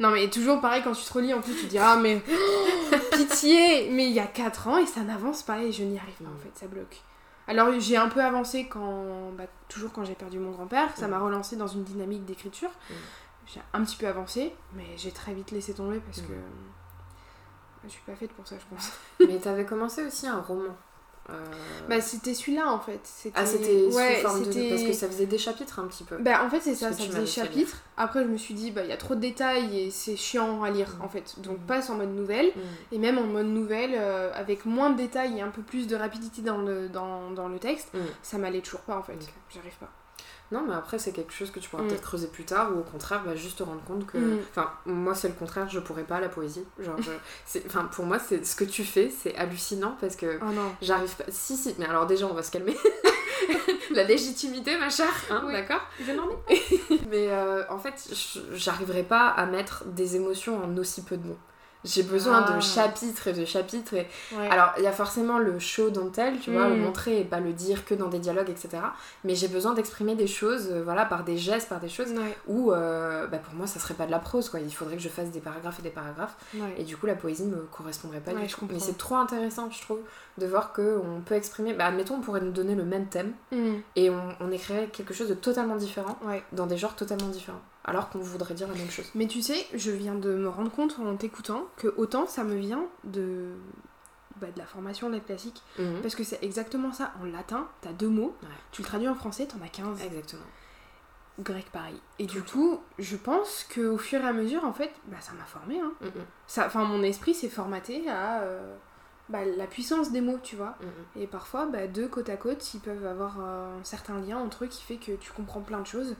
Non, 0.00 0.10
mais 0.12 0.30
toujours 0.30 0.60
pareil, 0.60 0.82
quand 0.84 0.92
tu 0.92 1.04
te 1.04 1.12
relis, 1.12 1.34
en 1.34 1.40
plus, 1.40 1.54
tu 1.56 1.64
te 1.64 1.70
dis 1.70 1.78
Ah, 1.78 1.96
mais 1.96 2.22
pitié 3.12 3.90
Mais 3.90 4.06
il 4.06 4.12
y 4.12 4.20
a 4.20 4.26
4 4.26 4.68
ans 4.68 4.78
et 4.78 4.86
ça 4.86 5.00
n'avance 5.02 5.42
pas 5.42 5.62
et 5.62 5.72
je 5.72 5.82
n'y 5.82 5.98
arrive 5.98 6.14
pas 6.22 6.30
en 6.30 6.38
fait, 6.38 6.56
ça 6.56 6.66
bloque. 6.68 7.00
Alors, 7.48 7.78
j'ai 7.80 7.96
un 7.96 8.08
peu 8.08 8.22
avancé 8.22 8.68
quand. 8.68 9.32
bah, 9.36 9.44
toujours 9.68 9.92
quand 9.92 10.04
j'ai 10.04 10.14
perdu 10.14 10.38
mon 10.38 10.50
grand-père, 10.52 10.96
ça 10.96 11.06
Mhm. 11.06 11.10
m'a 11.12 11.18
relancé 11.18 11.56
dans 11.56 11.66
une 11.66 11.82
dynamique 11.82 12.24
d'écriture. 12.26 12.70
Mhm. 12.90 12.96
J'ai 13.46 13.60
un 13.72 13.82
petit 13.82 13.96
peu 13.96 14.06
avancé, 14.06 14.54
mais 14.74 14.84
j'ai 14.96 15.10
très 15.10 15.32
vite 15.34 15.50
laissé 15.50 15.72
tomber 15.74 15.98
parce 16.00 16.20
que. 16.20 16.32
Je 17.84 17.88
suis 17.88 18.02
pas 18.02 18.14
faite 18.16 18.32
pour 18.32 18.46
ça, 18.46 18.56
je 18.58 18.74
pense. 18.74 18.92
Mais 19.20 19.38
t'avais 19.38 19.64
commencé 19.64 20.04
aussi 20.04 20.26
un 20.26 20.40
roman. 20.40 20.76
Euh, 21.30 21.34
Bah, 21.88 22.00
c'était 22.00 22.32
celui-là 22.34 22.70
en 22.72 22.78
fait. 22.80 23.00
ah, 23.34 23.44
c'était 23.46 23.86
ouais, 23.86 24.16
sous 24.16 24.20
forme 24.22 24.38
de. 24.44 24.52
c'était- 24.52 24.68
Parce 24.70 24.82
que 24.82 24.92
ça 24.92 25.08
faisait 25.08 25.26
des 25.26 25.38
chapitres 25.38 25.78
un 25.78 25.86
petit 25.86 26.04
peu. 26.04 26.16
Bah, 26.18 26.42
en 26.44 26.50
fait, 26.50 26.60
c'est 26.60 26.74
ça, 26.74 26.90
ça 26.90 26.96
faisait 26.96 27.08
m'avais 27.12 27.26
fait 27.26 27.40
chapitre. 27.42 27.76
Après, 27.96 28.22
je 28.24 28.28
me 28.28 28.36
suis 28.36 28.54
dit, 28.54 28.70
bah, 28.70 28.82
il 28.84 28.88
y 28.88 28.92
a 28.92 28.96
trop 28.96 29.14
de 29.14 29.20
détails 29.20 29.78
et 29.78 29.90
c'est 29.90 30.16
chiant 30.16 30.62
à 30.62 30.70
lire 30.70 30.94
Mhm. 30.98 31.04
en 31.04 31.08
fait. 31.08 31.34
Donc, 31.40 31.58
Mhm. 31.58 31.66
passe 31.66 31.90
en 31.90 31.96
mode 31.96 32.14
nouvelle. 32.14 32.46
Mm. 32.48 32.60
Et 32.92 32.98
même 32.98 33.18
en 33.18 33.24
mode 33.24 33.46
nouvelle, 33.46 33.92
euh, 33.94 34.30
avec 34.34 34.64
moins 34.66 34.90
de 34.90 34.96
détails 34.96 35.38
et 35.38 35.42
un 35.42 35.50
peu 35.50 35.62
plus 35.62 35.86
de 35.86 35.96
rapidité 35.96 36.40
dans 36.42 36.58
le, 36.58 36.88
dans, 36.88 37.30
dans 37.30 37.48
le 37.48 37.58
texte, 37.58 37.88
Mm. 37.94 37.98
ça 38.22 38.38
m'allait 38.38 38.60
toujours 38.62 38.80
pas 38.80 38.96
en 38.96 39.02
fait. 39.02 39.12
Ok. 39.14 39.28
J'arrive 39.54 39.76
pas. 39.78 39.90
Non, 40.50 40.64
mais 40.66 40.74
après, 40.74 40.98
c'est 40.98 41.12
quelque 41.12 41.32
chose 41.32 41.50
que 41.50 41.60
tu 41.60 41.68
pourras 41.68 41.82
Mm. 41.82 41.88
peut-être 41.88 42.02
creuser 42.02 42.26
plus 42.28 42.44
tard, 42.44 42.74
ou 42.74 42.80
au 42.80 42.82
contraire, 42.82 43.22
bah, 43.24 43.36
juste 43.36 43.58
te 43.58 43.62
rendre 43.62 43.82
compte 43.84 44.06
que. 44.06 44.16
Mm. 44.18 44.38
Enfin, 44.50 44.70
moi, 44.86 45.14
c'est 45.14 45.28
le 45.28 45.34
contraire, 45.34 45.68
je 45.68 45.78
pourrais 45.78 46.04
pas 46.04 46.20
la 46.20 46.28
poésie. 46.28 46.64
Genre, 46.78 46.96
je- 47.54 47.60
enfin, 47.66 47.84
pour 47.84 48.06
moi, 48.06 48.18
c'est 48.18 48.44
ce 48.46 48.56
que 48.56 48.64
tu 48.64 48.84
fais, 48.84 49.10
c'est 49.10 49.34
hallucinant 49.36 49.96
parce 50.00 50.16
que 50.16 50.38
Oh 50.40 50.52
non. 50.52 50.74
j'arrive 50.80 51.14
pas. 51.16 51.24
Si, 51.28 51.56
si, 51.56 51.74
mais 51.78 51.84
alors 51.86 52.06
déjà, 52.06 52.26
on 52.26 52.32
va 52.34 52.42
se 52.42 52.50
calmer. 52.50 52.76
la 53.90 54.04
légitimité, 54.04 54.76
ma 54.78 54.90
chère, 54.90 55.14
hein, 55.30 55.42
Oui. 55.46 55.52
d'accord 55.52 55.80
Je 56.00 56.12
Mais 57.10 57.28
euh, 57.28 57.64
en 57.70 57.78
fait, 57.78 58.08
j'arriverai 58.54 59.02
pas 59.02 59.28
à 59.28 59.46
mettre 59.46 59.84
des 59.86 60.16
émotions 60.16 60.62
en 60.64 60.76
aussi 60.78 61.02
peu 61.02 61.16
de 61.16 61.26
mots. 61.26 61.38
J'ai 61.84 62.02
besoin 62.02 62.44
Ah. 62.46 62.56
de 62.56 62.60
chapitres 62.60 63.28
et 63.28 63.32
de 63.32 63.44
chapitres. 63.44 63.94
Et... 63.94 64.06
Ouais. 64.36 64.48
Alors, 64.50 64.72
il 64.78 64.82
y 64.82 64.86
a 64.88 64.92
forcément 64.92 65.38
le 65.38 65.58
show 65.60 65.90
dont 65.90 66.10
tel, 66.10 66.38
tu 66.40 66.50
vois, 66.50 66.66
Mm. 66.68 66.70
le 66.70 66.76
montrer 66.76 67.20
et 67.20 67.24
pas 67.24 67.38
le 67.40 67.52
dire 67.52 67.84
que 67.84 67.94
dans 67.94 68.08
des 68.08 68.18
dialogues, 68.18 68.50
etc. 68.50 68.70
Mais 69.24 69.34
j'ai 69.36 69.46
besoin 69.48 69.74
d'exprimer 69.74 70.14
des 70.16 70.26
choses, 70.26 70.68
euh, 70.72 70.82
voilà, 70.82 71.04
par 71.04 71.22
des 71.22 71.36
gestes, 71.36 71.68
par 71.68 71.78
des 71.78 71.88
choses. 71.88 72.10
Ouais, 72.10 72.36
Où, 72.48 72.72
euh, 72.72 73.26
bah, 73.28 73.38
pour 73.38 73.54
moi, 73.54 73.66
ça 73.68 73.78
serait 73.78 73.94
pas 73.94 74.06
de 74.06 74.10
la 74.10 74.18
prose, 74.18 74.48
quoi. 74.48 74.58
Il 74.60 74.70
faudrait 74.74 74.96
que 74.96 75.02
je 75.02 75.08
fasse 75.08 75.30
des 75.30 75.40
paragraphes 75.40 75.78
et 75.78 75.82
des 75.82 75.90
paragraphes. 75.90 76.36
ouais. 76.54 76.74
Et 76.78 76.84
du 76.84 76.96
coup, 76.96 77.06
la 77.06 77.14
poésie 77.14 77.44
me 77.44 77.66
correspondrait 77.70 78.20
pas 78.20 78.32
du 78.32 78.46
tout. 78.46 78.66
Mais 78.72 78.80
c'est 78.80 78.98
trop 78.98 79.14
intéressant, 79.16 79.70
je 79.70 79.80
trouve, 79.80 80.00
de 80.38 80.46
voir 80.46 80.72
qu'on 80.72 81.22
peut 81.24 81.34
exprimer. 81.36 81.74
Bah, 81.74 81.86
admettons, 81.86 82.16
on 82.16 82.20
pourrait 82.20 82.40
nous 82.40 82.50
donner 82.52 82.74
le 82.74 82.84
même 82.84 83.06
thème 83.06 83.32
Mm. 83.52 83.74
et 83.96 84.10
on, 84.10 84.20
on 84.40 84.50
écrirait 84.50 84.88
quelque 84.92 85.14
chose 85.14 85.28
de 85.28 85.34
totalement 85.34 85.76
différent 85.76 86.18
dans 86.52 86.66
des 86.66 86.76
genres 86.76 86.96
totalement 86.96 87.28
différents. 87.28 87.60
Alors 87.88 88.10
qu'on 88.10 88.18
voudrait 88.18 88.54
dire 88.54 88.68
la 88.68 88.74
même 88.74 88.90
chose. 88.90 89.10
Mais 89.14 89.26
tu 89.26 89.42
sais, 89.42 89.66
je 89.74 89.90
viens 89.90 90.14
de 90.14 90.34
me 90.34 90.48
rendre 90.48 90.70
compte 90.70 90.98
en 90.98 91.16
t'écoutant 91.16 91.64
que 91.76 91.88
autant 91.96 92.26
ça 92.26 92.44
me 92.44 92.54
vient 92.56 92.86
de, 93.04 93.48
bah, 94.40 94.48
de 94.54 94.58
la 94.58 94.66
formation 94.66 95.08
lettres 95.08 95.26
classiques. 95.26 95.62
Mhm. 95.78 96.00
Parce 96.02 96.14
que 96.14 96.24
c'est 96.24 96.42
exactement 96.42 96.92
ça. 96.92 97.12
En 97.22 97.24
latin, 97.26 97.68
t'as 97.80 97.92
deux 97.92 98.08
mots. 98.08 98.36
Ouais. 98.42 98.48
Tu 98.72 98.82
le 98.82 98.86
traduis 98.88 99.08
en 99.08 99.14
français, 99.14 99.46
t'en 99.46 99.60
as 99.64 99.68
15. 99.68 100.02
Exactement. 100.02 100.42
Grec, 101.40 101.66
pareil. 101.72 102.00
Et 102.18 102.26
Tout 102.26 102.34
du 102.34 102.42
temps. 102.42 102.52
coup, 102.52 102.80
je 102.98 103.16
pense 103.16 103.64
qu'au 103.72 103.96
fur 103.96 104.20
et 104.20 104.26
à 104.26 104.32
mesure, 104.32 104.64
en 104.64 104.72
fait, 104.72 104.92
bah, 105.06 105.18
ça 105.20 105.32
m'a 105.34 105.44
formé. 105.44 105.78
Hein. 105.80 105.92
Mhm. 106.00 106.64
Enfin, 106.66 106.84
mon 106.84 107.02
esprit 107.04 107.32
s'est 107.32 107.48
formaté 107.48 108.08
à 108.10 108.40
euh, 108.40 108.74
bah, 109.28 109.44
la 109.44 109.66
puissance 109.68 110.10
des 110.10 110.20
mots, 110.20 110.40
tu 110.42 110.56
vois. 110.56 110.74
Mhm. 110.80 111.22
Et 111.22 111.26
parfois, 111.28 111.66
bah, 111.66 111.86
deux 111.86 112.08
côte 112.08 112.28
à 112.28 112.36
côte, 112.36 112.74
ils 112.74 112.80
peuvent 112.80 113.06
avoir 113.06 113.36
euh, 113.40 113.78
un 113.80 113.84
certain 113.84 114.18
lien 114.20 114.36
entre 114.38 114.64
eux 114.64 114.66
qui 114.66 114.82
fait 114.82 114.96
que 114.96 115.12
tu 115.12 115.30
comprends 115.30 115.60
plein 115.60 115.78
de 115.80 115.86
choses. 115.86 116.16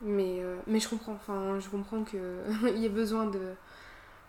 Mais, 0.00 0.38
euh, 0.40 0.56
mais 0.66 0.78
je 0.80 0.88
comprends, 0.88 1.12
enfin, 1.14 1.58
je 1.58 1.68
comprends 1.68 2.04
qu'il 2.04 2.20
y 2.76 2.84
ait 2.86 2.88
besoin 2.90 3.26
de, 3.26 3.40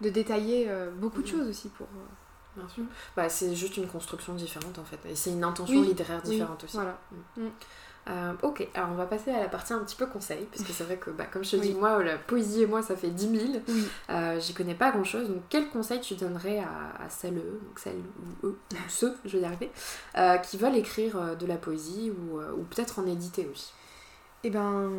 de 0.01 0.09
détailler 0.09 0.65
euh, 0.69 0.89
beaucoup 0.91 1.21
de 1.21 1.27
Mhm. 1.27 1.31
choses 1.39 1.49
aussi 1.49 1.69
pour... 1.69 1.87
euh, 1.87 2.59
Bien 2.59 2.67
sûr. 2.67 2.83
Bah, 3.15 3.29
c'est 3.29 3.55
juste 3.55 3.77
une 3.77 3.87
construction 3.87 4.33
différente 4.33 4.79
en 4.79 4.83
fait. 4.83 4.99
Et 5.07 5.15
c'est 5.15 5.29
une 5.31 5.43
intention 5.43 5.79
Oui, 5.81 5.87
littéraire 5.87 6.21
oui, 6.25 6.31
différente 6.31 6.63
aussi. 6.63 6.75
Voilà. 6.77 6.97
Euh, 8.09 8.33
ok, 8.41 8.67
alors 8.73 8.89
on 8.89 8.95
va 8.95 9.05
passer 9.05 9.29
à 9.29 9.39
la 9.39 9.47
partie 9.49 9.71
un 9.73 9.79
petit 9.79 9.95
peu 9.95 10.07
conseil, 10.07 10.45
parce 10.51 10.63
que 10.63 10.73
c'est 10.73 10.83
vrai 10.83 10.97
que, 10.97 11.11
bah, 11.11 11.25
comme 11.25 11.43
je 11.43 11.51
te 11.51 11.55
dis, 11.57 11.73
moi, 11.75 12.03
la 12.03 12.17
poésie 12.17 12.63
et 12.63 12.65
moi, 12.65 12.81
ça 12.81 12.95
fait 12.95 13.11
10 13.11 13.27
000. 13.29 13.61
Oui. 13.67 13.87
Euh, 14.09 14.39
J'y 14.39 14.53
connais 14.55 14.73
pas 14.73 14.89
grand 14.91 15.03
chose, 15.03 15.27
donc 15.29 15.43
quel 15.49 15.69
conseil 15.69 16.01
tu 16.01 16.15
donnerais 16.15 16.57
à, 16.59 17.03
à 17.03 17.09
celles, 17.09 17.35
donc 17.35 17.77
celles 17.77 18.01
ou 18.43 18.47
eux, 18.47 18.59
ou 18.73 18.75
ceux, 18.87 19.15
je 19.25 19.37
vais 19.37 19.43
y 19.43 19.45
arriver, 19.45 19.69
euh, 20.17 20.37
qui 20.37 20.57
veulent 20.57 20.75
écrire 20.77 21.37
de 21.37 21.45
la 21.45 21.57
poésie 21.57 22.09
ou, 22.11 22.39
ou 22.39 22.63
peut-être 22.63 22.97
en 22.97 23.05
éditer 23.05 23.47
aussi? 23.51 23.73
Et 24.43 24.49
ben, 24.49 24.89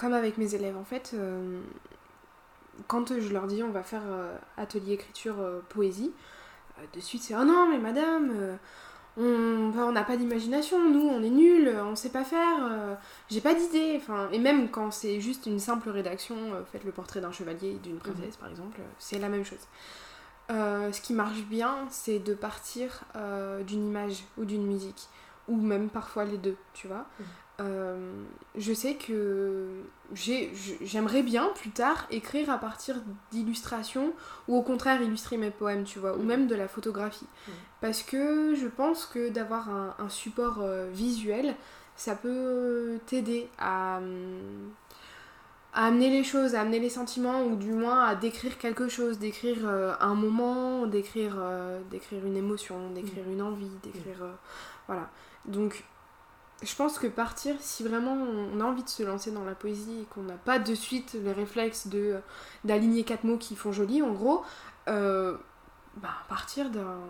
comme 0.00 0.14
avec 0.14 0.38
mes 0.38 0.54
élèves, 0.54 0.78
en 0.78 0.84
fait, 0.84 1.12
euh, 1.12 1.60
quand 2.86 3.20
je 3.20 3.32
leur 3.34 3.46
dis 3.46 3.62
on 3.62 3.70
va 3.70 3.82
faire 3.82 4.00
euh, 4.06 4.34
atelier 4.56 4.94
écriture 4.94 5.38
euh, 5.38 5.60
poésie, 5.68 6.10
de 6.94 7.00
suite 7.00 7.22
c'est 7.22 7.36
oh 7.36 7.44
non 7.44 7.68
mais 7.68 7.76
madame, 7.76 8.58
on 9.18 9.92
n'a 9.92 10.02
pas 10.02 10.16
d'imagination, 10.16 10.88
nous 10.88 11.06
on 11.06 11.22
est 11.22 11.28
nuls, 11.28 11.68
on 11.84 11.94
sait 11.94 12.08
pas 12.08 12.24
faire, 12.24 12.96
j'ai 13.28 13.42
pas 13.42 13.52
d'idée. 13.52 13.96
Enfin, 13.98 14.30
et 14.32 14.38
même 14.38 14.70
quand 14.70 14.90
c'est 14.90 15.20
juste 15.20 15.44
une 15.44 15.58
simple 15.58 15.90
rédaction, 15.90 16.36
faites 16.72 16.84
le 16.84 16.92
portrait 16.92 17.20
d'un 17.20 17.32
chevalier 17.32 17.72
et 17.72 17.78
d'une 17.78 17.98
princesse 17.98 18.38
par 18.38 18.48
exemple, 18.48 18.80
c'est 18.98 19.18
la 19.18 19.28
même 19.28 19.44
chose. 19.44 19.66
Euh, 20.50 20.90
ce 20.90 21.00
qui 21.00 21.12
marche 21.12 21.42
bien, 21.42 21.86
c'est 21.90 22.18
de 22.18 22.34
partir 22.34 23.04
euh, 23.14 23.62
d'une 23.62 23.86
image 23.86 24.24
ou 24.36 24.44
d'une 24.44 24.66
musique, 24.66 25.08
ou 25.46 25.56
même 25.56 25.88
parfois 25.88 26.24
les 26.24 26.38
deux, 26.38 26.56
tu 26.74 26.88
vois. 26.88 27.06
Mhm. 27.18 27.26
Euh, 27.60 27.96
je 28.56 28.72
sais 28.72 28.94
que 28.94 29.68
j'aimerais 30.14 31.22
bien 31.22 31.50
plus 31.54 31.70
tard 31.70 32.06
écrire 32.10 32.50
à 32.50 32.58
partir 32.58 32.96
d'illustrations 33.30 34.12
ou 34.48 34.56
au 34.56 34.62
contraire 34.62 35.00
illustrer 35.02 35.36
mes 35.36 35.50
poèmes, 35.50 35.84
tu 35.84 35.98
vois, 35.98 36.14
ou 36.16 36.20
Mhm. 36.20 36.26
même 36.26 36.46
de 36.48 36.54
la 36.54 36.68
photographie. 36.68 37.26
Mhm. 37.46 37.54
Parce 37.82 38.02
que 38.02 38.54
je 38.54 38.66
pense 38.66 39.04
que 39.06 39.28
d'avoir 39.28 39.68
un, 39.70 39.94
un 39.98 40.08
support 40.08 40.58
euh, 40.62 40.88
visuel, 40.90 41.54
ça 41.96 42.14
peut 42.14 42.98
t'aider 43.06 43.48
à, 43.58 44.00
à 45.74 45.86
amener 45.86 46.10
les 46.10 46.24
choses, 46.24 46.54
à 46.54 46.62
amener 46.62 46.80
les 46.80 46.88
sentiments, 46.90 47.42
ou 47.44 47.56
du 47.56 47.72
moins 47.72 48.04
à 48.04 48.14
décrire 48.14 48.56
quelque 48.58 48.88
chose, 48.88 49.18
d'écrire 49.18 49.58
euh, 49.64 49.92
un 50.00 50.14
moment, 50.14 50.86
d'écrire 50.86 51.36
d'écrire 51.90 52.24
une 52.26 52.36
émotion, 52.36 52.90
d'écrire 52.90 53.24
une 53.28 53.42
envie, 53.42 53.70
d'écrire... 53.82 54.24
voilà. 54.86 55.10
Donc 55.44 55.84
je 56.62 56.74
pense 56.76 56.98
que 56.98 57.06
partir, 57.06 57.56
si 57.60 57.82
vraiment 57.82 58.12
on 58.14 58.60
a 58.60 58.64
envie 58.64 58.82
de 58.84 58.88
se 58.88 59.02
lancer 59.02 59.30
dans 59.30 59.44
la 59.44 59.54
poésie 59.54 60.00
et 60.02 60.04
qu'on 60.06 60.22
n'a 60.22 60.34
pas 60.34 60.58
de 60.58 60.74
suite 60.74 61.14
les 61.24 61.32
réflexes 61.32 61.86
de 61.88 62.18
d'aligner 62.64 63.04
quatre 63.04 63.24
mots 63.24 63.38
qui 63.38 63.56
font 63.56 63.72
joli, 63.72 64.02
en 64.02 64.12
gros, 64.12 64.42
euh, 64.88 65.36
bah, 65.96 66.10
partir 66.28 66.70
d'un- 66.70 67.00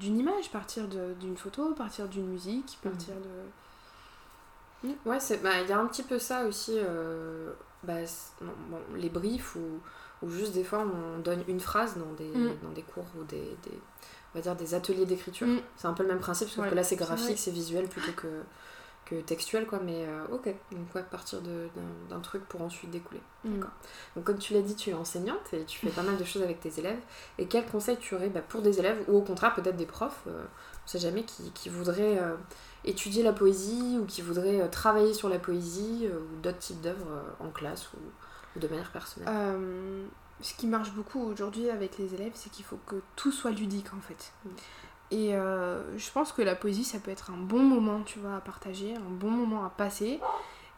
d'une 0.00 0.18
image, 0.18 0.50
partir 0.50 0.88
d'une 0.88 1.36
photo, 1.36 1.72
partir 1.74 2.08
d'une 2.08 2.26
musique, 2.26 2.78
partir 2.82 3.14
de... 3.14 4.88
Ouais, 5.06 5.20
c'est- 5.20 5.38
bah, 5.42 5.60
il 5.62 5.68
y 5.68 5.72
a 5.72 5.78
un 5.78 5.86
petit 5.86 6.02
peu 6.02 6.18
ça 6.18 6.44
aussi, 6.44 6.72
euh, 6.76 7.52
bah, 7.84 8.00
non, 8.40 8.52
bon, 8.68 8.78
les 8.96 9.08
briefs 9.10 9.54
ou, 9.54 9.80
ou 10.26 10.30
juste 10.30 10.52
des 10.54 10.64
fois 10.64 10.80
on 10.84 11.18
donne 11.20 11.44
une 11.46 11.60
phrase 11.60 11.96
dans 11.96 12.12
des, 12.14 12.26
Mm. 12.36 12.54
dans 12.64 12.70
des 12.70 12.82
cours 12.82 13.06
ou 13.18 13.22
des, 13.24 13.56
des- 13.62 13.80
on 14.34 14.38
va 14.38 14.40
dire 14.42 14.56
des 14.56 14.74
ateliers 14.74 15.06
d'écriture. 15.06 15.46
Mm. 15.46 15.60
C'est 15.76 15.86
un 15.86 15.92
peu 15.92 16.02
le 16.02 16.08
même 16.08 16.18
principe, 16.18 16.48
sauf 16.48 16.64
Ouais, 16.64 16.70
que 16.70 16.74
là 16.74 16.82
c'est 16.82 16.96
graphique, 16.96 17.38
c'est 17.38 17.52
visuel 17.52 17.86
plutôt 17.88 18.10
que, 18.12 18.26
que 19.12 19.20
textuel, 19.20 19.66
quoi. 19.66 19.80
Mais 19.84 20.04
euh, 20.06 20.24
ok, 20.32 20.46
donc 20.72 20.94
ouais, 20.94 21.02
partir 21.10 21.40
d'un 21.42 22.20
truc 22.20 22.44
pour 22.48 22.62
ensuite 22.62 22.90
découler. 22.90 23.20
Mm. 23.44 23.54
D'accord. 23.54 23.70
Donc 24.16 24.24
comme 24.24 24.38
tu 24.38 24.54
l'as 24.54 24.62
dit, 24.62 24.74
tu 24.74 24.90
es 24.90 24.94
enseignante 24.94 25.52
et 25.52 25.64
tu 25.64 25.78
fais 25.78 25.90
pas 25.90 26.02
mal 26.02 26.16
de 26.16 26.24
choses 26.24 26.42
avec 26.42 26.60
tes 26.60 26.78
élèves. 26.78 26.98
Et 27.38 27.46
quel 27.46 27.66
conseil 27.66 27.96
tu 27.98 28.14
aurais 28.14 28.28
bah, 28.28 28.40
pour 28.40 28.62
des 28.62 28.78
élèves 28.78 29.04
ou 29.08 29.16
au 29.16 29.22
contraire 29.22 29.54
peut-être 29.54 29.76
des 29.76 29.86
profs, 29.86 30.22
euh, 30.26 30.44
on 30.84 30.88
sait 30.88 30.98
jamais, 30.98 31.24
qui, 31.24 31.50
qui 31.52 31.68
voudraient 31.68 32.18
euh, 32.18 32.34
étudier 32.84 33.22
la 33.22 33.32
poésie 33.32 33.98
ou 34.00 34.06
qui 34.06 34.22
voudraient 34.22 34.60
euh, 34.60 34.68
travailler 34.68 35.14
sur 35.14 35.28
la 35.28 35.38
poésie 35.38 36.08
ou 36.08 36.40
d'autres 36.40 36.58
types 36.58 36.80
d'œuvres 36.80 37.22
en 37.40 37.50
classe 37.50 37.90
ou, 37.94 37.98
ou 38.56 38.60
de 38.60 38.68
manière 38.68 38.90
personnelle? 38.90 39.28
Ce 40.40 40.54
qui 40.54 40.66
marche 40.66 40.92
beaucoup 40.92 41.20
aujourd'hui 41.20 41.70
avec 41.70 41.98
les 41.98 42.14
élèves, 42.14 42.32
c'est 42.34 42.50
qu'il 42.50 42.64
faut 42.64 42.78
que 42.84 42.96
tout 43.14 43.30
soit 43.30 43.52
ludique 43.52 43.94
en 43.94 44.00
fait. 44.00 44.32
Mm. 44.44 44.48
Et 45.12 45.34
euh, 45.34 45.82
je 45.98 46.10
pense 46.10 46.32
que 46.32 46.40
la 46.40 46.54
poésie, 46.54 46.84
ça 46.84 46.98
peut 46.98 47.10
être 47.10 47.30
un 47.30 47.36
bon 47.36 47.62
moment, 47.62 48.00
tu 48.00 48.18
vois, 48.18 48.36
à 48.36 48.40
partager, 48.40 48.94
un 48.94 49.10
bon 49.10 49.30
moment 49.30 49.62
à 49.62 49.68
passer, 49.68 50.20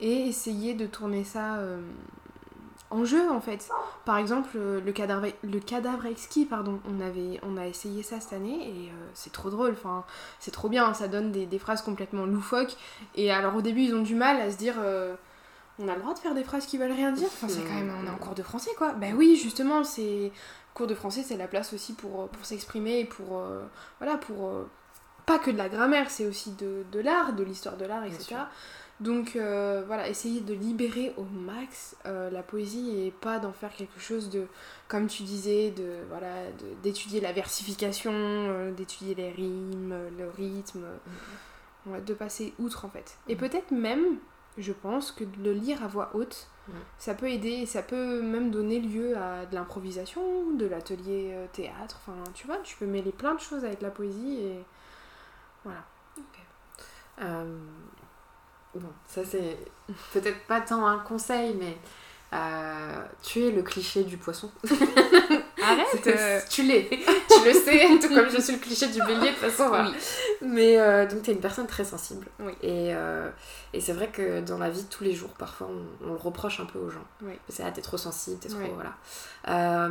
et 0.00 0.26
essayer 0.26 0.74
de 0.74 0.86
tourner 0.86 1.22
ça 1.22 1.54
euh, 1.58 1.80
en 2.90 3.04
jeu 3.04 3.30
en 3.30 3.40
fait. 3.40 3.68
Par 4.04 4.16
exemple, 4.18 4.50
euh, 4.56 4.80
le 4.84 4.90
cadavre, 4.90 5.28
le 5.44 5.60
cadavre 5.60 6.06
exquis, 6.06 6.46
pardon, 6.46 6.80
on, 6.90 7.00
avait, 7.00 7.38
on 7.44 7.56
a 7.56 7.68
essayé 7.68 8.02
ça 8.02 8.18
cette 8.18 8.32
année, 8.32 8.58
et 8.68 8.92
c'est 9.12 9.32
trop 9.32 9.50
drôle, 9.50 9.70
enfin, 9.70 10.04
c'est 10.40 10.50
trop 10.50 10.68
bien, 10.68 10.92
ça 10.94 11.06
donne 11.06 11.30
des, 11.30 11.46
des 11.46 11.60
phrases 11.60 11.82
complètement 11.82 12.26
loufoques, 12.26 12.76
et 13.14 13.30
alors 13.30 13.54
au 13.54 13.62
début, 13.62 13.82
ils 13.82 13.94
ont 13.94 14.02
du 14.02 14.16
mal 14.16 14.40
à 14.40 14.50
se 14.50 14.56
dire... 14.56 14.74
on 15.78 15.88
a 15.88 15.94
le 15.94 16.00
droit 16.00 16.14
de 16.14 16.18
faire 16.18 16.34
des 16.34 16.44
phrases 16.44 16.66
qui 16.66 16.76
veulent 16.76 16.92
rien 16.92 17.12
dire. 17.12 17.28
Enfin, 17.28 17.48
c'est 17.48 17.62
quand 17.62 17.74
même, 17.74 17.92
on 18.02 18.06
est 18.06 18.10
en 18.10 18.18
cours 18.18 18.34
de 18.34 18.42
français, 18.42 18.70
quoi. 18.76 18.94
Ben 18.94 19.14
oui, 19.16 19.36
justement, 19.36 19.84
c'est 19.84 20.32
cours 20.74 20.86
de 20.86 20.94
français, 20.94 21.22
c'est 21.22 21.36
la 21.36 21.48
place 21.48 21.72
aussi 21.72 21.94
pour, 21.94 22.28
pour 22.28 22.44
s'exprimer 22.44 23.00
et 23.00 23.04
pour, 23.04 23.38
euh, 23.38 23.62
voilà, 24.00 24.18
pour, 24.18 24.48
euh, 24.48 24.68
pas 25.24 25.38
que 25.38 25.50
de 25.50 25.56
la 25.56 25.68
grammaire, 25.68 26.10
c'est 26.10 26.26
aussi 26.26 26.52
de, 26.52 26.84
de 26.92 27.00
l'art, 27.00 27.32
de 27.32 27.42
l'histoire 27.42 27.76
de 27.76 27.86
l'art, 27.86 28.04
etc. 28.04 28.36
Donc 29.00 29.34
euh, 29.34 29.82
voilà, 29.86 30.08
essayer 30.08 30.40
de 30.40 30.54
libérer 30.54 31.12
au 31.16 31.24
max 31.24 31.96
euh, 32.06 32.30
la 32.30 32.42
poésie 32.42 33.00
et 33.00 33.10
pas 33.10 33.38
d'en 33.38 33.52
faire 33.52 33.74
quelque 33.74 33.98
chose 33.98 34.30
de, 34.30 34.46
comme 34.86 35.08
tu 35.08 35.24
disais, 35.24 35.72
de 35.72 35.96
voilà, 36.08 36.28
d'étudier 36.82 37.20
la 37.20 37.32
versification, 37.32 38.12
euh, 38.14 38.72
d'étudier 38.72 39.16
les 39.16 39.32
rimes, 39.32 39.94
le 40.16 40.28
rythme, 40.28 40.84
mm. 41.86 42.04
de 42.04 42.14
passer 42.14 42.54
outre 42.60 42.84
en 42.84 42.88
fait. 42.88 43.18
Et 43.28 43.34
mm. 43.34 43.38
peut-être 43.38 43.70
même, 43.72 44.18
je 44.58 44.72
pense 44.72 45.10
que 45.10 45.24
de 45.24 45.42
le 45.42 45.52
lire 45.52 45.82
à 45.82 45.88
voix 45.88 46.10
haute, 46.14 46.46
ça 46.98 47.14
peut 47.14 47.30
aider 47.30 47.50
et 47.50 47.66
ça 47.66 47.82
peut 47.82 48.22
même 48.22 48.50
donner 48.50 48.80
lieu 48.80 49.16
à 49.16 49.46
de 49.46 49.54
l'improvisation, 49.54 50.50
de 50.52 50.66
l'atelier 50.66 51.34
théâtre, 51.52 52.00
enfin 52.00 52.18
tu 52.34 52.46
vois, 52.46 52.56
tu 52.58 52.76
peux 52.76 52.86
mêler 52.86 53.12
plein 53.12 53.34
de 53.34 53.40
choses 53.40 53.64
avec 53.64 53.82
la 53.82 53.90
poésie 53.90 54.38
et 54.38 54.64
voilà. 55.62 55.84
Bon, 58.74 58.88
ça 59.06 59.24
c'est 59.24 59.56
peut-être 60.12 60.46
pas 60.46 60.60
tant 60.60 60.84
un 60.86 60.98
conseil, 60.98 61.54
mais 61.54 61.76
euh, 62.32 63.04
tu 63.22 63.44
es 63.44 63.50
le 63.52 63.62
cliché 63.62 64.02
du 64.02 64.16
poisson. 64.16 64.50
Arrête 65.64 66.06
euh. 66.06 66.40
Tu 66.48 66.62
l'es, 66.62 66.88
tu 66.90 67.44
le 67.44 67.52
sais, 67.52 67.88
tout 68.00 68.14
comme 68.14 68.28
je 68.30 68.40
suis 68.40 68.52
le 68.52 68.58
cliché 68.58 68.86
du 68.88 69.00
bélier 69.00 69.30
de 69.30 69.34
toute 69.34 69.50
façon. 69.50 69.70
Oui. 69.72 69.94
Mais 70.42 70.78
euh, 70.78 71.06
donc 71.06 71.22
tu 71.22 71.30
es 71.30 71.34
une 71.34 71.40
personne 71.40 71.66
très 71.66 71.84
sensible. 71.84 72.26
Oui. 72.40 72.52
Et, 72.62 72.92
et 73.72 73.80
c'est 73.80 73.92
vrai 73.92 74.08
que 74.08 74.40
dans 74.40 74.58
la 74.58 74.70
vie 74.70 74.82
de 74.82 74.88
tous 74.88 75.04
les 75.04 75.12
jours, 75.12 75.30
parfois 75.30 75.68
on, 76.02 76.06
le 76.06 76.16
reproche 76.16 76.60
un 76.60 76.66
peu 76.66 76.78
aux 76.78 76.90
gens. 76.90 77.04
Oui. 77.22 77.34
C'est 77.48 77.62
ah, 77.62 77.70
t'es 77.70 77.82
trop 77.82 77.96
sensible, 77.96 78.38
t'es 78.38 78.48
trop. 78.48 78.58
Voilà. 78.74 79.88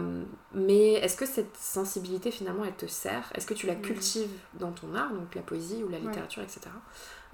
mais 0.53 0.93
est-ce 0.93 1.17
que 1.17 1.25
cette 1.25 1.57
sensibilité 1.57 2.31
finalement 2.31 2.65
elle 2.65 2.75
te 2.75 2.87
sert? 2.87 3.31
Est-ce 3.35 3.45
que 3.45 3.53
tu 3.53 3.67
la 3.67 3.75
cultives 3.75 4.31
dans 4.53 4.71
ton 4.71 4.93
art, 4.95 5.11
donc 5.11 5.35
la 5.35 5.41
poésie 5.41 5.83
ou 5.83 5.89
la 5.89 5.99
littérature, 5.99 6.43
etc. 6.43 6.69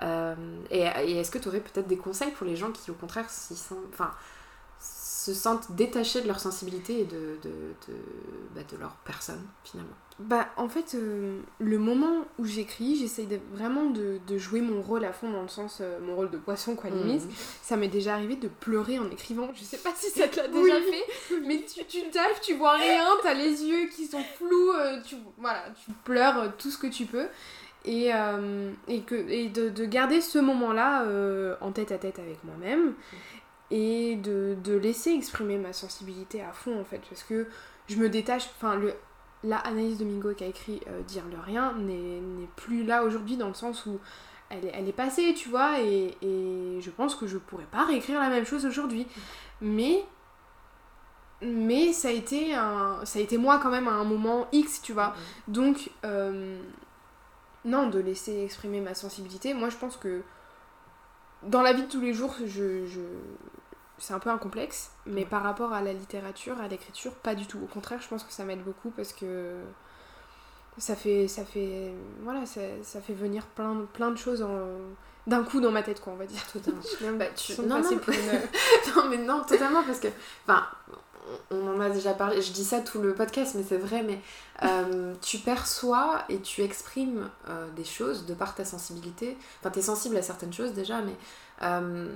Euh, 0.01 0.35
et, 0.69 0.81
est-ce 1.17 1.31
que 1.31 1.37
tu 1.37 1.47
aurais 1.47 1.59
peut-être 1.59 1.87
des 1.87 1.97
conseils 1.97 2.31
pour 2.31 2.45
les 2.45 2.55
gens 2.55 2.71
qui, 2.71 2.91
au 2.91 2.93
contraire, 2.93 3.25
enfin, 3.91 4.11
se 5.19 5.33
sentent 5.33 5.71
détachés 5.73 6.21
de 6.21 6.27
leur 6.27 6.39
sensibilité 6.39 7.01
et 7.01 7.05
de, 7.05 7.37
de, 7.43 7.49
de, 7.87 7.95
bah, 8.55 8.61
de 8.69 8.77
leur 8.77 8.95
personne, 9.05 9.41
finalement 9.63 9.95
bah, 10.19 10.49
en 10.57 10.67
fait, 10.67 10.95
euh, 10.95 11.39
le 11.59 11.77
moment 11.77 12.25
où 12.39 12.45
j'écris, 12.45 12.97
j'essaye 12.97 13.25
vraiment 13.53 13.85
de, 13.85 14.19
de, 14.27 14.37
jouer 14.37 14.59
mon 14.59 14.81
rôle 14.81 15.05
à 15.05 15.13
fond, 15.13 15.31
dans 15.31 15.43
le 15.43 15.47
sens, 15.47 15.77
euh, 15.79 15.97
mon 16.01 16.17
rôle 16.17 16.29
de 16.29 16.37
poisson, 16.37 16.75
quoi, 16.75 16.89
limite. 16.89 17.23
Mmh. 17.23 17.33
Ça 17.61 17.77
m'est 17.77 17.87
déjà 17.87 18.15
arrivé 18.15 18.35
de 18.35 18.49
pleurer 18.49 18.99
en 18.99 19.09
écrivant. 19.09 19.47
Je 19.53 19.63
sais 19.63 19.77
pas 19.77 19.93
si 19.95 20.09
ça 20.09 20.27
te 20.27 20.41
l'a 20.41 20.49
déjà 20.49 20.75
fait, 20.81 21.39
mais 21.45 21.63
tu, 21.63 21.85
tu 21.85 22.09
tapes, 22.09 22.41
tu 22.41 22.55
vois 22.55 22.73
rien, 22.73 23.05
t'as 23.23 23.33
les 23.33 23.63
yeux 23.63 23.87
qui 23.87 24.07
sont 24.07 24.23
flous, 24.35 24.73
tu, 25.05 25.15
voilà, 25.37 25.63
tu 25.85 25.91
pleures 26.03 26.51
tout 26.57 26.69
ce 26.69 26.77
que 26.77 26.87
tu 26.87 27.05
peux. 27.05 27.27
Et, 27.85 28.13
euh, 28.13 28.71
et, 28.87 29.01
que, 29.01 29.15
et 29.15 29.47
de, 29.47 29.69
de 29.69 29.85
garder 29.85 30.19
ce 30.19 30.37
moment-là 30.37 31.03
euh, 31.03 31.55
en 31.61 31.71
tête 31.71 31.93
à 31.93 31.97
tête 31.97 32.19
avec 32.19 32.43
moi-même 32.43 32.93
et 33.71 34.15
de, 34.15 34.55
de, 34.63 34.75
laisser 34.75 35.11
exprimer 35.11 35.57
ma 35.57 35.73
sensibilité 35.73 36.41
à 36.41 36.51
fond 36.51 36.79
en 36.79 36.83
fait 36.83 37.01
parce 37.09 37.23
que 37.23 37.47
je 37.87 37.95
me 37.97 38.09
détache, 38.09 38.49
enfin 38.57 38.75
le, 38.75 38.93
la 39.43 39.57
Anaïs 39.57 39.97
Domingo 39.97 40.33
qui 40.33 40.43
a 40.43 40.47
écrit 40.47 40.81
euh, 40.87 41.01
Dire 41.03 41.23
le 41.31 41.39
rien 41.39 41.73
n'est 41.73 42.47
plus 42.55 42.83
là 42.83 43.03
aujourd'hui 43.03 43.37
dans 43.37 43.47
le 43.47 43.53
sens 43.53 43.85
où 43.85 43.99
elle 44.49 44.65
est, 44.65 44.71
elle 44.73 44.87
est 44.87 44.93
passée 44.93 45.33
tu 45.35 45.49
vois 45.49 45.79
et, 45.79 46.17
et, 46.21 46.81
je 46.81 46.89
pense 46.89 47.15
que 47.15 47.27
je 47.27 47.37
pourrais 47.37 47.67
pas 47.71 47.85
réécrire 47.85 48.19
la 48.19 48.29
même 48.29 48.45
chose 48.45 48.65
aujourd'hui 48.65 49.07
mais 49.61 50.03
mais 51.41 51.93
ça 51.93 52.09
a 52.09 52.11
été 52.11 52.53
un, 52.53 52.99
ça 53.05 53.19
a 53.19 53.21
été 53.21 53.37
moi 53.37 53.59
quand 53.59 53.69
même 53.69 53.87
à 53.87 53.93
un 53.93 54.03
moment 54.03 54.47
X 54.51 54.81
tu 54.81 54.93
vois 54.93 55.13
donc 55.47 55.91
non, 57.65 57.89
de 57.89 57.99
laisser 57.99 58.43
exprimer 58.43 58.79
ma 58.79 58.93
sensibilité. 58.93 59.53
Moi, 59.53 59.69
je 59.69 59.77
pense 59.77 59.97
que 59.97 60.21
dans 61.43 61.61
la 61.61 61.73
vie 61.73 61.83
de 61.83 61.87
tous 61.87 62.01
les 62.01 62.13
jours, 62.13 62.35
je, 62.39 62.85
je... 62.85 62.99
c'est 63.97 64.13
un 64.13 64.19
peu 64.19 64.29
un 64.29 64.37
complexe, 64.37 64.91
mais 65.05 65.25
par 65.25 65.43
rapport 65.43 65.73
à 65.73 65.81
la 65.81 65.93
littérature, 65.93 66.59
à 66.59 66.67
l'écriture, 66.67 67.13
pas 67.13 67.35
du 67.35 67.45
tout. 67.45 67.59
Au 67.63 67.67
contraire, 67.67 68.01
je 68.01 68.07
pense 68.07 68.23
que 68.23 68.33
ça 68.33 68.43
m'aide 68.43 68.63
beaucoup 68.63 68.91
parce 68.91 69.13
que 69.13 69.61
ça 70.77 70.95
fait, 70.95 71.27
ça 71.27 71.45
fait, 71.45 71.93
voilà, 72.23 72.45
ça, 72.45 72.61
ça 72.83 73.01
fait 73.01 73.13
venir 73.13 73.45
plein, 73.47 73.85
plein 73.93 74.11
de 74.11 74.17
choses 74.17 74.45
d'un 75.27 75.43
coup 75.43 75.61
dans 75.61 75.71
ma 75.71 75.83
tête, 75.83 76.01
quoi, 76.01 76.13
on 76.13 76.15
va 76.15 76.25
dire. 76.25 76.41
Totalement. 76.51 76.81
bah, 77.17 77.25
non, 77.67 77.81
non. 77.81 77.89
non, 78.95 79.09
mais 79.09 79.17
non, 79.17 79.43
totalement, 79.43 79.83
parce 79.83 79.99
que, 79.99 80.07
enfin, 80.47 80.65
on 81.51 81.75
en 81.75 81.79
a 81.79 81.89
déjà 81.89 82.13
parlé, 82.13 82.41
je 82.41 82.51
dis 82.51 82.63
ça 82.63 82.79
tout 82.79 83.01
le 83.01 83.13
podcast, 83.13 83.55
mais 83.55 83.63
c'est 83.67 83.77
vrai, 83.77 84.03
mais 84.03 84.19
euh, 84.63 85.13
tu 85.21 85.37
perçois 85.37 86.23
et 86.29 86.39
tu 86.39 86.61
exprimes 86.61 87.29
euh, 87.47 87.69
des 87.75 87.83
choses 87.83 88.25
de 88.25 88.33
par 88.33 88.55
ta 88.55 88.65
sensibilité. 88.65 89.37
Enfin, 89.59 89.71
tu 89.71 89.79
es 89.79 89.81
sensible 89.81 90.17
à 90.17 90.21
certaines 90.21 90.53
choses 90.53 90.73
déjà, 90.73 91.01
mais 91.01 91.15
euh, 91.63 92.09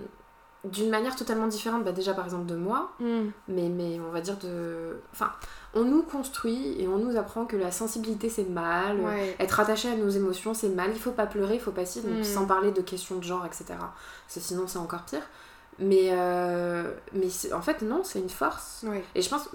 d'une 0.64 0.90
manière 0.90 1.16
totalement 1.16 1.48
différente, 1.48 1.84
bah, 1.84 1.92
déjà 1.92 2.14
par 2.14 2.26
exemple 2.26 2.46
de 2.46 2.56
moi, 2.56 2.92
mm. 3.00 3.22
mais, 3.48 3.70
mais 3.70 4.00
on 4.00 4.12
va 4.12 4.22
dire 4.22 4.38
de. 4.38 4.98
Enfin, 5.12 5.32
on 5.74 5.84
nous 5.84 6.04
construit 6.04 6.80
et 6.80 6.88
on 6.88 6.98
nous 6.98 7.18
apprend 7.18 7.46
que 7.46 7.58
la 7.58 7.72
sensibilité 7.72 8.30
c'est 8.30 8.48
mal, 8.48 9.00
être 9.40 9.60
attaché 9.60 9.90
à 9.90 9.96
nos 9.96 10.10
émotions 10.10 10.54
c'est 10.54 10.70
mal, 10.70 10.92
il 10.94 11.00
faut 11.00 11.12
pas 11.12 11.26
pleurer, 11.26 11.56
il 11.56 11.62
faut 11.62 11.72
pas 11.72 11.86
si, 11.86 12.02
donc 12.02 12.20
mm. 12.20 12.24
sans 12.24 12.46
parler 12.46 12.72
de 12.72 12.82
questions 12.82 13.18
de 13.18 13.24
genre, 13.24 13.46
etc. 13.46 13.66
Parce 13.70 14.36
que 14.36 14.40
sinon 14.40 14.68
c'est 14.68 14.80
encore 14.80 15.04
pire. 15.04 15.24
Mais, 15.80 16.10
euh, 16.12 16.92
mais 17.14 17.28
en 17.54 17.62
fait, 17.62 17.82
non, 17.82 18.04
c'est 18.04 18.20
une 18.20 18.30
force. 18.30 18.86
Et 19.16 19.22
je 19.22 19.30
pense, 19.30 19.50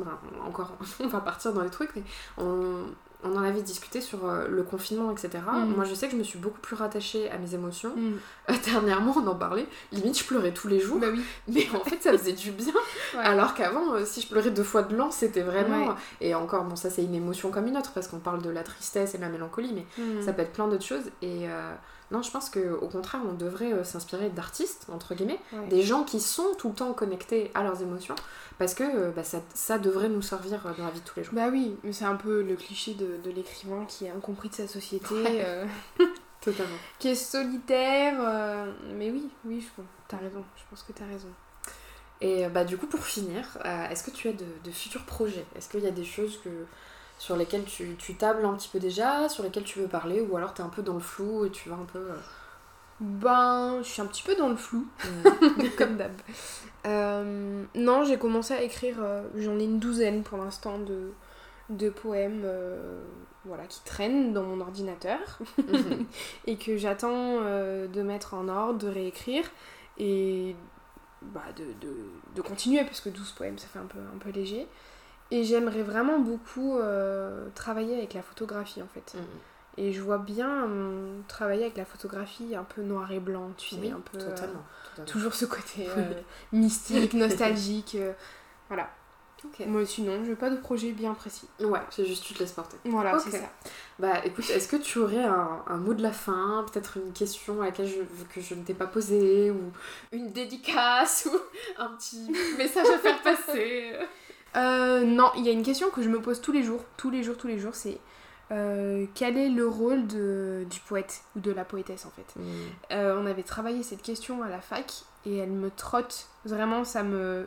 encore, 0.44 0.72
on 1.00 1.06
va 1.06 1.20
partir 1.20 1.52
dans 1.52 1.62
les 1.62 1.70
trucs, 1.70 1.94
mais 1.94 2.02
on, 2.36 2.84
on 3.24 3.36
en 3.36 3.42
avait 3.42 3.62
discuté 3.62 4.00
sur 4.00 4.26
euh, 4.26 4.46
le 4.48 4.62
confinement, 4.62 5.10
etc. 5.10 5.30
Mm. 5.46 5.74
Moi, 5.74 5.84
je 5.84 5.94
sais 5.94 6.06
que 6.06 6.12
je 6.12 6.18
me 6.18 6.22
suis 6.22 6.38
beaucoup 6.38 6.60
plus 6.60 6.76
rattachée 6.76 7.28
à 7.30 7.38
mes 7.38 7.52
émotions. 7.54 7.94
Mm. 7.96 8.12
Euh, 8.50 8.54
dernièrement, 8.64 9.14
on 9.16 9.26
en 9.26 9.34
parlait. 9.34 9.66
Limite, 9.90 10.18
je 10.18 10.24
pleurais 10.24 10.52
tous 10.52 10.68
les 10.68 10.78
jours. 10.78 11.00
Bah 11.00 11.08
oui. 11.10 11.22
Mais 11.48 11.66
en 11.74 11.84
fait, 11.84 12.00
ça 12.00 12.16
faisait 12.16 12.32
du 12.32 12.52
bien. 12.52 12.74
Alors 13.18 13.54
qu'avant, 13.54 13.94
euh, 13.94 14.04
si 14.04 14.20
je 14.20 14.28
pleurais 14.28 14.50
deux 14.50 14.62
fois 14.62 14.82
de 14.82 14.94
l'an, 14.96 15.10
c'était 15.10 15.42
vraiment. 15.42 15.96
Et 16.20 16.34
encore, 16.34 16.64
bon, 16.64 16.76
ça, 16.76 16.90
c'est 16.90 17.02
une 17.02 17.14
émotion 17.14 17.50
comme 17.50 17.66
une 17.66 17.76
autre, 17.76 17.92
parce 17.92 18.06
qu'on 18.06 18.20
parle 18.20 18.42
de 18.42 18.50
la 18.50 18.62
tristesse 18.62 19.14
et 19.14 19.18
de 19.18 19.22
la 19.22 19.30
mélancolie, 19.30 19.72
mais 19.72 19.86
mm. 20.02 20.22
ça 20.22 20.32
peut 20.32 20.42
être 20.42 20.52
plein 20.52 20.68
d'autres 20.68 20.86
choses. 20.86 21.10
Et. 21.22 21.48
Non, 22.10 22.22
je 22.22 22.30
pense 22.30 22.48
qu'au 22.48 22.88
contraire, 22.88 23.20
on 23.28 23.34
devrait 23.34 23.84
s'inspirer 23.84 24.30
d'artistes, 24.30 24.86
entre 24.90 25.14
guillemets, 25.14 25.40
des 25.68 25.82
gens 25.82 26.04
qui 26.04 26.20
sont 26.20 26.54
tout 26.56 26.68
le 26.68 26.74
temps 26.74 26.92
connectés 26.94 27.50
à 27.54 27.62
leurs 27.62 27.82
émotions, 27.82 28.14
parce 28.58 28.74
que 28.74 28.82
euh, 28.82 29.10
bah, 29.10 29.24
ça, 29.24 29.40
ça, 29.54 29.78
devrait 29.78 30.08
nous 30.08 30.22
servir 30.22 30.66
euh, 30.66 30.72
dans 30.76 30.84
la 30.84 30.90
vie 30.90 31.00
de 31.00 31.04
tous 31.04 31.18
les 31.18 31.24
jours. 31.24 31.34
Bah 31.34 31.48
oui, 31.50 31.76
mais 31.84 31.92
c'est 31.92 32.04
un 32.04 32.16
peu 32.16 32.42
le 32.42 32.56
cliché 32.56 32.94
de, 32.94 33.18
de 33.22 33.30
l'écrivain 33.30 33.84
qui 33.86 34.06
est 34.06 34.10
incompris 34.10 34.48
de 34.48 34.54
sa 34.54 34.66
société. 34.66 35.14
Euh, 35.14 35.64
Totalement. 36.40 36.76
qui 36.98 37.08
est 37.08 37.14
solitaire. 37.14 38.14
mais 38.94 39.10
oui, 39.10 39.28
oui, 39.44 39.60
je, 39.60 39.82
t'as 40.08 40.18
raison, 40.18 40.44
je 40.56 40.62
pense 40.68 40.82
que 40.82 40.92
t'as 40.92 41.06
raison. 41.06 41.28
Et 42.20 42.48
bah 42.48 42.64
du 42.64 42.76
coup, 42.76 42.88
pour 42.88 43.04
finir, 43.04 43.58
est-ce 43.90 44.02
que 44.02 44.10
tu 44.10 44.28
as 44.28 44.32
de, 44.32 44.46
de 44.64 44.70
futurs 44.72 45.04
projets? 45.04 45.46
Est-ce 45.54 45.68
qu'il 45.68 45.80
y 45.80 45.86
a 45.86 45.92
des 45.92 46.04
choses 46.04 46.40
que, 46.42 46.50
sur 47.18 47.36
lesquelles 47.36 47.64
tu, 47.64 47.96
tu, 47.98 48.14
tables 48.14 48.44
un 48.44 48.54
petit 48.54 48.68
peu 48.68 48.78
déjà, 48.78 49.28
sur 49.28 49.42
lesquelles 49.42 49.64
tu 49.64 49.80
veux 49.80 49.88
parler, 49.88 50.20
ou 50.20 50.36
alors 50.36 50.54
t'es 50.54 50.62
un 50.62 50.68
peu 50.68 50.82
dans 50.82 50.94
le 50.94 51.00
flou 51.00 51.44
et 51.44 51.50
tu 51.50 51.68
vas 51.68 51.76
un 51.76 51.86
peu... 51.92 52.08
Ben, 53.00 53.78
je 53.82 53.88
suis 53.88 54.02
un 54.02 54.06
petit 54.06 54.24
peu 54.24 54.34
dans 54.34 54.48
le 54.48 54.56
flou, 54.56 54.86
mm. 55.04 55.68
comme 55.78 55.96
d'hab. 55.96 56.12
Euh, 56.86 57.64
non, 57.74 58.04
j'ai 58.04 58.18
commencé 58.18 58.54
à 58.54 58.62
écrire, 58.62 58.96
euh, 59.00 59.22
j'en 59.36 59.58
ai 59.58 59.64
une 59.64 59.78
douzaine 59.78 60.22
pour 60.22 60.38
l'instant 60.38 60.78
de, 60.78 61.12
de 61.70 61.90
poèmes 61.90 62.42
euh, 62.44 63.02
voilà, 63.44 63.66
qui 63.66 63.82
traînent 63.84 64.32
dans 64.32 64.42
mon 64.42 64.60
ordinateur 64.60 65.18
mhm. 65.58 66.06
et 66.46 66.56
que 66.56 66.76
j'attends 66.76 67.40
de 67.40 68.02
mettre 68.02 68.34
en 68.34 68.48
ordre, 68.48 68.78
de 68.78 68.88
réécrire 68.88 69.44
et 69.98 70.54
bah, 71.22 71.42
de, 71.56 71.64
de, 71.86 71.94
de, 72.36 72.42
continuer 72.42 72.84
parce 72.84 73.00
que 73.00 73.08
12 73.08 73.32
poèmes 73.32 73.58
ça 73.58 73.66
fait 73.66 73.80
un 73.80 73.86
peu, 73.86 73.98
un 73.98 74.18
peu 74.18 74.30
léger. 74.30 74.66
Et 75.30 75.44
j'aimerais 75.44 75.82
vraiment 75.82 76.18
beaucoup 76.18 76.78
travailler 77.54 77.96
avec 77.96 78.14
la 78.14 78.22
photographie 78.22 78.82
en 78.82 78.88
fait. 78.88 79.14
Mhm. 79.14 79.24
Et 79.76 79.92
je 79.92 80.02
vois 80.02 80.18
bien 80.18 80.64
hum, 80.64 81.22
travailler 81.28 81.62
avec 81.62 81.76
la 81.76 81.84
photographie 81.84 82.56
un 82.56 82.64
peu 82.64 82.82
noir 82.82 83.12
et 83.12 83.20
blanc, 83.20 83.50
tu 83.56 83.76
sais, 83.76 83.90
un 83.90 84.00
peu. 84.00 84.18
Totalement, 84.18 84.64
Toujours 85.06 85.34
ce 85.34 85.44
côté 85.44 85.88
mystique, 86.52 87.14
nostalgique. 87.14 87.96
voilà. 88.68 88.88
Moi 89.66 89.82
aussi, 89.82 90.02
non, 90.02 90.24
je 90.24 90.30
veux 90.30 90.36
pas 90.36 90.50
de 90.50 90.56
projet 90.56 90.90
bien 90.92 91.14
précis. 91.14 91.48
Ouais, 91.60 91.80
c'est 91.90 92.04
juste 92.04 92.24
tu 92.24 92.34
te 92.34 92.40
laisses 92.40 92.52
porter. 92.52 92.76
Voilà, 92.84 93.18
c'est 93.18 93.30
ça. 93.30 93.50
Bah 93.98 94.24
écoute, 94.24 94.48
est-ce 94.50 94.68
que 94.68 94.76
tu 94.76 94.98
aurais 94.98 95.24
un, 95.24 95.62
un, 95.66 95.76
mot 95.76 95.94
de 95.94 96.02
la 96.02 96.12
fin, 96.12 96.64
peut-être 96.70 96.98
une 96.98 97.12
question 97.12 97.62
à 97.62 97.66
laquelle 97.66 97.88
je, 97.88 98.24
que 98.32 98.40
je 98.40 98.54
ne 98.54 98.64
t'ai 98.64 98.74
pas 98.74 98.86
posée, 98.86 99.50
ou 99.50 99.72
une 100.12 100.32
dédicace, 100.32 101.28
ou 101.32 101.36
un 101.80 101.88
petit 101.90 102.30
message 102.56 102.88
à 102.88 102.98
faire 102.98 103.22
passer? 103.22 103.92
Euh, 104.58 105.04
Non, 105.04 105.30
il 105.36 105.44
y 105.44 105.48
a 105.48 105.52
une 105.52 105.62
question 105.62 105.88
que 105.90 106.02
je 106.02 106.08
me 106.08 106.20
pose 106.20 106.40
tous 106.40 106.52
les 106.52 106.62
jours, 106.62 106.84
tous 106.96 107.10
les 107.10 107.22
jours, 107.22 107.36
tous 107.36 107.48
les 107.48 107.58
jours, 107.58 107.74
c'est 107.74 107.98
euh, 108.50 109.04
quel 109.14 109.36
est 109.36 109.50
le 109.50 109.68
rôle 109.68 110.06
de, 110.06 110.66
du 110.70 110.80
poète 110.80 111.22
ou 111.36 111.40
de 111.40 111.50
la 111.50 111.64
poétesse 111.64 112.06
en 112.06 112.10
fait? 112.10 112.40
Mm. 112.40 112.52
Euh, 112.92 113.20
on 113.20 113.26
avait 113.26 113.42
travaillé 113.42 113.82
cette 113.82 114.02
question 114.02 114.42
à 114.42 114.48
la 114.48 114.60
fac 114.60 114.92
et 115.26 115.36
elle 115.36 115.50
me 115.50 115.70
trotte, 115.70 116.28
vraiment 116.44 116.84
ça 116.84 117.02
me... 117.02 117.46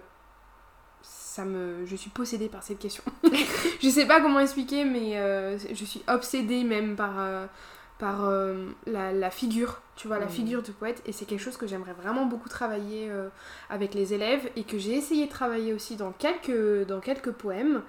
Ça 1.03 1.45
me... 1.45 1.85
Je 1.85 1.95
suis 1.95 2.11
possédée 2.11 2.49
par 2.49 2.61
cette 2.61 2.77
question. 2.77 3.03
je 3.81 3.89
sais 3.89 4.05
pas 4.05 4.21
comment 4.21 4.39
expliquer 4.39 4.85
mais 4.85 5.17
euh, 5.17 5.57
je 5.57 5.85
suis 5.85 6.03
obsédée 6.07 6.63
même 6.63 6.95
par, 6.95 7.47
par 8.01 8.25
euh, 8.25 8.65
la, 8.87 9.29
figure, 9.31 9.79
tu 9.95 10.07
vois, 10.07 10.17
la 10.19 10.25
Mm. 10.25 10.29
figure 10.29 10.61
du 10.63 10.71
poète. 10.71 11.01
Et 11.05 11.11
c'est 11.13 11.25
quelque 11.25 11.39
chose 11.39 11.55
que 11.55 11.67
j'aimerais 11.67 11.93
vraiment 11.93 12.25
beaucoup 12.25 12.49
travailler 12.49 13.07
euh, 13.09 13.29
avec 13.69 13.93
les 13.93 14.13
élèves 14.13 14.49
et 14.57 14.63
que 14.63 14.77
j'ai 14.77 14.95
essayé 14.95 15.27
de 15.27 15.31
travailler 15.31 15.71
aussi 15.73 15.95
dans 15.95 16.11
quelques, 16.11 16.87
dans 16.87 16.99
quelques 16.99 17.31
poèmes. 17.31 17.83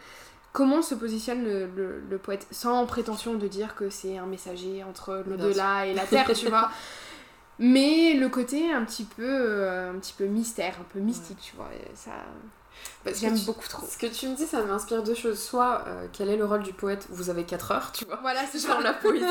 Comment 0.52 0.82
se 0.82 0.94
positionne 0.94 1.42
le, 1.44 1.66
le- 1.74 2.02
le 2.10 2.18
poète 2.18 2.46
sans 2.50 2.84
prétention 2.84 3.34
de 3.34 3.48
dire 3.48 3.74
que 3.74 3.88
c'est 3.88 4.18
un 4.18 4.26
messager 4.26 4.84
entre 4.84 5.24
l'au-delà 5.26 5.86
et 5.86 5.94
la 5.94 6.04
terre, 6.06 6.30
tu 6.34 6.48
vois. 6.48 6.70
Mais 7.58 8.14
le 8.14 8.28
côté 8.28 8.70
un 8.72 8.84
petit 8.84 9.04
peu, 9.04 9.24
euh, 9.26 9.90
un 9.92 9.98
petit 9.98 10.14
peu 10.14 10.26
mystère, 10.26 10.74
un 10.80 10.84
peu 10.92 10.98
mystique, 11.00 11.38
tu 11.40 11.56
vois. 11.56 11.70
ça, 11.94 12.10
j'aime 13.06 13.38
beaucoup 13.40 13.66
trop. 13.68 13.86
Ce 13.86 13.98
que 13.98 14.06
tu 14.06 14.28
me 14.28 14.36
dis, 14.36 14.46
ça 14.46 14.62
m'inspire 14.62 15.02
deux 15.02 15.14
choses. 15.14 15.38
Soit, 15.40 15.84
euh, 15.86 16.06
quel 16.12 16.28
est 16.28 16.36
le 16.36 16.44
rôle 16.44 16.62
du 16.62 16.72
poète? 16.72 17.06
Vous 17.10 17.30
avez 17.30 17.44
4 17.44 17.72
heures, 17.72 17.92
tu 17.92 18.04
vois. 18.04 18.18
Voilà, 18.22 18.40
c'est 18.50 18.58
Genre 18.66 18.80
la 18.80 18.92
poésie. 18.92 19.24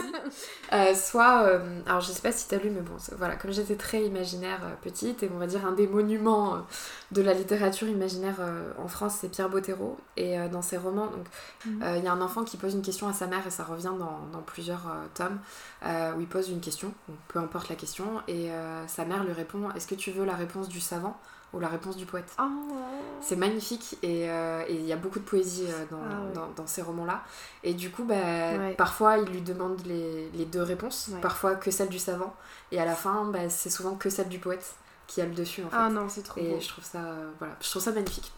Euh, 0.74 0.94
soit, 0.94 1.44
euh, 1.44 1.82
alors 1.86 2.02
je 2.02 2.12
sais 2.12 2.22
pas 2.22 2.32
si 2.32 2.48
t'as 2.48 2.58
lu, 2.58 2.70
mais 2.70 2.82
bon, 2.82 2.96
voilà, 3.18 3.36
comme 3.36 3.52
j'étais 3.52 3.76
très 3.76 4.04
imaginaire 4.04 4.60
petite, 4.82 5.24
et 5.24 5.30
on 5.34 5.38
va 5.38 5.48
dire 5.48 5.66
un 5.66 5.72
des 5.72 5.88
monuments 5.88 6.66
de 7.12 7.22
la 7.22 7.34
littérature 7.34 7.88
imaginaire 7.88 8.40
en 8.78 8.88
France, 8.88 9.16
c'est 9.22 9.30
Pierre 9.30 9.50
Bottero. 9.50 9.98
Et 10.18 10.38
dans 10.50 10.62
ses 10.62 10.78
romans, 10.78 11.10
Mhm. 11.66 11.84
il 11.98 12.04
y 12.04 12.08
a 12.08 12.12
un 12.12 12.22
enfant 12.22 12.44
qui 12.44 12.58
pose 12.58 12.74
une 12.74 12.82
question 12.82 13.08
à 13.08 13.14
sa 13.14 13.28
mère, 13.28 13.46
et 13.46 13.52
ça 13.52 13.64
revient 13.64 13.92
dans, 14.00 14.20
dans 14.32 14.42
plusieurs 14.46 14.84
tomes, 15.14 15.40
où 15.84 16.20
il 16.22 16.28
pose 16.28 16.50
une 16.50 16.62
question, 16.62 16.94
peu 17.28 17.40
importe 17.40 17.70
la 17.70 17.76
question, 17.76 18.22
et 18.28 18.50
sa 18.88 19.06
mère 19.06 19.24
lui 19.24 19.34
répond 19.34 19.70
Est-ce 19.76 19.88
que 19.88 19.96
tu 19.96 20.12
veux 20.12 20.26
la 20.26 20.36
réponse 20.36 20.68
du 20.70 20.80
savant? 20.82 21.18
Ou 21.54 21.60
la 21.60 21.68
réponse 21.68 21.98
du 21.98 22.06
poète 22.06 22.32
Ah, 22.38 22.50
c'est 23.22 23.36
magnifique 23.36 23.98
et 24.04 24.30
euh, 24.30 24.64
et 24.68 24.76
il 24.76 24.86
y 24.86 24.94
a 24.94 24.96
beaucoup 24.98 25.20
de 25.20 25.24
poésie 25.26 25.66
euh, 25.68 25.86
dans, 25.92 25.98
Ah 26.02 26.26
ouais. 26.28 26.34
dans, 26.34 26.48
dans 26.56 26.68
ces 26.68 26.82
romans-là. 26.82 27.24
Et 27.64 27.74
du 27.74 27.92
coup, 27.92 28.04
bah, 28.04 28.16
Ouais. 28.16 28.74
parfois 28.78 29.18
il 29.18 29.26
lui 29.30 29.42
demande 29.42 29.82
les, 29.86 30.30
les 30.34 30.46
deux 30.46 30.64
réponses, 30.64 31.10
Ouais. 31.14 31.20
parfois 31.22 31.56
que 31.56 31.70
celle 31.72 31.90
du 31.90 32.00
savant, 32.00 32.34
et 32.72 32.80
à 32.80 32.86
la 32.86 32.96
fin, 32.96 33.26
bah, 33.26 33.50
c'est 33.50 33.70
souvent 33.70 33.96
que 33.96 34.10
celle 34.10 34.30
du 34.30 34.40
poète 34.40 34.74
qui 35.12 35.20
a 35.20 35.26
le 35.26 35.34
dessus 35.34 35.62
en 35.62 35.70
fait. 35.70 35.76
Ah 35.78 35.90
non, 35.90 36.08
c'est 36.08 36.22
trop 36.22 36.40
et 36.40 36.48
beau. 36.48 36.60
je 36.62 36.70
trouve 36.70 36.86
ça, 36.86 37.00
euh, 37.00 37.30
voilà, 37.38 37.58
je 37.60 37.70
trouve 37.70 37.82
ça 37.82 37.92
magnifique. 37.92 38.32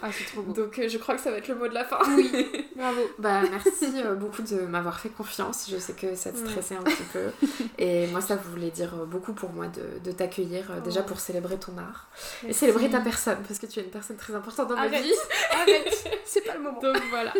Ah, 0.00 0.08
c'est 0.12 0.24
trop 0.32 0.42
beau. 0.46 0.52
Donc 0.52 0.78
euh, 0.78 0.88
je 0.88 0.96
crois 0.98 1.16
que 1.16 1.20
ça 1.20 1.32
va 1.32 1.38
être 1.38 1.48
le 1.48 1.56
mot 1.56 1.66
de 1.66 1.74
la 1.74 1.84
fin. 1.84 1.98
Oui, 2.16 2.30
bravo. 2.76 3.00
Bah 3.18 3.40
merci 3.50 3.86
euh, 3.96 4.14
beaucoup 4.14 4.42
de 4.42 4.60
m'avoir 4.60 5.00
fait 5.00 5.08
confiance. 5.08 5.68
Je 5.68 5.78
sais 5.78 5.94
que 5.94 6.14
ça 6.14 6.30
te 6.30 6.36
stressait 6.38 6.76
un 6.76 6.82
petit 6.84 7.02
peu. 7.12 7.30
Et 7.78 8.06
moi 8.08 8.20
ça 8.20 8.36
voulait 8.36 8.70
dire 8.70 8.94
beaucoup 9.06 9.32
pour 9.32 9.50
moi 9.52 9.66
de, 9.66 9.98
de 10.04 10.12
t'accueillir, 10.12 10.80
déjà 10.82 11.02
pour 11.02 11.18
célébrer 11.18 11.58
ton 11.58 11.76
art. 11.76 12.06
Et 12.46 12.52
célébrer 12.52 12.88
ta 12.88 13.00
personne, 13.00 13.38
parce 13.46 13.58
que 13.58 13.66
tu 13.66 13.80
es 13.80 13.82
une 13.82 13.90
personne 13.90 14.16
très 14.16 14.34
importante 14.34 14.68
dans 14.68 14.76
ma 14.76 14.82
Arrête. 14.82 15.02
vie. 15.02 15.12
Arrête, 15.50 16.08
c'est 16.24 16.42
pas 16.42 16.54
le 16.54 16.60
moment. 16.60 16.80
Donc 16.80 17.02
voilà. 17.10 17.32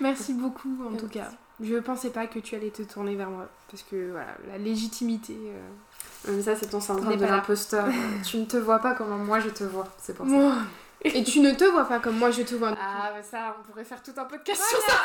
Merci 0.00 0.32
beaucoup 0.32 0.74
en 0.90 0.96
tout 0.96 1.08
cas. 1.08 1.28
Je 1.60 1.76
pensais 1.76 2.10
pas 2.10 2.26
que 2.26 2.38
tu 2.38 2.54
allais 2.54 2.70
te 2.70 2.82
tourner 2.82 3.14
vers 3.14 3.30
moi 3.30 3.48
parce 3.70 3.82
que 3.82 4.10
voilà, 4.10 4.36
la 4.48 4.56
légitimité. 4.58 5.36
Euh, 6.28 6.32
Mais 6.36 6.42
ça 6.42 6.56
c'est 6.56 6.66
ton 6.66 6.78
On 6.78 6.80
syndrome 6.80 7.16
de 7.16 7.24
l'imposteur. 7.24 7.86
tu 8.24 8.38
ne 8.38 8.44
te 8.44 8.56
vois 8.56 8.78
pas 8.78 8.94
comme 8.94 9.24
moi 9.24 9.40
je 9.40 9.48
te 9.48 9.64
vois, 9.64 9.86
c'est 9.98 10.14
pour 10.14 10.26
ça. 10.26 10.32
moi. 10.32 10.54
Et 11.04 11.22
tu 11.22 11.40
ne 11.40 11.52
te 11.52 11.64
vois 11.64 11.84
pas 11.84 12.00
comme 12.00 12.18
moi 12.18 12.30
je 12.30 12.42
te 12.42 12.54
vois. 12.54 12.74
Ah 12.80 13.12
bah 13.14 13.22
ça, 13.22 13.56
on 13.58 13.70
pourrait 13.70 13.84
faire 13.84 14.02
tout 14.02 14.12
un 14.16 14.24
podcast 14.24 14.60
sur 14.68 14.80
ça. 14.80 15.02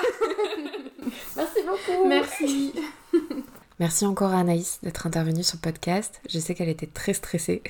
Merci 1.36 1.60
beaucoup. 1.66 2.08
Merci. 2.08 2.74
Merci 3.80 4.06
encore 4.06 4.32
à 4.32 4.40
Anaïs 4.40 4.80
d'être 4.84 5.08
intervenue 5.08 5.44
sur 5.44 5.58
le 5.58 5.62
podcast. 5.62 6.22
Je 6.30 6.38
sais 6.38 6.54
qu'elle 6.54 6.70
était 6.70 6.88
très 6.88 7.14
stressée 7.14 7.64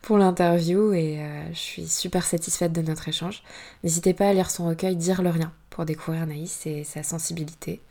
pour 0.00 0.16
l'interview 0.16 0.94
et 0.94 1.20
euh, 1.20 1.52
je 1.52 1.58
suis 1.58 1.86
super 1.86 2.24
satisfaite 2.24 2.72
de 2.72 2.80
notre 2.80 3.08
échange. 3.08 3.42
N'hésitez 3.84 4.14
pas 4.14 4.28
à 4.28 4.32
lire 4.32 4.50
son 4.50 4.66
recueil 4.66 4.96
Dire 4.96 5.20
le 5.20 5.28
rien 5.28 5.52
pour 5.68 5.84
découvrir 5.84 6.22
Anaïs 6.22 6.66
et 6.66 6.84
sa 6.84 7.02
sensibilité. 7.02 7.82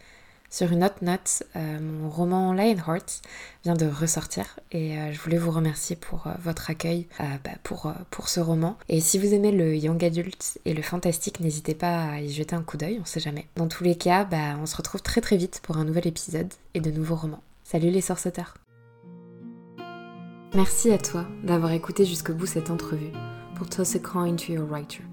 Sur 0.52 0.72
une 0.72 0.84
autre 0.84 1.04
note, 1.04 1.43
euh, 1.56 1.80
mon 1.80 2.10
roman 2.10 2.54
Lionheart 2.54 3.22
vient 3.64 3.76
de 3.76 3.86
ressortir 3.86 4.60
et 4.72 4.97
euh, 4.97 5.14
je 5.14 5.20
voulais 5.20 5.38
vous 5.38 5.52
remercier 5.52 5.95
pour 5.95 6.26
euh, 6.26 6.32
votre 6.41 6.72
accueil 6.72 7.08
bah, 7.20 7.52
pour, 7.64 7.93
ce 8.28 8.39
roman. 8.39 8.76
Et 8.89 9.00
si 9.00 9.20
vous 9.20 9.34
aimez 9.34 9.52
le 9.52 9.76
young 9.76 10.04
adult 10.04 10.58
et 10.66 10.74
le 10.74 10.82
fantastique, 10.82 11.39
n'hésitez 11.39 11.76
pas 11.76 12.06
à 12.06 12.22
y 12.22 12.32
jeter 12.32 12.56
un 12.56 12.64
coup 12.64 12.78
d'œil, 12.78 13.00
on 13.00 13.06
sait 13.06 13.20
jamais. 13.20 13.45
Dans 13.58 13.68
tous 13.68 13.84
les 13.84 13.95
cas, 13.95 14.24
bah, 14.24 14.58
on 14.60 14.66
se 14.66 14.76
retrouve 14.76 15.04
très 15.04 15.22
très 15.22 15.38
vite 15.38 15.60
pour 15.62 15.78
un 15.78 15.86
nouvel 15.86 16.08
épisode 16.08 16.52
et 16.74 16.80
de 16.80 16.89
nouveaux 16.89 17.16
romans. 17.16 17.43
Salut 17.64 17.91
les 17.91 18.02
sorceteurs 18.02 18.56
Merci 20.56 20.91
à 20.91 20.97
toi 20.97 21.28
d'avoir 21.43 21.74
écouté 21.74 22.06
jusqu'au 22.06 22.34
bout 22.34 22.47
cette 22.47 22.72
entrevue 22.72 23.12
pour 23.56 23.70
Toss 23.70 23.95
a 23.95 24.00
Coin 24.00 24.36
to 24.36 24.54
Your 24.54 24.68
Writer. 24.68 25.04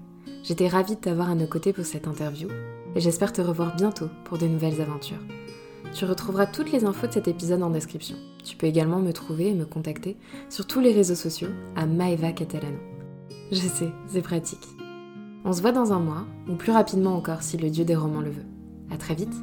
J'étais 0.41 0.67
ravie 0.67 0.95
de 0.95 1.01
t'avoir 1.01 1.29
à 1.29 1.35
nos 1.35 1.47
côtés 1.47 1.73
pour 1.73 1.85
cette 1.85 2.07
interview 2.07 2.49
et 2.97 2.99
j'espère 2.99 3.31
te 3.31 3.41
revoir 3.41 3.75
bientôt 3.75 4.09
pour 4.23 4.39
de 4.39 4.47
nouvelles 4.47 4.81
aventures. 4.81 5.21
Tu 5.93 6.03
retrouveras 6.05 6.47
toutes 6.47 6.71
les 6.71 6.83
infos 6.83 7.05
de 7.05 7.13
cet 7.13 7.27
épisode 7.27 7.61
en 7.61 7.69
description. 7.69 8.17
Tu 8.43 8.57
peux 8.57 8.65
également 8.65 8.99
me 8.99 9.13
trouver 9.13 9.49
et 9.49 9.53
me 9.53 9.65
contacter 9.65 10.17
sur 10.49 10.65
tous 10.65 10.79
les 10.79 10.91
réseaux 10.91 11.15
sociaux 11.15 11.49
à 11.75 11.85
Maeva 11.85 12.31
Catalano. 12.31 12.79
Je 13.51 13.57
sais, 13.57 13.91
c'est 14.07 14.23
pratique. 14.23 14.67
On 15.45 15.53
se 15.53 15.61
voit 15.61 15.71
dans 15.71 15.93
un 15.93 15.99
mois, 15.99 16.25
ou 16.49 16.55
plus 16.55 16.71
rapidement 16.71 17.15
encore 17.15 17.43
si 17.43 17.57
le 17.57 17.69
dieu 17.69 17.85
des 17.85 17.95
romans 17.95 18.21
le 18.21 18.31
veut. 18.31 18.45
À 18.91 18.97
très 18.97 19.13
vite 19.13 19.35